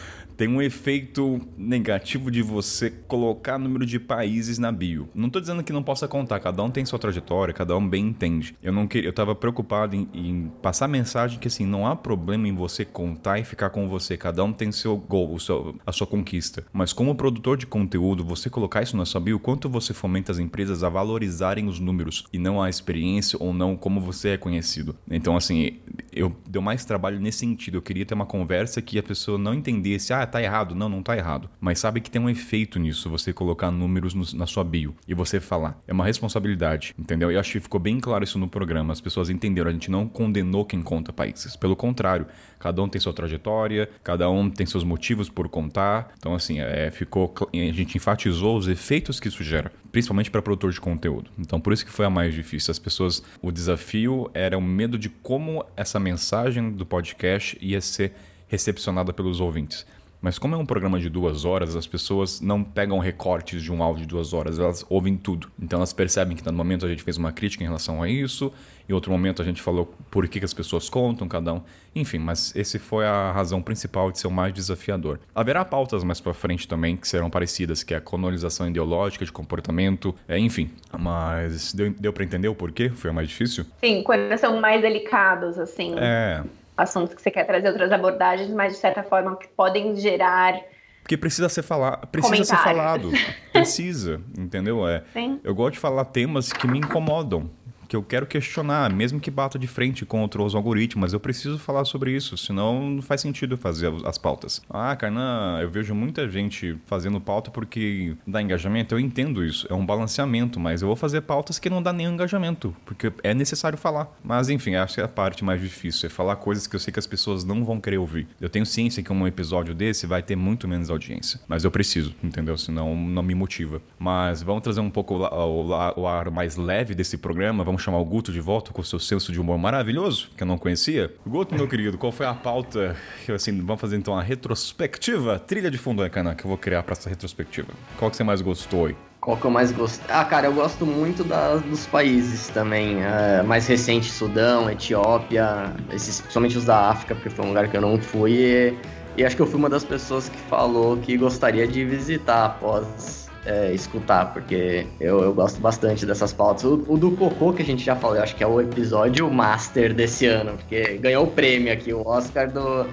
tem 0.40 0.48
um 0.48 0.62
efeito 0.62 1.38
negativo 1.54 2.30
de 2.30 2.40
você 2.40 2.88
colocar 2.88 3.58
número 3.58 3.84
de 3.84 4.00
países 4.00 4.56
na 4.56 4.72
bio. 4.72 5.06
Não 5.14 5.28
tô 5.28 5.38
dizendo 5.38 5.62
que 5.62 5.70
não 5.70 5.82
possa 5.82 6.08
contar, 6.08 6.40
cada 6.40 6.62
um 6.62 6.70
tem 6.70 6.82
sua 6.86 6.98
trajetória, 6.98 7.52
cada 7.52 7.76
um 7.76 7.86
bem 7.86 8.06
entende. 8.06 8.56
Eu 8.62 8.72
não 8.72 8.86
queria, 8.86 9.10
eu 9.10 9.12
tava 9.12 9.34
preocupado 9.34 9.94
em, 9.94 10.08
em 10.14 10.50
passar 10.62 10.86
a 10.86 10.88
mensagem 10.88 11.38
que 11.38 11.46
assim, 11.46 11.66
não 11.66 11.86
há 11.86 11.94
problema 11.94 12.48
em 12.48 12.54
você 12.54 12.86
contar 12.86 13.38
e 13.38 13.44
ficar 13.44 13.68
com 13.68 13.86
você, 13.86 14.16
cada 14.16 14.42
um 14.42 14.50
tem 14.50 14.72
seu 14.72 14.96
gol, 14.96 15.38
seu, 15.38 15.74
a 15.84 15.92
sua 15.92 16.06
conquista. 16.06 16.64
Mas 16.72 16.94
como 16.94 17.14
produtor 17.14 17.58
de 17.58 17.66
conteúdo, 17.66 18.24
você 18.24 18.48
colocar 18.48 18.82
isso 18.82 18.96
na 18.96 19.04
sua 19.04 19.20
bio, 19.20 19.38
quanto 19.38 19.68
você 19.68 19.92
fomenta 19.92 20.32
as 20.32 20.38
empresas 20.38 20.82
a 20.82 20.88
valorizarem 20.88 21.68
os 21.68 21.78
números 21.78 22.24
e 22.32 22.38
não 22.38 22.62
a 22.62 22.70
experiência 22.70 23.36
ou 23.38 23.52
não 23.52 23.76
como 23.76 24.00
você 24.00 24.30
é 24.30 24.36
conhecido. 24.38 24.96
Então 25.10 25.36
assim, 25.36 25.80
eu 26.10 26.34
deu 26.48 26.62
mais 26.62 26.82
trabalho 26.82 27.20
nesse 27.20 27.40
sentido. 27.40 27.76
Eu 27.76 27.82
queria 27.82 28.06
ter 28.06 28.14
uma 28.14 28.24
conversa 28.24 28.80
que 28.80 28.98
a 28.98 29.02
pessoa 29.02 29.36
não 29.36 29.52
entendesse, 29.52 30.14
ah, 30.14 30.29
tá 30.30 30.42
errado. 30.42 30.74
Não, 30.74 30.88
não 30.88 31.02
tá 31.02 31.16
errado. 31.16 31.48
Mas 31.60 31.78
sabe 31.78 32.00
que 32.00 32.10
tem 32.10 32.20
um 32.20 32.28
efeito 32.28 32.78
nisso, 32.78 33.10
você 33.10 33.32
colocar 33.32 33.70
números 33.70 34.14
no, 34.14 34.24
na 34.38 34.46
sua 34.46 34.64
bio 34.64 34.94
e 35.06 35.14
você 35.14 35.40
falar. 35.40 35.78
É 35.86 35.92
uma 35.92 36.04
responsabilidade, 36.04 36.94
entendeu? 36.98 37.30
Eu 37.30 37.40
acho 37.40 37.52
que 37.52 37.60
ficou 37.60 37.80
bem 37.80 38.00
claro 38.00 38.24
isso 38.24 38.38
no 38.38 38.48
programa. 38.48 38.92
As 38.92 39.00
pessoas 39.00 39.30
entenderam. 39.30 39.70
A 39.70 39.72
gente 39.72 39.90
não 39.90 40.08
condenou 40.08 40.64
quem 40.64 40.82
conta 40.82 41.12
países. 41.12 41.56
Pelo 41.56 41.76
contrário, 41.76 42.26
cada 42.58 42.82
um 42.82 42.88
tem 42.88 43.00
sua 43.00 43.12
trajetória, 43.12 43.88
cada 44.02 44.30
um 44.30 44.48
tem 44.48 44.66
seus 44.66 44.84
motivos 44.84 45.28
por 45.28 45.48
contar. 45.48 46.12
Então, 46.18 46.34
assim, 46.34 46.60
é, 46.60 46.90
ficou. 46.90 47.34
A 47.52 47.72
gente 47.72 47.96
enfatizou 47.96 48.56
os 48.56 48.68
efeitos 48.68 49.20
que 49.20 49.28
isso 49.28 49.42
gera, 49.42 49.72
principalmente 49.90 50.30
para 50.30 50.40
produtor 50.40 50.72
de 50.72 50.80
conteúdo. 50.80 51.30
Então, 51.38 51.60
por 51.60 51.72
isso 51.72 51.84
que 51.84 51.92
foi 51.92 52.06
a 52.06 52.10
mais 52.10 52.34
difícil. 52.34 52.70
As 52.70 52.78
pessoas. 52.78 53.22
O 53.42 53.50
desafio 53.50 54.30
era 54.34 54.56
o 54.56 54.62
medo 54.62 54.98
de 54.98 55.08
como 55.08 55.64
essa 55.76 55.98
mensagem 55.98 56.70
do 56.70 56.86
podcast 56.86 57.56
ia 57.60 57.80
ser 57.80 58.12
recepcionada 58.50 59.12
pelos 59.12 59.40
ouvintes. 59.40 59.86
Mas 60.20 60.38
como 60.38 60.54
é 60.54 60.58
um 60.58 60.66
programa 60.66 61.00
de 61.00 61.08
duas 61.08 61.44
horas, 61.44 61.74
as 61.74 61.86
pessoas 61.86 62.40
não 62.40 62.62
pegam 62.62 62.98
recortes 62.98 63.62
de 63.62 63.72
um 63.72 63.82
áudio 63.82 64.02
de 64.02 64.08
duas 64.08 64.34
horas, 64.34 64.58
elas 64.58 64.84
ouvem 64.88 65.16
tudo. 65.16 65.50
Então 65.60 65.78
elas 65.78 65.92
percebem 65.92 66.36
que 66.36 66.44
no 66.44 66.52
momento 66.52 66.84
a 66.84 66.88
gente 66.88 67.02
fez 67.02 67.16
uma 67.16 67.32
crítica 67.32 67.64
em 67.64 67.66
relação 67.66 68.02
a 68.02 68.08
isso, 68.08 68.52
em 68.88 68.92
outro 68.92 69.10
momento 69.10 69.40
a 69.40 69.44
gente 69.44 69.62
falou 69.62 69.94
por 70.10 70.28
que, 70.28 70.38
que 70.38 70.44
as 70.44 70.52
pessoas 70.52 70.90
contam, 70.90 71.26
cada 71.26 71.54
um. 71.54 71.62
Enfim, 71.94 72.18
mas 72.18 72.54
esse 72.54 72.78
foi 72.78 73.06
a 73.06 73.32
razão 73.32 73.62
principal 73.62 74.12
de 74.12 74.18
ser 74.18 74.26
o 74.26 74.30
mais 74.30 74.52
desafiador. 74.52 75.20
Haverá 75.34 75.64
pautas 75.64 76.04
mais 76.04 76.20
para 76.20 76.34
frente 76.34 76.68
também 76.68 76.96
que 76.96 77.08
serão 77.08 77.30
parecidas, 77.30 77.82
que 77.82 77.94
é 77.94 77.96
a 77.96 78.00
colonização 78.00 78.68
ideológica 78.68 79.24
de 79.24 79.32
comportamento, 79.32 80.14
é, 80.28 80.38
enfim. 80.38 80.70
Mas 80.98 81.72
deu, 81.72 81.94
deu 81.98 82.12
para 82.12 82.24
entender 82.24 82.48
o 82.48 82.54
porquê? 82.54 82.90
Foi 82.90 83.10
o 83.10 83.14
mais 83.14 83.28
difícil? 83.28 83.64
Sim, 83.80 84.02
quando 84.02 84.36
são 84.36 84.60
mais 84.60 84.82
delicados, 84.82 85.58
assim. 85.58 85.94
É, 85.96 86.42
assuntos 86.80 87.14
que 87.14 87.22
você 87.22 87.30
quer 87.30 87.44
trazer 87.44 87.68
outras 87.68 87.92
abordagens, 87.92 88.50
mas 88.50 88.74
de 88.74 88.78
certa 88.78 89.02
forma 89.02 89.36
que 89.36 89.48
podem 89.48 89.96
gerar 89.96 90.60
porque 91.02 91.16
precisa 91.16 91.48
ser 91.48 91.62
falado, 91.62 92.06
precisa 92.06 92.44
ser 92.44 92.56
falado, 92.58 93.10
precisa, 93.52 94.20
entendeu? 94.38 94.86
É. 94.86 95.02
Sim. 95.12 95.40
Eu 95.42 95.54
gosto 95.54 95.72
de 95.72 95.80
falar 95.80 96.04
temas 96.04 96.52
que 96.52 96.68
me 96.68 96.78
incomodam 96.78 97.50
que 97.90 97.96
eu 97.96 98.04
quero 98.04 98.24
questionar, 98.24 98.92
mesmo 98.92 99.18
que 99.18 99.32
bata 99.32 99.58
de 99.58 99.66
frente 99.66 100.06
contra 100.06 100.40
os 100.40 100.54
algoritmos, 100.54 101.12
eu 101.12 101.18
preciso 101.18 101.58
falar 101.58 101.84
sobre 101.84 102.14
isso, 102.14 102.38
senão 102.38 102.88
não 102.88 103.02
faz 103.02 103.20
sentido 103.20 103.56
fazer 103.56 103.92
as 104.04 104.16
pautas. 104.16 104.62
Ah, 104.70 104.94
Carnan, 104.94 105.58
eu 105.60 105.68
vejo 105.68 105.92
muita 105.92 106.28
gente 106.28 106.78
fazendo 106.86 107.20
pauta 107.20 107.50
porque 107.50 108.14
dá 108.24 108.40
engajamento, 108.40 108.94
eu 108.94 109.00
entendo 109.00 109.44
isso, 109.44 109.66
é 109.68 109.74
um 109.74 109.84
balanceamento, 109.84 110.60
mas 110.60 110.82
eu 110.82 110.86
vou 110.86 110.94
fazer 110.94 111.22
pautas 111.22 111.58
que 111.58 111.68
não 111.68 111.82
dá 111.82 111.92
nenhum 111.92 112.12
engajamento, 112.12 112.72
porque 112.84 113.12
é 113.24 113.34
necessário 113.34 113.76
falar. 113.76 114.16
Mas 114.22 114.48
enfim, 114.48 114.76
essa 114.76 115.00
é 115.00 115.04
a 115.04 115.08
parte 115.08 115.44
mais 115.44 115.60
difícil, 115.60 116.06
é 116.06 116.10
falar 116.10 116.36
coisas 116.36 116.68
que 116.68 116.76
eu 116.76 116.80
sei 116.80 116.92
que 116.92 117.00
as 117.00 117.08
pessoas 117.08 117.42
não 117.42 117.64
vão 117.64 117.80
querer 117.80 117.98
ouvir. 117.98 118.28
Eu 118.40 118.48
tenho 118.48 118.64
ciência 118.64 119.02
que 119.02 119.12
um 119.12 119.26
episódio 119.26 119.74
desse 119.74 120.06
vai 120.06 120.22
ter 120.22 120.36
muito 120.36 120.68
menos 120.68 120.90
audiência, 120.90 121.40
mas 121.48 121.64
eu 121.64 121.72
preciso, 121.72 122.14
entendeu? 122.22 122.56
Senão 122.56 122.94
não 122.94 123.22
me 123.24 123.34
motiva. 123.34 123.82
Mas 123.98 124.44
vamos 124.44 124.62
trazer 124.62 124.80
um 124.80 124.90
pouco 124.90 125.16
o, 125.16 125.24
o, 125.24 126.02
o 126.02 126.06
ar 126.06 126.30
mais 126.30 126.54
leve 126.54 126.94
desse 126.94 127.18
programa, 127.18 127.64
vamos 127.64 127.79
chamar 127.80 127.98
o 127.98 128.04
Guto 128.04 128.32
de 128.32 128.40
volta 128.40 128.72
com 128.72 128.80
o 128.80 128.84
seu 128.84 128.98
senso 128.98 129.32
de 129.32 129.40
humor 129.40 129.58
maravilhoso, 129.58 130.30
que 130.36 130.42
eu 130.42 130.46
não 130.46 130.58
conhecia. 130.58 131.12
Guto, 131.26 131.54
meu 131.54 131.66
querido, 131.66 131.98
qual 131.98 132.12
foi 132.12 132.26
a 132.26 132.34
pauta? 132.34 132.96
Que, 133.24 133.32
assim, 133.32 133.60
vamos 133.60 133.80
fazer 133.80 133.96
então 133.96 134.16
a 134.16 134.22
retrospectiva, 134.22 135.38
trilha 135.38 135.70
de 135.70 135.78
fundo, 135.78 136.02
né, 136.02 136.08
Cana, 136.08 136.34
que 136.34 136.44
eu 136.44 136.48
vou 136.48 136.58
criar 136.58 136.82
para 136.82 136.92
essa 136.92 137.08
retrospectiva. 137.08 137.68
Qual 137.98 138.10
que 138.10 138.16
você 138.16 138.24
mais 138.24 138.40
gostou 138.40 138.86
aí? 138.86 138.96
Qual 139.20 139.36
que 139.36 139.44
eu 139.44 139.50
mais 139.50 139.70
gosto? 139.70 140.02
Ah, 140.08 140.24
cara, 140.24 140.46
eu 140.46 140.52
gosto 140.54 140.86
muito 140.86 141.22
da, 141.22 141.56
dos 141.56 141.86
países 141.86 142.48
também. 142.48 143.04
É, 143.04 143.42
mais 143.42 143.66
recente, 143.66 144.10
Sudão, 144.10 144.70
Etiópia, 144.70 145.74
esses, 145.92 146.20
principalmente 146.20 146.56
os 146.56 146.64
da 146.64 146.88
África, 146.88 147.14
porque 147.14 147.28
foi 147.28 147.44
um 147.44 147.48
lugar 147.48 147.68
que 147.68 147.76
eu 147.76 147.82
não 147.82 148.00
fui. 148.00 148.32
E, 148.32 148.74
e 149.18 149.24
acho 149.24 149.36
que 149.36 149.42
eu 149.42 149.46
fui 149.46 149.58
uma 149.58 149.68
das 149.68 149.84
pessoas 149.84 150.30
que 150.30 150.38
falou 150.48 150.96
que 150.96 151.18
gostaria 151.18 151.68
de 151.68 151.84
visitar 151.84 152.46
após 152.46 153.19
é, 153.44 153.72
escutar, 153.72 154.32
porque 154.32 154.86
eu, 155.00 155.22
eu 155.22 155.32
gosto 155.32 155.60
bastante 155.60 156.04
dessas 156.04 156.32
pautas. 156.32 156.64
O, 156.64 156.84
o, 156.86 156.96
do 156.98 157.10
Cocô, 157.12 157.52
que 157.52 157.62
a 157.62 157.64
gente 157.64 157.84
já 157.84 157.96
falou, 157.96 158.16
eu 158.16 158.22
acho 158.22 158.36
que 158.36 158.44
é 158.44 158.46
o 158.46 158.60
episódio 158.60 159.30
master 159.30 159.94
desse 159.94 160.26
ano, 160.26 160.56
porque 160.56 160.98
ganhou 160.98 161.24
o 161.24 161.30
prêmio 161.30 161.72
aqui, 161.72 161.92
o 161.92 162.06
Oscar 162.06 162.50
do. 162.50 162.86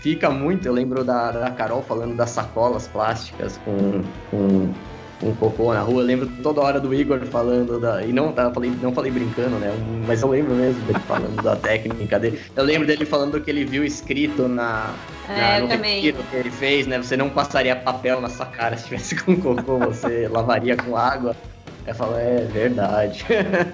Fica 0.00 0.30
muito, 0.30 0.66
eu 0.66 0.72
lembro 0.72 1.04
da, 1.04 1.30
da 1.30 1.50
Carol 1.50 1.82
falando 1.82 2.16
das 2.16 2.30
sacolas 2.30 2.88
plásticas 2.88 3.58
com, 3.58 4.02
com 4.30 4.72
um 5.22 5.34
cocô 5.34 5.72
na 5.72 5.80
rua. 5.80 6.02
Eu 6.02 6.06
lembro 6.06 6.26
toda 6.42 6.60
hora 6.60 6.80
do 6.80 6.94
Igor 6.94 7.20
falando 7.26 7.78
da. 7.78 8.02
E 8.04 8.12
não, 8.12 8.32
tá, 8.32 8.50
falei, 8.50 8.72
não 8.80 8.92
falei 8.92 9.10
brincando, 9.10 9.58
né? 9.58 9.72
Mas 10.06 10.22
eu 10.22 10.28
lembro 10.28 10.54
mesmo 10.54 10.80
dele 10.82 10.98
falando 11.06 11.42
da 11.42 11.56
técnica 11.56 12.18
dele. 12.18 12.40
Eu 12.56 12.64
lembro 12.64 12.86
dele 12.86 13.04
falando 13.04 13.32
do 13.32 13.40
que 13.40 13.50
ele 13.50 13.64
viu 13.64 13.84
escrito 13.84 14.48
na. 14.48 14.94
É, 15.28 15.60
na 15.60 15.60
no 15.60 15.68
que 15.68 16.14
ele 16.36 16.50
fez, 16.50 16.86
né? 16.86 16.98
Você 16.98 17.16
não 17.16 17.28
passaria 17.28 17.76
papel 17.76 18.20
na 18.20 18.28
sua 18.28 18.46
cara 18.46 18.76
se 18.76 18.84
tivesse 18.84 19.16
com 19.16 19.36
cocô, 19.36 19.78
você 19.78 20.28
lavaria 20.32 20.76
com 20.76 20.96
água. 20.96 21.36
Eu 21.90 21.94
falo, 21.96 22.16
é 22.16 22.44
verdade. 22.44 23.24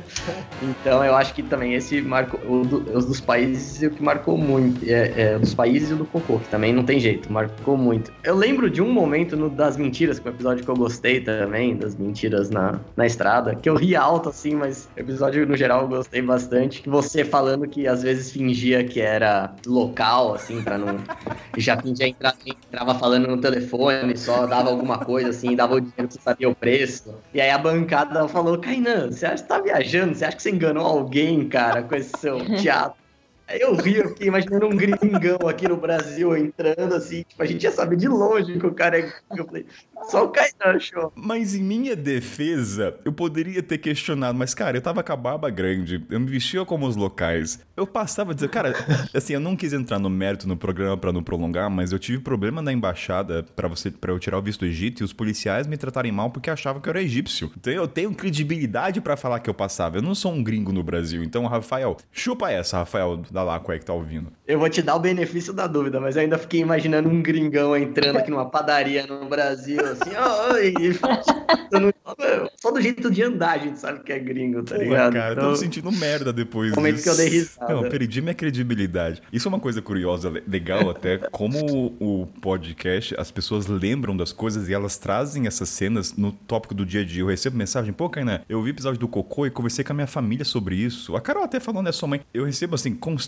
então 0.63 1.05
eu 1.05 1.15
acho 1.15 1.35
que 1.35 1.43
também 1.43 1.75
esse 1.75 2.01
marcou. 2.01 2.41
O, 2.41 2.61
os 2.97 3.05
dos 3.05 3.21
países 3.21 3.83
o 3.83 3.91
que 3.91 4.03
marcou 4.03 4.39
muito. 4.39 4.83
É, 4.89 5.35
é, 5.35 5.39
dos 5.39 5.55
países 5.55 5.91
e 5.91 5.93
o 5.93 5.99
do 5.99 6.07
Cocô, 6.07 6.39
que 6.39 6.49
também 6.49 6.73
não 6.73 6.83
tem 6.83 6.99
jeito, 6.99 7.31
marcou 7.31 7.77
muito. 7.77 8.11
Eu 8.25 8.35
lembro 8.35 8.71
de 8.71 8.81
um 8.81 8.91
momento 8.91 9.37
no, 9.37 9.51
das 9.51 9.77
mentiras, 9.77 10.19
que 10.19 10.27
é 10.27 10.31
um 10.31 10.35
episódio 10.35 10.65
que 10.65 10.71
eu 10.71 10.75
gostei 10.75 11.21
também, 11.21 11.77
das 11.77 11.95
mentiras 11.95 12.49
na, 12.49 12.81
na 12.97 13.05
estrada, 13.05 13.55
que 13.55 13.69
eu 13.69 13.75
ri 13.75 13.95
alto 13.95 14.31
assim, 14.31 14.55
mas 14.55 14.89
o 14.97 15.01
episódio 15.01 15.47
no 15.47 15.55
geral 15.55 15.83
eu 15.83 15.89
gostei 15.89 16.23
bastante. 16.23 16.89
Você 16.89 17.23
falando 17.23 17.69
que 17.69 17.87
às 17.87 18.03
vezes 18.03 18.33
fingia 18.33 18.83
que 18.83 18.99
era 18.99 19.55
local, 19.67 20.35
assim, 20.35 20.63
pra 20.63 20.79
não. 20.79 20.97
Já 21.59 21.77
fingia 21.81 22.07
entrar, 22.07 22.35
entrava 22.45 22.95
falando 22.95 23.29
no 23.29 23.41
telefone, 23.41 24.17
só 24.17 24.47
dava 24.47 24.69
alguma 24.69 24.99
coisa 24.99 25.31
assim, 25.31 25.57
dava 25.57 25.75
o 25.75 25.81
dinheiro 25.81 26.09
que 26.09 26.23
sabia 26.23 26.49
o 26.49 26.55
preço. 26.55 27.15
E 27.33 27.41
aí 27.41 27.51
a 27.51 27.57
bancada 27.57 28.06
ela 28.11 28.29
falou, 28.29 28.61
Kainan, 28.61 29.11
você 29.11 29.27
acha 29.27 29.43
que 29.43 29.49
tá 29.49 29.61
viajando? 29.61 30.15
Você 30.15 30.25
acha 30.25 30.37
que 30.37 30.43
você 30.43 30.51
enganou 30.51 30.85
alguém, 30.87 31.49
cara, 31.49 31.83
com 31.83 31.95
esse 31.95 32.17
seu 32.17 32.51
teatro? 32.55 33.06
Eu 33.49 33.77
ri, 33.77 33.97
eu 33.97 34.09
fiquei 34.09 34.27
imaginando 34.27 34.67
um 34.67 34.77
gringão 34.77 35.49
aqui 35.49 35.69
no 35.69 35.77
Brasil 35.77 36.37
entrando 36.37 36.95
assim, 36.95 37.23
tipo, 37.23 37.41
a 37.41 37.47
gente 37.47 37.63
ia 37.63 37.71
saber 37.71 37.97
de 37.97 38.09
longe 38.09 38.59
que 38.59 38.67
o 38.67 38.75
cara 38.75 38.99
é. 38.99 39.13
Eu 39.37 39.47
falei, 39.47 39.67
só 40.09 40.25
o 40.25 40.29
Kainan 40.29 40.77
achou. 40.77 41.13
Mas 41.15 41.55
em 41.55 41.63
minha 41.63 41.95
defesa, 41.95 42.97
eu 43.05 43.13
poderia 43.13 43.63
ter 43.63 43.79
questionado, 43.79 44.37
mas 44.37 44.53
cara, 44.53 44.77
eu 44.77 44.83
tava 44.83 45.03
com 45.03 45.13
a 45.13 45.17
barba 45.17 45.49
grande, 45.49 46.05
eu 46.11 46.19
me 46.19 46.27
vestia 46.27 46.65
como 46.65 46.87
os 46.87 46.97
locais. 46.97 47.61
Eu 47.77 47.87
passava 47.87 48.33
a 48.33 48.35
dizer, 48.35 48.49
cara, 48.49 48.75
assim, 49.15 49.35
eu 49.35 49.41
não 49.41 49.55
quis 49.55 49.73
entrar 49.73 49.99
no 49.99 50.11
mérito 50.11 50.49
no 50.49 50.57
programa 50.57 50.97
para 50.97 51.13
não 51.13 51.23
prolongar, 51.23 51.71
mas 51.71 51.93
eu 51.93 51.99
tive 51.99 52.19
problema 52.19 52.61
na 52.61 52.73
embaixada 52.73 53.45
para 53.55 53.69
você 53.69 53.91
para 53.91 54.13
eu 54.13 54.19
tirar 54.19 54.39
o 54.39 54.43
visto 54.43 54.61
do 54.61 54.67
Egito 54.67 55.03
e 55.03 55.05
os 55.05 55.13
policiais 55.13 55.67
me 55.67 55.77
tratarem 55.77 56.11
mal 56.11 56.31
porque 56.31 56.51
achavam 56.51 56.83
que 56.83 56.89
eu 56.89 56.91
era 56.91 57.03
egípcio. 57.03 57.53
Então 57.57 57.73
eu 57.73 57.87
tenho 57.87 58.13
credibilidade 58.13 59.01
para 59.01 59.17
falar 59.17 59.39
que 59.41 59.49
eu 59.49 59.55
passava. 59.55 59.99
Eu 59.99 60.03
não 60.03 60.15
sou 60.15 60.33
um 60.33 60.43
gringo 60.43 60.73
no 60.73 60.83
Brasil. 60.83 61.23
Então, 61.23 61.47
Rafael, 61.47 61.97
chupa 62.11 62.51
essa, 62.51 62.79
Rafael 62.79 63.23
da 63.37 63.43
Laco 63.43 63.71
aí 63.71 63.79
que 63.79 63.85
tá 63.85 63.93
ouvindo. 63.93 64.33
Eu 64.47 64.59
vou 64.59 64.69
te 64.69 64.81
dar 64.83 64.97
o 64.97 64.99
benefício 64.99 65.53
da 65.53 65.67
dúvida, 65.67 66.01
mas 66.01 66.17
eu 66.17 66.23
ainda 66.23 66.39
fiquei 66.39 66.61
imaginando 66.61 67.09
um 67.09 67.21
gringão 67.23 67.77
entrando 67.77 68.17
aqui 68.17 68.31
numa 68.31 68.49
padaria 68.49 69.07
no 69.07 69.29
Brasil, 69.29 69.79
assim, 69.85 70.11
oi, 70.55 70.73
só 72.57 72.71
do 72.71 72.81
jeito 72.81 73.11
de 73.11 73.23
andar 73.23 73.53
a 73.53 73.59
gente 73.59 73.79
sabe 73.79 74.01
que 74.01 74.13
é 74.13 74.19
gringo, 74.19 74.63
tá 74.63 74.75
Pô, 74.77 74.81
ligado? 74.83 75.13
cara, 75.13 75.29
eu 75.31 75.33
Então, 75.39 75.51
tô 75.51 75.57
sentindo 75.57 75.91
merda 75.93 76.33
depois 76.33 76.75
Momento 76.75 76.95
disso. 76.97 77.05
que 77.05 77.11
eu 77.11 77.17
dei 77.17 77.29
risada. 77.29 77.75
Não, 77.75 77.85
eu 77.85 77.91
perdi 77.91 78.21
minha 78.23 78.35
credibilidade. 78.35 79.23
Isso 79.33 79.49
é 79.49 79.51
uma 79.51 79.61
coisa 79.61 79.83
curiosa, 79.83 80.31
le- 80.31 80.43
legal 80.47 80.89
até, 80.91 81.19
como 81.19 81.95
o 82.01 82.27
podcast, 82.41 83.15
as 83.19 83.31
pessoas 83.31 83.67
lembram 83.67 84.17
das 84.17 84.33
coisas 84.33 84.69
e 84.69 84.75
elas 84.75 84.97
trazem 84.97 85.47
essas 85.47 85.69
cenas 85.69 86.17
no 86.17 86.33
tópico 86.33 86.75
do 86.75 86.87
dia 86.87 87.01
a 87.03 87.05
dia. 87.05 87.23
Eu 87.23 87.27
recebo 87.27 87.57
mensagem, 87.57 87.93
pô, 87.93 88.09
Kainé, 88.09 88.43
eu 88.49 88.63
vi 88.63 88.71
o 88.71 88.73
episódio 88.73 88.99
do 89.01 89.09
Cocô 89.09 89.47
e 89.47 89.51
conversei 89.51 89.85
com 89.85 89.93
a 89.93 89.95
minha 89.97 90.07
família 90.07 90.45
sobre 90.45 90.77
isso. 90.77 91.17
A 91.17 91.21
Carol 91.21 91.45
até 91.45 91.61
falou, 91.61 91.83
né, 91.83 91.93
sua 91.93 92.09
mãe. 92.09 92.21
Eu 92.33 92.45
recebo, 92.45 92.75
assim, 92.75 92.95
constantemente 92.95 93.26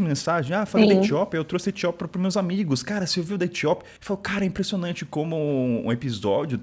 mensagem, 0.00 0.56
ah, 0.56 0.66
falei 0.66 0.88
da 0.88 0.94
Sim. 0.94 1.00
Etiópia, 1.00 1.38
eu 1.38 1.44
trouxe 1.44 1.68
a 1.68 1.70
Etiópia 1.70 2.08
pros 2.08 2.20
meus 2.20 2.36
amigos. 2.36 2.82
Cara, 2.82 3.06
você 3.06 3.20
ouviu 3.20 3.38
da 3.38 3.44
Etiópia? 3.44 3.86
Eu 3.86 4.06
falo, 4.06 4.18
cara, 4.18 4.44
é 4.44 4.46
impressionante 4.46 5.04
como 5.04 5.36
um 5.36 5.90
episódio 5.92 6.60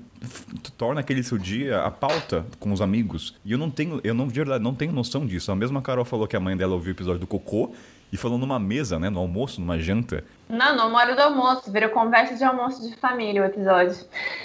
torna 0.78 1.00
aquele 1.00 1.24
seu 1.24 1.38
dia 1.38 1.82
a 1.82 1.92
pauta 1.92 2.46
com 2.60 2.72
os 2.72 2.82
amigos. 2.82 3.36
E 3.46 3.52
eu 3.52 3.58
não 3.58 3.70
tenho, 3.70 4.02
eu 4.04 4.14
não, 4.14 4.28
de 4.28 4.34
verdade, 4.34 4.64
não 4.64 4.74
tenho 4.74 4.92
noção 4.92 5.26
disso. 5.26 5.52
A 5.52 5.56
mesma 5.56 5.82
Carol 5.82 6.06
falou 6.06 6.28
que 6.28 6.36
a 6.36 6.40
mãe 6.40 6.56
dela 6.58 6.74
ouviu 6.74 6.92
o 6.92 6.96
episódio 6.96 7.20
do 7.20 7.28
Cocô 7.28 7.72
e 8.12 8.18
falou 8.18 8.38
numa 8.38 8.60
mesa, 8.60 8.98
né, 9.00 9.10
no 9.10 9.20
almoço, 9.20 9.62
numa 9.62 9.80
janta. 9.80 10.24
Não, 10.50 10.76
não, 10.76 10.90
uma 10.90 11.00
hora 11.00 11.16
do 11.16 11.22
almoço. 11.22 11.72
Virou 11.72 11.90
conversa 11.90 12.36
de 12.36 12.44
almoço 12.44 12.88
de 12.88 12.96
família 12.98 13.42
o 13.42 13.46
episódio. 13.46 13.96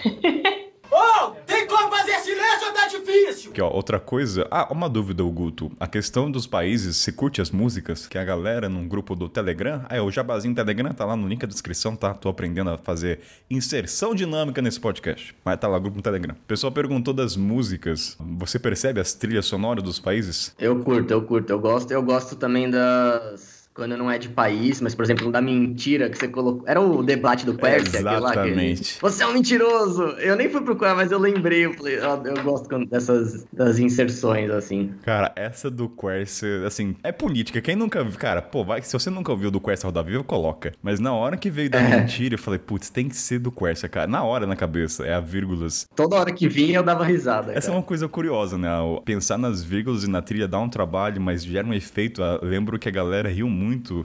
Ô, 0.94 1.30
tem 1.44 1.66
como 1.66 1.90
fazer 1.90 2.20
silêncio 2.20 2.68
ou 2.68 2.72
tá 2.72 2.86
difícil? 2.86 3.50
Que, 3.50 3.60
ó, 3.60 3.68
outra 3.68 3.98
coisa. 3.98 4.46
Ah, 4.48 4.72
uma 4.72 4.88
dúvida, 4.88 5.24
Guto. 5.24 5.72
A 5.80 5.88
questão 5.88 6.30
dos 6.30 6.46
países, 6.46 6.96
se 6.96 7.10
curte 7.10 7.40
as 7.40 7.50
músicas, 7.50 8.06
que 8.06 8.16
a 8.16 8.22
galera 8.22 8.68
num 8.68 8.86
grupo 8.86 9.16
do 9.16 9.28
Telegram. 9.28 9.84
Ah, 9.88 9.96
é 9.96 10.00
o 10.00 10.08
Jabazinho 10.08 10.54
Telegram, 10.54 10.92
tá 10.92 11.04
lá 11.04 11.16
no 11.16 11.26
link 11.26 11.40
da 11.40 11.48
descrição, 11.48 11.96
tá? 11.96 12.14
Tô 12.14 12.28
aprendendo 12.28 12.70
a 12.70 12.78
fazer 12.78 13.18
inserção 13.50 14.14
dinâmica 14.14 14.62
nesse 14.62 14.78
podcast. 14.78 15.34
Mas 15.44 15.58
tá 15.58 15.66
lá, 15.66 15.80
grupo 15.80 15.96
no 15.96 16.02
Telegram. 16.02 16.34
O 16.34 16.46
pessoal 16.46 16.70
perguntou 16.70 17.12
das 17.12 17.36
músicas. 17.36 18.16
Você 18.38 18.60
percebe 18.60 19.00
as 19.00 19.14
trilhas 19.14 19.46
sonoras 19.46 19.82
dos 19.82 19.98
países? 19.98 20.54
Eu 20.60 20.78
curto, 20.80 21.10
eu 21.10 21.22
curto, 21.22 21.50
eu 21.50 21.58
gosto. 21.58 21.90
Eu 21.90 22.02
gosto 22.02 22.36
também 22.36 22.70
das. 22.70 23.53
Quando 23.74 23.96
não 23.96 24.08
é 24.08 24.18
de 24.18 24.28
país, 24.28 24.80
mas, 24.80 24.94
por 24.94 25.04
exemplo, 25.04 25.32
da 25.32 25.42
mentira 25.42 26.08
que 26.08 26.16
você 26.16 26.28
colocou. 26.28 26.62
Era 26.64 26.80
o 26.80 27.02
debate 27.02 27.44
do 27.44 27.54
Quercia, 27.54 28.00
aquele 28.00 28.04
lá. 28.04 28.16
Exatamente. 28.18 28.98
Você 29.00 29.24
é 29.24 29.26
um 29.26 29.32
mentiroso! 29.32 30.02
Eu 30.20 30.36
nem 30.36 30.48
fui 30.48 30.60
procurar, 30.60 30.94
mas 30.94 31.10
eu 31.10 31.18
lembrei. 31.18 31.66
Eu, 31.66 31.74
falei, 31.74 31.96
eu, 31.96 32.22
eu 32.24 32.42
gosto 32.44 32.86
dessas 32.86 33.44
das 33.52 33.80
inserções, 33.80 34.48
assim. 34.48 34.92
Cara, 35.02 35.32
essa 35.34 35.68
do 35.68 35.88
Quercia, 35.88 36.64
assim, 36.64 36.94
é 37.02 37.10
política. 37.10 37.60
Quem 37.60 37.74
nunca 37.74 38.04
viu, 38.04 38.16
cara, 38.16 38.40
pô, 38.40 38.64
vai, 38.64 38.80
se 38.80 38.92
você 38.92 39.10
nunca 39.10 39.32
ouviu 39.32 39.50
do 39.50 39.60
Quercia 39.60 39.88
Roda 39.88 40.04
Viva, 40.04 40.22
coloca. 40.22 40.72
Mas 40.80 41.00
na 41.00 41.12
hora 41.12 41.36
que 41.36 41.50
veio 41.50 41.68
da 41.68 41.80
É. 41.84 42.00
mentira, 42.00 42.36
eu 42.36 42.38
falei, 42.38 42.60
putz, 42.60 42.88
tem 42.90 43.08
que 43.08 43.16
ser 43.16 43.40
do 43.40 43.50
Quercia, 43.50 43.88
cara. 43.88 44.06
Na 44.06 44.22
hora, 44.22 44.46
na 44.46 44.54
cabeça, 44.54 45.04
é 45.04 45.14
a 45.14 45.20
vírgulas. 45.20 45.88
Toda 45.96 46.14
hora 46.14 46.32
que 46.32 46.46
vinha 46.48 46.78
eu 46.78 46.82
dava 46.84 47.04
risada. 47.04 47.50
Essa 47.50 47.66
é 47.66 47.70
cara. 47.70 47.78
uma 47.78 47.82
coisa 47.82 48.08
curiosa, 48.08 48.56
né? 48.56 48.68
Pensar 49.04 49.36
nas 49.36 49.64
vírgulas 49.64 50.04
e 50.04 50.08
na 50.08 50.22
trilha 50.22 50.46
dá 50.46 50.60
um 50.60 50.68
trabalho, 50.68 51.20
mas 51.20 51.44
gera 51.44 51.66
um 51.66 51.74
efeito. 51.74 52.22
Ah, 52.22 52.38
Lembro 52.40 52.78
que 52.78 52.88
a 52.88 52.92
galera 52.92 53.28
riu 53.28 53.48
muito 53.48 53.63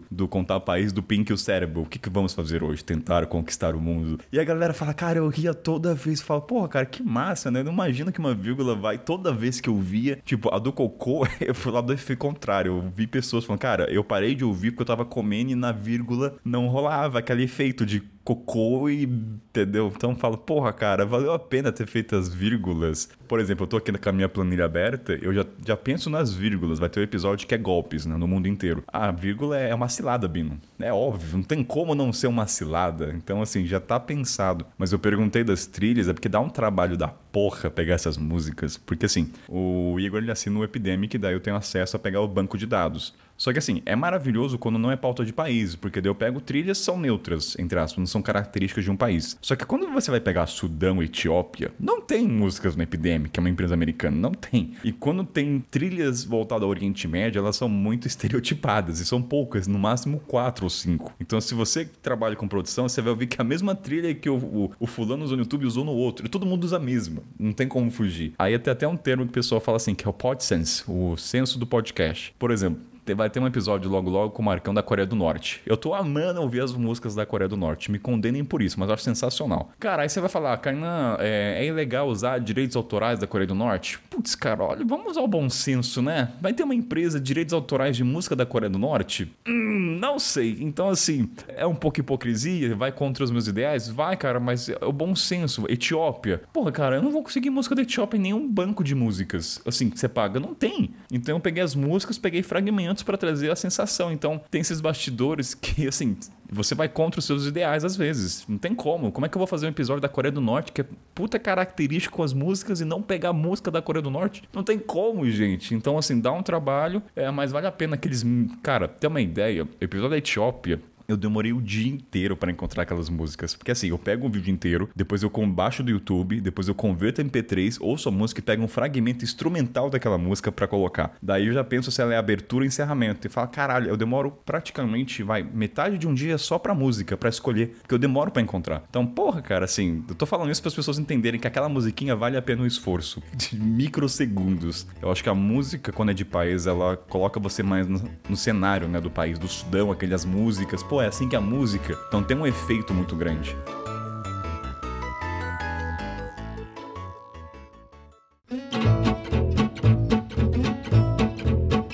do 0.10 0.28
Contar 0.28 0.60
País 0.62 0.92
do 0.92 1.02
Pink 1.04 1.32
e 1.32 1.34
o 1.34 1.38
Cérebro. 1.38 1.82
O 1.82 1.86
que, 1.86 2.00
que 2.00 2.10
vamos 2.10 2.34
fazer 2.34 2.64
hoje? 2.64 2.84
Tentar 2.84 3.26
conquistar 3.26 3.76
o 3.76 3.82
mundo. 3.82 4.20
E 4.32 4.40
a 4.40 4.44
galera 4.44 4.74
fala, 4.74 4.94
cara, 4.94 5.20
eu 5.20 5.28
ria 5.28 5.54
toda 5.54 5.94
vez. 5.94 6.22
Fala, 6.22 6.42
porra, 6.42 6.68
cara, 6.68 6.86
que 6.86 7.04
massa, 7.04 7.52
né? 7.52 7.60
Eu 7.60 7.66
não 7.66 7.74
imagino 7.74 8.12
que 8.12 8.20
uma 8.20 8.34
vírgula 8.34 8.76
vai 8.76 8.98
toda 8.98 9.34
vez 9.34 9.60
que 9.60 9.70
eu 9.70 9.78
via. 9.78 10.20
Tipo, 10.24 10.54
a 10.54 10.60
do 10.60 10.72
Cocô, 10.72 11.28
eu 11.42 11.56
fui 11.56 11.72
lá 11.72 11.82
do 11.82 11.94
efeito 11.94 12.20
contrário. 12.20 12.72
Eu 12.72 12.92
vi 12.96 13.08
pessoas 13.08 13.46
falando, 13.46 13.62
cara, 13.62 13.92
eu 13.92 14.04
parei 14.04 14.36
de 14.36 14.44
ouvir 14.44 14.72
porque 14.72 14.84
eu 14.84 14.88
tava 14.88 15.06
comendo 15.06 15.52
e 15.52 15.56
na 15.56 15.72
vírgula 15.72 16.36
não 16.44 16.68
rolava 16.68 17.20
aquele 17.20 17.44
efeito 17.44 17.86
de 17.86 18.02
cocô 18.24 18.90
e. 18.90 19.04
Entendeu? 19.04 19.92
Então 19.96 20.12
eu 20.12 20.16
falo, 20.16 20.38
porra, 20.38 20.72
cara, 20.72 21.06
valeu 21.06 21.34
a 21.34 21.40
pena 21.40 21.72
ter 21.72 21.88
feito 21.88 22.16
as 22.16 22.30
vírgulas. 22.30 23.10
Por 23.28 23.40
exemplo, 23.40 23.64
eu 23.64 23.68
tô 23.68 23.78
aqui 23.78 23.92
com 23.92 24.10
a 24.10 24.12
minha 24.12 24.30
planilha 24.30 24.66
aberta, 24.66 25.18
eu 25.22 25.34
já, 25.34 25.46
já 25.66 25.76
penso 25.76 26.10
nas 26.10 26.34
vírgulas. 26.34 26.80
Vai 26.80 26.90
ter 26.90 27.00
um 27.00 27.04
episódio 27.04 27.48
que 27.48 27.56
é 27.56 27.58
golpes, 27.58 28.06
né? 28.06 28.16
No 28.16 28.28
mundo 28.28 28.48
inteiro. 28.48 28.84
A 28.88 29.12
vírgula 29.12 29.58
é 29.58 29.74
uma 29.74 29.90
cilada, 29.90 30.28
Bino. 30.28 30.60
É 30.80 30.94
óbvio, 30.94 31.38
não 31.38 31.44
tem 31.44 31.64
como 31.64 31.96
não 31.96 32.14
ser 32.14 32.28
uma 32.28 32.48
cilada. 32.48 33.14
Então, 33.16 33.42
assim, 33.42 33.66
já 33.66 33.80
tá 33.80 34.00
pensado. 34.00 34.66
Mas 34.78 34.92
eu 34.92 35.00
perguntei 35.00 35.44
das 35.44 35.66
trilhas, 35.66 36.08
é 36.08 36.14
porque 36.14 36.30
dá 36.30 36.40
um 36.40 36.50
trabalho 36.50 36.96
da 36.96 37.08
porra 37.08 37.70
pegar 37.70 37.96
essas 37.96 38.18
músicas. 38.18 38.78
Porque, 38.78 39.06
assim, 39.06 39.32
o 39.48 40.00
Igor 40.00 40.22
ele 40.22 40.32
assina 40.32 40.60
o 40.60 40.64
Epidemic, 40.64 41.18
daí 41.18 41.34
eu 41.34 41.40
tenho 41.40 41.56
acesso 41.56 41.96
a 41.96 42.00
pegar 42.00 42.22
o 42.22 42.28
banco 42.28 42.58
de 42.58 42.66
dados. 42.66 43.14
Só 43.40 43.54
que 43.54 43.60
assim, 43.60 43.82
é 43.86 43.96
maravilhoso 43.96 44.58
quando 44.60 44.78
não 44.78 44.92
é 44.92 44.98
pauta 44.98 45.24
de 45.24 45.32
país, 45.32 45.74
porque 45.74 46.02
daí 46.02 46.10
eu 46.10 46.16
pego 46.16 46.42
trilhas 46.42 46.78
são 46.78 47.00
neutras, 47.00 47.58
entre 47.58 47.80
aspas, 47.80 47.98
não 47.98 48.06
são 48.06 48.22
características 48.22 48.84
de 48.84 48.92
um 48.92 48.98
país. 48.98 49.38
Só 49.42 49.56
que 49.56 49.66
quando 49.66 49.90
você 49.90 50.12
vai 50.12 50.20
pegar 50.20 50.46
Sudão, 50.46 51.02
Etiópia, 51.02 51.72
não 51.80 52.02
tem 52.02 52.28
músicas 52.28 52.76
no 52.76 52.84
Epidemic, 52.84 53.30
que 53.32 53.40
é 53.40 53.42
uma 53.42 53.50
empresa 53.50 53.74
americana, 53.74 54.18
não 54.18 54.34
tem. 54.34 54.74
E 54.84 54.92
quando 54.92 55.24
tem 55.24 55.64
trilhas 55.72 56.26
voltadas 56.26 56.64
ao 56.64 56.70
Oriente 56.70 57.08
Médio, 57.08 57.40
elas 57.40 57.56
são 57.56 57.70
muito 57.70 58.06
estereotipadas, 58.10 59.00
e 59.00 59.06
são 59.06 59.22
poucas, 59.22 59.68
no 59.68 59.80
máximo 59.80 60.20
quatro 60.20 60.66
ou 60.66 60.70
cinco. 60.70 61.14
Então 61.18 61.40
se 61.40 61.54
você 61.54 61.86
trabalha 61.86 62.36
com 62.36 62.46
produção, 62.46 62.90
você 62.90 63.02
vai 63.02 63.12
ouvir 63.12 63.28
que 63.28 63.42
a 63.42 63.44
mesma 63.46 63.74
trilha 63.74 64.14
que 64.14 64.30
o, 64.30 64.36
o, 64.36 64.72
o 64.78 64.86
fulano 64.86 65.24
usou 65.24 65.38
no 65.38 65.44
YouTube 65.44 65.66
usou 65.66 65.86
no 65.86 65.94
outro, 65.94 66.26
e 66.26 66.30
todo 66.30 66.46
mundo 66.46 66.66
usa 66.66 66.76
a 66.76 66.80
mesma, 66.80 67.24
não 67.40 67.54
tem 67.54 67.70
como 67.70 67.90
fugir. 67.90 68.34
Aí 68.38 68.60
tem 68.60 68.74
até 68.74 68.86
um 68.86 68.98
termo 68.98 69.24
que 69.24 69.30
o 69.30 69.34
pessoal 69.34 69.62
fala 69.62 69.78
assim, 69.78 69.96
que 69.96 70.06
é 70.06 70.10
o 70.10 70.14
podsense, 70.14 70.84
o 70.86 71.16
senso 71.16 71.58
do 71.58 71.66
podcast. 71.66 72.36
Por 72.38 72.52
exemplo, 72.52 72.82
Vai 73.14 73.30
ter 73.30 73.40
um 73.40 73.48
episódio 73.48 73.90
logo 73.90 74.10
logo 74.10 74.32
com 74.32 74.42
o 74.42 74.46
Marcão 74.46 74.74
da 74.74 74.84
Coreia 74.84 75.06
do 75.06 75.16
Norte. 75.16 75.62
Eu 75.66 75.78
tô 75.78 75.94
amando 75.94 76.42
ouvir 76.42 76.62
as 76.62 76.74
músicas 76.74 77.16
da 77.16 77.26
Coreia 77.26 77.48
do 77.48 77.58
Norte. 77.58 77.92
Me 77.92 78.00
condenem 78.00 78.44
por 78.44 78.62
isso, 78.62 78.80
mas 78.80 78.90
eu 78.90 78.94
acho 78.94 79.04
sensacional. 79.04 79.72
Cara, 79.80 80.04
aí 80.04 80.10
você 80.10 80.20
vai 80.20 80.30
falar, 80.30 80.58
Kainan, 80.58 81.18
é, 81.20 81.58
é 81.60 81.66
ilegal 81.66 82.08
usar 82.08 82.40
direitos 82.40 82.76
autorais 82.76 83.20
da 83.20 83.28
Coreia 83.28 83.48
do 83.48 83.56
Norte? 83.56 84.00
Putz, 84.10 84.36
cara, 84.36 84.64
olha, 84.64 84.86
vamos 84.86 85.12
usar 85.12 85.22
o 85.22 85.28
bom 85.28 85.50
senso, 85.50 86.02
né? 86.02 86.32
Vai 86.42 86.54
ter 86.54 86.64
uma 86.64 86.76
empresa 86.76 87.20
de 87.20 87.26
direitos 87.26 87.54
autorais 87.54 87.96
de 87.96 88.04
música 88.04 88.36
da 88.36 88.46
Coreia 88.46 88.70
do 88.70 88.80
Norte? 88.80 89.32
Hum, 89.48 89.98
não 90.00 90.20
sei. 90.20 90.58
Então, 90.60 90.90
assim, 90.90 91.30
é 91.48 91.66
um 91.66 91.76
pouco 91.76 92.00
hipocrisia, 92.00 92.76
vai 92.76 92.92
contra 92.92 93.24
os 93.24 93.32
meus 93.32 93.48
ideais? 93.48 93.88
Vai, 93.88 94.16
cara, 94.18 94.40
mas 94.40 94.70
é 94.70 94.86
o 94.86 94.92
bom 94.92 95.16
senso. 95.16 95.66
Etiópia. 95.70 96.42
Porra, 96.52 96.72
cara, 96.72 96.96
eu 96.98 97.02
não 97.02 97.12
vou 97.12 97.24
conseguir 97.24 97.50
música 97.50 97.76
da 97.76 97.82
Etiópia 97.82 98.18
em 98.18 98.22
nenhum 98.22 98.48
banco 98.48 98.84
de 98.84 98.96
músicas. 98.96 99.62
Assim, 99.66 99.90
que 99.90 100.00
você 100.00 100.08
paga. 100.08 100.40
Não 100.40 100.54
tem. 100.54 100.92
Então 101.12 101.36
eu 101.36 101.40
peguei 101.40 101.64
as 101.64 101.76
músicas, 101.76 102.18
peguei 102.18 102.44
fragmentos 102.44 102.99
pra 103.06 103.18
trazer 103.18 103.52
a 103.52 103.56
sensação. 103.56 104.12
Então 104.12 104.42
tem 104.50 104.62
esses 104.62 104.82
bastidores 104.82 105.54
que, 105.54 105.88
assim, 105.88 106.18
você 106.52 106.74
vai 106.74 106.90
contra 106.90 107.20
os 107.20 107.26
seus 107.26 107.46
ideais 107.46 107.86
às 107.86 107.96
vezes. 107.96 108.46
Não 108.48 108.58
tem 108.58 108.74
como. 108.74 109.12
Como 109.12 109.26
é 109.26 109.30
que 109.30 109.36
eu 109.36 109.40
vou 109.40 109.48
fazer 109.48 109.66
um 109.68 109.70
episódio 109.70 110.02
da 110.02 110.10
Coreia 110.10 110.32
do 110.32 110.42
Norte 110.42 110.72
que 110.72 110.82
é 110.82 110.86
puta 111.14 111.38
característico 111.38 112.18
com 112.18 112.24
as 112.24 112.34
músicas 112.34 112.82
e 112.82 112.86
não 112.86 113.02
pegar 113.02 113.30
a 113.30 113.34
música 113.34 113.70
da 113.70 113.82
Coreia 113.82 114.02
do 114.02 114.10
Norte? 114.10 114.44
Não 114.54 114.64
tem 114.64 114.80
como, 114.80 115.30
gente. 115.30 115.74
Então, 115.74 115.98
assim, 115.98 116.20
dá 116.20 116.32
um 116.32 116.44
trabalho, 116.44 117.02
é, 117.16 117.30
mas 117.32 117.52
vale 117.52 117.68
a 117.68 117.72
pena 117.72 117.96
aqueles. 117.96 118.26
Cara, 118.64 118.88
tem 118.88 119.08
uma 119.08 119.22
ideia. 119.22 119.64
O 119.64 119.68
episódio 119.80 120.12
da 120.12 120.18
Etiópia. 120.18 120.82
Eu 121.10 121.18
demorei 121.18 121.52
o 121.52 121.60
dia 121.60 121.92
inteiro 121.92 122.38
para 122.38 122.52
encontrar 122.52 122.84
aquelas 122.84 123.10
músicas. 123.10 123.56
Porque 123.56 123.72
assim, 123.72 123.90
eu 123.90 123.98
pego 123.98 124.28
o 124.28 124.30
vídeo 124.30 124.52
inteiro, 124.52 124.90
depois 124.96 125.24
eu 125.24 125.30
baixo 125.50 125.82
do 125.82 125.90
YouTube, 125.90 126.40
depois 126.40 126.68
eu 126.68 126.76
converto 126.76 127.22
em 127.22 127.30
MP3, 127.30 127.78
ouço 127.80 128.10
a 128.10 128.12
música 128.12 128.40
e 128.40 128.44
pego 128.44 128.64
um 128.64 128.68
fragmento 128.68 129.26
instrumental 129.26 129.90
daquela 129.90 130.18
música 130.18 130.52
para 130.52 130.68
colocar. 130.68 131.16
Daí 131.22 131.48
eu 131.48 131.54
já 131.54 131.64
penso 131.64 131.92
se 131.92 132.02
ela 132.02 132.14
é 132.14 132.18
abertura 132.18 132.64
ou 132.64 132.68
encerramento. 132.68 133.26
E 133.26 133.30
falo, 133.30 133.48
caralho, 133.48 133.90
eu 133.90 133.98
demoro 133.98 134.32
praticamente, 134.46 135.24
vai, 135.24 135.42
metade 135.42 135.98
de 135.98 136.08
um 136.08 136.14
dia 136.14 136.38
só 136.38 136.60
pra 136.60 136.76
música, 136.76 137.18
para 137.18 137.30
escolher. 137.30 137.78
Porque 137.82 137.94
eu 137.94 138.00
demoro 138.00 138.30
para 138.32 138.42
encontrar. 138.42 138.84
Então, 138.90 139.06
porra, 139.06 139.42
cara, 139.42 139.66
assim, 139.66 140.04
eu 140.08 140.16
tô 140.16 140.26
falando 140.26 140.52
isso 140.52 140.62
para 140.62 140.70
as 140.70 140.76
pessoas 140.76 141.00
entenderem 141.00 141.40
que 141.40 141.48
aquela 141.48 141.68
musiquinha 141.68 142.16
vale 142.16 142.38
a 142.38 142.42
pena 142.42 142.62
o 142.62 142.68
esforço. 142.68 143.22
De 143.36 143.58
microsegundos. 143.58 144.86
Eu 145.02 145.12
acho 145.12 145.24
que 145.24 145.30
a 145.30 145.36
música, 145.36 145.92
quando 145.92 146.12
é 146.12 146.14
de 146.14 146.26
país, 146.26 146.68
ela 146.68 146.96
coloca 146.98 147.40
você 147.40 147.64
mais 147.64 147.88
no, 147.88 148.02
no 148.30 148.36
cenário, 148.36 148.88
né, 148.88 149.00
do 149.02 149.10
país, 149.10 149.40
do 149.40 149.48
Sudão, 149.48 149.92
aquelas 149.92 150.26
músicas. 150.26 150.84
Pô, 150.84 150.99
é 151.02 151.08
assim 151.08 151.28
que 151.28 151.36
a 151.36 151.42
música. 151.42 151.98
Então 152.08 152.24
tem 152.24 152.38
um 152.38 152.46
efeito 152.46 152.94
muito 152.94 153.16
grande. 153.16 153.56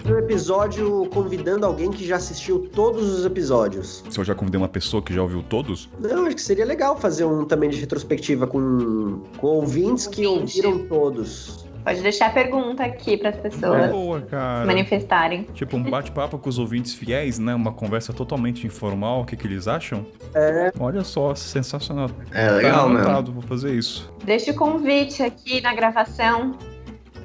Um 0.07 0.17
episódio 0.19 1.07
convidando 1.11 1.65
alguém 1.65 1.91
que 1.91 2.05
já 2.05 2.17
assistiu 2.17 2.69
todos 2.73 3.09
os 3.09 3.25
episódios. 3.25 4.03
Se 4.09 4.19
eu 4.19 4.23
já 4.23 4.35
convidei 4.35 4.59
uma 4.59 4.67
pessoa 4.69 5.01
que 5.01 5.13
já 5.13 5.21
ouviu 5.21 5.43
todos, 5.43 5.89
Não, 5.99 6.25
acho 6.25 6.35
que 6.35 6.41
seria 6.41 6.65
legal 6.65 6.97
fazer 6.97 7.25
um 7.25 7.43
também 7.45 7.69
de 7.69 7.79
retrospectiva 7.79 8.45
com, 8.45 9.21
com 9.37 9.47
ouvintes 9.47 10.05
que 10.07 10.25
ouviram 10.27 10.87
todos. 10.87 11.64
Pode 11.86 12.01
deixar 12.01 12.25
a 12.25 12.29
pergunta 12.31 12.83
aqui 12.83 13.15
para 13.15 13.29
as 13.29 13.36
pessoas 13.36 13.91
boa, 13.91 14.19
cara. 14.21 14.65
manifestarem. 14.65 15.43
Tipo, 15.53 15.77
um 15.77 15.83
bate-papo 15.83 16.39
com 16.39 16.49
os 16.49 16.57
ouvintes 16.57 16.95
fiéis, 16.95 17.38
né? 17.38 17.53
Uma 17.53 17.71
conversa 17.71 18.11
totalmente 18.11 18.65
informal. 18.65 19.21
O 19.21 19.25
que, 19.25 19.36
que 19.36 19.45
eles 19.45 19.67
acham? 19.67 20.03
É. 20.33 20.71
Olha 20.79 21.03
só, 21.03 21.36
sensacional. 21.36 22.09
É 22.31 22.49
legal, 22.49 22.88
tá 22.88 23.21
mesmo. 23.21 23.33
vou 23.33 23.43
fazer 23.43 23.71
isso. 23.75 24.11
Deixa 24.23 24.49
o 24.49 24.55
convite 24.55 25.21
aqui 25.21 25.61
na 25.61 25.75
gravação 25.75 26.57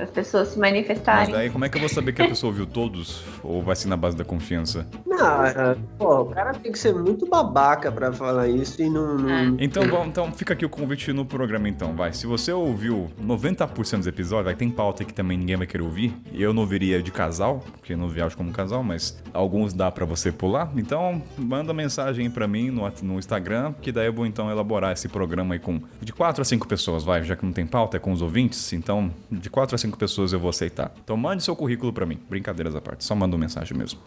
para 0.01 0.05
as 0.05 0.11
pessoas 0.11 0.49
se 0.49 0.59
Mas 0.59 0.73
manifestarem. 0.73 1.31
daí, 1.33 1.51
como 1.51 1.65
é 1.65 1.69
que 1.69 1.77
eu 1.77 1.81
vou 1.81 1.89
saber 1.89 2.13
que 2.15 2.23
a 2.23 2.29
pessoa 2.29 2.51
ouviu 2.51 2.65
todos? 2.67 3.23
Ou 3.43 3.63
vai 3.63 3.77
ser 3.77 3.89
na 3.89 3.97
base 3.97 4.17
da 4.17 4.25
confiança? 4.25 4.87
Não, 5.07 5.45
é, 5.45 5.77
pô, 5.99 6.23
o 6.23 6.27
cara 6.27 6.53
tem 6.55 6.73
que 6.73 6.79
ser 6.79 6.95
muito 6.95 7.27
babaca 7.27 7.93
pra 7.93 8.11
falar 8.13 8.49
isso 8.49 8.81
e 8.81 8.89
não. 8.89 9.19
não- 9.19 9.57
Então, 9.59 9.87
bom, 9.87 10.07
então 10.07 10.33
fica 10.33 10.55
aqui 10.55 10.65
o 10.65 10.69
convite 10.71 11.13
no 11.13 11.25
programa, 11.27 11.69
então, 11.69 11.93
vai. 11.95 12.13
Se 12.15 12.27
você 12.27 12.51
ouviu 12.53 13.11
90% 13.23 13.99
dos 13.99 14.07
episódios, 14.07 14.47
vai, 14.47 14.55
tem 14.55 14.71
pauta 14.71 15.05
que 15.05 15.13
também 15.13 15.37
ninguém 15.37 15.57
vai 15.57 15.67
querer 15.67 15.83
ouvir. 15.83 16.15
Eu 16.33 16.55
não 16.55 16.63
ouviria 16.63 17.03
de 17.03 17.11
casal, 17.11 17.63
porque 17.73 17.93
eu 17.93 17.99
não 17.99 18.09
viajo 18.09 18.37
como 18.37 18.51
casal, 18.53 18.83
mas 18.83 19.23
alguns 19.35 19.75
dá 19.75 19.91
pra 19.91 20.07
você 20.07 20.33
pular. 20.33 20.71
Então, 20.77 21.23
manda 21.37 21.75
mensagem 21.75 22.27
aí 22.27 22.33
pra 22.33 22.49
mim 22.49 22.71
no, 22.71 22.91
no 23.03 23.19
Instagram, 23.19 23.75
que 23.83 23.93
daí 23.93 24.07
eu 24.07 24.13
vou 24.13 24.25
então 24.27 24.51
elaborar 24.51 24.93
esse 24.93 25.09
programa 25.09 25.55
aí 25.55 25.59
com 25.61 25.81
de 26.01 26.13
4 26.13 26.41
a 26.41 26.45
5 26.45 26.67
pessoas, 26.67 27.05
vai, 27.05 27.23
já 27.23 27.37
que 27.37 27.45
não 27.45 27.53
tem 27.53 27.67
pauta, 27.67 27.97
é 27.97 28.01
com 28.01 28.13
os 28.13 28.23
ouvintes. 28.23 28.73
Então, 28.73 29.11
de 29.31 29.51
4 29.51 29.75
a 29.75 29.79
5 29.79 29.90
pessoas 29.99 30.33
eu 30.33 30.41
vou 30.41 30.51
aceitar. 30.51 30.93
Então, 31.03 31.17
mande 31.17 31.43
seu 31.43 31.55
currículo 31.55 31.93
pra 31.93 32.07
mim. 32.07 32.19
Brincadeiras 32.29 32.75
à 32.75 32.81
parte, 32.81 33.05
só 33.05 33.15
manda 33.15 33.37
uma 33.37 33.41
mensagem 33.41 33.77
mesmo. 33.77 34.01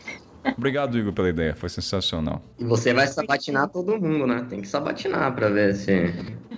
Obrigado, 0.58 0.98
Igor, 0.98 1.14
pela 1.14 1.30
ideia, 1.30 1.56
foi 1.56 1.70
sensacional. 1.70 2.42
E 2.60 2.66
você 2.66 2.94
vai 2.94 3.08
sabatinar 3.08 3.70
todo 3.70 4.00
mundo, 4.00 4.28
né? 4.28 4.46
Tem 4.50 4.62
que 4.62 4.68
sabatinar 4.68 5.34
pra 5.34 5.50
ver 5.50 5.74
se. 5.76 6.14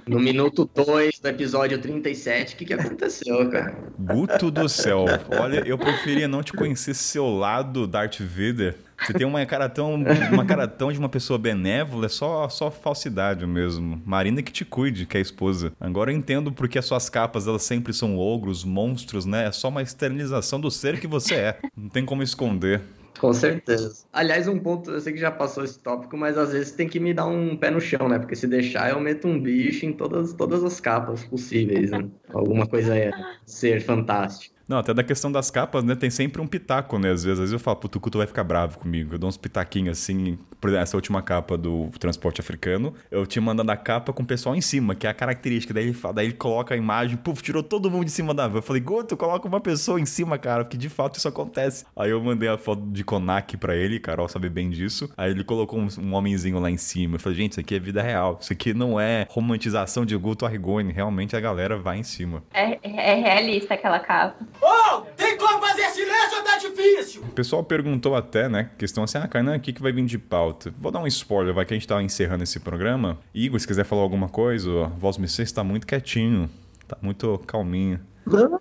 No 0.07 0.19
minuto 0.19 0.69
2 0.73 1.19
do 1.19 1.27
episódio 1.27 1.79
37, 1.79 2.53
o 2.53 2.57
que, 2.57 2.65
que 2.65 2.73
aconteceu, 2.73 3.49
cara? 3.49 3.75
Guto 3.97 4.51
do 4.51 4.69
céu, 4.69 5.05
olha, 5.39 5.63
eu 5.65 5.77
preferia 5.77 6.27
não 6.27 6.43
te 6.43 6.53
conhecer 6.53 6.93
seu 6.93 7.27
lado, 7.27 7.87
Darth 7.87 8.19
Vader. 8.19 8.75
Você 9.05 9.13
tem 9.13 9.27
uma 9.27 9.45
cara 9.45 9.69
tão, 9.69 10.03
uma 10.31 10.45
cara 10.45 10.67
tão 10.67 10.91
de 10.91 10.99
uma 10.99 11.09
pessoa 11.09 11.37
benévola, 11.37 12.07
é 12.07 12.09
só, 12.09 12.49
só 12.49 12.71
falsidade 12.71 13.45
mesmo. 13.45 14.01
Marina 14.05 14.41
que 14.41 14.51
te 14.51 14.65
cuide, 14.65 15.05
que 15.05 15.17
é 15.17 15.19
a 15.19 15.21
esposa. 15.21 15.71
Agora 15.79 16.11
eu 16.11 16.17
entendo 16.17 16.51
porque 16.51 16.79
as 16.79 16.85
suas 16.85 17.09
capas, 17.09 17.47
elas 17.47 17.63
sempre 17.63 17.93
são 17.93 18.17
ogros, 18.17 18.63
monstros, 18.63 19.25
né? 19.25 19.47
É 19.47 19.51
só 19.51 19.69
uma 19.69 19.81
externização 19.81 20.59
do 20.59 20.71
ser 20.71 20.99
que 20.99 21.07
você 21.07 21.35
é. 21.35 21.59
Não 21.75 21.89
tem 21.89 22.05
como 22.05 22.23
esconder. 22.23 22.81
Com 23.19 23.33
certeza. 23.33 24.05
Aliás, 24.11 24.47
um 24.47 24.59
ponto, 24.59 24.91
eu 24.91 24.99
sei 24.99 25.13
que 25.13 25.19
já 25.19 25.31
passou 25.31 25.63
esse 25.63 25.79
tópico, 25.79 26.17
mas 26.17 26.37
às 26.37 26.51
vezes 26.51 26.71
tem 26.73 26.87
que 26.87 26.99
me 26.99 27.13
dar 27.13 27.25
um 27.25 27.55
pé 27.55 27.71
no 27.71 27.79
chão, 27.79 28.09
né? 28.09 28.19
Porque 28.19 28.35
se 28.35 28.47
deixar, 28.47 28.89
eu 28.89 28.99
meto 28.99 29.27
um 29.27 29.39
bicho 29.39 29.85
em 29.85 29.93
todas, 29.93 30.33
todas 30.33 30.63
as 30.63 30.79
capas 30.81 31.23
possíveis, 31.23 31.91
né? 31.91 32.05
Alguma 32.33 32.67
coisa 32.67 32.97
é 32.97 33.11
ser 33.45 33.81
fantástico. 33.81 34.54
Não, 34.67 34.77
até 34.79 34.93
da 34.93 35.03
questão 35.03 35.31
das 35.31 35.51
capas, 35.51 35.83
né? 35.83 35.95
Tem 35.95 36.09
sempre 36.09 36.41
um 36.41 36.47
pitaco, 36.47 36.97
né? 36.97 37.11
Às 37.11 37.23
vezes, 37.23 37.33
às 37.33 37.39
vezes 37.39 37.53
eu 37.53 37.59
falo, 37.59 37.77
puto, 37.77 37.99
o 37.99 38.01
Kuto 38.01 38.17
vai 38.17 38.25
ficar 38.25 38.43
bravo 38.43 38.79
comigo. 38.79 39.13
Eu 39.13 39.19
dou 39.19 39.29
uns 39.29 39.37
pitaquinhos 39.37 39.99
assim. 39.99 40.39
Por 40.59 40.69
exemplo, 40.69 40.83
essa 40.83 40.97
última 40.97 41.21
capa 41.21 41.55
do 41.55 41.89
transporte 41.99 42.41
africano, 42.41 42.93
eu 43.11 43.27
tinha 43.27 43.41
mandado 43.41 43.69
a 43.69 43.77
capa 43.77 44.11
com 44.11 44.23
o 44.23 44.25
pessoal 44.25 44.55
em 44.55 44.61
cima, 44.61 44.95
que 44.95 45.05
é 45.05 45.09
a 45.09 45.13
característica. 45.13 45.73
Daí 45.73 45.83
ele, 45.85 45.93
fala, 45.93 46.15
daí 46.15 46.27
ele 46.27 46.33
coloca 46.33 46.73
a 46.73 46.77
imagem, 46.77 47.15
puf, 47.15 47.43
tirou 47.43 47.61
todo 47.61 47.91
mundo 47.91 48.05
de 48.05 48.11
cima 48.11 48.33
da 48.33 48.47
van. 48.47 48.57
Eu 48.57 48.63
falei, 48.63 48.81
Guto, 48.81 49.15
coloca 49.15 49.47
uma 49.47 49.59
pessoa 49.61 49.99
em 49.99 50.05
cima, 50.05 50.37
cara, 50.39 50.63
porque 50.63 50.77
de 50.77 50.89
fato 50.89 51.19
isso 51.19 51.27
acontece. 51.27 51.85
Aí 51.95 52.09
eu 52.09 52.21
mandei 52.21 52.49
a 52.49 52.57
foto 52.57 52.81
de 52.87 53.03
Konak 53.03 53.57
pra 53.57 53.75
ele, 53.75 53.99
Carol 53.99 54.27
sabe 54.27 54.49
bem 54.49 54.71
disso. 54.71 55.11
Aí 55.15 55.29
ele 55.29 55.43
colocou 55.43 55.79
um, 55.79 55.87
um 55.99 56.13
homenzinho 56.15 56.59
lá 56.59 56.71
em 56.71 56.77
cima. 56.77 57.15
Eu 57.15 57.19
falei, 57.19 57.37
gente, 57.37 57.51
isso 57.51 57.59
aqui 57.59 57.75
é 57.75 57.79
vida 57.79 58.01
real. 58.01 58.39
Isso 58.41 58.51
aqui 58.51 58.73
não 58.73 58.99
é 58.99 59.27
romantização 59.29 60.05
de 60.05 60.17
Guto 60.17 60.43
Arrigoni. 60.43 60.91
Realmente 60.91 61.35
a 61.35 61.39
galera 61.39 61.77
vai 61.77 61.99
em 61.99 62.03
cima. 62.03 62.43
É, 62.51 62.79
é 62.81 63.13
realista 63.13 63.75
aquela 63.75 63.99
capa. 63.99 64.35
Ô, 64.61 65.01
tem 65.15 65.37
como 65.37 65.59
fazer 65.59 65.89
silêncio 65.89 66.37
ou 66.37 66.43
tá 66.43 66.57
difícil? 66.57 67.21
O 67.23 67.31
pessoal 67.31 67.63
perguntou 67.63 68.15
até, 68.15 68.47
né? 68.49 68.69
Questão 68.77 69.03
assim, 69.03 69.17
ah, 69.17 69.27
Kainan, 69.27 69.57
o 69.57 69.59
que, 69.59 69.73
que 69.73 69.81
vai 69.81 69.91
vir 69.91 70.05
de 70.05 70.17
pauta? 70.17 70.73
Vou 70.79 70.91
dar 70.91 70.99
um 70.99 71.07
spoiler, 71.07 71.53
vai 71.53 71.65
que 71.65 71.73
a 71.73 71.77
gente 71.77 71.87
tá 71.87 72.01
encerrando 72.01 72.43
esse 72.43 72.59
programa. 72.59 73.17
Igor, 73.33 73.59
se 73.59 73.67
quiser 73.67 73.83
falar 73.83 74.01
alguma 74.01 74.29
coisa, 74.29 74.69
ó, 74.71 74.87
Voz 74.87 75.17
Me 75.17 75.25
está 75.25 75.63
muito 75.63 75.85
quietinho, 75.85 76.49
tá 76.87 76.97
muito 77.01 77.37
calminho. 77.45 77.99
Não, 78.25 78.59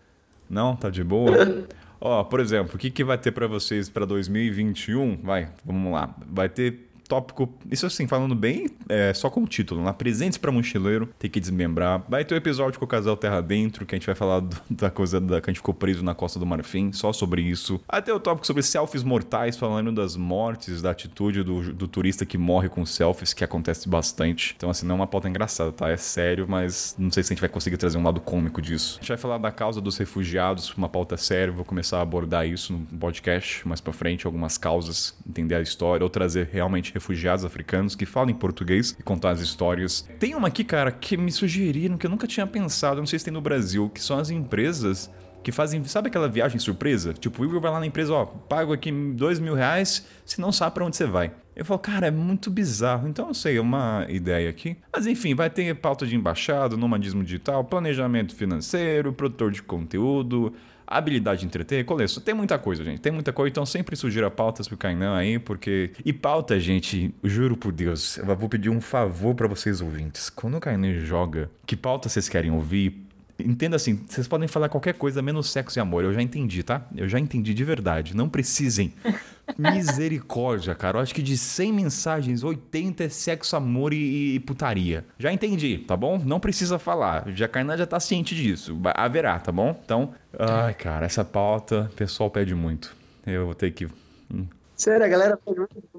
Não, 0.48 0.76
tá 0.76 0.90
de 0.90 1.02
boa? 1.02 1.32
Ó, 2.06 2.22
por 2.22 2.38
exemplo, 2.38 2.74
o 2.74 2.78
que, 2.78 2.90
que 2.90 3.02
vai 3.02 3.16
ter 3.16 3.32
pra 3.32 3.46
vocês 3.46 3.88
pra 3.88 4.04
2021? 4.04 5.20
Vai, 5.22 5.48
vamos 5.64 5.90
lá. 5.90 6.14
Vai 6.26 6.50
ter 6.50 6.86
tópico, 7.14 7.48
isso 7.70 7.86
assim, 7.86 8.06
falando 8.08 8.34
bem, 8.34 8.66
é, 8.88 9.12
só 9.14 9.30
com 9.30 9.42
o 9.42 9.46
título, 9.46 9.82
lá, 9.84 9.92
presentes 9.92 10.36
pra 10.36 10.50
mochileiro, 10.50 11.08
tem 11.18 11.30
que 11.30 11.38
desmembrar. 11.38 12.02
Vai 12.08 12.24
ter 12.24 12.34
o 12.34 12.36
episódio 12.36 12.78
com 12.78 12.84
o 12.84 12.88
casal 12.88 13.16
Terra 13.16 13.40
Dentro, 13.40 13.86
que 13.86 13.94
a 13.94 13.98
gente 13.98 14.06
vai 14.06 14.14
falar 14.16 14.40
do- 14.40 14.56
da 14.68 14.90
coisa 14.90 15.20
da, 15.20 15.40
que 15.40 15.48
a 15.48 15.52
gente 15.52 15.58
ficou 15.60 15.72
preso 15.74 16.04
na 16.04 16.14
Costa 16.14 16.38
do 16.38 16.46
Marfim, 16.46 16.90
só 16.92 17.12
sobre 17.12 17.40
isso. 17.42 17.80
Até 17.88 18.12
o 18.12 18.18
tópico 18.18 18.46
sobre 18.46 18.62
selfies 18.62 19.04
mortais, 19.04 19.56
falando 19.56 19.92
das 19.92 20.16
mortes, 20.16 20.82
da 20.82 20.90
atitude 20.90 21.42
do, 21.44 21.72
do 21.72 21.86
turista 21.86 22.26
que 22.26 22.36
morre 22.36 22.68
com 22.68 22.84
selfies, 22.84 23.32
que 23.32 23.44
acontece 23.44 23.88
bastante. 23.88 24.54
Então, 24.56 24.68
assim, 24.70 24.86
não 24.86 24.96
é 24.96 24.98
uma 24.98 25.06
pauta 25.06 25.28
engraçada, 25.28 25.70
tá? 25.70 25.88
É 25.88 25.96
sério, 25.96 26.46
mas 26.48 26.94
não 26.98 27.10
sei 27.10 27.22
se 27.22 27.32
a 27.32 27.34
gente 27.34 27.40
vai 27.40 27.48
conseguir 27.48 27.76
trazer 27.76 27.96
um 27.98 28.02
lado 28.02 28.20
cômico 28.20 28.60
disso. 28.60 28.96
A 28.98 29.00
gente 29.02 29.08
vai 29.08 29.18
falar 29.18 29.38
da 29.38 29.52
causa 29.52 29.80
dos 29.80 29.96
refugiados, 29.98 30.72
uma 30.76 30.88
pauta 30.88 31.16
séria, 31.16 31.52
vou 31.52 31.64
começar 31.64 31.98
a 31.98 32.02
abordar 32.02 32.46
isso 32.46 32.72
no 32.72 32.98
podcast 32.98 33.66
mais 33.68 33.80
pra 33.80 33.92
frente, 33.92 34.26
algumas 34.26 34.58
causas, 34.58 35.16
entender 35.28 35.54
a 35.54 35.60
história, 35.60 36.02
ou 36.02 36.10
trazer 36.10 36.48
realmente 36.52 36.92
refugiados 36.92 37.03
africanos 37.44 37.94
que 37.94 38.06
falam 38.06 38.30
em 38.30 38.34
português 38.34 38.96
e 38.98 39.02
contar 39.02 39.30
as 39.30 39.40
histórias. 39.40 40.08
Tem 40.18 40.34
uma 40.34 40.48
aqui, 40.48 40.64
cara, 40.64 40.90
que 40.90 41.16
me 41.16 41.30
sugeriram 41.30 41.96
que 41.96 42.06
eu 42.06 42.10
nunca 42.10 42.26
tinha 42.26 42.46
pensado, 42.46 43.00
não 43.00 43.06
sei 43.06 43.18
se 43.18 43.24
tem 43.24 43.34
no 43.34 43.40
Brasil, 43.40 43.90
que 43.90 44.00
são 44.00 44.18
as 44.18 44.30
empresas 44.30 45.10
que 45.42 45.52
fazem, 45.52 45.84
sabe 45.84 46.08
aquela 46.08 46.28
viagem 46.28 46.58
surpresa? 46.58 47.12
Tipo, 47.12 47.42
o 47.42 47.44
Igor 47.44 47.60
vai 47.60 47.70
lá 47.70 47.78
na 47.78 47.86
empresa, 47.86 48.14
ó, 48.14 48.24
pago 48.24 48.72
aqui 48.72 48.90
dois 48.90 49.38
mil 49.38 49.54
reais, 49.54 50.06
se 50.24 50.40
não 50.40 50.50
sabe 50.50 50.74
pra 50.74 50.84
onde 50.86 50.96
você 50.96 51.04
vai. 51.04 51.32
Eu 51.54 51.64
falo, 51.64 51.78
cara, 51.78 52.06
é 52.08 52.10
muito 52.10 52.50
bizarro. 52.50 53.06
Então, 53.06 53.28
eu 53.28 53.34
sei, 53.34 53.58
é 53.58 53.60
uma 53.60 54.06
ideia 54.08 54.50
aqui. 54.50 54.76
Mas 54.92 55.06
enfim, 55.06 55.34
vai 55.34 55.48
ter 55.48 55.72
pauta 55.76 56.04
de 56.04 56.16
embaixada, 56.16 56.76
nomadismo 56.76 57.22
digital, 57.22 57.62
planejamento 57.62 58.34
financeiro, 58.34 59.12
produtor 59.12 59.52
de 59.52 59.62
conteúdo, 59.62 60.52
habilidade 60.86 61.40
de 61.40 61.46
entreter, 61.46 61.84
coleção. 61.84 62.22
Tem 62.22 62.34
muita 62.34 62.58
coisa, 62.58 62.84
gente. 62.84 63.00
Tem 63.00 63.12
muita 63.12 63.32
coisa. 63.32 63.50
Então, 63.50 63.66
sempre 63.66 63.96
sugira 63.96 64.30
pautas 64.30 64.68
pro 64.68 64.76
Kainan 64.76 65.16
aí, 65.16 65.38
porque. 65.38 65.92
E 66.04 66.12
pauta, 66.12 66.58
gente, 66.58 67.14
juro 67.22 67.56
por 67.56 67.72
Deus, 67.72 68.18
eu 68.18 68.36
vou 68.36 68.48
pedir 68.48 68.70
um 68.70 68.80
favor 68.80 69.34
pra 69.34 69.48
vocês 69.48 69.80
ouvintes. 69.80 70.30
Quando 70.30 70.56
o 70.56 70.60
Kainan 70.60 71.00
joga, 71.00 71.50
que 71.66 71.76
pauta 71.76 72.08
vocês 72.08 72.28
querem 72.28 72.50
ouvir? 72.50 73.03
Entenda 73.38 73.76
assim, 73.76 74.00
vocês 74.08 74.28
podem 74.28 74.46
falar 74.46 74.68
qualquer 74.68 74.94
coisa 74.94 75.20
menos 75.20 75.50
sexo 75.50 75.78
e 75.78 75.80
amor. 75.80 76.04
Eu 76.04 76.12
já 76.12 76.22
entendi, 76.22 76.62
tá? 76.62 76.86
Eu 76.96 77.08
já 77.08 77.18
entendi 77.18 77.52
de 77.52 77.64
verdade. 77.64 78.16
Não 78.16 78.28
precisem. 78.28 78.92
Misericórdia, 79.58 80.74
cara. 80.74 80.98
Eu 80.98 81.02
acho 81.02 81.14
que 81.14 81.22
de 81.22 81.36
100 81.36 81.72
mensagens, 81.72 82.44
80 82.44 83.04
é 83.04 83.08
sexo, 83.08 83.56
amor 83.56 83.92
e, 83.92 84.36
e 84.36 84.40
putaria. 84.40 85.04
Já 85.18 85.32
entendi, 85.32 85.78
tá 85.78 85.96
bom? 85.96 86.18
Não 86.24 86.38
precisa 86.38 86.78
falar. 86.78 87.24
Já 87.34 87.48
Kainan 87.48 87.76
já 87.76 87.86
tá 87.86 87.98
ciente 87.98 88.34
disso. 88.34 88.78
Haverá, 88.94 89.38
tá 89.38 89.50
bom? 89.50 89.78
Então, 89.84 90.14
ai, 90.38 90.74
cara, 90.74 91.04
essa 91.04 91.24
pauta, 91.24 91.88
o 91.92 91.94
pessoal 91.94 92.30
pede 92.30 92.54
muito. 92.54 92.94
Eu 93.26 93.46
vou 93.46 93.54
ter 93.54 93.70
que. 93.72 93.88
Sério, 94.76 95.04
a 95.04 95.08
galera 95.08 95.38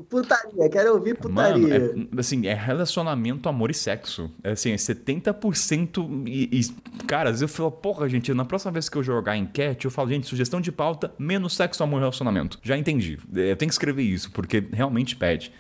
putaria, 0.10 0.70
quero 0.70 0.94
ouvir 0.94 1.18
Mano, 1.30 1.60
putaria. 1.60 1.94
é, 2.16 2.20
assim, 2.20 2.48
é 2.48 2.54
relacionamento, 2.54 3.48
amor 3.50 3.72
e 3.72 3.74
sexo. 3.74 4.30
É 4.44 4.52
assim, 4.52 4.72
é 4.72 4.76
70% 4.76 6.24
e, 6.28 6.60
e. 6.60 7.04
Cara, 7.06 7.30
às 7.30 7.40
vezes 7.40 7.42
eu 7.44 7.48
falo, 7.48 7.72
porra, 7.72 8.08
gente, 8.10 8.34
na 8.34 8.46
próxima 8.46 8.72
vez 8.72 8.90
que 8.90 8.98
eu 8.98 9.04
jogar 9.04 9.38
enquete, 9.38 9.86
eu 9.86 9.92
falo, 9.92 10.10
gente, 10.10 10.28
sugestão 10.28 10.60
de 10.62 10.72
pauta, 10.72 11.14
menos 11.18 11.56
sexo, 11.56 11.84
amor 11.84 11.98
e 11.98 12.00
relacionamento. 12.02 12.60
Já 12.64 12.78
entendi. 12.78 13.20
É, 13.36 13.52
Eu 13.52 13.56
tenho 13.56 13.70
que 13.70 13.74
escrever 13.76 14.04
isso, 14.04 14.32
porque 14.32 14.64
realmente 14.72 15.16
pede. 15.16 15.52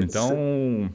Então. 0.00 0.90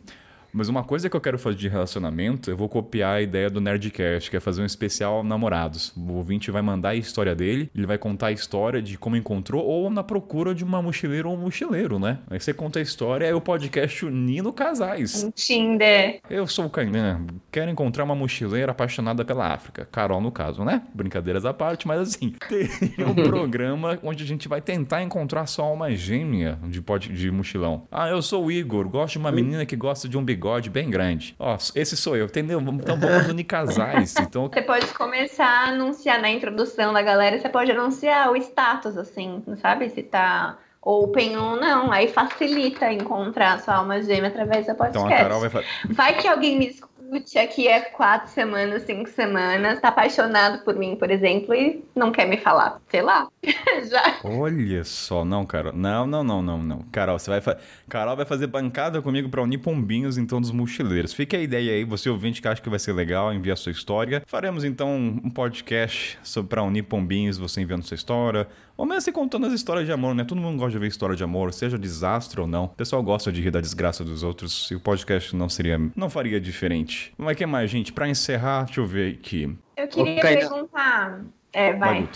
Mas 0.53 0.69
uma 0.69 0.83
coisa 0.83 1.09
que 1.09 1.15
eu 1.15 1.21
quero 1.21 1.39
fazer 1.39 1.57
de 1.57 1.67
relacionamento, 1.67 2.49
eu 2.49 2.55
vou 2.57 2.69
copiar 2.69 3.15
a 3.15 3.21
ideia 3.21 3.49
do 3.49 3.59
Nerdcast, 3.59 4.29
que 4.29 4.37
é 4.37 4.39
fazer 4.39 4.61
um 4.61 4.65
especial 4.65 5.23
namorados. 5.23 5.91
O 5.97 6.13
ouvinte 6.13 6.51
vai 6.51 6.61
mandar 6.61 6.89
a 6.89 6.95
história 6.95 7.33
dele, 7.33 7.69
ele 7.75 7.87
vai 7.87 7.97
contar 7.97 8.27
a 8.27 8.31
história 8.31 8.81
de 8.81 8.97
como 8.97 9.15
encontrou 9.15 9.63
ou 9.65 9.89
na 9.89 10.03
procura 10.03 10.53
de 10.53 10.63
uma 10.63 10.81
mochileira 10.81 11.27
ou 11.27 11.33
um 11.35 11.37
mochileiro, 11.39 11.97
né? 11.97 12.19
Aí 12.29 12.39
você 12.39 12.53
conta 12.53 12.79
a 12.79 12.81
história, 12.81 13.25
aí 13.27 13.33
o 13.33 13.41
podcast 13.41 14.05
unindo 14.05 14.53
casais. 14.53 15.23
Um 15.23 15.31
Tinder. 15.31 16.19
Eu 16.29 16.45
sou 16.45 16.65
o 16.65 16.69
Kainan, 16.69 17.25
quero 17.51 17.71
encontrar 17.71 18.03
uma 18.03 18.15
mochileira 18.15 18.71
apaixonada 18.71 19.25
pela 19.25 19.47
África. 19.53 19.87
Carol, 19.91 20.21
no 20.21 20.31
caso, 20.31 20.63
né? 20.63 20.83
Brincadeiras 20.93 21.45
à 21.45 21.53
parte, 21.53 21.87
mas 21.87 21.99
assim, 21.99 22.33
tem 22.47 23.05
um 23.05 23.15
programa 23.27 23.97
onde 24.03 24.23
a 24.23 24.27
gente 24.27 24.47
vai 24.47 24.61
tentar 24.61 25.01
encontrar 25.01 25.45
sua 25.47 25.65
alma 25.65 25.91
gêmea 25.95 26.59
de, 26.67 26.81
pod- 26.81 27.11
de 27.11 27.31
mochilão. 27.31 27.87
Ah, 27.91 28.07
eu 28.09 28.21
sou 28.21 28.45
o 28.45 28.51
Igor, 28.51 28.87
gosto 28.87 29.13
de 29.13 29.17
uma 29.19 29.31
menina 29.31 29.65
que 29.65 29.75
gosta 29.75 30.07
de 30.07 30.15
um 30.17 30.23
bigode 30.23 30.42
bem 30.69 30.89
grande. 30.89 31.35
Ó, 31.39 31.57
esse 31.75 31.95
sou 31.97 32.15
eu, 32.17 32.25
entendeu? 32.25 32.59
Então 32.59 32.99
vamos 32.99 33.27
unir 33.27 33.43
casais. 33.45 34.13
Então, 34.19 34.49
Você 34.51 34.61
pode 34.61 34.87
começar 34.87 35.45
a 35.45 35.67
anunciar 35.69 36.19
na 36.21 36.29
introdução 36.29 36.91
da 36.93 37.01
galera, 37.01 37.39
você 37.39 37.49
pode 37.49 37.71
anunciar 37.71 38.31
o 38.31 38.35
status, 38.37 38.97
assim, 38.97 39.43
sabe? 39.61 39.89
Se 39.89 40.01
tá 40.03 40.57
open 40.81 41.37
ou 41.37 41.55
não. 41.55 41.91
Aí 41.91 42.07
facilita 42.07 42.91
encontrar 42.91 43.53
a 43.53 43.59
sua 43.59 43.75
alma 43.75 44.01
gêmea 44.01 44.27
através 44.29 44.65
da 44.65 44.73
então 44.73 44.85
podcast. 44.87 45.13
a 45.13 45.17
Carol 45.17 45.39
vai. 45.49 45.63
Vai 45.89 46.13
que 46.17 46.27
alguém 46.27 46.57
me, 46.57 46.67
es- 46.67 46.81
Gucci 47.09 47.37
aqui 47.37 47.67
é 47.67 47.81
quatro 47.81 48.29
semanas, 48.29 48.83
cinco 48.83 49.09
semanas, 49.09 49.79
tá 49.79 49.89
apaixonado 49.89 50.63
por 50.63 50.75
mim, 50.75 50.95
por 50.95 51.11
exemplo, 51.11 51.53
e 51.53 51.83
não 51.95 52.11
quer 52.11 52.27
me 52.27 52.37
falar. 52.37 52.81
Sei 52.89 53.01
lá. 53.01 53.27
Já. 53.89 54.19
Olha 54.23 54.83
só, 54.83 55.23
não, 55.23 55.45
Carol. 55.45 55.73
Não, 55.73 56.07
não, 56.07 56.23
não, 56.23 56.41
não, 56.41 56.57
não. 56.57 56.79
Carol, 56.91 57.19
você 57.19 57.29
vai 57.29 57.41
fa... 57.41 57.57
Carol 57.89 58.15
vai 58.15 58.25
fazer 58.25 58.47
bancada 58.47 59.01
comigo 59.01 59.29
pra 59.29 59.41
unir 59.41 59.59
pombinhos 59.59 60.17
então 60.17 60.39
dos 60.39 60.51
mochileiros. 60.51 61.13
Fica 61.13 61.37
a 61.37 61.41
ideia 61.41 61.73
aí, 61.73 61.83
você 61.83 62.09
ouvinte 62.09 62.41
que 62.41 62.47
acha 62.47 62.61
que 62.61 62.69
vai 62.69 62.79
ser 62.79 62.93
legal, 62.93 63.33
envia 63.33 63.55
sua 63.55 63.71
história. 63.71 64.23
Faremos 64.25 64.63
então 64.63 64.89
um 64.95 65.29
podcast 65.29 66.17
sobre 66.23 66.49
pra 66.49 66.63
unir 66.63 66.83
pombinhos, 66.83 67.37
você 67.37 67.61
enviando 67.61 67.83
sua 67.83 67.95
história. 67.95 68.47
Ou 68.76 68.86
mesmo 68.86 69.01
você 69.01 69.11
contando 69.11 69.45
as 69.45 69.53
histórias 69.53 69.86
de 69.86 69.91
amor, 69.91 70.15
né? 70.15 70.24
Todo 70.24 70.41
mundo 70.41 70.57
gosta 70.57 70.71
de 70.71 70.80
ver 70.80 70.88
história 70.88 71.15
de 71.15 71.24
amor, 71.24 71.53
seja 71.53 71.78
desastre 71.78 72.41
ou 72.41 72.47
não. 72.47 72.65
O 72.65 72.69
pessoal 72.69 73.03
gosta 73.03 73.32
de 73.32 73.41
rir 73.41 73.51
da 73.51 73.61
desgraça 73.61 74.03
dos 74.03 74.24
outros 74.24 74.69
e 74.71 74.76
o 74.76 74.80
podcast 74.80 75.36
não 75.36 75.47
seria. 75.47 75.80
não 75.95 76.09
faria 76.09 76.41
diferente. 76.41 77.13
Mas 77.17 77.38
que 77.38 77.45
mais, 77.45 77.69
gente? 77.69 77.93
Pra 77.93 78.07
encerrar, 78.09 78.63
deixa 78.65 78.82
eu 78.82 78.86
ver 78.86 79.13
aqui. 79.13 79.55
Eu 79.78 79.88
queria 79.88 80.21
Kainan. 80.21 80.39
perguntar. 80.39 81.21
É, 81.51 81.74
vai. 81.74 82.09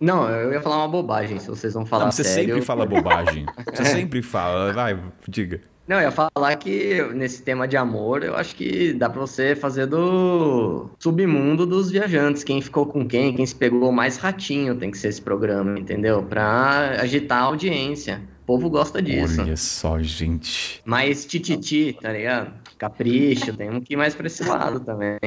Não, 0.00 0.28
eu 0.28 0.52
ia 0.52 0.60
falar 0.60 0.78
uma 0.78 0.88
bobagem, 0.88 1.38
se 1.38 1.48
vocês 1.48 1.72
vão 1.74 1.86
falar 1.86 2.06
Não, 2.06 2.12
você 2.12 2.24
sério. 2.24 2.54
sempre 2.54 2.62
fala 2.66 2.84
bobagem. 2.86 3.46
Você 3.72 3.84
sempre 3.84 4.22
fala. 4.22 4.72
Vai, 4.72 4.98
diga. 5.28 5.60
Não, 5.86 5.96
eu 5.96 6.04
ia 6.04 6.10
falar 6.10 6.56
que 6.56 7.02
nesse 7.14 7.42
tema 7.42 7.68
de 7.68 7.76
amor, 7.76 8.24
eu 8.24 8.34
acho 8.34 8.56
que 8.56 8.94
dá 8.94 9.10
pra 9.10 9.20
você 9.20 9.54
fazer 9.54 9.86
do 9.86 10.88
submundo 10.98 11.66
dos 11.66 11.90
viajantes. 11.90 12.42
Quem 12.42 12.62
ficou 12.62 12.86
com 12.86 13.06
quem, 13.06 13.34
quem 13.34 13.44
se 13.44 13.54
pegou 13.54 13.92
mais 13.92 14.16
ratinho 14.16 14.74
tem 14.76 14.90
que 14.90 14.96
ser 14.96 15.08
esse 15.08 15.20
programa, 15.20 15.78
entendeu? 15.78 16.22
Pra 16.22 17.00
agitar 17.00 17.42
a 17.42 17.46
audiência. 17.46 18.22
O 18.42 18.46
povo 18.46 18.70
gosta 18.70 19.00
disso. 19.00 19.42
Olha 19.42 19.56
só, 19.56 20.00
gente. 20.00 20.80
Mas 20.84 21.26
tititi, 21.26 21.96
tá 22.00 22.12
ligado? 22.12 22.52
Capricho, 22.78 23.54
tem 23.54 23.70
um 23.70 23.80
que 23.80 23.96
mais 23.96 24.14
pra 24.14 24.26
esse 24.26 24.44
lado 24.44 24.80
também. 24.80 25.18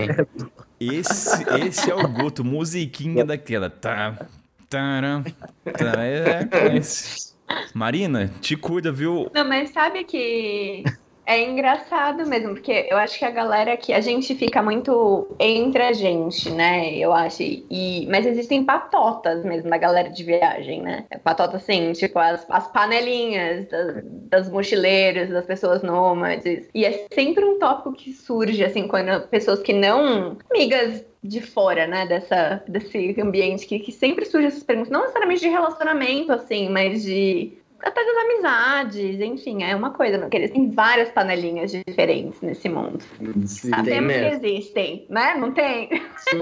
Esse, 0.79 1.43
esse 1.65 1.89
é 1.89 1.95
o 1.95 2.07
Guto, 2.07 2.43
musiquinha 2.43 3.25
daquela. 3.25 3.69
Tá, 3.69 4.27
taram, 4.69 5.23
tá, 5.63 6.05
é, 6.05 6.47
é 6.51 6.77
esse. 6.77 7.36
Marina, 7.73 8.31
te 8.41 8.55
cuida, 8.55 8.91
viu? 8.91 9.29
Não, 9.33 9.47
mas 9.47 9.69
sabe 9.69 10.03
que 10.03 10.83
é 11.27 11.43
engraçado 11.43 12.25
mesmo, 12.25 12.53
porque 12.53 12.87
eu 12.89 12.97
acho 12.97 13.19
que 13.19 13.25
a 13.25 13.29
galera 13.29 13.73
aqui, 13.73 13.91
a 13.91 13.99
gente 13.99 14.33
fica 14.33 14.63
muito 14.63 15.27
entre 15.37 15.83
a 15.83 15.91
gente, 15.91 16.49
né? 16.49 16.95
Eu 16.95 17.11
acho. 17.11 17.43
E, 17.43 18.07
mas 18.09 18.25
existem 18.25 18.63
patotas 18.63 19.43
mesmo 19.43 19.69
da 19.69 19.77
galera 19.77 20.09
de 20.09 20.23
viagem, 20.23 20.81
né? 20.81 21.05
Patota 21.25 21.57
assim, 21.57 21.91
tipo 21.91 22.17
as, 22.17 22.45
as 22.49 22.71
panelinhas 22.71 23.67
das, 23.67 24.03
das 24.05 24.49
mochileiras, 24.49 25.29
das 25.29 25.45
pessoas 25.45 25.83
nômades. 25.83 26.69
E 26.73 26.85
é 26.85 27.05
sempre 27.13 27.43
um 27.43 27.59
tópico 27.59 27.91
que 27.91 28.13
surge, 28.13 28.63
assim, 28.63 28.87
quando 28.87 29.27
pessoas 29.27 29.59
que 29.59 29.73
não. 29.73 30.37
amigas 30.49 31.05
de 31.21 31.41
fora, 31.41 31.85
né, 31.85 32.07
dessa, 32.07 32.63
desse 32.67 33.19
ambiente 33.19 33.65
que, 33.65 33.79
que 33.79 33.91
sempre 33.91 34.23
surge 34.23 34.47
essas 34.47 34.63
perguntas, 34.63 34.91
não 34.91 35.01
necessariamente 35.01 35.41
de 35.41 35.49
relacionamento, 35.49 36.31
assim, 36.31 36.69
mas 36.69 37.03
de 37.03 37.57
até 37.79 38.03
das 38.03 38.17
amizades, 38.25 39.19
enfim, 39.19 39.63
é 39.63 39.75
uma 39.75 39.91
coisa, 39.91 40.17
porque 40.19 40.37
eles 40.37 40.51
têm 40.51 40.71
várias 40.71 41.09
panelinhas 41.09 41.71
diferentes 41.71 42.41
nesse 42.41 42.67
mundo. 42.67 42.99
Tem 43.19 43.47
Sabemos 43.47 44.13
que 44.13 44.47
existem, 44.47 45.05
né? 45.09 45.35
Não 45.35 45.51
tem? 45.51 45.89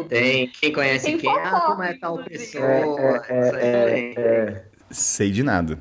Tem. 0.08 0.48
Quem 0.48 0.72
conhece 0.72 1.06
Tem 1.06 1.18
quem? 1.18 1.30
Ah, 1.30 1.50
fofoca, 1.50 1.72
como 1.72 1.84
é 1.84 1.94
tal 1.98 2.24
pessoa. 2.24 3.22
Isso 3.28 3.56
aí 3.56 4.16
tem. 4.16 4.62
Sei 4.90 5.32
de 5.32 5.44
nada. 5.44 5.80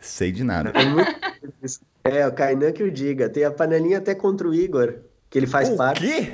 Sei 0.00 0.32
de 0.32 0.44
nada. 0.44 0.72
É. 0.74 1.78
É, 2.04 2.26
o 2.26 2.32
Kainan 2.32 2.72
que 2.72 2.82
o 2.82 2.90
diga. 2.90 3.28
Tem 3.28 3.44
a 3.44 3.50
panelinha 3.50 3.98
até 3.98 4.14
contra 4.14 4.48
o 4.48 4.54
Igor, 4.54 4.94
que 5.28 5.38
ele 5.38 5.46
faz 5.46 5.68
o 5.68 5.76
parte. 5.76 6.06
quê? 6.06 6.32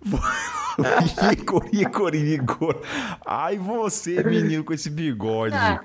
Igor, 1.32 1.68
Igor, 1.70 2.14
Igor. 2.14 2.80
Ai, 3.26 3.58
você, 3.58 4.22
menino, 4.22 4.64
com 4.64 4.72
esse 4.72 4.88
bigode. 4.88 5.54
Ah, 5.54 5.82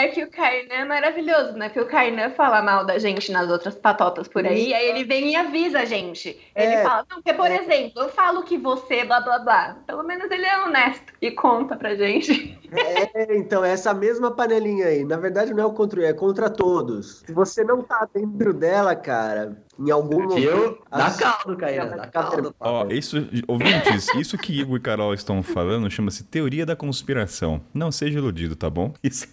É 0.00 0.08
que 0.08 0.22
o 0.24 0.30
Kainan 0.30 0.74
é 0.74 0.84
maravilhoso, 0.84 1.52
né? 1.52 1.68
Porque 1.68 1.80
o 1.80 1.86
Kainan 1.86 2.30
fala 2.30 2.62
mal 2.62 2.84
da 2.86 2.98
gente 2.98 3.30
nas 3.30 3.50
outras 3.50 3.74
patotas 3.74 4.26
por 4.28 4.46
aí, 4.46 4.72
aí 4.72 4.88
ele 4.88 5.04
vem 5.04 5.32
e 5.32 5.36
avisa 5.36 5.80
a 5.80 5.84
gente. 5.84 6.28
Ele 6.54 6.74
É. 6.74 6.82
fala, 6.82 7.04
não, 7.10 7.16
porque, 7.22 7.34
por 7.34 7.50
exemplo, 7.50 8.02
eu 8.02 8.08
falo 8.08 8.42
que 8.42 8.56
você, 8.56 9.04
blá 9.04 9.20
blá 9.20 9.38
blá. 9.40 9.76
Pelo 9.86 10.02
menos 10.02 10.30
ele 10.30 10.46
é 10.46 10.58
honesto 10.64 11.12
e 11.20 11.30
conta 11.30 11.76
pra 11.76 11.94
gente. 11.94 12.58
É, 12.72 13.36
então, 13.36 13.64
é 13.64 13.72
essa 13.72 13.92
mesma 13.92 14.30
panelinha 14.30 14.86
aí. 14.86 15.04
Na 15.04 15.16
verdade, 15.16 15.52
não 15.52 15.62
é 15.62 15.66
o 15.66 15.72
contra, 15.72 16.06
é 16.06 16.12
contra 16.12 16.48
todos. 16.48 17.22
Se 17.26 17.32
você 17.32 17.64
não 17.64 17.82
tá 17.82 18.08
dentro 18.14 18.52
dela, 18.54 18.94
cara, 18.94 19.56
em 19.80 19.90
algum 19.90 20.28
Viu? 20.28 20.56
momento. 20.56 20.78
Dá 20.90 21.06
as- 21.06 21.16
caldo, 21.16 21.56
Caíra. 21.56 21.86
Dá 21.86 22.06
caldo. 22.06 22.54
Ó, 22.60 22.86
isso, 22.90 23.16
ouvintes, 23.48 24.08
isso 24.16 24.36
que 24.38 24.60
Igor 24.60 24.76
e 24.76 24.80
Carol 24.80 25.14
estão 25.14 25.42
falando 25.42 25.90
chama-se 25.90 26.24
teoria 26.24 26.66
da 26.66 26.76
conspiração. 26.76 27.60
Não 27.72 27.90
seja 27.90 28.18
iludido, 28.18 28.54
tá 28.56 28.68
bom? 28.68 28.92
Isso, 29.02 29.26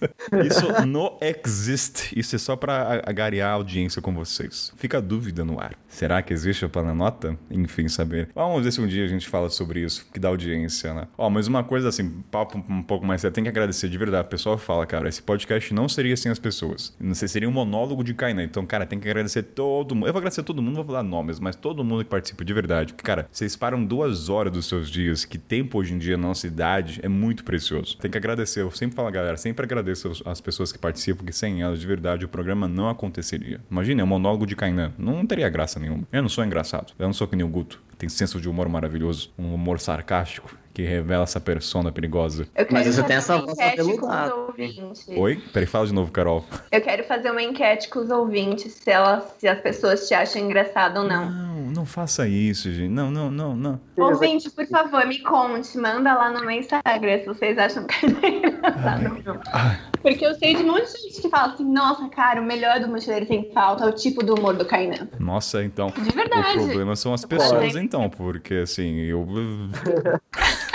isso 0.45 0.85
não 0.85 1.17
existe. 1.21 2.17
Isso 2.17 2.35
é 2.35 2.39
só 2.39 2.55
pra 2.55 3.01
agariar 3.05 3.49
a 3.51 3.53
audiência 3.53 4.01
com 4.01 4.13
vocês. 4.13 4.71
Fica 4.77 4.97
a 4.97 5.01
dúvida 5.01 5.43
no 5.43 5.59
ar. 5.59 5.73
Será 5.87 6.21
que 6.21 6.33
existe 6.33 6.63
a 6.65 6.69
planeta? 6.69 7.37
Enfim, 7.51 7.87
saber. 7.87 8.29
Vamos 8.33 8.63
ver 8.63 8.71
se 8.71 8.79
um 8.81 8.87
dia 8.87 9.03
a 9.03 9.07
gente 9.07 9.27
fala 9.27 9.49
sobre 9.49 9.81
isso, 9.81 10.07
que 10.13 10.19
dá 10.19 10.29
audiência, 10.29 10.93
né? 10.93 11.07
Ó, 11.17 11.29
mas 11.29 11.47
uma 11.47 11.63
coisa 11.63 11.89
assim, 11.89 12.09
papo 12.31 12.57
um 12.69 12.81
pouco 12.81 13.05
mais 13.05 13.21
sério, 13.21 13.33
tem 13.33 13.43
que 13.43 13.49
agradecer 13.49 13.89
de 13.89 13.97
verdade. 13.97 14.25
O 14.27 14.29
pessoal 14.29 14.57
fala, 14.57 14.85
cara, 14.85 15.09
esse 15.09 15.21
podcast 15.21 15.73
não 15.73 15.87
seria 15.89 16.15
sem 16.15 16.31
as 16.31 16.39
pessoas. 16.39 16.95
Não 16.99 17.13
sei, 17.13 17.27
seria 17.27 17.47
um 17.49 17.51
monólogo 17.51 18.03
de 18.03 18.13
Kainan. 18.13 18.43
Então, 18.43 18.65
cara, 18.65 18.85
tem 18.85 18.99
que 18.99 19.07
agradecer 19.07 19.43
todo 19.43 19.93
mundo. 19.95 20.07
Eu 20.07 20.13
vou 20.13 20.19
agradecer 20.19 20.36
todo 20.43 20.61
mundo, 20.61 20.75
vou 20.75 20.85
falar 20.85 21.03
nomes, 21.03 21.39
mas 21.39 21.55
todo 21.55 21.83
mundo 21.83 22.03
que 22.03 22.09
participa 22.09 22.43
de 22.43 22.53
verdade. 22.53 22.93
Porque, 22.93 23.05
cara, 23.05 23.27
vocês 23.31 23.55
param 23.55 23.83
duas 23.83 24.29
horas 24.29 24.51
dos 24.51 24.65
seus 24.65 24.89
dias, 24.89 25.25
que 25.25 25.37
tempo 25.37 25.77
hoje 25.77 25.93
em 25.93 25.97
dia 25.97 26.17
na 26.17 26.27
nossa 26.27 26.47
idade 26.47 26.99
é 27.03 27.07
muito 27.07 27.43
precioso. 27.43 27.97
Tem 27.97 28.09
que 28.09 28.17
agradecer. 28.17 28.61
Eu 28.61 28.71
sempre 28.71 28.95
falo, 28.95 29.11
galera, 29.11 29.37
sempre 29.37 29.65
agradeço 29.65 30.11
as 30.25 30.41
pessoas 30.41 30.71
que 30.71 30.77
participam, 30.77 31.17
porque 31.17 31.33
sem 31.33 31.61
elas, 31.61 31.79
de 31.79 31.87
verdade, 31.87 32.25
o 32.25 32.29
programa 32.29 32.67
não 32.67 32.89
aconteceria. 32.89 33.61
Imagina, 33.69 34.01
é 34.01 34.03
um 34.03 34.07
monólogo 34.07 34.45
de 34.45 34.55
Kainan. 34.55 34.93
Não 34.97 35.25
teria 35.25 35.49
graça 35.49 35.79
nenhuma. 35.79 36.07
Eu 36.11 36.21
não 36.21 36.29
sou 36.29 36.43
engraçado. 36.43 36.93
Eu 36.97 37.05
não 37.05 37.13
sou 37.13 37.27
que 37.27 37.35
nem 37.35 37.45
o 37.45 37.49
Guto, 37.49 37.81
que 37.89 37.97
tem 37.97 38.09
senso 38.09 38.39
de 38.39 38.49
humor 38.49 38.69
maravilhoso, 38.69 39.31
um 39.37 39.53
humor 39.53 39.79
sarcástico, 39.79 40.55
que 40.77 40.83
revela 40.83 41.23
essa 41.23 41.39
persona 41.39 41.91
perigosa. 41.91 42.47
Mas 42.69 42.85
você 42.85 43.01
tem 43.01 43.15
essa 43.15 43.35
uma 43.35 43.47
voz 43.47 43.57
enquete 43.57 43.77
com 43.77 43.81
os 43.81 43.89
aveludada. 43.97 44.35
ouvintes. 44.35 45.07
Oi? 45.07 45.41
Peraí, 45.51 45.65
fala 45.65 45.87
de 45.87 45.93
novo, 45.93 46.11
Carol. 46.11 46.45
Eu 46.71 46.81
quero 46.81 47.03
fazer 47.05 47.31
uma 47.31 47.41
enquete 47.41 47.89
com 47.89 47.97
os 47.97 48.11
ouvintes 48.11 48.73
se, 48.73 48.91
elas, 48.91 49.23
se 49.39 49.47
as 49.47 49.59
pessoas 49.59 50.07
te 50.07 50.13
acham 50.13 50.39
engraçado 50.39 50.97
ou 50.97 51.03
não. 51.03 51.31
Não, 51.31 51.55
não 51.77 51.85
faça 51.85 52.27
isso, 52.27 52.71
gente. 52.71 52.91
Não, 52.91 53.09
não, 53.09 53.31
não, 53.31 53.55
não. 53.55 53.81
Ouvinte, 53.97 54.51
por 54.51 54.67
favor, 54.67 55.03
me 55.07 55.17
conte, 55.23 55.75
manda 55.79 56.13
lá 56.13 56.29
no 56.29 56.41
meu 56.41 56.51
Instagram 56.51 57.21
se 57.21 57.25
vocês 57.25 57.57
acham 57.57 57.83
que 57.87 58.05
é 58.05 58.29
engraçado 58.29 59.15
ou 59.15 59.33
não. 59.33 59.41
Ai. 59.51 59.79
Porque 60.03 60.23
eu 60.23 60.35
sei 60.35 60.55
de 60.55 60.61
um 60.61 60.67
monte 60.67 60.93
de 60.93 61.01
gente 61.01 61.21
que 61.21 61.29
fala 61.29 61.53
assim, 61.53 61.65
nossa, 61.65 62.07
cara, 62.09 62.39
o 62.39 62.45
melhor 62.45 62.79
do 62.79 62.87
Mochileiro 62.87 63.25
Sem 63.25 63.51
Falta 63.51 63.83
é 63.83 63.87
o 63.87 63.91
tipo 63.91 64.23
do 64.23 64.35
humor 64.35 64.55
do 64.55 64.63
Kainan. 64.63 65.07
Nossa, 65.19 65.63
então. 65.63 65.87
De 65.89 66.11
verdade. 66.11 66.59
O 66.59 66.65
problema 66.65 66.95
são 66.95 67.15
as 67.15 67.25
pessoas, 67.25 67.75
então, 67.75 68.07
porque 68.11 68.53
assim, 68.55 68.99
eu. 68.99 69.27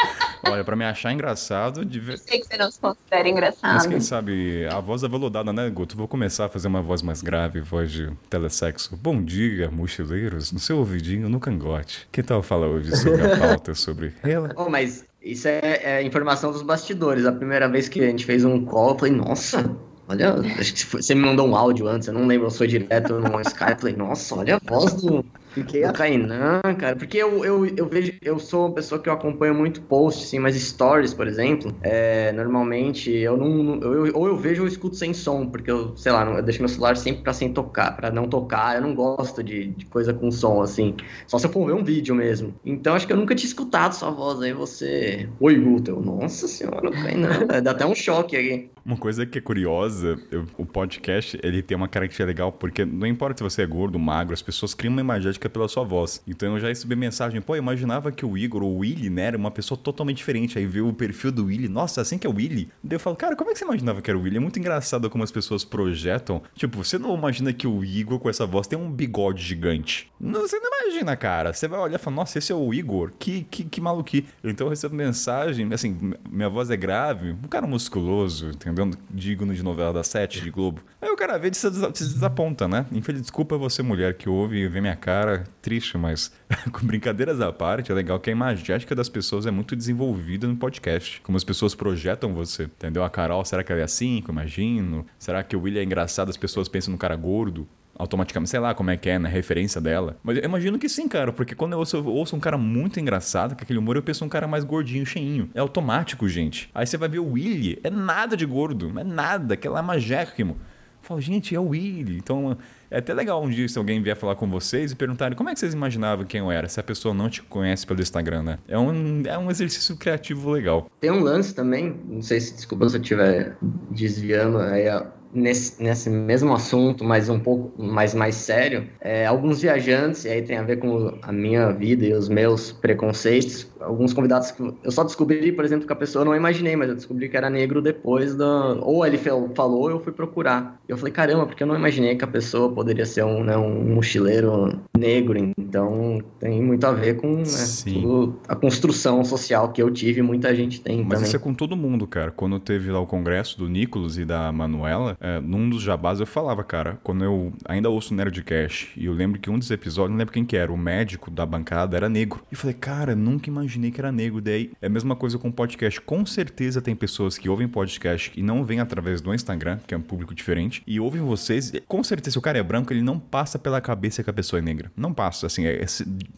Olha, 0.45 0.65
pra 0.65 0.75
me 0.75 0.85
achar 0.85 1.13
engraçado, 1.13 1.85
de 1.85 2.01
ver- 2.01 2.15
Eu 2.15 2.19
sei 2.19 2.41
que 2.41 2.47
você 2.47 2.57
não 2.57 2.71
se 2.71 2.81
considera 2.81 3.23
mas 3.23 3.31
engraçado. 3.33 3.89
quem 3.89 4.01
sabe 4.01 4.67
a 4.67 4.81
voz 4.81 5.05
aveludada, 5.05 5.53
né, 5.53 5.69
Guto? 5.71 5.97
Vou 5.97 6.09
começar 6.09 6.47
a 6.47 6.49
fazer 6.49 6.67
uma 6.69 6.83
voz 6.83 7.01
mais 7.03 7.23
grave, 7.23 7.61
voz 7.61 7.91
de 7.93 8.11
telesexo. 8.29 8.97
Bom 8.97 9.23
dia, 9.23 9.71
mochileiros, 9.71 10.51
no 10.53 10.59
seu 10.59 10.79
ouvidinho, 10.79 11.29
no 11.29 11.39
cangote. 11.39 12.09
Que 12.11 12.23
tal 12.23 12.43
falar 12.43 12.67
hoje 12.67 12.97
sobre 12.97 13.23
a 13.23 13.37
pauta 13.39 13.75
sobre 13.75 14.13
ela? 14.23 14.53
Oh, 14.57 14.69
mas 14.69 15.05
isso 15.23 15.47
é, 15.47 15.61
é 15.83 16.03
informação 16.03 16.51
dos 16.51 16.63
bastidores. 16.63 17.25
A 17.25 17.33
primeira 17.33 17.69
vez 17.69 17.89
que 17.89 18.01
a 18.01 18.07
gente 18.07 18.25
fez 18.27 18.45
um 18.45 18.65
call, 18.65 18.91
eu 18.91 18.99
falei, 18.99 19.15
nossa, 19.15 19.77
olha, 20.09 20.35
acho 20.59 20.75
que 20.75 20.85
foi- 20.85 21.03
você 21.03 21.15
me 21.15 21.21
mandou 21.23 21.47
um 21.47 21.55
áudio 21.55 21.87
antes, 21.87 22.09
eu 22.09 22.15
não 22.15 22.27
lembro, 22.27 22.47
eu 22.47 22.51
sou 22.51 22.67
direto 22.67 23.21
no 23.21 23.41
Skype, 23.41 23.71
eu 23.71 23.79
falei, 23.79 23.97
nossa, 23.97 24.35
olha 24.35 24.57
a 24.57 24.61
voz 24.69 24.95
do, 24.95 25.25
Fiquei 25.55 25.87
do 25.87 25.93
Kainan, 25.93 26.61
cara. 26.79 26.97
Porque 26.97 27.19
eu, 27.19 27.45
eu, 27.45 27.67
eu 27.67 27.87
vejo, 27.87 28.13
eu 28.23 28.39
sou 28.39 28.67
uma 28.67 28.75
pessoa 28.75 29.01
que 29.01 29.09
eu 29.09 29.13
acompanho 29.13 29.55
muito 29.55 29.83
posts, 29.83 30.25
assim, 30.27 30.39
mas 30.39 30.57
stories, 30.57 31.13
por 31.13 31.29
exemplo, 31.29 31.77
é, 31.83 32.33
normalmente 32.33 33.11
eu 33.11 33.37
não. 33.37 33.79
eu- 33.83 34.13
ou 34.17 34.27
eu 34.29 34.37
vejo 34.37 34.63
ou 34.63 34.67
eu 34.67 34.73
escuto 34.73 34.97
sem 34.97 35.13
som, 35.13 35.47
porque 35.47 35.71
eu, 35.71 35.95
sei 35.97 36.11
lá, 36.11 36.25
não- 36.25 36.37
eu 36.37 36.43
deixo 36.43 36.61
meu 36.61 36.69
celular 36.71 36.97
sempre 36.97 37.23
pra 37.23 37.35
sem 37.35 37.53
tocar, 37.53 37.95
pra 37.97 38.11
não 38.11 38.27
tocar. 38.29 38.77
Eu 38.77 38.83
não 38.83 38.95
gosto 38.95 39.43
de, 39.43 39.69
de 39.69 39.85
coisa 39.87 40.15
com 40.15 40.31
som, 40.31 40.63
assim. 40.63 40.97
Só 41.27 41.39
se 41.39 41.47
eu 41.47 41.51
for 41.51 41.67
ver 41.67 41.75
um 41.75 41.85
vídeo 41.85 42.15
mesmo. 42.15 42.55
Então 42.65 42.95
acho 42.95 43.07
que 43.07 43.13
eu 43.13 43.17
nunca 43.19 43.35
tinha 43.35 43.47
escutado 43.49 43.93
sua 43.93 44.11
voz 44.11 44.41
aí, 44.41 44.53
você. 44.55 45.29
Oi, 45.39 45.55
Guto. 45.57 45.91
Eu, 45.91 46.01
Nossa 46.01 46.49
senhora, 46.49 46.89
o 46.89 46.93
Kainan. 46.93 47.29
Dá 47.63 47.73
até 47.73 47.85
um 47.87 47.95
choque 47.95 48.37
aqui. 48.37 48.72
Uma 48.85 48.97
coisa 48.97 49.25
que 49.25 49.39
é 49.39 49.41
curiosa, 49.41 50.19
eu- 50.31 50.47
o 50.59 50.67
podcast, 50.67 51.39
ele 51.43 51.63
tem 51.63 51.77
uma 51.77 51.89
característica 51.89 52.25
legal, 52.25 52.51
porque 52.53 52.85
não 52.85 53.07
importa 53.07 53.39
se 53.39 53.43
você 53.45 53.63
é 53.63 53.67
gordo, 53.67 53.99
magro, 53.99 54.35
as 54.35 54.43
pessoas 54.43 54.75
criam 54.75 54.93
uma 54.93 55.01
imagética 55.01 55.49
pela 55.49 55.69
sua 55.69 55.85
voz. 55.85 56.23
Então 56.27 56.55
eu 56.55 56.61
já 56.61 56.69
recebi 56.69 56.97
mensagem, 56.97 57.41
pô, 57.41 57.55
eu 57.55 57.63
imaginava 57.63 58.11
que 58.11 58.27
o 58.27 58.37
Igor, 58.37 58.63
ou 58.63 58.73
o 58.75 58.79
Willy, 58.79 59.09
né, 59.09 59.27
era 59.27 59.37
uma 59.39 59.51
pessoa 59.51 59.79
totalmente 59.79 60.17
diferente. 60.19 60.59
Aí 60.59 60.67
viu 60.67 60.89
o 60.89 60.93
perfil 60.93 61.31
do 61.31 61.47
Willy, 61.47 61.69
nossa, 61.69 62.01
assim 62.01 62.19
que 62.19 62.27
é 62.27 62.31
o 62.31 62.35
Willy? 62.35 62.69
Daí 62.83 62.97
eu 62.97 63.01
falo, 63.01 63.15
cara, 63.17 63.37
como 63.37 63.51
é 63.51 63.53
que 63.53 63.59
você 63.59 63.65
imaginava 63.65 64.03
que 64.03 64.11
era 64.11 64.19
o 64.19 64.23
Willy? 64.23 64.37
É 64.37 64.41
muito 64.41 64.59
engraçado 64.59 65.09
como 65.09 65.23
as 65.23 65.31
pessoas 65.31 65.65
projetam. 65.65 66.43
Tipo, 66.55 66.83
você 66.85 66.99
não 66.99 67.15
imagina 67.17 67.53
que 67.53 67.67
o 67.67 67.85
Igor 67.85 68.19
com 68.19 68.29
essa 68.29 68.45
voz 68.47 68.67
tem 68.67 68.79
um 68.79 68.91
bigode 68.91 69.43
gigante. 69.43 70.11
Não, 70.19 70.41
você 70.41 70.59
não 70.59 70.71
imagina, 70.83 71.17
cara. 71.17 71.53
Você 71.53 71.69
vai 71.69 71.79
olhar 71.81 71.97
e 71.97 72.03
falar, 72.03 72.17
nossa, 72.17 72.39
esse 72.39 72.51
é 72.53 72.55
o 72.55 72.73
Igor? 72.75 73.13
Que, 73.19 73.45
que, 73.51 73.65
que 73.65 73.81
maluquice. 73.81 74.27
Então 74.43 74.67
eu 74.67 74.71
recebo 74.71 74.95
mensagem, 74.95 75.73
assim, 75.73 76.13
minha 76.31 76.49
voz 76.49 76.71
é 76.71 76.77
grave, 76.77 77.33
um 77.33 77.49
cara 77.49 77.67
musculoso, 77.67 78.51
entendeu? 78.73 78.99
Digno 79.11 79.55
de 79.55 79.63
novela 79.63 79.93
da 79.93 80.03
sete, 80.03 80.41
de 80.41 80.51
Globo. 80.51 80.83
Aí 81.01 81.09
o 81.11 81.17
cara 81.17 81.39
vê 81.39 81.49
e 81.51 81.55
se 81.55 81.69
desa- 81.71 81.91
se 81.95 82.05
desaponta, 82.15 82.67
né? 82.67 82.87
Infeliz, 82.93 83.21
desculpa 83.23 83.57
você, 83.57 83.83
mulher, 83.83 84.15
que 84.15 84.29
ouve 84.29 84.59
e 84.59 84.69
vê 84.69 84.81
minha 84.81 84.97
cara 84.97 85.45
triste, 85.61 85.97
mas 85.99 86.33
com 86.73 86.87
brincadeiras 86.87 87.41
à 87.41 87.53
parte, 87.53 87.91
é 87.93 87.95
legal 87.95 88.19
que 88.19 88.31
a 88.31 88.33
imagética 88.33 88.95
das 88.95 89.09
pessoas 89.09 89.47
é 89.47 89.51
muito 89.51 89.77
desenvolvida 89.77 90.47
no 90.47 90.57
podcast. 90.57 91.21
Como 91.23 91.37
as 91.37 91.45
pessoas 91.45 91.75
projetam 91.75 92.33
você, 92.35 92.65
entendeu? 92.65 93.05
A 93.05 93.11
Carol, 93.11 93.45
será 93.45 93.63
que 93.63 93.71
ela 93.73 93.81
é 93.81 93.85
assim, 93.85 94.23
eu 94.27 94.33
imagino? 94.33 95.07
Será 95.19 95.43
que 95.43 95.55
o 95.57 95.61
William 95.63 95.81
é 95.81 95.85
engraçado, 95.85 96.29
as 96.31 96.37
pessoas 96.37 96.69
pensam 96.69 96.93
no 96.93 96.99
cara 96.99 97.17
gordo? 97.17 97.67
Automaticamente, 97.99 98.51
sei 98.51 98.61
lá 98.61 98.75
como 98.75 98.91
é 98.91 98.97
que 98.97 99.09
é, 99.09 99.19
na 99.19 99.29
referência 99.29 99.81
dela. 99.81 100.17
Mas 100.23 100.39
eu 100.39 100.45
imagino 100.45 100.79
que 100.79 100.89
sim, 100.89 101.09
cara, 101.09 101.33
porque 101.33 101.55
quando 101.55 101.73
eu 101.73 101.79
ouço, 101.79 101.97
eu 101.97 102.07
ouço 102.07 102.37
um 102.37 102.41
cara 102.41 102.59
muito 102.59 102.99
engraçado, 102.99 103.55
com 103.55 103.63
aquele 103.63 103.79
humor, 103.79 103.97
eu 103.97 104.03
penso 104.03 104.25
um 104.25 104.29
cara 104.29 104.47
mais 104.47 104.65
gordinho, 104.65 105.05
cheinho. 105.05 105.51
É 105.55 105.61
automático, 105.61 106.29
gente. 106.29 106.71
Aí 106.75 106.87
você 106.87 106.97
vai 106.97 107.09
ver 107.09 107.19
o 107.19 107.33
Willy, 107.33 107.79
é 107.83 107.91
nada 107.91 108.37
de 108.37 108.47
gordo, 108.47 108.91
não 108.93 109.01
é 109.01 109.05
nada, 109.05 109.55
aquele 109.55 109.75
é 109.75 109.83
magérrimo. 109.83 110.57
Eu 111.03 111.09
falo, 111.09 111.21
gente, 111.21 111.55
é 111.55 111.59
o 111.59 111.69
Willy. 111.69 112.17
Então, 112.17 112.57
é 112.89 112.99
até 112.99 113.13
legal 113.13 113.43
um 113.43 113.49
dia 113.49 113.69
se 113.69 113.77
alguém 113.77 114.01
vier 114.01 114.15
falar 114.15 114.37
com 114.37 114.49
vocês 114.49 114.93
e 114.93 114.95
perguntarem 114.95 115.37
como 115.37 115.49
é 115.49 115.55
que 115.55 115.59
vocês 115.59 115.75
imaginavam 115.75 116.25
quem 116.25 116.41
eu 116.41 116.51
era, 116.51 116.69
se 116.69 116.79
a 116.79 116.83
pessoa 116.83 117.13
não 117.13 117.29
te 117.29 117.43
conhece 117.43 117.87
pelo 117.87 118.01
Instagram, 118.01 118.43
né? 118.43 118.59
É 118.69 118.79
um, 118.79 119.23
é 119.27 119.37
um 119.37 119.51
exercício 119.51 119.97
criativo 119.97 120.51
legal. 120.51 120.89
Tem 121.01 121.11
um 121.11 121.21
lance 121.21 121.55
também, 121.55 121.99
não 122.07 122.23
sei 122.23 122.41
se, 122.41 122.55
desculpa 122.55 122.89
se 122.89 122.97
eu 122.97 123.01
estiver 123.01 123.57
desviando 123.91 124.59
aí, 124.59 124.89
ó, 124.89 125.07
nesse, 125.33 125.83
nesse 125.83 126.11
mesmo 126.11 126.53
assunto, 126.53 127.05
mas 127.05 127.29
um 127.29 127.41
pouco 127.41 127.83
mais, 127.83 128.15
mais 128.15 128.35
sério. 128.35 128.87
É, 129.01 129.27
alguns 129.27 129.63
viajantes, 129.63 130.25
e 130.25 130.29
aí 130.29 130.43
tem 130.43 130.57
a 130.57 130.63
ver 130.63 130.79
com 130.79 131.19
a 131.23 131.33
minha 131.33 131.71
vida 131.73 132.05
e 132.05 132.13
os 132.13 132.29
meus 132.29 132.73
preconceitos, 132.73 133.67
alguns 133.83 134.13
convidados 134.13 134.51
que 134.51 134.63
eu 134.83 134.91
só 134.91 135.05
descobri, 135.05 135.53
por 135.53 135.65
exemplo, 135.65 135.87
que 135.87 135.93
a 135.93 135.97
pessoa 135.97 136.23
eu 136.23 136.27
não 136.27 136.37
imaginei, 136.37 136.77
mas 136.77 136.89
eu 136.89 136.95
descobri 136.95 137.29
que 137.29 137.37
era 137.37 137.51
negro 137.51 137.81
depois 137.83 138.35
da. 138.35 138.75
Ou 138.81 139.05
ele 139.07 139.19
falou, 139.19 139.51
ou 139.81 139.91
eu 139.91 140.01
fui 140.01 140.13
procurar. 140.13 140.81
E 140.89 140.93
eu 140.93 140.97
falei, 140.97 141.13
caramba, 141.13 141.47
porque 141.47 141.63
eu 141.63 141.67
não 141.67 141.77
imaginei 141.77 142.17
que 142.17 142.25
a 142.25 142.29
pessoa 142.29 142.71
poderia 142.73 143.07
ser 143.07 143.25
um, 143.25 143.43
né, 143.45 143.57
um 143.57 143.95
mochileiro 143.95 144.79
negro. 144.97 145.53
Então 145.59 146.21
tem 146.39 146.63
muito 146.63 146.85
a 146.87 146.93
ver 146.93 147.17
com 147.17 147.37
né, 147.39 147.45
tudo- 147.85 148.37
a 148.49 148.55
construção 148.55 149.25
social 149.25 149.71
que 149.73 149.83
eu 149.83 149.91
tive 149.91 150.21
e 150.21 150.23
muita 150.23 150.55
gente 150.55 150.81
tem 150.81 150.99
Mas 150.99 151.09
também. 151.09 151.25
isso 151.25 151.37
é 151.37 151.39
com 151.39 151.55
todo 151.55 151.77
mundo, 151.77 152.07
cara. 152.07 152.31
Quando 152.31 152.59
teve 152.59 152.91
lá 152.91 153.01
o 153.01 153.07
congresso 153.07 153.59
do 153.59 153.69
Nicolas 153.69 154.19
e 154.19 154.25
da 154.25 154.51
Manuela, 154.53 155.17
é, 155.21 155.41
num 155.41 155.69
dos 155.69 155.83
jabás 155.83 156.21
eu 156.21 156.27
falava, 156.27 156.63
cara, 156.63 156.99
quando 157.03 157.25
eu 157.25 157.53
ainda 157.65 157.89
ouço 157.91 158.15
Nerdcast, 158.15 158.93
e 158.97 159.07
eu 159.07 159.13
lembro 159.13 159.41
que 159.41 159.51
um 159.51 159.59
dos 159.59 159.71
episódios, 159.71 160.11
não 160.11 160.19
lembro 160.19 160.33
quem 160.33 160.45
que 160.45 160.57
era, 160.57 160.73
o 160.73 160.77
médico 160.77 161.31
da 161.31 161.45
bancada 161.47 161.97
era 161.97 162.09
negro. 162.09 162.41
E 162.51 162.55
eu 162.55 162.59
falei, 162.59 162.75
cara, 162.79 163.15
nunca 163.15 163.49
imaginei 163.49 163.72
que 163.91 164.01
era 164.01 164.13
negro. 164.13 164.41
Daí 164.41 164.73
é 164.81 164.87
a 164.87 164.91
mesma 164.91 165.17
coisa 165.17 165.39
com 165.39 165.51
podcast. 165.51 166.01
Com 166.01 166.25
certeza 166.27 166.81
tem 166.81 166.95
pessoas 166.95 167.39
que 167.39 167.49
ouvem 167.49 167.69
podcast 167.69 168.33
e 168.37 168.43
não 168.43 168.65
vêm 168.65 168.81
através 168.81 169.21
do 169.21 169.35
Instagram, 169.35 169.79
que 169.87 169.95
é 169.95 169.97
um 169.97 170.03
público 170.03 170.35
diferente, 170.35 170.83
e 170.87 170.99
ouvem 171.01 171.23
vocês. 171.23 171.73
Com 171.87 172.03
certeza, 172.03 172.33
se 172.33 172.39
o 172.39 172.43
cara 172.43 172.59
é 172.59 172.63
branco, 172.63 172.93
ele 172.93 173.03
não 173.03 173.19
passa 173.19 173.59
pela 173.59 173.81
cabeça 173.81 174.23
que 174.23 174.31
a 174.31 174.33
pessoa 174.33 174.61
é 174.61 174.63
negra. 174.63 174.91
Não 174.97 175.13
passa, 175.13 175.47
assim, 175.47 175.65
é, 175.67 175.83
é, 175.83 175.87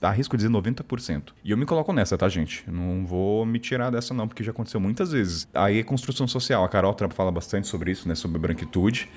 arrisco 0.01 0.37
dizer 0.37 0.51
90%. 0.51 1.33
E 1.45 1.51
eu 1.51 1.57
me 1.57 1.67
coloco 1.67 1.93
nessa, 1.93 2.17
tá, 2.17 2.29
gente? 2.29 2.65
Não 2.71 3.07
vou 3.07 3.45
me 3.45 3.59
tirar 3.59 3.91
dessa, 3.91 4.15
não, 4.15 4.29
porque 4.29 4.43
já 4.43 4.51
aconteceu 4.51 4.81
muitas 4.81 5.13
vezes. 5.13 5.49
Aí 5.55 5.79
é 5.79 5.83
construção 5.83 6.27
social. 6.27 6.65
A 6.65 6.69
Carol 6.69 6.97
fala 7.11 7.31
bastante 7.31 7.67
sobre 7.67 7.91
isso, 7.91 8.09
né? 8.09 8.15
Sobre 8.15 8.39
branquitude. 8.39 9.09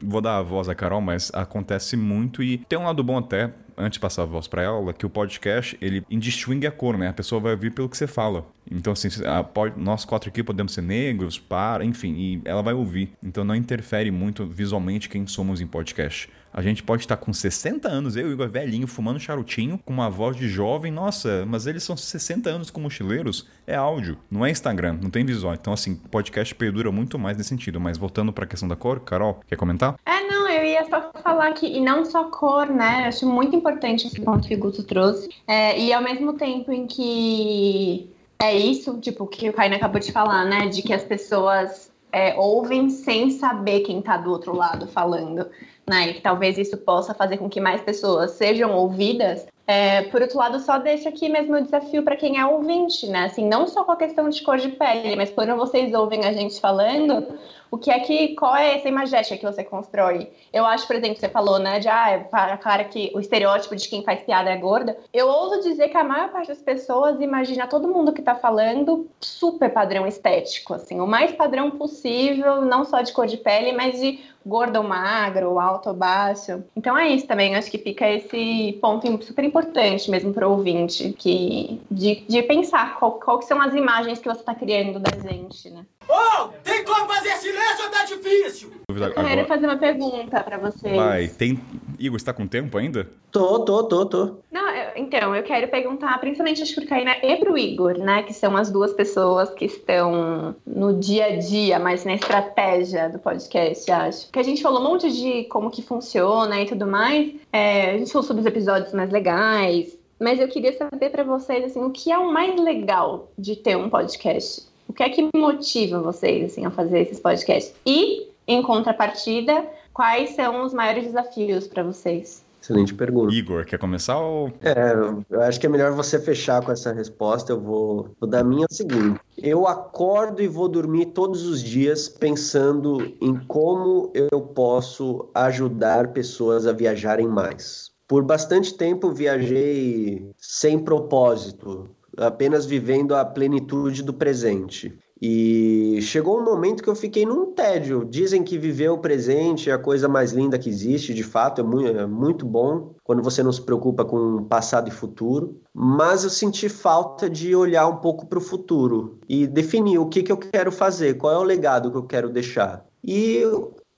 Vou 0.00 0.20
dar 0.20 0.38
a 0.38 0.42
voz 0.42 0.68
à 0.68 0.74
Carol, 0.74 1.00
mas 1.00 1.30
acontece 1.32 1.96
muito 1.96 2.42
e 2.42 2.58
tem 2.58 2.78
um 2.78 2.84
lado 2.84 3.02
bom 3.02 3.18
até, 3.18 3.52
antes 3.76 3.98
passar 3.98 4.22
a 4.22 4.26
voz 4.26 4.46
pra 4.48 4.62
ela, 4.62 4.92
que 4.92 5.04
o 5.06 5.10
podcast, 5.10 5.76
ele 5.80 6.04
indistingue 6.10 6.66
a 6.66 6.70
cor, 6.70 6.96
né? 6.96 7.08
A 7.08 7.12
pessoa 7.12 7.40
vai 7.40 7.52
ouvir 7.52 7.70
pelo 7.72 7.88
que 7.88 7.96
você 7.96 8.06
fala. 8.06 8.46
Então, 8.70 8.92
assim, 8.92 9.08
a- 9.24 9.44
pode- 9.44 9.78
nós 9.80 10.04
quatro 10.04 10.28
aqui 10.28 10.42
podemos 10.42 10.72
ser 10.72 10.82
negros, 10.82 11.38
para, 11.38 11.84
enfim, 11.84 12.14
e 12.16 12.42
ela 12.44 12.62
vai 12.62 12.74
ouvir. 12.74 13.12
Então 13.22 13.44
não 13.44 13.54
interfere 13.54 14.10
muito 14.10 14.44
visualmente 14.46 15.08
quem 15.08 15.26
somos 15.26 15.60
em 15.60 15.66
podcast. 15.66 16.28
A 16.52 16.62
gente 16.62 16.82
pode 16.82 17.02
estar 17.02 17.18
com 17.18 17.32
60 17.34 17.86
anos, 17.86 18.16
eu 18.16 18.28
e 18.28 18.30
o 18.30 18.32
Igor 18.32 18.48
velhinho, 18.48 18.86
fumando 18.86 19.20
charutinho, 19.20 19.78
com 19.84 19.92
uma 19.92 20.08
voz 20.08 20.36
de 20.36 20.48
jovem, 20.48 20.90
nossa, 20.90 21.44
mas 21.46 21.66
eles 21.66 21.82
são 21.82 21.94
60 21.96 22.48
anos 22.48 22.70
como 22.70 22.84
mochileiros, 22.84 23.46
é 23.66 23.74
áudio, 23.74 24.16
não 24.30 24.44
é 24.44 24.50
Instagram, 24.50 24.98
não 25.02 25.10
tem 25.10 25.22
visual. 25.24 25.52
Então, 25.54 25.72
assim, 25.74 25.94
podcast 25.96 26.54
perdura 26.54 26.90
muito 26.90 27.18
mais 27.18 27.36
nesse 27.36 27.50
sentido. 27.50 27.78
Mas 27.78 27.98
voltando 27.98 28.32
pra 28.32 28.46
questão 28.46 28.66
da 28.68 28.74
cor, 28.74 29.00
Carol, 29.00 29.40
quer 29.46 29.56
comentar? 29.56 29.96
É, 30.06 30.22
não, 30.22 30.35
eu 30.56 30.64
ia 30.64 30.84
só 30.88 31.10
falar 31.22 31.52
que, 31.52 31.66
e 31.66 31.80
não 31.80 32.04
só 32.04 32.24
cor, 32.24 32.66
né? 32.66 33.02
Eu 33.02 33.08
acho 33.08 33.26
muito 33.26 33.54
importante 33.54 34.06
esse 34.06 34.20
ponto 34.20 34.46
que 34.46 34.54
o 34.54 34.58
Guto 34.58 34.82
trouxe. 34.82 35.28
É, 35.46 35.78
e 35.78 35.92
ao 35.92 36.02
mesmo 36.02 36.34
tempo 36.34 36.72
em 36.72 36.86
que 36.86 38.10
é 38.38 38.54
isso, 38.54 38.98
tipo, 38.98 39.26
que 39.26 39.48
o 39.48 39.52
Caio 39.52 39.74
acabou 39.74 40.00
de 40.00 40.12
falar, 40.12 40.44
né? 40.44 40.66
De 40.66 40.82
que 40.82 40.92
as 40.92 41.02
pessoas 41.02 41.90
é, 42.12 42.34
ouvem 42.34 42.88
sem 42.88 43.30
saber 43.30 43.80
quem 43.80 44.00
tá 44.00 44.16
do 44.16 44.30
outro 44.30 44.54
lado 44.54 44.86
falando, 44.86 45.46
né? 45.88 46.08
E 46.08 46.14
que 46.14 46.20
talvez 46.20 46.58
isso 46.58 46.76
possa 46.78 47.14
fazer 47.14 47.38
com 47.38 47.48
que 47.48 47.60
mais 47.60 47.80
pessoas 47.80 48.32
sejam 48.32 48.74
ouvidas. 48.74 49.46
É, 49.66 50.02
por 50.02 50.22
outro 50.22 50.38
lado, 50.38 50.60
só 50.60 50.78
deixa 50.78 51.08
aqui 51.08 51.28
mesmo 51.28 51.56
o 51.56 51.60
desafio 51.60 52.04
para 52.04 52.16
quem 52.16 52.38
é 52.38 52.46
ouvinte, 52.46 53.06
né? 53.08 53.24
Assim, 53.24 53.46
não 53.46 53.66
só 53.66 53.84
com 53.84 53.92
a 53.92 53.96
questão 53.96 54.28
de 54.28 54.42
cor 54.42 54.58
de 54.58 54.68
pele, 54.68 55.16
mas 55.16 55.30
quando 55.30 55.56
vocês 55.56 55.92
ouvem 55.92 56.24
a 56.24 56.32
gente 56.32 56.60
falando, 56.60 57.26
o 57.70 57.78
que 57.78 57.90
é 57.90 57.98
que 58.00 58.34
qual 58.34 58.54
é 58.56 58.76
essa 58.76 58.88
imagética 58.88 59.36
que 59.36 59.44
você 59.44 59.64
constrói? 59.64 60.30
Eu 60.52 60.64
acho, 60.64 60.86
por 60.86 60.96
exemplo, 60.96 61.16
você 61.18 61.28
falou, 61.28 61.58
né, 61.58 61.78
de 61.78 61.88
ah, 61.88 62.10
é 62.10 62.18
para- 62.18 62.56
claro 62.56 62.84
que 62.86 63.10
o 63.14 63.20
estereótipo 63.20 63.74
de 63.76 63.88
quem 63.88 64.02
faz 64.02 64.20
piada 64.20 64.50
é 64.50 64.56
gorda. 64.56 64.96
Eu 65.12 65.26
ouso 65.28 65.62
dizer 65.62 65.88
que 65.88 65.96
a 65.96 66.04
maior 66.04 66.30
parte 66.30 66.48
das 66.48 66.62
pessoas 66.62 67.20
imagina 67.20 67.66
todo 67.66 67.88
mundo 67.88 68.12
que 68.12 68.22
tá 68.22 68.34
falando 68.34 69.08
super 69.20 69.70
padrão 69.70 70.06
estético, 70.06 70.74
assim, 70.74 71.00
o 71.00 71.06
mais 71.06 71.32
padrão 71.32 71.70
possível, 71.70 72.62
não 72.62 72.84
só 72.84 73.02
de 73.02 73.12
cor 73.12 73.26
de 73.26 73.36
pele, 73.36 73.72
mas 73.72 74.00
de 74.00 74.20
gordo 74.44 74.76
ou 74.76 74.84
magro, 74.84 75.58
alto 75.58 75.88
ou 75.88 75.94
baixo. 75.94 76.62
Então 76.76 76.96
é 76.96 77.08
isso 77.08 77.26
também, 77.26 77.56
acho 77.56 77.70
que 77.70 77.78
fica 77.78 78.08
esse 78.08 78.78
ponto 78.80 79.22
super 79.24 79.44
importante 79.44 80.08
mesmo 80.10 80.32
para 80.32 80.48
o 80.48 80.52
ouvinte, 80.52 81.12
que, 81.18 81.80
de, 81.90 82.24
de 82.28 82.42
pensar 82.44 82.96
qual, 82.98 83.12
qual 83.12 83.42
são 83.42 83.60
as 83.60 83.74
imagens 83.74 84.20
que 84.20 84.28
você 84.28 84.40
está 84.40 84.54
criando 84.54 85.00
da 85.00 85.10
gente, 85.28 85.68
né? 85.70 85.84
Ô, 86.08 86.48
tem 86.62 86.84
como 86.84 87.06
fazer 87.06 87.30
silêncio 87.36 87.84
ou 87.84 87.90
tá 87.90 88.04
difícil? 88.04 88.70
Eu 88.88 88.94
quero 89.12 89.20
agora. 89.20 89.44
fazer 89.46 89.66
uma 89.66 89.76
pergunta 89.76 90.42
para 90.42 90.56
vocês. 90.58 90.96
Vai, 90.96 91.28
tem. 91.28 91.60
Igor, 91.98 92.16
está 92.16 92.32
com 92.32 92.46
tempo 92.46 92.78
ainda? 92.78 93.08
Tô, 93.30 93.58
tô, 93.64 93.82
tô, 93.84 94.06
tô. 94.06 94.36
Não, 94.50 94.68
eu- 94.70 94.92
então, 94.96 95.34
eu 95.34 95.42
quero 95.42 95.68
perguntar, 95.68 96.18
principalmente 96.18 96.62
acho 96.62 96.74
que 96.74 96.80
pro 96.80 96.88
Caína 96.88 97.16
e 97.22 97.36
pro 97.36 97.58
Igor, 97.58 97.98
né? 97.98 98.22
Que 98.22 98.32
são 98.32 98.56
as 98.56 98.70
duas 98.70 98.92
pessoas 98.94 99.50
que 99.50 99.66
estão 99.66 100.54
no 100.66 100.98
dia 100.98 101.26
a 101.26 101.36
dia, 101.36 101.78
mas 101.78 102.04
na 102.04 102.14
estratégia 102.14 103.08
do 103.10 103.18
podcast, 103.18 103.90
acho. 103.90 104.30
Que 104.30 104.38
a 104.38 104.42
gente 104.42 104.62
falou 104.62 104.80
um 104.80 104.84
monte 104.84 105.10
de 105.12 105.44
como 105.44 105.70
que 105.70 105.82
funciona 105.82 106.60
e 106.62 106.66
tudo 106.66 106.86
mais. 106.86 107.32
É, 107.52 107.90
a 107.90 107.98
gente 107.98 108.12
falou 108.12 108.26
sobre 108.26 108.40
os 108.40 108.46
episódios 108.46 108.92
mais 108.94 109.10
legais. 109.10 109.96
Mas 110.18 110.40
eu 110.40 110.48
queria 110.48 110.72
saber 110.72 111.10
pra 111.10 111.22
vocês, 111.22 111.62
assim, 111.64 111.82
o 111.84 111.90
que 111.90 112.10
é 112.10 112.16
o 112.16 112.32
mais 112.32 112.58
legal 112.58 113.30
de 113.36 113.54
ter 113.56 113.76
um 113.76 113.90
podcast? 113.90 114.62
O 114.88 114.92
que 114.92 115.02
é 115.02 115.08
que 115.08 115.28
motiva 115.34 116.00
vocês, 116.00 116.52
assim, 116.52 116.64
a 116.64 116.70
fazer 116.70 117.00
esses 117.00 117.20
podcasts? 117.20 117.74
E, 117.84 118.28
em 118.46 118.62
contrapartida, 118.62 119.66
quais 119.92 120.30
são 120.30 120.64
os 120.64 120.72
maiores 120.72 121.04
desafios 121.04 121.66
pra 121.66 121.82
vocês? 121.82 122.46
Excelente 122.66 122.94
pergunta. 122.94 123.32
Igor, 123.32 123.64
quer 123.64 123.78
começar 123.78 124.18
ou. 124.18 124.48
É, 124.60 124.92
eu 125.30 125.40
acho 125.42 125.60
que 125.60 125.66
é 125.66 125.68
melhor 125.68 125.92
você 125.92 126.18
fechar 126.18 126.60
com 126.64 126.72
essa 126.72 126.92
resposta. 126.92 127.52
Eu 127.52 127.60
vou, 127.60 128.10
vou 128.20 128.28
dar 128.28 128.40
a 128.40 128.44
minha 128.44 128.64
é 128.64 128.66
o 128.68 128.74
seguinte: 128.74 129.20
eu 129.38 129.68
acordo 129.68 130.42
e 130.42 130.48
vou 130.48 130.68
dormir 130.68 131.06
todos 131.06 131.46
os 131.46 131.62
dias 131.62 132.08
pensando 132.08 133.14
em 133.20 133.36
como 133.46 134.10
eu 134.14 134.40
posso 134.40 135.28
ajudar 135.32 136.08
pessoas 136.08 136.66
a 136.66 136.72
viajarem 136.72 137.28
mais. 137.28 137.92
Por 138.08 138.24
bastante 138.24 138.74
tempo 138.74 139.12
viajei 139.12 140.28
sem 140.36 140.78
propósito, 140.78 141.88
apenas 142.16 142.66
vivendo 142.66 143.14
a 143.14 143.24
plenitude 143.24 144.02
do 144.02 144.12
presente. 144.12 144.96
E 145.20 145.98
chegou 146.02 146.38
um 146.38 146.44
momento 146.44 146.82
que 146.82 146.90
eu 146.90 146.94
fiquei 146.94 147.24
num 147.24 147.52
tédio. 147.52 148.04
Dizem 148.04 148.42
que 148.42 148.58
viver 148.58 148.90
o 148.90 148.98
presente 148.98 149.70
é 149.70 149.72
a 149.72 149.78
coisa 149.78 150.08
mais 150.08 150.32
linda 150.32 150.58
que 150.58 150.68
existe, 150.68 151.14
de 151.14 151.22
fato, 151.22 151.62
é 151.62 151.64
muito, 151.64 151.88
é 151.88 152.06
muito 152.06 152.44
bom 152.44 152.94
quando 153.02 153.22
você 153.22 153.42
não 153.42 153.50
se 153.50 153.62
preocupa 153.62 154.04
com 154.04 154.44
passado 154.44 154.88
e 154.88 154.92
futuro. 154.92 155.58
Mas 155.72 156.22
eu 156.24 156.30
senti 156.30 156.68
falta 156.68 157.30
de 157.30 157.54
olhar 157.54 157.86
um 157.86 157.96
pouco 157.96 158.26
para 158.26 158.38
o 158.38 158.42
futuro 158.42 159.18
e 159.26 159.46
definir 159.46 159.98
o 159.98 160.06
que, 160.06 160.22
que 160.22 160.32
eu 160.32 160.36
quero 160.36 160.70
fazer, 160.70 161.14
qual 161.14 161.32
é 161.32 161.38
o 161.38 161.42
legado 161.42 161.90
que 161.90 161.96
eu 161.96 162.04
quero 162.04 162.28
deixar. 162.28 162.84
E 163.02 163.42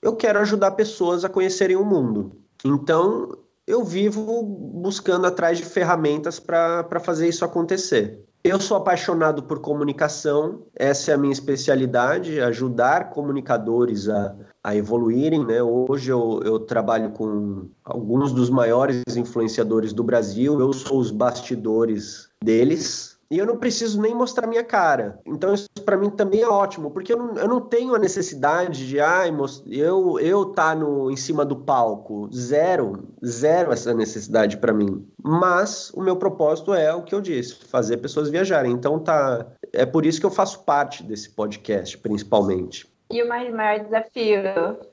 eu 0.01 0.15
quero 0.15 0.39
ajudar 0.39 0.71
pessoas 0.71 1.25
a 1.25 1.29
conhecerem 1.29 1.75
o 1.75 1.83
mundo. 1.83 2.31
Então, 2.63 3.29
eu 3.69 3.83
vivo 3.83 4.41
buscando 4.41 5.27
atrás 5.27 5.59
de 5.59 5.63
ferramentas 5.63 6.39
para 6.39 6.99
fazer 6.99 7.29
isso 7.29 7.45
acontecer. 7.45 8.25
Eu 8.43 8.59
sou 8.59 8.77
apaixonado 8.77 9.43
por 9.43 9.59
comunicação, 9.59 10.63
essa 10.73 11.11
é 11.11 11.13
a 11.13 11.17
minha 11.17 11.33
especialidade, 11.33 12.41
ajudar 12.41 13.11
comunicadores 13.11 14.09
a, 14.09 14.35
a 14.63 14.75
evoluírem. 14.75 15.45
Né? 15.45 15.61
Hoje 15.61 16.09
eu, 16.09 16.39
eu 16.43 16.59
trabalho 16.59 17.11
com 17.11 17.67
alguns 17.83 18.31
dos 18.31 18.49
maiores 18.49 19.03
influenciadores 19.15 19.93
do 19.93 20.03
Brasil, 20.03 20.59
eu 20.59 20.73
sou 20.73 20.97
os 20.99 21.11
bastidores 21.11 22.29
deles, 22.43 23.08
e 23.31 23.37
eu 23.37 23.45
não 23.45 23.57
preciso 23.57 24.01
nem 24.01 24.13
mostrar 24.13 24.47
minha 24.47 24.63
cara. 24.63 25.19
Então 25.25 25.53
isso 25.53 25.69
para 25.85 25.97
mim 25.97 26.09
também 26.09 26.41
é 26.41 26.47
ótimo, 26.47 26.91
porque 26.91 27.13
eu 27.13 27.17
não, 27.17 27.35
eu 27.35 27.47
não 27.47 27.61
tenho 27.61 27.93
a 27.95 27.99
necessidade 27.99 28.87
de 28.87 28.99
ai, 28.99 29.31
eu 29.67 30.19
eu 30.19 30.45
tá 30.45 30.73
no 30.73 31.11
em 31.11 31.15
cima 31.15 31.45
do 31.45 31.55
palco, 31.55 32.29
zero, 32.33 33.07
zero 33.25 33.71
essa 33.71 33.93
necessidade 33.93 34.57
para 34.57 34.73
mim. 34.73 35.07
Mas 35.21 35.91
o 35.93 36.01
meu 36.01 36.15
propósito 36.15 36.73
é 36.73 36.93
o 36.93 37.03
que 37.03 37.13
eu 37.13 37.21
disse, 37.21 37.55
fazer 37.55 37.97
pessoas 37.97 38.29
viajarem. 38.29 38.71
Então 38.71 38.99
tá, 38.99 39.45
é 39.71 39.85
por 39.85 40.05
isso 40.05 40.19
que 40.19 40.25
eu 40.25 40.31
faço 40.31 40.63
parte 40.63 41.03
desse 41.03 41.29
podcast, 41.29 41.97
principalmente. 41.97 42.87
E 43.11 43.23
o 43.23 43.27
maior 43.27 43.79
desafio? 43.79 44.41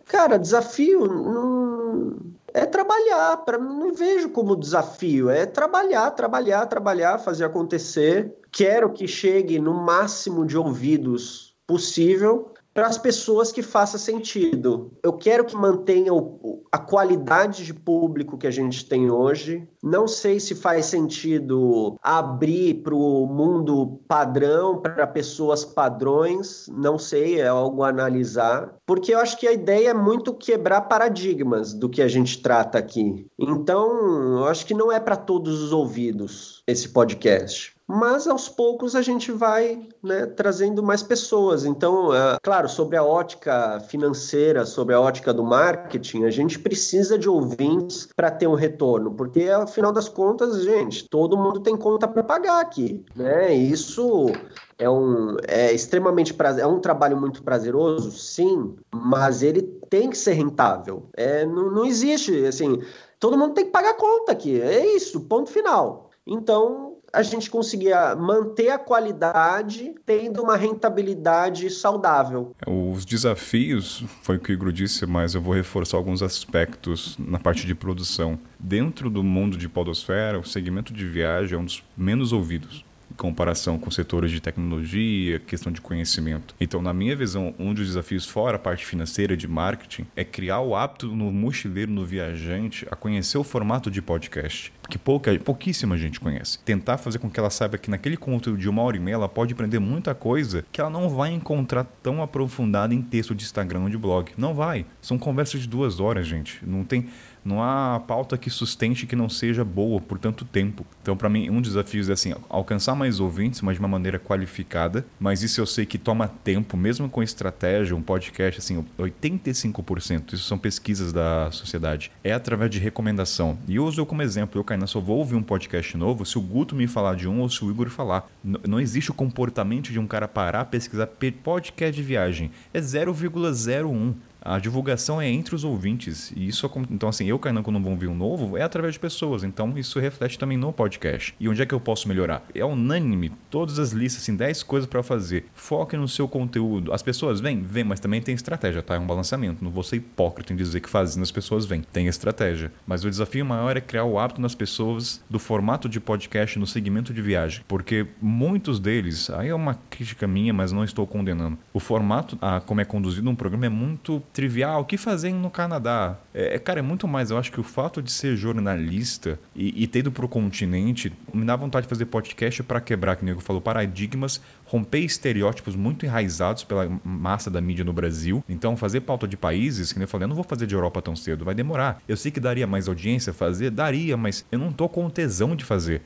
Cara, 0.06 0.38
desafio 0.38 1.06
não 1.06 2.35
é 2.56 2.64
trabalhar. 2.64 3.44
Mim, 3.60 3.78
não 3.78 3.92
vejo 3.92 4.30
como 4.30 4.56
desafio. 4.56 5.28
É 5.28 5.44
trabalhar, 5.44 6.10
trabalhar, 6.12 6.64
trabalhar, 6.66 7.18
fazer 7.18 7.44
acontecer. 7.44 8.34
Quero 8.50 8.90
que 8.92 9.06
chegue 9.06 9.58
no 9.58 9.74
máximo 9.74 10.46
de 10.46 10.56
ouvidos 10.56 11.54
possível 11.66 12.54
para 12.76 12.86
as 12.88 12.98
pessoas 12.98 13.50
que 13.50 13.62
faça 13.62 13.96
sentido. 13.96 14.92
Eu 15.02 15.14
quero 15.14 15.46
que 15.46 15.56
mantenha 15.56 16.12
o, 16.12 16.62
a 16.70 16.76
qualidade 16.76 17.64
de 17.64 17.72
público 17.72 18.36
que 18.36 18.46
a 18.46 18.50
gente 18.50 18.84
tem 18.84 19.10
hoje. 19.10 19.66
Não 19.82 20.06
sei 20.06 20.38
se 20.38 20.54
faz 20.54 20.84
sentido 20.84 21.98
abrir 22.02 22.82
para 22.82 22.94
o 22.94 23.26
mundo 23.26 23.98
padrão, 24.06 24.78
para 24.78 25.06
pessoas 25.06 25.64
padrões. 25.64 26.66
Não 26.70 26.98
sei, 26.98 27.40
é 27.40 27.48
algo 27.48 27.82
a 27.82 27.88
analisar. 27.88 28.74
Porque 28.84 29.14
eu 29.14 29.20
acho 29.20 29.38
que 29.38 29.48
a 29.48 29.52
ideia 29.52 29.88
é 29.88 29.94
muito 29.94 30.34
quebrar 30.34 30.82
paradigmas 30.82 31.72
do 31.72 31.88
que 31.88 32.02
a 32.02 32.08
gente 32.08 32.42
trata 32.42 32.76
aqui. 32.76 33.26
Então, 33.38 34.36
eu 34.38 34.44
acho 34.44 34.66
que 34.66 34.74
não 34.74 34.92
é 34.92 35.00
para 35.00 35.16
todos 35.16 35.62
os 35.62 35.72
ouvidos 35.72 36.62
esse 36.66 36.90
podcast 36.90 37.75
mas 37.86 38.26
aos 38.26 38.48
poucos 38.48 38.96
a 38.96 39.02
gente 39.02 39.30
vai 39.30 39.88
né, 40.02 40.26
trazendo 40.26 40.82
mais 40.82 41.02
pessoas. 41.02 41.64
Então, 41.64 42.14
é, 42.14 42.38
claro, 42.42 42.68
sobre 42.68 42.96
a 42.96 43.04
ótica 43.04 43.80
financeira, 43.88 44.66
sobre 44.66 44.94
a 44.94 45.00
ótica 45.00 45.32
do 45.32 45.44
marketing, 45.44 46.24
a 46.24 46.30
gente 46.30 46.58
precisa 46.58 47.18
de 47.18 47.28
ouvintes 47.28 48.08
para 48.14 48.30
ter 48.30 48.46
um 48.46 48.54
retorno, 48.54 49.12
porque 49.12 49.48
afinal 49.48 49.92
das 49.92 50.08
contas, 50.08 50.62
gente, 50.62 51.08
todo 51.08 51.36
mundo 51.36 51.60
tem 51.60 51.76
conta 51.76 52.08
para 52.08 52.22
pagar 52.22 52.60
aqui, 52.60 53.04
né? 53.14 53.54
Isso 53.54 54.32
é 54.78 54.90
um 54.90 55.36
é 55.46 55.72
extremamente 55.72 56.34
prazer, 56.34 56.64
é 56.64 56.66
um 56.66 56.80
trabalho 56.80 57.16
muito 57.16 57.42
prazeroso, 57.42 58.10
sim, 58.10 58.74
mas 58.92 59.42
ele 59.42 59.62
tem 59.88 60.10
que 60.10 60.18
ser 60.18 60.32
rentável. 60.32 61.08
É, 61.16 61.46
não, 61.46 61.70
não 61.70 61.84
existe 61.84 62.44
assim, 62.46 62.80
todo 63.20 63.38
mundo 63.38 63.54
tem 63.54 63.64
que 63.64 63.70
pagar 63.70 63.94
conta 63.94 64.32
aqui. 64.32 64.60
É 64.60 64.84
isso, 64.96 65.20
ponto 65.20 65.50
final. 65.50 66.05
Então, 66.26 66.96
a 67.12 67.22
gente 67.22 67.50
conseguia 67.50 68.14
manter 68.16 68.70
a 68.70 68.78
qualidade 68.78 69.94
tendo 70.04 70.42
uma 70.42 70.56
rentabilidade 70.56 71.70
saudável. 71.70 72.54
Os 72.66 73.04
desafios, 73.04 74.04
foi 74.22 74.36
o 74.36 74.40
que 74.40 74.50
o 74.50 74.54
Igor 74.54 74.72
disse, 74.72 75.06
mas 75.06 75.34
eu 75.34 75.40
vou 75.40 75.54
reforçar 75.54 75.96
alguns 75.96 76.22
aspectos 76.22 77.16
na 77.18 77.38
parte 77.38 77.66
de 77.66 77.74
produção. 77.74 78.38
Dentro 78.58 79.08
do 79.08 79.22
mundo 79.22 79.56
de 79.56 79.68
podosfera, 79.68 80.38
o 80.38 80.44
segmento 80.44 80.92
de 80.92 81.06
viagem 81.06 81.56
é 81.56 81.60
um 81.60 81.64
dos 81.64 81.82
menos 81.96 82.32
ouvidos 82.32 82.85
comparação 83.16 83.78
com 83.78 83.90
setores 83.90 84.30
de 84.30 84.40
tecnologia, 84.40 85.40
questão 85.40 85.72
de 85.72 85.80
conhecimento. 85.80 86.54
Então, 86.60 86.82
na 86.82 86.92
minha 86.92 87.16
visão, 87.16 87.54
um 87.58 87.72
dos 87.72 87.86
desafios 87.86 88.26
fora 88.26 88.56
a 88.56 88.58
parte 88.58 88.84
financeira 88.84 89.36
de 89.36 89.48
marketing 89.48 90.06
é 90.14 90.24
criar 90.24 90.60
o 90.60 90.74
hábito 90.74 91.08
no 91.08 91.32
mochileiro, 91.32 91.90
no 91.90 92.04
viajante, 92.04 92.86
a 92.90 92.96
conhecer 92.96 93.38
o 93.38 93.44
formato 93.44 93.90
de 93.90 94.00
podcast, 94.02 94.72
que 94.88 94.98
pouca, 94.98 95.36
pouquíssima 95.38 95.96
gente 95.96 96.20
conhece. 96.20 96.58
Tentar 96.60 96.98
fazer 96.98 97.18
com 97.18 97.30
que 97.30 97.40
ela 97.40 97.50
saiba 97.50 97.78
que 97.78 97.90
naquele 97.90 98.16
conteúdo 98.16 98.58
de 98.58 98.68
uma 98.68 98.82
hora 98.82 98.96
e 98.96 99.00
meia 99.00 99.14
ela 99.14 99.28
pode 99.28 99.52
aprender 99.52 99.78
muita 99.78 100.14
coisa 100.14 100.64
que 100.70 100.80
ela 100.80 100.90
não 100.90 101.08
vai 101.08 101.32
encontrar 101.32 101.84
tão 102.02 102.22
aprofundada 102.22 102.94
em 102.94 103.02
texto 103.02 103.34
de 103.34 103.44
Instagram 103.44 103.82
ou 103.82 103.90
de 103.90 103.98
blog. 103.98 104.32
Não 104.36 104.54
vai. 104.54 104.86
São 105.00 105.18
conversas 105.18 105.62
de 105.62 105.68
duas 105.68 106.00
horas, 106.00 106.26
gente. 106.26 106.60
Não 106.66 106.84
tem 106.84 107.08
não 107.46 107.62
há 107.62 108.00
pauta 108.00 108.36
que 108.36 108.50
sustente 108.50 109.06
que 109.06 109.16
não 109.16 109.28
seja 109.28 109.64
boa 109.64 110.00
por 110.00 110.18
tanto 110.18 110.44
tempo. 110.44 110.84
Então, 111.00 111.16
para 111.16 111.28
mim, 111.28 111.48
um 111.48 111.60
desafio 111.60 112.08
é 112.08 112.12
assim, 112.12 112.34
alcançar 112.48 112.94
mais 112.94 113.20
ouvintes, 113.20 113.62
mas 113.62 113.76
de 113.76 113.80
uma 113.80 113.88
maneira 113.88 114.18
qualificada. 114.18 115.06
Mas 115.18 115.42
isso 115.42 115.60
eu 115.60 115.66
sei 115.66 115.86
que 115.86 115.98
toma 115.98 116.28
tempo, 116.28 116.76
mesmo 116.76 117.08
com 117.08 117.22
estratégia, 117.22 117.96
um 117.96 118.02
podcast, 118.02 118.60
assim, 118.60 118.84
85%, 118.98 120.34
isso 120.34 120.44
são 120.44 120.58
pesquisas 120.58 121.12
da 121.12 121.50
sociedade, 121.50 122.10
é 122.24 122.32
através 122.32 122.70
de 122.70 122.78
recomendação. 122.78 123.56
E 123.68 123.76
eu 123.76 123.84
uso 123.84 124.04
como 124.04 124.22
exemplo, 124.22 124.60
eu, 124.60 124.64
Kainan, 124.64 124.86
só 124.86 125.00
vou 125.00 125.18
ouvir 125.18 125.36
um 125.36 125.42
podcast 125.42 125.96
novo 125.96 126.26
se 126.26 126.36
o 126.36 126.40
Guto 126.40 126.74
me 126.74 126.86
falar 126.86 127.14
de 127.14 127.28
um 127.28 127.40
ou 127.40 127.48
se 127.48 127.64
o 127.64 127.70
Igor 127.70 127.88
falar. 127.88 128.28
não 128.42 128.80
existe 128.80 129.10
o 129.10 129.14
comportamento 129.14 129.92
de 129.92 129.98
um 129.98 130.06
cara 130.06 130.26
parar, 130.26 130.64
pesquisar 130.66 131.08
podcast 131.42 131.94
de 131.94 132.02
viagem. 132.02 132.50
É 132.74 132.80
0,01 132.80 134.14
a 134.46 134.60
divulgação 134.60 135.20
é 135.20 135.28
entre 135.28 135.54
os 135.54 135.64
ouvintes. 135.64 136.32
E 136.36 136.46
isso, 136.46 136.70
então, 136.88 137.08
assim, 137.08 137.26
eu, 137.26 137.38
Kainan, 137.38 137.62
quando 137.62 137.80
vou 137.80 137.96
vir 137.96 138.08
um 138.08 138.14
novo, 138.14 138.56
é 138.56 138.62
através 138.62 138.94
de 138.94 139.00
pessoas. 139.00 139.42
Então, 139.42 139.76
isso 139.76 139.98
reflete 139.98 140.38
também 140.38 140.56
no 140.56 140.72
podcast. 140.72 141.34
E 141.40 141.48
onde 141.48 141.60
é 141.60 141.66
que 141.66 141.74
eu 141.74 141.80
posso 141.80 142.06
melhorar? 142.06 142.46
É 142.54 142.64
unânime, 142.64 143.32
todas 143.50 143.78
as 143.80 143.90
listas, 143.90 144.22
assim, 144.22 144.36
10 144.36 144.62
coisas 144.62 144.88
para 144.88 145.02
fazer. 145.02 145.46
Foque 145.52 145.96
no 145.96 146.06
seu 146.06 146.28
conteúdo. 146.28 146.92
As 146.92 147.02
pessoas 147.02 147.40
vêm? 147.40 147.62
Vêm, 147.62 147.82
mas 147.82 147.98
também 147.98 148.22
tem 148.22 148.34
estratégia, 148.34 148.82
tá? 148.82 148.94
É 148.94 148.98
um 148.98 149.06
balanceamento. 149.06 149.64
Não 149.64 149.70
vou 149.70 149.82
ser 149.82 149.96
hipócrita 149.96 150.52
em 150.52 150.56
dizer 150.56 150.80
que 150.80 150.88
fazendo 150.88 151.22
as 151.22 151.32
pessoas 151.32 151.66
vêm. 151.66 151.82
Tem 151.92 152.06
estratégia. 152.06 152.70
Mas 152.86 153.04
o 153.04 153.10
desafio 153.10 153.44
maior 153.44 153.76
é 153.76 153.80
criar 153.80 154.04
o 154.04 154.18
hábito 154.18 154.40
nas 154.40 154.54
pessoas 154.54 155.20
do 155.28 155.40
formato 155.40 155.88
de 155.88 155.98
podcast 155.98 156.58
no 156.58 156.66
segmento 156.66 157.12
de 157.12 157.20
viagem. 157.20 157.64
Porque 157.66 158.06
muitos 158.22 158.78
deles, 158.78 159.28
aí 159.30 159.48
é 159.48 159.54
uma 159.54 159.74
crítica 159.90 160.26
minha, 160.26 160.52
mas 160.52 160.70
não 160.70 160.84
estou 160.84 161.06
condenando. 161.06 161.58
O 161.72 161.80
formato, 161.80 162.38
a, 162.40 162.60
como 162.60 162.80
é 162.80 162.84
conduzido 162.84 163.28
um 163.28 163.34
programa 163.34 163.66
é 163.66 163.70
muito 163.70 164.22
trivial, 164.36 164.82
o 164.82 164.84
que 164.84 164.98
fazem 164.98 165.32
no 165.32 165.50
Canadá? 165.50 166.18
É, 166.34 166.56
é, 166.56 166.58
cara, 166.58 166.80
é 166.80 166.82
muito 166.82 167.08
mais. 167.08 167.30
Eu 167.30 167.38
acho 167.38 167.50
que 167.50 167.58
o 167.58 167.62
fato 167.62 168.02
de 168.02 168.12
ser 168.12 168.36
jornalista 168.36 169.40
e, 169.54 169.82
e 169.82 169.86
ter 169.86 170.00
ido 170.00 170.12
pro 170.12 170.28
continente 170.28 171.10
me 171.32 171.42
dá 171.46 171.56
vontade 171.56 171.84
de 171.84 171.88
fazer 171.88 172.04
podcast 172.04 172.62
para 172.62 172.78
quebrar, 172.78 173.16
que 173.16 173.22
o 173.22 173.24
nego 173.24 173.40
falou, 173.40 173.62
paradigmas, 173.62 174.38
romper 174.66 174.98
estereótipos 174.98 175.74
muito 175.74 176.04
enraizados 176.04 176.64
pela 176.64 176.86
massa 177.02 177.50
da 177.50 177.62
mídia 177.62 177.82
no 177.82 177.94
Brasil. 177.94 178.44
Então, 178.46 178.76
fazer 178.76 179.00
pauta 179.00 179.26
de 179.26 179.38
países, 179.38 179.90
que 179.90 180.02
eu 180.02 180.06
falei, 180.06 180.26
eu 180.26 180.28
não 180.28 180.36
vou 180.36 180.44
fazer 180.44 180.66
de 180.66 180.74
Europa 180.74 181.00
tão 181.00 181.16
cedo, 181.16 181.42
vai 181.42 181.54
demorar. 181.54 182.02
Eu 182.06 182.16
sei 182.18 182.30
que 182.30 182.38
daria 182.38 182.66
mais 182.66 182.88
audiência 182.88 183.32
fazer, 183.32 183.70
daria, 183.70 184.18
mas 184.18 184.44
eu 184.52 184.58
não 184.58 184.70
tô 184.70 184.86
com 184.86 185.08
tesão 185.08 185.56
de 185.56 185.64
fazer. 185.64 186.02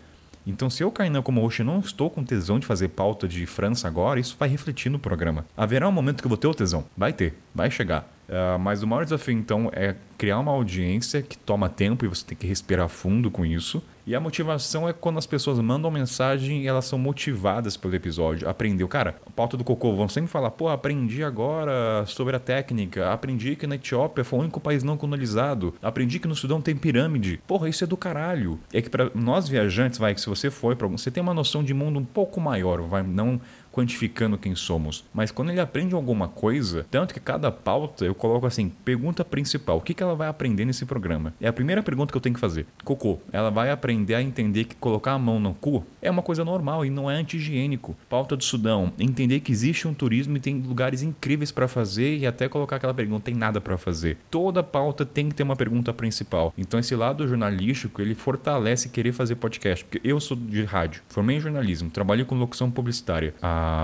Então, 0.47 0.70
se 0.70 0.82
eu, 0.82 0.90
Kainan, 0.90 1.23
como 1.23 1.43
hoje 1.43 1.62
não 1.62 1.81
estou 1.81 2.09
com 2.09 2.24
tesão 2.24 2.59
de 2.59 2.66
fazer 2.66 2.89
pauta 2.89 3.28
de 3.28 3.44
França 3.44 3.86
agora, 3.86 4.19
isso 4.19 4.36
vai 4.39 4.48
refletir 4.48 4.89
no 4.89 4.98
programa. 4.98 5.44
Haverá 5.57 5.89
um 5.89 5.93
momento 5.93 6.20
que 6.20 6.27
eu 6.27 6.31
vou 6.31 6.39
ter 6.39 6.47
o 6.47 6.55
tesão. 6.55 6.85
Vai 6.97 7.12
ter, 7.12 7.35
vai 7.55 7.70
chegar. 7.70 8.09
Uh, 8.31 8.59
mas 8.61 8.81
o 8.85 8.86
maior 8.86 9.02
desafio, 9.02 9.35
então, 9.35 9.69
é 9.74 9.97
criar 10.16 10.39
uma 10.39 10.52
audiência 10.52 11.20
que 11.20 11.36
toma 11.36 11.69
tempo 11.69 12.05
e 12.05 12.09
você 12.09 12.24
tem 12.24 12.39
que 12.39 12.47
respirar 12.47 12.89
fundo 12.89 13.28
com 13.28 13.44
isso. 13.44 13.82
E 14.07 14.15
a 14.15 14.20
motivação 14.20 14.89
é 14.89 14.93
quando 14.93 15.19
as 15.19 15.27
pessoas 15.27 15.59
mandam 15.59 15.90
mensagem 15.90 16.62
e 16.62 16.66
elas 16.66 16.85
são 16.85 16.98
motivadas 16.98 17.77
pelo 17.77 17.94
episódio. 17.94 18.48
Aprendeu. 18.48 18.89
Cara, 18.89 19.16
a 19.27 19.31
pauta 19.31 19.57
do 19.57 19.65
cocô, 19.65 19.94
vão 19.94 20.09
sempre 20.09 20.31
falar, 20.31 20.51
pô, 20.51 20.69
aprendi 20.69 21.23
agora 21.23 22.05
sobre 22.07 22.35
a 22.36 22.39
técnica, 22.39 23.12
aprendi 23.12 23.57
que 23.57 23.66
na 23.66 23.77
Etiópia 23.77 24.24
foi 24.24 24.39
o 24.39 24.43
único 24.43 24.61
país 24.61 24.82
não 24.82 24.97
colonizado, 24.97 25.74
aprendi 25.82 26.19
que 26.19 26.28
no 26.28 26.35
Sudão 26.35 26.61
tem 26.61 26.77
pirâmide. 26.77 27.40
Porra, 27.47 27.69
isso 27.69 27.85
é 27.85 27.86
do 27.86 27.97
caralho. 27.97 28.59
É 28.73 28.81
que 28.82 28.90
para 28.90 29.11
nós 29.15 29.48
viajantes, 29.48 29.98
vai, 29.98 30.15
que 30.15 30.20
se 30.20 30.28
você 30.28 30.51
for 30.51 30.77
para 30.77 30.86
você 30.86 31.11
tem 31.11 31.23
uma 31.23 31.35
noção 31.35 31.62
de 31.62 31.73
mundo 31.73 31.98
um 31.98 32.05
pouco 32.05 32.40
maior, 32.40 32.82
vai, 32.82 33.02
não 33.02 33.40
quantificando 33.73 34.39
quem 34.39 34.55
somos. 34.55 35.05
Mas 35.13 35.31
quando 35.31 35.51
ele 35.51 35.61
aprende 35.61 35.95
alguma 35.95 36.29
coisa, 36.29 36.87
tanto 36.91 37.15
que 37.15 37.21
cada 37.21 37.51
pauta 37.51 38.05
eu 38.05 38.15
coloco 38.15 38.47
assim, 38.47 38.71
pergunta 38.85 39.25
principal, 39.25 39.79
o 39.79 39.81
que, 39.81 39.95
que 39.95 40.03
ela 40.03 40.15
vai 40.15 40.29
aprender 40.29 40.65
nesse 40.65 40.85
programa? 40.85 41.33
É 41.41 41.49
a 41.49 41.53
primeira 41.53 41.83
pergunta 41.83 42.13
que 42.13 42.17
eu 42.17 42.21
tenho 42.21 42.35
que 42.35 42.41
fazer. 42.41 42.67
Cocô, 42.85 43.19
ela 43.33 43.51
vai 43.51 43.71
aprender 43.71 44.15
a 44.15 44.23
entender 44.23 44.65
que 44.65 44.75
colocar 44.77 45.13
a 45.13 45.19
mão 45.19 45.39
no 45.39 45.55
cu 45.55 45.85
é 46.03 46.11
uma 46.11 46.23
coisa 46.23 46.45
normal 46.45 46.85
e 46.85 46.91
não 46.91 47.11
é 47.11 47.15
anti-higiênico. 47.15 47.97
Pauta 48.09 48.37
do 48.37 48.45
Sudão, 48.45 48.93
entender 48.99 49.41
que 49.41 49.53
existe 49.53 49.87
um 49.87 49.95
turismo 49.95 50.37
e 50.37 50.41
tem 50.41 50.61
lugares 50.61 51.03
incríveis 51.03 51.53
para 51.53 51.69
fazer 51.69 52.19
e 52.19 52.27
até 52.27 52.49
colocar 52.49 52.77
aquela 52.77 52.95
pergunta, 52.95 53.25
tem 53.25 53.35
nada 53.35 53.61
para 53.61 53.79
fazer. 53.79 54.19
Toda 54.31 54.63
pauta 54.63 55.05
tem 55.05 55.29
que 55.29 55.35
ter 55.35 55.43
uma 55.43 55.57
pergunta 55.57 55.93
principal. 55.93 56.53
Então 56.57 56.81
esse 56.81 56.95
lado 56.95 57.27
jornalístico, 57.27 58.01
ele 58.01 58.15
fortalece 58.15 58.89
querer 58.89 59.13
fazer 59.13 59.37
podcast, 59.37 59.85
porque 59.85 60.01
eu 60.07 60.21
sou 60.21 60.37
de 60.37 60.65
rádio, 60.65 61.03
formei 61.09 61.37
em 61.37 61.41
jornalismo, 61.41 61.91
trabalhei 61.91 62.25
com 62.25 62.35
locução 62.35 62.71
publicitária. 62.71 63.35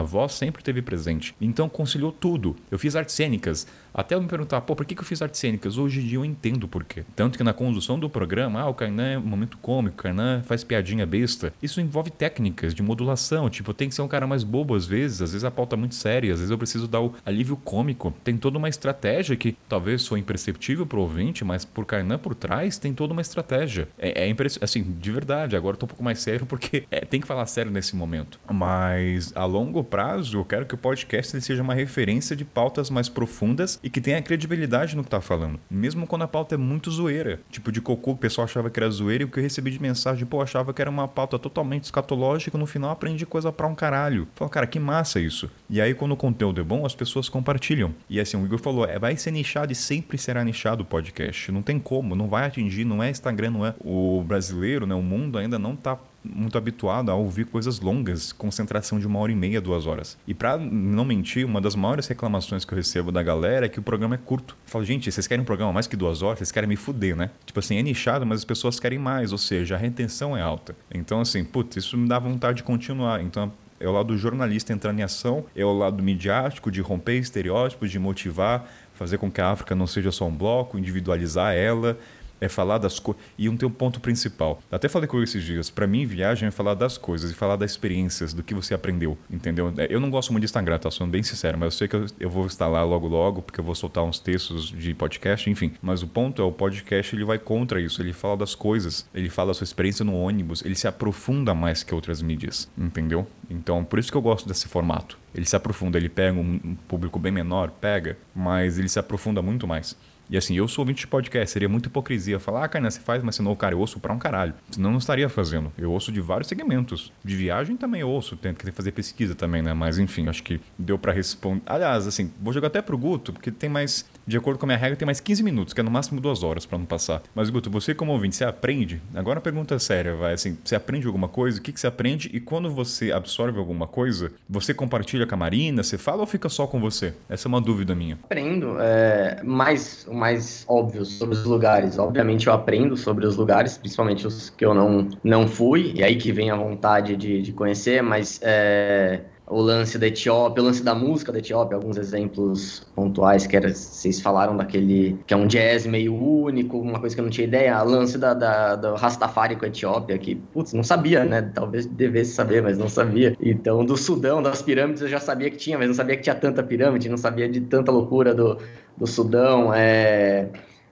Voz 0.04 0.32
sempre 0.32 0.62
teve 0.62 0.82
presente. 0.82 1.34
Então 1.40 1.68
conciliou 1.68 2.12
tudo. 2.12 2.56
Eu 2.70 2.78
fiz 2.78 2.96
artes 2.96 3.14
cênicas, 3.14 3.66
até 3.96 4.14
eu 4.14 4.20
me 4.20 4.28
perguntar, 4.28 4.60
pô, 4.60 4.76
por 4.76 4.84
que, 4.84 4.94
que 4.94 5.00
eu 5.00 5.06
fiz 5.06 5.22
artes 5.22 5.40
cênicas? 5.40 5.78
Hoje 5.78 6.00
em 6.00 6.04
dia 6.04 6.18
eu 6.18 6.24
entendo 6.24 6.68
por 6.68 6.84
quê. 6.84 7.02
Tanto 7.16 7.38
que 7.38 7.42
na 7.42 7.54
condução 7.54 7.98
do 7.98 8.10
programa, 8.10 8.60
ah, 8.60 8.68
o 8.68 8.74
Kainan 8.74 9.08
é 9.08 9.18
um 9.18 9.22
momento 9.22 9.56
cômico, 9.56 10.00
o 10.00 10.02
Kainan 10.02 10.42
faz 10.42 10.62
piadinha 10.62 11.06
besta. 11.06 11.50
Isso 11.62 11.80
envolve 11.80 12.10
técnicas 12.10 12.74
de 12.74 12.82
modulação, 12.82 13.48
tipo, 13.48 13.72
tem 13.72 13.88
que 13.88 13.94
ser 13.94 14.02
um 14.02 14.08
cara 14.08 14.26
mais 14.26 14.44
bobo 14.44 14.74
às 14.74 14.84
vezes, 14.84 15.22
às 15.22 15.32
vezes 15.32 15.44
a 15.44 15.50
pauta 15.50 15.76
é 15.76 15.78
muito 15.78 15.94
séria, 15.94 16.30
às 16.30 16.40
vezes 16.40 16.50
eu 16.50 16.58
preciso 16.58 16.86
dar 16.86 17.00
o 17.00 17.14
alívio 17.24 17.56
cômico. 17.56 18.12
Tem 18.22 18.36
toda 18.36 18.58
uma 18.58 18.68
estratégia 18.68 19.34
que 19.34 19.56
talvez 19.66 20.02
sou 20.02 20.18
imperceptível 20.18 20.84
pro 20.84 21.00
ouvinte, 21.00 21.42
mas 21.42 21.64
por 21.64 21.86
Kainan 21.86 22.18
por 22.18 22.34
trás 22.34 22.76
tem 22.76 22.92
toda 22.92 23.14
uma 23.14 23.22
estratégia. 23.22 23.88
É, 23.98 24.24
é 24.24 24.28
impressionante, 24.28 24.62
assim, 24.62 24.82
de 24.82 25.10
verdade, 25.10 25.56
agora 25.56 25.74
eu 25.74 25.78
tô 25.78 25.86
um 25.86 25.88
pouco 25.88 26.04
mais 26.04 26.18
sério 26.18 26.44
porque 26.44 26.84
é, 26.90 27.00
tem 27.00 27.18
que 27.18 27.26
falar 27.26 27.46
sério 27.46 27.72
nesse 27.72 27.96
momento. 27.96 28.38
Mas 28.52 29.32
a 29.34 29.46
longo 29.46 29.65
prazo, 29.84 30.38
eu 30.38 30.44
quero 30.44 30.66
que 30.66 30.74
o 30.74 30.78
podcast 30.78 31.40
seja 31.40 31.62
uma 31.62 31.74
referência 31.74 32.34
de 32.34 32.44
pautas 32.44 32.90
mais 32.90 33.08
profundas 33.08 33.78
e 33.82 33.90
que 33.90 34.00
tenha 34.00 34.20
credibilidade 34.20 34.96
no 34.96 35.04
que 35.04 35.10
tá 35.10 35.20
falando. 35.20 35.60
Mesmo 35.70 36.06
quando 36.06 36.22
a 36.22 36.28
pauta 36.28 36.54
é 36.54 36.58
muito 36.58 36.90
zoeira. 36.90 37.40
Tipo, 37.50 37.70
de 37.70 37.80
cocô, 37.80 38.12
o 38.12 38.16
pessoal 38.16 38.44
achava 38.44 38.70
que 38.70 38.80
era 38.80 38.90
zoeira 38.90 39.22
e 39.22 39.26
o 39.26 39.28
que 39.28 39.38
eu 39.38 39.42
recebi 39.42 39.70
de 39.70 39.80
mensagem, 39.80 40.26
pô, 40.26 40.42
achava 40.42 40.72
que 40.72 40.80
era 40.80 40.90
uma 40.90 41.08
pauta 41.08 41.38
totalmente 41.38 41.84
escatológica 41.84 42.58
no 42.58 42.66
final 42.66 42.90
aprendi 42.90 43.24
coisa 43.26 43.52
pra 43.52 43.66
um 43.66 43.74
caralho. 43.74 44.26
Falei, 44.34 44.52
cara, 44.52 44.66
que 44.66 44.78
massa 44.78 45.20
isso. 45.20 45.50
E 45.68 45.80
aí, 45.80 45.94
quando 45.94 46.12
o 46.12 46.16
conteúdo 46.16 46.60
é 46.60 46.64
bom, 46.64 46.84
as 46.84 46.94
pessoas 46.94 47.28
compartilham. 47.28 47.94
E 48.08 48.20
assim, 48.20 48.36
o 48.36 48.44
Igor 48.44 48.58
falou, 48.58 48.84
é, 48.84 48.98
vai 48.98 49.16
ser 49.16 49.30
nichado 49.30 49.72
e 49.72 49.74
sempre 49.74 50.18
será 50.18 50.42
nichado 50.44 50.82
o 50.82 50.86
podcast. 50.86 51.52
Não 51.52 51.62
tem 51.62 51.78
como, 51.78 52.14
não 52.14 52.28
vai 52.28 52.46
atingir, 52.46 52.84
não 52.84 53.02
é 53.02 53.10
Instagram, 53.10 53.50
não 53.50 53.66
é. 53.66 53.74
O 53.80 54.22
brasileiro, 54.22 54.86
né, 54.86 54.94
o 54.94 55.02
mundo 55.02 55.38
ainda 55.38 55.58
não 55.58 55.76
tá 55.76 55.98
muito 56.34 56.58
habituado 56.58 57.10
a 57.10 57.14
ouvir 57.14 57.46
coisas 57.46 57.80
longas, 57.80 58.32
concentração 58.32 58.98
de 58.98 59.06
uma 59.06 59.18
hora 59.18 59.32
e 59.32 59.34
meia, 59.34 59.60
duas 59.60 59.86
horas. 59.86 60.18
E 60.26 60.34
para 60.34 60.56
não 60.58 61.04
mentir, 61.04 61.44
uma 61.46 61.60
das 61.60 61.74
maiores 61.74 62.06
reclamações 62.06 62.64
que 62.64 62.72
eu 62.72 62.76
recebo 62.76 63.12
da 63.12 63.22
galera 63.22 63.66
é 63.66 63.68
que 63.68 63.78
o 63.78 63.82
programa 63.82 64.14
é 64.14 64.18
curto. 64.18 64.56
Eu 64.66 64.70
falo, 64.70 64.84
gente, 64.84 65.10
vocês 65.10 65.26
querem 65.26 65.42
um 65.42 65.46
programa 65.46 65.72
mais 65.72 65.86
que 65.86 65.96
duas 65.96 66.22
horas? 66.22 66.38
Vocês 66.38 66.52
querem 66.52 66.68
me 66.68 66.76
fuder, 66.76 67.16
né? 67.16 67.30
Tipo 67.44 67.60
assim, 67.60 67.76
é 67.78 67.82
nichado, 67.82 68.26
mas 68.26 68.38
as 68.38 68.44
pessoas 68.44 68.80
querem 68.80 68.98
mais, 68.98 69.32
ou 69.32 69.38
seja, 69.38 69.74
a 69.74 69.78
retenção 69.78 70.36
é 70.36 70.42
alta. 70.42 70.76
Então, 70.92 71.20
assim, 71.20 71.44
putz, 71.44 71.76
isso 71.76 71.96
me 71.96 72.08
dá 72.08 72.18
vontade 72.18 72.58
de 72.58 72.62
continuar. 72.62 73.22
Então, 73.22 73.52
é 73.78 73.86
o 73.86 73.92
lado 73.92 74.08
do 74.08 74.18
jornalista 74.18 74.72
entrando 74.72 74.98
em 75.00 75.02
ação, 75.02 75.44
é 75.54 75.64
o 75.64 75.72
lado 75.72 76.02
midiático 76.02 76.70
de 76.70 76.80
romper 76.80 77.18
estereótipos, 77.18 77.90
de 77.90 77.98
motivar, 77.98 78.66
fazer 78.94 79.18
com 79.18 79.30
que 79.30 79.40
a 79.40 79.50
África 79.50 79.74
não 79.74 79.86
seja 79.86 80.10
só 80.10 80.26
um 80.26 80.34
bloco, 80.34 80.78
individualizar 80.78 81.54
ela, 81.54 81.98
é 82.40 82.48
falar 82.48 82.78
das 82.78 82.98
coisas. 82.98 83.22
E 83.38 83.48
um 83.48 83.56
tem 83.56 83.68
um 83.68 83.72
ponto 83.72 84.00
principal. 84.00 84.62
Até 84.70 84.88
falei 84.88 85.08
com 85.08 85.22
esses 85.22 85.42
dias. 85.42 85.70
Para 85.70 85.86
mim, 85.86 86.06
viagem 86.06 86.48
é 86.48 86.50
falar 86.50 86.74
das 86.74 86.98
coisas 86.98 87.30
e 87.30 87.34
falar 87.34 87.56
das 87.56 87.70
experiências, 87.72 88.32
do 88.32 88.42
que 88.42 88.54
você 88.54 88.74
aprendeu. 88.74 89.16
Entendeu? 89.30 89.72
É, 89.76 89.86
eu 89.90 90.00
não 90.00 90.10
gosto 90.10 90.32
muito 90.32 90.42
de 90.42 90.46
Instagram, 90.46 90.78
tá? 90.78 90.90
Sendo 90.90 91.10
bem 91.10 91.22
sincero, 91.22 91.58
mas 91.58 91.66
eu 91.66 91.78
sei 91.78 91.88
que 91.88 91.96
eu, 91.96 92.06
eu 92.20 92.30
vou 92.30 92.46
instalar 92.46 92.86
logo 92.86 93.06
logo, 93.08 93.42
porque 93.42 93.60
eu 93.60 93.64
vou 93.64 93.74
soltar 93.74 94.04
uns 94.04 94.18
textos 94.18 94.68
de 94.68 94.94
podcast, 94.94 95.48
enfim. 95.50 95.72
Mas 95.82 96.02
o 96.02 96.06
ponto 96.06 96.40
é: 96.40 96.44
o 96.44 96.52
podcast 96.52 97.14
ele 97.14 97.24
vai 97.24 97.38
contra 97.38 97.80
isso. 97.80 98.00
Ele 98.00 98.12
fala 98.12 98.36
das 98.36 98.54
coisas, 98.54 99.08
ele 99.14 99.28
fala 99.28 99.48
da 99.48 99.54
sua 99.54 99.64
experiência 99.64 100.04
no 100.04 100.14
ônibus, 100.14 100.64
ele 100.64 100.74
se 100.74 100.86
aprofunda 100.86 101.54
mais 101.54 101.82
que 101.82 101.94
outras 101.94 102.22
mídias. 102.22 102.68
Entendeu? 102.76 103.26
Então, 103.48 103.84
por 103.84 103.98
isso 103.98 104.10
que 104.10 104.16
eu 104.16 104.22
gosto 104.22 104.48
desse 104.48 104.68
formato. 104.68 105.18
Ele 105.34 105.44
se 105.44 105.54
aprofunda, 105.54 105.98
ele 105.98 106.08
pega 106.08 106.38
um, 106.38 106.60
um 106.64 106.74
público 106.88 107.18
bem 107.18 107.30
menor, 107.30 107.70
pega, 107.70 108.16
mas 108.34 108.78
ele 108.78 108.88
se 108.88 108.98
aprofunda 108.98 109.42
muito 109.42 109.66
mais. 109.66 109.96
E 110.28 110.36
assim, 110.36 110.56
eu 110.56 110.66
sou 110.66 110.82
ouvinte 110.82 111.00
de 111.00 111.06
podcast, 111.06 111.52
seria 111.52 111.68
muita 111.68 111.88
hipocrisia 111.88 112.40
falar, 112.40 112.64
ah, 112.64 112.68
cara, 112.68 112.90
você 112.90 113.00
faz, 113.00 113.22
mas 113.22 113.36
senão, 113.36 113.54
cara, 113.54 113.74
eu 113.74 113.78
ouço 113.78 114.00
pra 114.00 114.12
um 114.12 114.18
caralho. 114.18 114.54
Senão 114.70 114.88
eu 114.88 114.92
não 114.92 114.98
estaria 114.98 115.28
fazendo. 115.28 115.72
Eu 115.78 115.92
ouço 115.92 116.10
de 116.10 116.20
vários 116.20 116.48
segmentos. 116.48 117.12
De 117.24 117.36
viagem 117.36 117.76
também 117.76 118.00
eu 118.00 118.08
ouço, 118.08 118.36
tenho 118.36 118.54
que 118.54 118.70
fazer 118.72 118.92
pesquisa 118.92 119.34
também, 119.34 119.62
né? 119.62 119.72
Mas 119.72 119.98
enfim, 119.98 120.28
acho 120.28 120.42
que 120.42 120.60
deu 120.78 120.98
para 120.98 121.12
responder. 121.12 121.62
Aliás, 121.66 122.06
assim, 122.06 122.32
vou 122.40 122.52
jogar 122.52 122.68
até 122.68 122.82
pro 122.82 122.98
Guto, 122.98 123.32
porque 123.32 123.50
tem 123.50 123.70
mais, 123.70 124.04
de 124.26 124.36
acordo 124.36 124.58
com 124.58 124.66
a 124.66 124.68
minha 124.68 124.78
regra, 124.78 124.96
tem 124.96 125.06
mais 125.06 125.20
15 125.20 125.42
minutos, 125.42 125.72
que 125.72 125.80
é 125.80 125.84
no 125.84 125.90
máximo 125.90 126.20
duas 126.20 126.42
horas 126.42 126.66
para 126.66 126.78
não 126.78 126.84
passar. 126.84 127.22
Mas, 127.34 127.50
Guto, 127.50 127.70
você 127.70 127.94
como 127.94 128.12
ouvinte, 128.12 128.36
você 128.36 128.44
aprende? 128.44 129.00
Agora 129.14 129.38
uma 129.38 129.42
pergunta 129.42 129.78
séria, 129.78 130.14
vai, 130.14 130.34
assim, 130.34 130.58
você 130.64 130.74
aprende 130.74 131.06
alguma 131.06 131.28
coisa? 131.28 131.58
O 131.58 131.62
que, 131.62 131.72
que 131.72 131.80
você 131.80 131.86
aprende? 131.86 132.30
E 132.32 132.40
quando 132.40 132.70
você 132.70 133.12
absorve 133.12 133.58
alguma 133.58 133.86
coisa, 133.86 134.32
você 134.48 134.74
compartilha 134.74 135.26
com 135.26 135.34
a 135.34 135.38
Marina, 135.38 135.82
você 135.82 135.96
fala 135.96 136.20
ou 136.20 136.26
fica 136.26 136.48
só 136.48 136.66
com 136.66 136.80
você? 136.80 137.14
Essa 137.28 137.46
é 137.46 137.48
uma 137.48 137.60
dúvida 137.60 137.94
minha. 137.94 138.18
Aprendo, 138.24 138.76
é, 138.80 139.40
mais 139.44 140.06
mais 140.10 140.64
óbvios 140.68 141.12
sobre 141.18 141.36
os 141.36 141.44
lugares. 141.44 141.98
Obviamente 141.98 142.46
eu 142.46 142.52
aprendo 142.52 142.96
sobre 142.96 143.26
os 143.26 143.36
lugares, 143.36 143.78
principalmente 143.78 144.26
os 144.26 144.50
que 144.50 144.64
eu 144.64 144.74
não, 144.74 145.08
não 145.22 145.46
fui, 145.46 145.92
e 145.94 146.02
aí 146.02 146.16
que 146.16 146.32
vem 146.32 146.50
a 146.50 146.56
vontade 146.56 147.16
de, 147.16 147.42
de 147.42 147.52
conhecer, 147.52 148.02
mas 148.02 148.40
é, 148.42 149.20
o 149.48 149.60
lance 149.60 149.96
da 149.96 150.08
Etiópia, 150.08 150.62
o 150.62 150.66
lance 150.66 150.82
da 150.82 150.94
música 150.94 151.30
da 151.30 151.38
Etiópia, 151.38 151.76
alguns 151.76 151.96
exemplos 151.96 152.84
pontuais 152.94 153.46
que 153.46 153.56
era, 153.56 153.72
vocês 153.72 154.20
falaram 154.20 154.56
daquele 154.56 155.16
que 155.24 155.32
é 155.32 155.36
um 155.36 155.46
jazz 155.46 155.86
meio 155.86 156.14
único, 156.14 156.78
uma 156.78 156.98
coisa 156.98 157.14
que 157.14 157.20
eu 157.20 157.24
não 157.24 157.30
tinha 157.30 157.46
ideia, 157.46 157.80
o 157.82 157.88
lance 157.88 158.18
da, 158.18 158.34
da, 158.34 158.74
do 158.74 158.94
Rastafari 158.94 159.54
com 159.54 159.64
a 159.64 159.68
Etiópia, 159.68 160.18
que, 160.18 160.34
putz, 160.34 160.72
não 160.72 160.82
sabia, 160.82 161.24
né? 161.24 161.42
Talvez 161.54 161.86
devesse 161.86 162.32
saber, 162.32 162.60
mas 162.62 162.76
não 162.76 162.88
sabia. 162.88 163.36
Então, 163.40 163.84
do 163.84 163.96
Sudão, 163.96 164.42
das 164.42 164.62
pirâmides, 164.62 165.02
eu 165.02 165.08
já 165.08 165.20
sabia 165.20 165.50
que 165.50 165.56
tinha, 165.56 165.78
mas 165.78 165.86
não 165.86 165.94
sabia 165.94 166.16
que 166.16 166.22
tinha 166.22 166.34
tanta 166.34 166.62
pirâmide, 166.62 167.08
não 167.08 167.16
sabia 167.16 167.48
de 167.48 167.60
tanta 167.60 167.92
loucura 167.92 168.34
do, 168.34 168.58
do 168.96 169.06
Sudão. 169.06 169.72
É... 169.72 170.48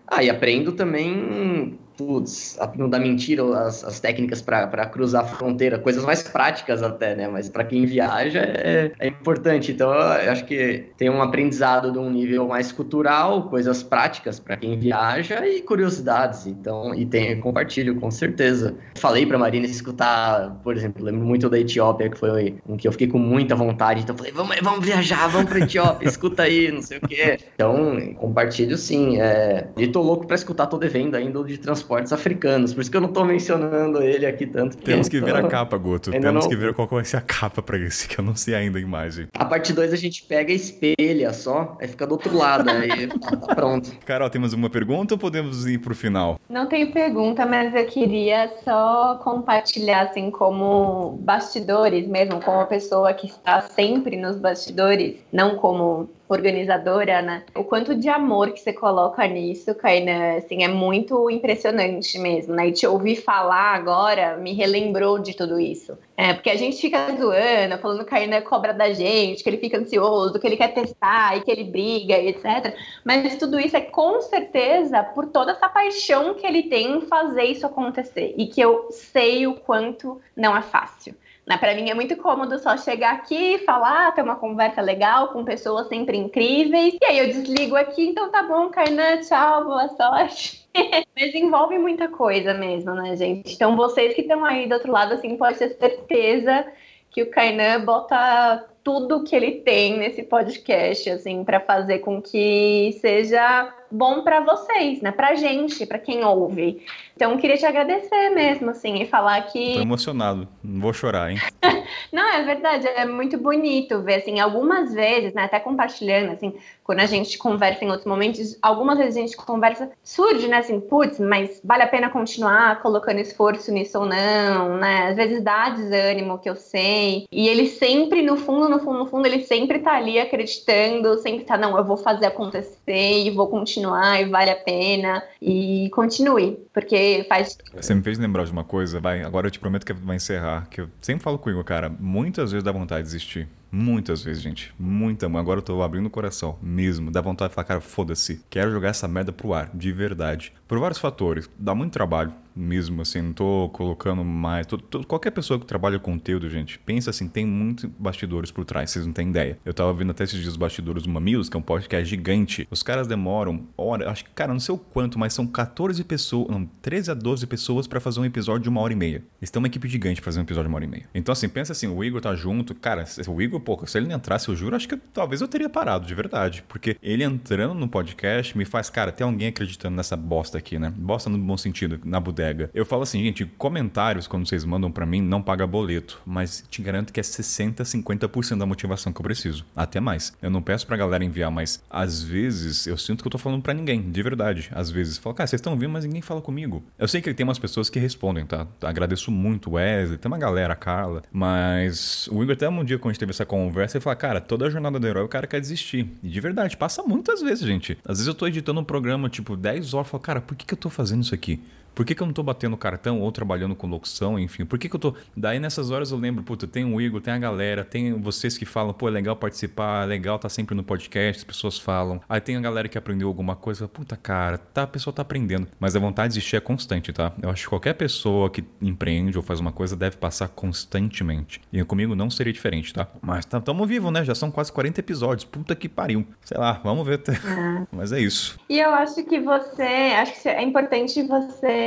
Ah, 0.07 0.23
e 0.23 0.31
aprendo 0.31 0.73
também 0.73 1.79
putz, 1.97 2.59
dá 2.91 2.99
mentira, 2.99 3.43
as, 3.59 3.85
as 3.85 4.01
técnicas 4.01 4.43
para 4.43 4.87
cruzar 4.87 5.25
a 5.25 5.27
fronteira, 5.27 5.79
coisas 5.79 6.05
mais 6.05 6.23
práticas 6.23 6.83
até, 6.83 7.15
né? 7.15 7.29
Mas 7.29 7.49
para 7.49 7.65
quem 7.65 7.87
viaja 7.87 8.41
é, 8.41 8.93
é, 8.99 9.07
importante. 9.07 9.73
Então, 9.73 9.93
eu 9.93 10.33
acho 10.33 10.45
que 10.45 10.87
tem 10.97 11.09
um 11.09 11.23
aprendizado 11.23 11.93
de 11.93 11.99
um 11.99 12.11
nível 12.11 12.49
mais 12.49 12.73
cultural, 12.73 13.49
coisas 13.49 13.83
práticas 13.83 14.41
para 14.41 14.57
quem 14.57 14.79
viaja 14.79 15.47
e 15.47 15.63
curiosidades. 15.63 16.47
Então, 16.47 16.95
e 16.95 17.07
tem 17.07 17.39
compartilho 17.41 17.97
com 17.97 18.11
certeza. 18.11 18.75
Falei 18.97 19.25
para 19.25 19.39
Marina 19.39 19.67
escutar, 19.67 20.61
por 20.63 20.77
exemplo, 20.77 21.05
lembro 21.05 21.25
muito 21.25 21.49
da 21.49 21.59
Etiópia, 21.59 22.09
que 22.09 22.19
foi 22.19 22.57
um 22.69 22.77
que 22.77 22.89
eu 22.89 22.93
fiquei 22.93 23.07
com 23.07 23.19
muita 23.19 23.55
vontade. 23.55 24.03
Então, 24.03 24.17
falei, 24.17 24.33
vamos, 24.33 24.57
vamos 24.63 24.85
viajar, 24.85 25.29
vamos 25.29 25.49
para 25.49 25.61
Etiópia, 25.61 26.07
escuta 26.09 26.43
aí, 26.43 26.71
não 26.71 26.83
sei 26.83 26.99
o 26.99 27.01
quê. 27.01 27.39
Então, 27.55 28.15
compartilho 28.17 28.77
sim. 28.77 29.21
É... 29.21 29.69
E 29.77 29.87
tô 29.87 30.03
louco 30.03 30.27
para 30.27 30.37
escutar, 30.37 30.67
tô 30.67 30.77
devendo 30.77 31.15
ainda 31.15 31.45
de 31.45 31.59
transporte 31.59 31.84
transportes 31.85 32.13
africanos. 32.13 32.73
Por 32.73 32.81
isso 32.81 32.91
que 32.91 32.97
eu 32.97 33.01
não 33.01 33.13
tô 33.13 33.25
mencionando 33.25 34.03
ele 34.03 34.27
aqui 34.27 34.47
tanto. 34.47 34.77
Temos 34.79 35.09
que 35.09 35.21
ver 35.21 35.37
a 35.37 35.47
capa, 35.47 35.77
Guto. 35.77 36.11
Temos 36.11 36.45
não... 36.45 36.49
que 36.49 36.57
ver 36.57 36.73
qual 36.73 36.89
vai 36.89 37.05
ser 37.05 37.19
a 37.19 37.21
capa 37.21 37.63
pra 37.63 37.79
esse, 37.79 38.09
que 38.09 38.19
eu 38.19 38.25
não 38.25 38.35
sei 38.35 38.55
ainda 38.55 38.79
a 38.79 38.81
imagem. 38.81 39.29
A 39.35 39.45
parte 39.45 39.73
2 39.73 39.93
a 39.93 39.97
gente 39.97 40.23
pega 40.25 40.53
e 40.53 40.57
espelha 40.57 41.33
só, 41.33 41.77
aí 41.81 41.89
fica 41.89 42.07
do 42.07 42.13
outro 42.13 42.37
lado, 42.37 42.71
aí 42.71 43.07
tá 43.47 43.55
pronto. 43.55 43.93
Carol, 44.05 44.31
temos 44.31 44.53
uma 44.53 44.71
pergunta 44.71 45.15
ou 45.15 45.19
podemos 45.19 45.67
ir 45.67 45.79
pro 45.79 45.95
final? 45.95 46.41
Não 46.49 46.67
tem 46.67 46.91
pergunta, 46.91 47.45
mas 47.45 47.75
eu 47.75 47.85
queria 47.87 48.51
só 48.65 49.21
compartilhar, 49.23 50.03
assim, 50.03 50.31
como 50.31 51.19
bastidores 51.23 52.07
mesmo, 52.07 52.41
como 52.41 52.59
uma 52.59 52.67
pessoa 52.67 53.13
que 53.13 53.27
está 53.27 53.61
sempre 53.61 54.17
nos 54.17 54.37
bastidores, 54.37 55.17
não 55.33 55.57
como 55.57 56.09
organizadora, 56.29 57.21
né? 57.21 57.43
O 57.55 57.65
quanto 57.65 57.95
de 57.95 58.09
amor 58.09 58.53
que 58.53 58.61
você 58.61 58.73
coloca 58.73 59.27
nisso, 59.27 59.75
Kainan, 59.75 60.37
assim, 60.37 60.63
é 60.63 60.69
muito 60.69 61.29
impressionante 61.31 62.19
mesmo, 62.19 62.55
né? 62.55 62.69
E 62.69 62.73
te 62.73 62.87
ouvir 62.87 63.17
falar 63.17 63.75
agora 63.75 64.37
me 64.37 64.53
relembrou 64.55 65.19
de 65.19 65.35
tudo 65.37 65.61
isso. 65.61 65.97
É, 66.17 66.33
porque 66.33 66.51
a 66.51 66.57
gente 66.57 66.81
fica 66.81 67.07
zoando, 67.17 67.79
falando 67.79 68.05
que 68.05 68.15
o 68.15 68.43
cobra 68.43 68.73
da 68.73 68.93
gente, 68.93 69.43
que 69.43 69.51
ele 69.51 69.59
fica 69.59 69.79
ansioso, 69.79 70.39
que 70.39 70.47
ele 70.47 70.57
quer 70.57 70.73
testar 70.73 71.37
e 71.37 71.43
que 71.43 71.51
ele 71.51 71.65
briga, 71.65 72.17
etc. 72.17 72.75
Mas 73.05 73.37
tudo 73.37 73.59
isso 73.59 73.77
é 73.77 73.81
com 73.81 74.21
certeza 74.21 75.03
por 75.03 75.27
toda 75.27 75.53
essa 75.53 75.69
paixão 75.69 76.35
que 76.35 76.47
ele 76.47 76.65
tem 76.65 76.99
em 76.99 77.01
fazer 77.03 77.45
isso 77.45 77.67
acontecer. 77.67 78.35
E 78.39 78.47
que 78.47 78.61
eu 78.61 78.89
sei 78.91 79.47
o 79.47 79.55
quanto 79.55 80.21
não 80.37 80.57
é 80.57 80.63
fácil. 80.63 81.15
Para 81.47 81.75
mim 81.75 81.91
é 81.91 81.95
muito 81.95 82.17
cômodo 82.17 82.59
só 82.59 82.77
chegar 82.77 83.15
aqui, 83.15 83.59
falar, 83.67 84.13
ter 84.13 84.23
uma 84.23 84.37
conversa 84.37 84.81
legal 84.81 85.29
com 85.29 85.45
pessoas 85.45 85.89
sempre 85.89 86.17
incríveis. 86.17 86.97
E 87.01 87.05
aí 87.05 87.19
eu 87.19 87.27
desligo 87.27 87.77
aqui, 87.77 88.07
então 88.07 88.31
tá 88.31 88.43
bom, 88.43 88.71
Kainan, 88.71 89.21
tchau, 89.21 89.65
boa 89.65 89.89
sorte. 89.89 90.67
Mas 91.15 91.35
envolve 91.35 91.79
muita 91.79 92.09
coisa 92.09 92.55
mesmo, 92.55 92.95
né, 92.95 93.15
gente? 93.15 93.55
Então 93.55 93.77
vocês 93.77 94.15
que 94.15 94.23
estão 94.23 94.45
aí 94.45 94.67
do 94.67 94.75
outro 94.75 94.91
lado, 94.91 95.13
assim, 95.15 95.37
pode 95.37 95.59
ter 95.59 95.77
certeza 95.79 96.67
que 97.11 97.23
o 97.23 97.31
Kainan 97.31 97.85
bota 97.85 98.67
tudo 98.83 99.23
que 99.25 99.37
ele 99.37 99.61
tem 99.61 99.99
nesse 99.99 100.23
podcast, 100.23 101.09
assim, 101.11 101.45
para 101.45 101.61
fazer 101.61 102.01
com 102.01 102.21
que 102.21 102.99
seja 103.01 103.73
bom 103.95 104.23
para 104.23 104.41
vocês, 104.41 105.01
né? 105.01 105.13
Pra 105.13 105.35
gente, 105.35 105.87
para 105.87 105.99
quem 105.99 106.25
ouve. 106.25 106.85
Então, 107.17 107.33
eu 107.33 107.39
queria 107.39 107.57
te 107.57 107.65
agradecer 107.65 108.31
mesmo, 108.31 108.71
assim, 108.71 109.01
e 109.01 109.07
falar 109.07 109.41
que. 109.43 109.75
Tô 109.75 109.81
emocionado. 109.81 110.49
Não 110.63 110.81
vou 110.81 110.93
chorar, 110.93 111.31
hein? 111.31 111.39
Não, 112.13 112.29
é 112.29 112.43
verdade, 112.45 112.87
é 112.87 113.05
muito 113.05 113.39
bonito 113.39 114.01
ver, 114.03 114.17
assim, 114.17 114.41
algumas 114.41 114.93
vezes, 114.93 115.33
né, 115.35 115.45
até 115.45 115.59
compartilhando, 115.59 116.33
assim, 116.33 116.55
quando 116.83 117.01
a 117.01 117.07
gente 117.07 117.37
conversa 117.39 117.85
em 117.85 117.89
outros 117.89 118.07
momentos, 118.07 118.57
algumas 118.63 118.99
vezes 118.99 119.17
a 119.17 119.21
gente 119.21 119.37
conversa, 119.37 119.91
surge, 120.03 120.47
né, 120.49 120.59
assim, 120.59 120.81
putz, 120.81 121.19
mas 121.19 121.61
vale 121.65 121.83
a 121.83 121.89
pena 121.89 122.11
continuar 122.11 122.81
colocando 122.83 123.19
esforço 123.19 123.73
nisso 123.73 123.99
ou 123.99 124.07
não, 124.07 124.77
né, 124.77 125.09
às 125.09 125.17
vezes 125.17 125.43
dá 125.43 125.71
desânimo, 125.71 126.39
que 126.39 126.49
eu 126.49 126.57
sei, 126.57 127.27
e 127.33 127.49
ele 127.49 127.67
sempre, 127.67 128.23
no 128.23 128.37
fundo, 128.37 128.69
no 128.69 128.79
fundo, 128.79 128.99
no 128.99 129.07
fundo, 129.07 129.27
ele 129.27 129.41
sempre 129.41 129.81
tá 129.81 129.93
ali 129.93 130.19
acreditando, 130.19 131.19
sempre 131.19 131.45
tá, 131.45 131.57
não, 131.57 131.77
eu 131.77 131.85
vou 131.85 131.97
fazer 131.97 132.27
acontecer, 132.27 133.25
e 133.25 133.31
vou 133.31 133.49
continuar, 133.49 133.84
e 134.21 134.25
vale 134.27 134.51
a 134.51 134.57
pena, 134.57 135.23
e 135.41 135.91
continue, 135.93 136.59
porque 136.73 137.27
faz... 137.29 137.59
Você 137.75 137.95
me 137.95 138.03
fez 138.03 138.19
lembrar 138.19 138.45
de 138.45 138.53
uma 138.53 138.65
coisa, 138.65 139.01
vai, 139.01 139.23
agora 139.23 139.47
eu 139.47 139.51
te 139.51 139.59
prometo 139.59 139.85
que 139.85 139.93
vai 139.93 140.17
encerrar, 140.17 140.69
que 140.71 140.81
eu 140.81 140.89
sempre 141.01 141.23
falo 141.23 141.39
com 141.39 141.49
o 141.49 141.53
Igor, 141.53 141.65
cara, 141.65 141.89
muitas 141.89 142.53
vezes 142.53 142.65
dá 142.65 142.73
vontade 142.73 143.03
de 143.03 143.07
desistir. 143.07 143.49
Muitas 143.77 144.23
vezes, 144.23 144.41
gente. 144.41 144.73
Muita. 144.79 145.27
Agora 145.27 145.59
eu 145.59 145.63
tô 145.63 145.83
abrindo 145.83 146.07
o 146.07 146.11
coração 146.11 146.57
mesmo. 146.63 147.11
Dá 147.11 147.21
vontade 147.21 147.49
de 147.49 147.57
falar, 147.57 147.65
cara, 147.65 147.81
foda-se. 147.81 148.41
Quero 148.49 148.71
jogar 148.71 148.91
essa 148.91 149.09
merda 149.09 149.33
pro 149.33 149.53
ar, 149.53 149.69
de 149.75 149.91
verdade. 149.91 150.53
Por 150.75 150.81
vários 150.81 150.99
fatores. 150.99 151.49
Dá 151.57 151.73
muito 151.73 151.93
trabalho 151.93 152.35
mesmo, 152.55 153.03
assim. 153.03 153.21
Não 153.21 153.33
tô 153.33 153.69
colocando 153.73 154.25
mais. 154.25 154.67
Tô, 154.67 154.79
tô, 154.79 155.05
qualquer 155.05 155.31
pessoa 155.31 155.59
que 155.59 155.67
trabalha 155.67 155.99
conteúdo, 155.99 156.49
gente, 156.49 156.79
pensa 156.79 157.11
assim, 157.11 157.29
tem 157.29 157.45
muitos 157.45 157.85
bastidores 157.99 158.51
por 158.51 158.65
trás, 158.65 158.91
vocês 158.91 159.07
não 159.07 159.13
têm 159.13 159.29
ideia. 159.29 159.59
Eu 159.65 159.75
tava 159.75 159.93
vendo 159.93 160.11
até 160.11 160.25
esses 160.25 160.39
dias 160.39 160.53
os 160.53 160.57
bastidores 160.57 161.03
do 161.03 161.09
Mamilos, 161.09 161.49
que 161.49 161.57
é 161.57 161.59
um 161.61 161.63
podcast 161.63 162.09
gigante. 162.09 162.67
Os 162.71 162.83
caras 162.83 163.07
demoram, 163.07 163.67
hora, 163.77 164.11
acho 164.11 164.25
que, 164.25 164.31
cara, 164.31 164.53
não 164.53 164.61
sei 164.61 164.75
o 164.75 164.79
quanto, 164.79 165.19
mas 165.19 165.33
são 165.33 165.47
14 165.47 166.03
pessoas, 166.05 166.49
não, 166.49 166.67
13 166.83 167.11
a 167.11 167.15
12 167.15 167.47
pessoas 167.47 167.87
para 167.87 168.01
fazer 168.01 168.21
um 168.21 168.25
episódio 168.25 168.63
de 168.63 168.69
uma 168.69 168.81
hora 168.81 168.93
e 168.93 168.97
meia. 168.97 169.23
Eles 169.41 169.51
têm 169.51 169.61
uma 169.61 169.69
equipe 169.69 169.89
gigante 169.89 170.21
pra 170.21 170.27
fazer 170.27 170.41
um 170.41 170.43
episódio 170.43 170.69
de 170.69 170.73
uma 170.73 170.77
hora 170.77 170.85
e 170.85 170.89
meia. 170.89 171.09
Então, 171.15 171.33
assim, 171.33 171.49
pensa 171.49 171.73
assim, 171.73 171.87
o 171.87 172.05
Igor 172.05 172.21
tá 172.21 172.35
junto. 172.35 172.75
Cara, 172.75 173.05
o 173.27 173.43
Igor, 173.43 173.61
pô, 173.61 173.85
se 173.87 173.99
ele 173.99 174.07
não 174.07 174.17
entrasse, 174.17 174.49
eu 174.49 174.57
juro, 174.57 174.77
acho 174.77 174.89
que 174.89 174.97
talvez 174.97 175.41
eu 175.41 175.49
teria 175.49 175.69
parado, 175.69 176.07
de 176.07 176.15
verdade. 176.15 176.65
Porque 176.69 176.97
ele 177.03 177.25
entrando 177.25 177.75
no 177.75 177.89
podcast 177.89 178.57
me 178.57 178.65
faz, 178.65 178.89
cara, 178.91 179.11
tem 179.11 179.25
alguém 179.25 179.49
acreditando 179.49 179.97
nessa 179.97 180.17
bosta 180.17 180.59
aqui, 180.59 180.64
né? 180.73 180.93
Bosta 180.97 181.31
no 181.31 181.39
bom 181.39 181.57
sentido, 181.57 182.01
na 182.05 182.19
bodega. 182.19 182.71
Eu 182.75 182.85
falo 182.85 183.03
assim, 183.03 183.23
gente, 183.23 183.45
comentários, 183.59 184.27
quando 184.27 184.47
vocês 184.47 184.65
mandam 184.65 184.91
para 184.91 185.07
mim, 185.07 185.21
não 185.21 185.43
paga 185.43 185.67
boleto. 185.67 186.21
Mas 186.25 186.65
te 186.69 186.83
garanto 186.83 187.13
que 187.13 187.21
é 187.21 187.23
60, 187.23 187.83
50% 187.83 188.59
da 188.59 188.67
motivação 188.67 189.13
que 189.13 189.21
eu 189.21 189.25
preciso. 189.25 189.65
Até 189.77 190.01
mais. 190.01 190.33
Eu 190.41 190.51
não 190.51 190.63
peço 190.63 190.87
pra 190.87 190.97
galera 190.97 191.25
enviar, 191.25 191.51
mas 191.51 191.83
às 191.91 192.23
vezes 192.23 192.87
eu 192.87 192.97
sinto 192.97 193.23
que 193.23 193.29
eu 193.29 193.31
tô 193.31 193.39
falando 193.39 193.63
para 193.63 193.75
ninguém, 193.75 194.11
de 194.11 194.23
verdade. 194.23 194.71
Às 194.73 194.91
vezes, 194.91 195.19
falo, 195.19 195.35
cara, 195.35 195.47
vocês 195.47 195.59
estão 195.59 195.73
ouvindo, 195.73 195.91
mas 195.91 196.05
ninguém 196.05 196.23
fala 196.23 196.41
comigo. 196.41 196.83
Eu 196.99 197.09
sei 197.09 197.21
que 197.21 197.33
tem 197.35 197.45
umas 197.45 197.59
pessoas 197.59 197.91
que 197.91 197.99
respondem, 197.99 198.47
tá? 198.47 198.67
Agradeço 198.83 199.31
muito 199.31 199.73
Wesley, 199.73 200.19
tem 200.19 200.31
uma 200.31 200.39
galera, 200.39 200.75
Carla, 200.75 201.23
mas 201.33 202.29
o 202.29 202.43
Igor 202.43 202.55
até 202.55 202.69
um 202.69 202.85
dia 202.85 202.99
quando 202.99 203.11
a 203.11 203.13
gente 203.13 203.21
teve 203.21 203.31
essa 203.31 203.45
conversa, 203.45 203.97
ele 203.97 204.03
falou, 204.03 204.17
cara, 204.17 204.41
toda 204.41 204.67
a 204.67 204.71
jornada 204.71 204.99
do 204.99 205.07
herói 205.07 205.25
o 205.25 205.29
cara 205.29 205.47
quer 205.47 205.61
desistir. 205.61 206.11
E 206.23 206.29
de 206.29 206.41
verdade, 206.41 206.77
passa 206.77 207.03
muitas 207.03 207.41
vezes, 207.43 207.67
gente. 207.67 207.99
Às 208.05 208.19
vezes 208.19 208.27
eu 208.27 208.35
tô 208.35 208.47
editando 208.47 208.81
um 208.81 208.85
programa, 208.85 209.29
tipo, 209.29 209.57
10 209.57 209.95
horas, 209.95 210.09
falo, 210.09 210.23
cara, 210.23 210.41
por 210.45 210.57
que, 210.57 210.65
que 210.67 210.75
eu 210.75 210.79
tô 210.79 210.91
fazendo 210.91 211.23
isso 211.23 211.35
aqui? 211.35 211.63
Por 211.95 212.05
que, 212.05 212.15
que 212.15 212.23
eu 212.23 212.27
não 212.27 212.35
tô 212.35 212.43
batendo 212.43 212.77
cartão 212.77 213.21
ou 213.21 213.31
trabalhando 213.31 213.75
com 213.75 213.87
locução, 213.87 214.39
enfim? 214.39 214.65
Por 214.65 214.79
que, 214.79 214.89
que 214.89 214.97
eu 214.97 215.01
tô. 215.01 215.15
Daí 215.37 215.59
nessas 215.59 215.91
horas 215.91 216.11
eu 216.11 216.19
lembro, 216.19 216.43
puta, 216.43 216.67
tem 216.67 216.85
o 216.85 217.01
Igor, 217.01 217.21
tem 217.21 217.33
a 217.33 217.39
galera, 217.39 217.85
tem 217.85 218.13
vocês 218.21 218.59
que 218.59 218.65
falam, 218.65 218.93
pô, 218.93 219.09
é 219.09 219.11
legal 219.11 219.37
participar, 219.37 220.05
é 220.05 220.07
legal 220.07 220.39
tá 220.39 220.49
sempre 220.49 220.75
no 220.75 220.83
podcast, 220.83 221.41
as 221.41 221.45
pessoas 221.45 221.79
falam. 221.79 222.21
Aí 222.29 222.41
tem 222.41 222.57
a 222.57 222.61
galera 222.61 222.89
que 222.89 222.99
aprendeu 222.99 223.29
alguma 223.29 223.55
coisa, 223.55 223.87
puta 223.87 224.17
cara, 224.17 224.59
tá, 224.59 224.83
a 224.83 224.87
pessoa 224.87 225.15
tá 225.15 225.23
aprendendo. 225.23 225.69
Mas 225.79 225.95
a 225.95 226.01
vontade 226.01 226.33
de 226.33 226.39
existir 226.39 226.57
é 226.57 226.61
constante, 226.61 227.13
tá? 227.13 227.33
Eu 227.41 227.51
acho 227.51 227.63
que 227.63 227.69
qualquer 227.69 227.95
pessoa 227.95 228.51
que 228.51 228.65
empreende 228.81 229.37
ou 229.37 229.43
faz 229.43 229.61
uma 229.61 229.73
coisa 229.73 229.97
deve 229.97 230.17
passar 230.17 230.49
constantemente. 230.49 231.61
E 231.73 231.85
comigo 231.85 232.15
não 232.15 232.31
seria 232.31 232.53
diferente, 232.53 232.93
tá? 232.93 233.07
Mas 233.23 233.45
tá, 233.45 233.61
tamo 233.61 233.87
vivo, 233.87 234.11
né? 234.11 234.25
Já 234.25 234.35
são 234.35 234.51
quase 234.51 234.73
40 234.73 235.01
episódios. 235.01 235.45
Puta 235.45 235.75
que 235.77 235.89
pariu. 235.89 236.27
Sei 236.45 236.59
lá, 236.59 236.81
vamos 236.83 237.07
ver. 237.07 237.23
Mas 237.93 238.13
é 238.13 238.21
isso. 238.21 238.59
E 238.69 238.79
eu 238.81 238.91
acho 238.91 239.23
que 239.25 239.41
você. 239.41 239.83
Acho 239.83 240.43
que 240.43 240.49
é 240.49 240.63
importante 240.63 241.23
você 241.23 241.84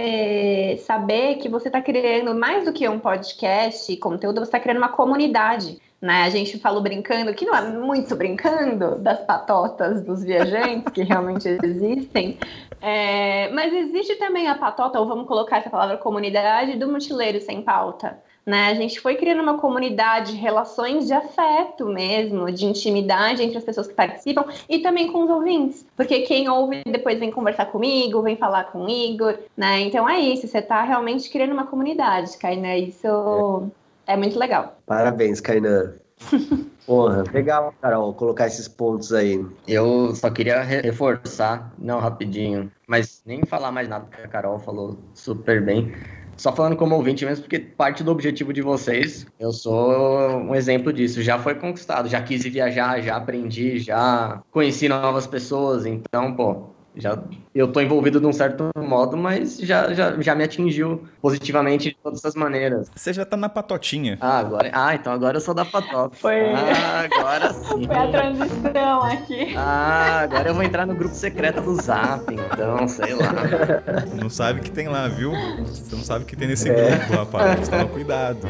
saber 0.80 1.36
que 1.36 1.50
você 1.50 1.68
está 1.70 1.82
criando 1.82 2.34
mais 2.34 2.66
do 2.66 2.74
que 2.74 2.88
um 2.88 3.00
podcast, 3.00 3.96
conteúdo, 3.98 4.40
você 4.40 4.44
está 4.44 4.60
criando 4.60 4.78
uma 4.78 4.90
comunidade. 4.90 5.80
Né? 6.02 6.24
A 6.24 6.30
gente 6.30 6.60
falou 6.60 6.82
brincando, 6.82 7.34
que 7.34 7.46
não 7.46 7.56
é 7.56 7.62
muito 7.62 8.16
brincando, 8.16 9.00
das 9.00 9.20
patotas 9.22 10.04
dos 10.04 10.24
viajantes, 10.24 10.94
que 10.94 11.04
realmente 11.04 11.48
existem. 11.64 12.38
É, 12.80 13.50
mas 13.52 13.74
existe 13.74 14.16
também 14.16 14.48
a 14.48 14.56
patota, 14.56 15.00
ou 15.00 15.08
vamos 15.08 15.28
colocar 15.28 15.58
essa 15.58 15.70
palavra 15.70 15.98
comunidade, 15.98 16.78
do 16.78 16.88
mochileiro 16.88 17.42
sem 17.42 17.62
pauta. 17.62 18.22
Né? 18.48 18.70
A 18.70 18.74
gente 18.76 19.02
foi 19.02 19.16
criando 19.16 19.42
uma 19.42 19.58
comunidade, 19.58 20.34
relações 20.34 21.06
de 21.06 21.12
afeto 21.12 21.86
mesmo, 21.86 22.50
de 22.50 22.66
intimidade 22.66 23.44
entre 23.44 23.58
as 23.58 23.64
pessoas 23.66 23.88
que 23.88 23.94
participam 23.94 24.46
e 24.70 24.80
também 24.80 25.12
com 25.12 25.26
os 25.26 25.30
ouvintes. 25.30 25.86
Porque 25.98 26.22
quem 26.22 26.48
ouve 26.48 26.82
depois 26.86 27.20
vem 27.20 27.30
conversar 27.30 27.66
comigo, 27.66 28.22
vem 28.22 28.38
falar 28.38 28.72
com 28.72 28.86
o 28.86 28.90
Igor, 28.90 29.38
né? 29.58 29.82
Então 29.82 30.08
é 30.08 30.18
isso, 30.22 30.48
você 30.48 30.60
está 30.60 30.82
realmente 30.82 31.30
criando 31.30 31.52
uma 31.52 31.68
comunidade, 31.68 32.38
Kainan. 32.38 32.78
Isso 32.78 33.70
é, 34.08 34.14
é 34.14 34.18
muito 34.18 34.40
legal. 34.40 34.78
Parabéns, 34.86 35.42
Kainan. 35.42 35.96
Porra, 36.88 37.26
legal, 37.34 37.74
Carol, 37.82 38.14
colocar 38.14 38.48
esses 38.48 38.66
pontos 38.66 39.12
aí. 39.12 39.46
Eu 39.68 40.16
só 40.16 40.30
queria 40.30 40.62
reforçar, 40.62 41.74
não 41.78 42.00
rapidinho, 42.00 42.72
mas 42.88 43.22
nem 43.26 43.46
falar 43.46 43.74
mais 43.74 43.90
nada, 43.90 44.06
porque 44.06 44.22
a 44.22 44.28
Carol 44.30 44.58
falou 44.58 44.98
super 45.14 45.62
bem. 45.62 45.92
Só 46.38 46.54
falando 46.54 46.76
como 46.76 46.96
ouvinte 46.96 47.26
mesmo, 47.26 47.44
porque 47.44 47.60
parte 47.60 48.04
do 48.04 48.12
objetivo 48.12 48.54
de 48.54 48.62
vocês, 48.62 49.26
eu 49.40 49.52
sou 49.52 50.38
um 50.38 50.54
exemplo 50.54 50.94
disso. 50.94 51.22
Já 51.22 51.40
foi 51.40 51.56
conquistado, 51.56 52.08
já 52.08 52.22
quis 52.22 52.44
viajar, 52.44 53.02
já 53.02 53.16
aprendi, 53.18 53.80
já 53.80 54.42
conheci 54.52 54.88
novas 54.88 55.26
pessoas. 55.26 55.86
Então, 55.86 56.36
pô, 56.36 56.77
já 57.00 57.18
eu 57.54 57.72
tô 57.72 57.82
envolvido 57.82 58.20
de 58.20 58.26
um 58.26 58.34
certo 58.34 58.70
modo, 58.78 59.18
mas 59.18 59.58
já, 59.58 59.92
já, 59.94 60.20
já 60.22 60.36
me 60.36 60.44
atingiu 60.44 61.04
positivamente 61.22 61.90
de 61.90 61.98
todas 62.04 62.24
as 62.24 62.36
maneiras. 62.36 62.92
Você 62.96 63.12
já 63.12 63.26
tá 63.26 63.36
na 63.36 63.50
patotinha. 63.50 64.18
Ah, 64.22 64.38
agora, 64.38 64.70
ah, 64.72 64.94
então 64.94 65.12
agora 65.12 65.38
eu 65.38 65.42
sou 65.42 65.54
da 65.54 65.66
patota. 65.66 66.16
Foi. 66.16 66.54
Ah, 66.54 67.08
agora 67.12 67.54
sim. 67.54 67.88
Foi 67.88 67.96
a 67.96 68.12
transição 68.12 69.02
aqui. 69.04 69.56
Ah, 69.58 70.20
agora 70.22 70.50
eu 70.50 70.54
vou 70.54 70.64
entrar 70.64 70.86
no 70.86 70.94
grupo 70.94 71.16
secreto 71.16 71.62
do 71.62 71.82
Zap, 71.82 72.32
então, 72.32 72.88
sei 72.88 73.16
lá. 73.16 73.34
Não 74.14 74.30
sabe 74.30 74.60
o 74.60 74.64
que 74.64 74.72
tem 74.72 74.88
lá, 74.88 75.08
viu? 75.08 75.32
Você 75.66 75.96
não 75.96 76.04
sabe 76.04 76.24
o 76.24 76.28
que 76.28 76.36
tem 76.36 76.48
nesse 76.48 76.70
é. 76.70 76.98
grupo, 76.98 77.14
rapaz. 77.14 77.68
Toma 77.68 77.88
cuidado. 77.88 78.48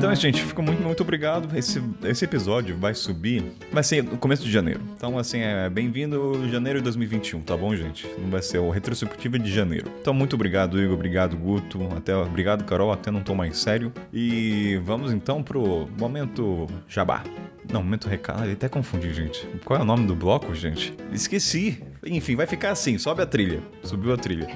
Então, 0.00 0.14
gente, 0.14 0.42
fico 0.42 0.62
muito, 0.62 0.82
muito 0.82 1.02
obrigado. 1.02 1.54
Esse, 1.54 1.82
esse 2.04 2.24
episódio 2.24 2.74
vai 2.74 2.94
subir, 2.94 3.44
vai 3.70 3.82
ser 3.82 4.02
no 4.02 4.16
começo 4.16 4.42
de 4.42 4.50
janeiro. 4.50 4.80
Então, 4.96 5.18
assim, 5.18 5.40
é 5.40 5.68
bem-vindo 5.68 6.48
janeiro 6.48 6.78
de 6.78 6.84
2021, 6.84 7.42
tá 7.42 7.54
bom, 7.54 7.76
gente? 7.76 8.08
Não 8.18 8.30
vai 8.30 8.40
ser 8.40 8.60
o 8.60 8.70
retrospectiva 8.70 9.38
de 9.38 9.52
janeiro. 9.52 9.92
Então, 10.00 10.14
muito 10.14 10.32
obrigado, 10.32 10.80
Igor. 10.80 10.94
Obrigado, 10.94 11.36
Guto. 11.36 11.86
Até, 11.94 12.16
obrigado, 12.16 12.64
Carol. 12.64 12.90
Até 12.90 13.10
não 13.10 13.22
tô 13.22 13.34
mais 13.34 13.58
sério. 13.58 13.92
E 14.10 14.80
vamos 14.84 15.12
então 15.12 15.42
pro 15.42 15.86
momento 15.98 16.66
jabá. 16.88 17.22
Não, 17.70 17.82
momento 17.82 18.08
recado. 18.08 18.50
Até 18.50 18.70
confundi, 18.70 19.12
gente. 19.12 19.46
Qual 19.66 19.78
é 19.78 19.82
o 19.82 19.84
nome 19.84 20.06
do 20.06 20.14
bloco, 20.14 20.54
gente? 20.54 20.94
Esqueci. 21.12 21.82
Enfim, 22.06 22.36
vai 22.36 22.46
ficar 22.46 22.70
assim. 22.70 22.96
Sobe 22.96 23.20
a 23.20 23.26
trilha. 23.26 23.60
Subiu 23.82 24.14
a 24.14 24.16
trilha. 24.16 24.48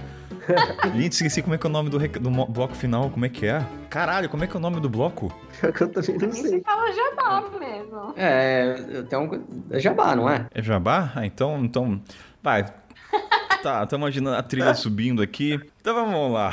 Gente, 0.94 1.12
esqueci 1.12 1.42
como 1.42 1.54
é 1.54 1.58
que 1.58 1.66
é 1.66 1.70
o 1.70 1.72
nome 1.72 1.90
do, 1.90 1.98
rec... 1.98 2.18
do 2.18 2.30
bloco 2.30 2.74
final, 2.74 3.10
como 3.10 3.24
é 3.24 3.28
que 3.28 3.46
é? 3.46 3.64
Caralho, 3.88 4.28
como 4.28 4.44
é 4.44 4.46
que 4.46 4.54
é 4.54 4.58
o 4.58 4.60
nome 4.60 4.80
do 4.80 4.88
bloco? 4.88 5.32
Eu 5.62 5.72
também 5.72 6.18
não 6.18 6.32
sei. 6.32 6.60
fala 6.60 6.92
jabá 6.92 7.44
mesmo. 7.58 8.14
É, 8.16 9.02
tem 9.08 9.18
um... 9.18 9.44
é 9.70 9.80
jabá, 9.80 10.14
não 10.14 10.28
é? 10.28 10.46
É 10.54 10.62
jabá? 10.62 11.12
Ah, 11.14 11.26
então, 11.26 11.64
então... 11.64 12.00
Vai. 12.42 12.64
tá, 13.62 13.86
tô 13.86 13.96
imaginando 13.96 14.36
a 14.36 14.42
trilha 14.42 14.74
subindo 14.74 15.22
aqui. 15.22 15.60
Então 15.80 15.94
vamos 15.94 16.32
lá. 16.32 16.52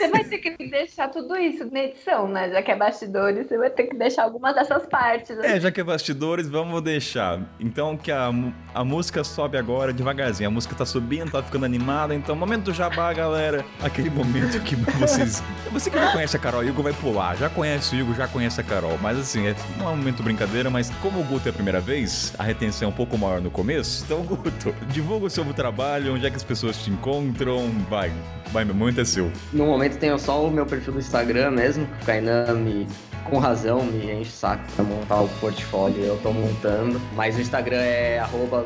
Você 0.00 0.08
vai 0.08 0.24
ter 0.24 0.38
que 0.38 0.66
deixar 0.66 1.08
tudo 1.08 1.36
isso 1.36 1.68
na 1.70 1.80
edição, 1.80 2.26
né? 2.26 2.48
Já 2.48 2.62
que 2.62 2.70
é 2.70 2.76
bastidores, 2.76 3.46
você 3.46 3.58
vai 3.58 3.68
ter 3.68 3.84
que 3.84 3.94
deixar 3.94 4.22
algumas 4.22 4.54
dessas 4.54 4.86
partes. 4.86 5.36
Né? 5.36 5.56
É, 5.56 5.60
já 5.60 5.70
que 5.70 5.78
é 5.78 5.84
bastidores, 5.84 6.48
vamos 6.48 6.80
deixar. 6.80 7.38
Então 7.60 7.98
que 7.98 8.10
a, 8.10 8.30
a 8.74 8.82
música 8.82 9.22
sobe 9.22 9.58
agora 9.58 9.92
devagarzinho. 9.92 10.48
A 10.48 10.50
música 10.50 10.74
tá 10.74 10.86
subindo, 10.86 11.30
tá 11.30 11.42
ficando 11.42 11.66
animada. 11.66 12.14
Então, 12.14 12.34
momento 12.34 12.64
do 12.64 12.72
jabá, 12.72 13.12
galera. 13.12 13.62
Aquele 13.82 14.08
momento 14.08 14.58
que 14.60 14.74
vocês. 14.74 15.42
Você 15.70 15.90
que 15.90 15.98
já 15.98 16.12
conhece 16.12 16.34
a 16.34 16.40
Carol, 16.40 16.62
o 16.62 16.68
Hugo 16.68 16.82
vai 16.82 16.94
pular. 16.94 17.36
Já 17.36 17.50
conhece 17.50 17.94
o 17.94 18.02
Hugo, 18.02 18.14
já 18.14 18.26
conhece 18.26 18.58
a 18.58 18.64
Carol. 18.64 18.96
Mas 19.02 19.18
assim, 19.18 19.46
é, 19.46 19.54
não 19.78 19.88
é 19.88 19.90
um 19.90 19.96
momento 19.96 20.22
brincadeira, 20.22 20.70
mas 20.70 20.90
como 21.02 21.20
o 21.20 21.24
Guto 21.24 21.46
é 21.46 21.50
a 21.50 21.52
primeira 21.52 21.80
vez, 21.80 22.32
a 22.38 22.42
retenção 22.42 22.88
é 22.88 22.90
um 22.90 22.94
pouco 22.94 23.18
maior 23.18 23.40
no 23.42 23.50
começo. 23.50 24.02
Então, 24.04 24.22
Guto, 24.22 24.74
divulga 24.88 25.26
o 25.26 25.30
seu 25.30 25.44
trabalho, 25.52 26.14
onde 26.14 26.26
é 26.26 26.30
que 26.30 26.36
as 26.36 26.42
pessoas 26.42 26.78
te 26.78 26.90
encontram. 26.90 27.70
Vai, 27.88 28.10
vai, 28.50 28.64
meu 28.64 28.74
momento 28.74 29.00
é 29.00 29.04
seu. 29.04 29.30
No 29.52 29.66
momento 29.66 29.89
momento 29.90 29.98
tenho 29.98 30.18
só 30.18 30.44
o 30.46 30.50
meu 30.50 30.64
perfil 30.64 30.92
do 30.92 30.98
Instagram 30.98 31.50
mesmo, 31.50 31.86
que 31.86 32.02
o 32.02 32.06
Kainan 32.06 32.54
me, 32.54 32.86
com 33.24 33.38
razão 33.38 33.82
me 33.82 34.12
enche 34.12 34.30
o 34.30 34.32
saco 34.32 34.62
pra 34.76 34.84
montar 34.84 35.20
o 35.20 35.28
portfólio, 35.40 36.02
eu 36.02 36.16
tô 36.18 36.32
montando. 36.32 37.00
Mas 37.14 37.36
o 37.36 37.40
Instagram 37.40 37.78
é 37.78 38.18
arroba 38.20 38.64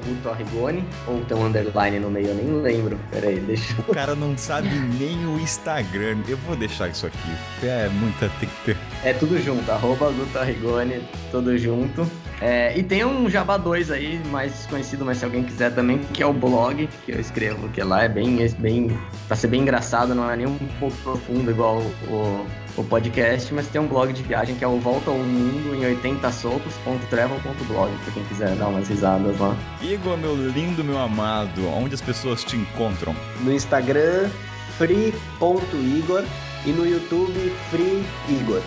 ou 1.06 1.20
tem 1.24 1.36
um 1.36 1.46
underline 1.46 1.98
no 1.98 2.10
meio, 2.10 2.28
eu 2.28 2.34
nem 2.34 2.62
lembro. 2.62 2.98
Pera 3.10 3.28
aí, 3.28 3.40
deixa 3.40 3.72
eu... 3.72 3.84
O 3.88 3.94
cara 3.94 4.14
não 4.14 4.36
sabe 4.36 4.68
nem 4.68 5.26
o 5.26 5.38
Instagram. 5.38 6.18
Eu 6.28 6.36
vou 6.38 6.56
deixar 6.56 6.88
isso 6.88 7.06
aqui. 7.06 7.30
É 7.62 7.88
muita 7.88 8.30
ter. 8.64 8.76
É 9.02 9.12
tudo 9.12 9.40
junto, 9.40 9.70
arroba 9.70 10.10
Guto 10.10 10.38
Arrigoni, 10.38 11.02
tudo 11.30 11.56
junto. 11.56 12.06
É, 12.40 12.76
e 12.76 12.82
tem 12.82 13.04
um 13.04 13.28
Java 13.28 13.58
2 13.58 13.90
aí, 13.90 14.20
mais 14.30 14.52
desconhecido, 14.52 15.04
mas 15.04 15.18
se 15.18 15.24
alguém 15.24 15.42
quiser 15.42 15.74
também, 15.74 15.98
que 15.98 16.22
é 16.22 16.26
o 16.26 16.32
blog 16.32 16.88
que 17.04 17.12
eu 17.12 17.20
escrevo, 17.20 17.68
que 17.68 17.82
lá 17.82 18.02
é 18.02 18.08
bem, 18.08 18.42
é 18.42 18.48
bem 18.48 18.96
pra 19.26 19.36
ser 19.36 19.48
bem 19.48 19.62
engraçado, 19.62 20.14
não 20.14 20.30
é 20.30 20.36
nem 20.36 20.46
um 20.46 20.58
pouco 20.78 20.96
profundo 20.98 21.50
igual 21.50 21.78
o, 22.08 22.46
o 22.76 22.84
podcast, 22.84 23.52
mas 23.54 23.68
tem 23.68 23.80
um 23.80 23.86
blog 23.86 24.12
de 24.12 24.22
viagem 24.22 24.54
que 24.56 24.64
é 24.64 24.68
o 24.68 24.78
Volta 24.78 25.10
ao 25.10 25.18
Mundo 25.18 25.74
em 25.74 25.86
80 25.86 26.30
socos.travel.blog, 26.32 27.92
pra 28.04 28.12
quem 28.12 28.24
quiser 28.24 28.54
dar 28.56 28.68
umas 28.68 28.88
risadas 28.88 29.38
lá. 29.38 29.56
Igor, 29.80 30.16
meu 30.16 30.34
lindo, 30.34 30.84
meu 30.84 30.98
amado, 30.98 31.66
onde 31.68 31.94
as 31.94 32.00
pessoas 32.00 32.44
te 32.44 32.56
encontram? 32.56 33.14
No 33.42 33.52
Instagram, 33.52 34.28
free.igor 34.76 36.24
e 36.66 36.72
no 36.72 36.86
YouTube, 36.86 37.52
free 37.70 38.04
igor. 38.28 38.62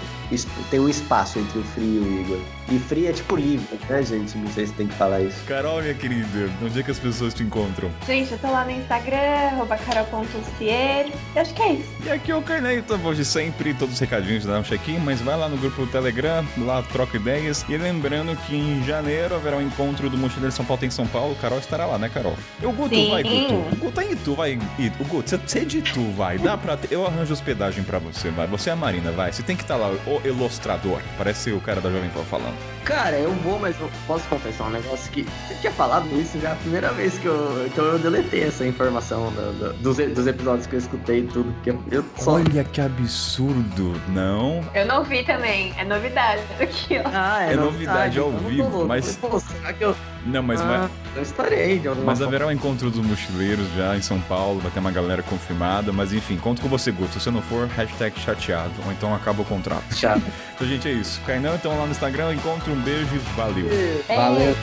Tem 0.70 0.80
um 0.80 0.90
espaço 0.90 1.40
entre 1.40 1.60
o 1.60 1.64
Free 1.64 1.84
e 1.86 2.00
o 2.00 2.22
Igor. 2.22 2.40
E 2.70 2.80
Free 2.80 3.08
é 3.08 3.14
tipo 3.14 3.36
livre, 3.38 3.80
né, 3.90 4.04
gente? 4.04 4.38
Não 4.38 4.48
sei 4.52 4.68
se 4.68 4.74
tem 4.74 4.88
que 4.88 4.94
falar 4.96 5.22
isso. 5.22 5.38
Carol, 5.48 5.82
minha 5.82 5.94
querida, 5.94 6.50
onde 6.62 6.80
é 6.80 6.84
que 6.84 6.92
as 6.92 7.00
pessoas 7.00 7.34
te 7.34 7.44
encontram? 7.44 7.90
Gente, 8.06 8.34
eu 8.34 8.38
tô 8.38 8.48
lá 8.52 8.66
no 8.66 8.72
Instagram, 8.72 9.18
arroba 9.54 9.78
carol.cier. 9.78 11.08
E 11.36 11.40
acho 11.40 11.54
que 11.54 11.62
é 11.62 11.74
isso. 11.74 11.90
E 12.06 12.10
aqui 12.12 12.32
é 12.32 12.36
o 12.36 12.42
Carneiro, 12.42 12.82
tá 12.84 12.96
voz 12.98 13.18
de 13.18 13.24
sempre, 13.24 13.74
todos 13.74 13.94
os 13.96 14.00
recadinhos 14.00 14.46
dá 14.46 14.60
um 14.60 14.64
check-in, 14.64 14.98
mas 15.00 15.22
vai 15.22 15.38
lá 15.38 15.48
no 15.48 15.58
grupo 15.58 15.86
do 15.86 15.88
Telegram, 15.92 16.46
lá 16.58 16.82
troca 16.84 17.16
ideias. 17.18 17.66
E 17.70 17.78
lembrando 17.78 18.36
que 18.46 18.56
em 18.56 18.84
janeiro 18.84 19.36
haverá 19.36 19.58
um 19.58 19.62
encontro 19.62 20.10
do 20.10 20.18
Mochileiro 20.18 20.52
São 20.54 20.66
Paulo 20.66 20.80
tem 20.80 20.90
São 20.90 21.08
Paulo. 21.08 21.36
Carol 21.42 21.60
estará 21.60 21.86
lá, 21.86 21.98
né, 21.98 22.10
Carol? 22.10 22.36
Eu, 22.62 22.72
Guto, 22.72 22.96
Sim. 22.96 23.10
vai, 23.12 23.24
Guto. 23.24 23.54
O 23.54 23.76
Guto 23.78 23.92
tá 23.94 24.04
em 24.04 24.12
Itu, 24.12 24.36
vai. 24.36 24.60
O 25.00 25.04
Guto, 25.06 25.30
você- 25.46 25.60
é 25.60 25.66
de 25.66 25.78
Itu, 25.80 26.12
vai. 26.12 26.38
Dá 26.38 26.58
pra. 26.58 26.78
Eu 26.92 27.06
arranjo 27.06 27.34
hospedagem 27.34 27.84
pra 27.84 27.98
você, 28.00 28.30
vai. 28.30 28.46
Você 28.48 28.70
é 28.70 28.74
a 28.74 28.76
Marina, 28.76 29.12
vai. 29.12 29.32
Você 29.32 29.42
tem 29.42 29.56
que 29.56 29.64
estar 29.64 29.76
lá, 29.78 29.90
o 30.24 30.28
ilustrador. 30.28 31.00
Parece 31.18 31.52
o 31.52 31.60
cara 31.60 31.80
da 31.82 31.90
Jovem 31.92 32.10
Pan 32.10 32.24
falando. 32.24 32.56
Cara, 32.84 33.18
eu 33.18 33.32
vou, 33.44 33.60
mas 33.60 33.80
eu 33.80 33.90
posso 34.06 34.28
confessar 34.30 34.66
um 34.68 34.70
negócio 34.70 35.12
que. 35.12 35.24
Você 35.48 35.56
tinha 35.56 35.72
falado 35.74 36.08
isso 36.20 36.40
já 36.40 36.54
a 36.54 36.56
primeira 36.56 36.92
vez 36.94 37.18
que 37.20 37.26
eu. 37.26 37.66
Então 37.66 37.84
eu 37.86 38.00
deletei 38.00 38.44
essa 38.44 38.66
informação 38.66 39.32
do- 39.32 39.54
do- 39.54 39.74
dos, 39.74 39.98
dos 39.98 40.28
episódios 40.28 40.68
que 40.68 40.76
eu 40.76 40.80
escutei 40.80 41.20
e 41.20 41.24
tudo. 41.28 41.52
Porque 41.54 41.76
eu 41.92 42.06
só. 42.18 42.34
Olha 42.36 42.64
que 42.64 42.80
absurdo, 42.82 44.00
não? 44.10 44.64
Eu 44.74 44.86
não 44.86 45.04
vi 45.04 45.24
também. 45.24 45.74
É 45.78 45.84
novidade 45.84 46.42
aqui, 46.60 46.98
ó. 47.04 47.10
Ah, 47.14 47.44
É 47.44 47.56
novidade 47.56 48.20
ao 48.20 48.30
então 48.30 48.40
vivo, 48.50 48.86
mas- 48.86 49.16
Pô, 49.18 49.40
será 49.40 49.74
que 49.74 49.84
eu. 49.84 49.96
Não, 50.28 50.44
mas 50.44 50.62
vai. 50.62 50.78
ah, 50.78 50.90
eu 51.16 51.22
estarei 51.22 51.80
de 51.80 51.88
alguma 51.88 52.08
Mas 52.08 52.20
forma. 52.20 52.34
haverá 52.36 52.48
um 52.48 52.52
encontro 52.52 52.92
dos 52.92 53.06
mochileiros 53.06 53.66
já 53.76 53.96
em 53.96 54.02
São 54.02 54.20
Paulo, 54.22 54.60
vai 54.60 54.70
ter 54.72 54.80
uma 54.80 54.92
galera 54.92 55.24
confirmada, 55.24 55.92
mas 55.94 56.12
enfim, 56.14 56.38
conto 56.38 56.62
com 56.62 56.68
você, 56.68 56.92
Guto. 56.92 57.14
Se 57.14 57.22
você 57.22 57.32
não 57.32 57.42
for, 57.42 57.68
hashtag 57.70 58.20
chateado, 58.20 58.74
ou 58.86 58.92
então 58.92 59.14
acaba 59.16 59.42
o 59.42 59.46
contrato. 59.46 59.96
Chato. 59.96 60.22
Então, 60.58 60.68
gente, 60.68 60.88
é 60.88 60.92
isso. 60.92 61.22
Kainan, 61.24 61.54
então 61.54 61.78
lá 61.78 61.86
no 61.86 61.92
Instagram, 61.92 62.34
encontro, 62.34 62.74
um 62.74 62.82
beijo 62.82 63.14
e 63.14 63.20
valeu. 63.36 63.70
Valeu. 64.08 64.56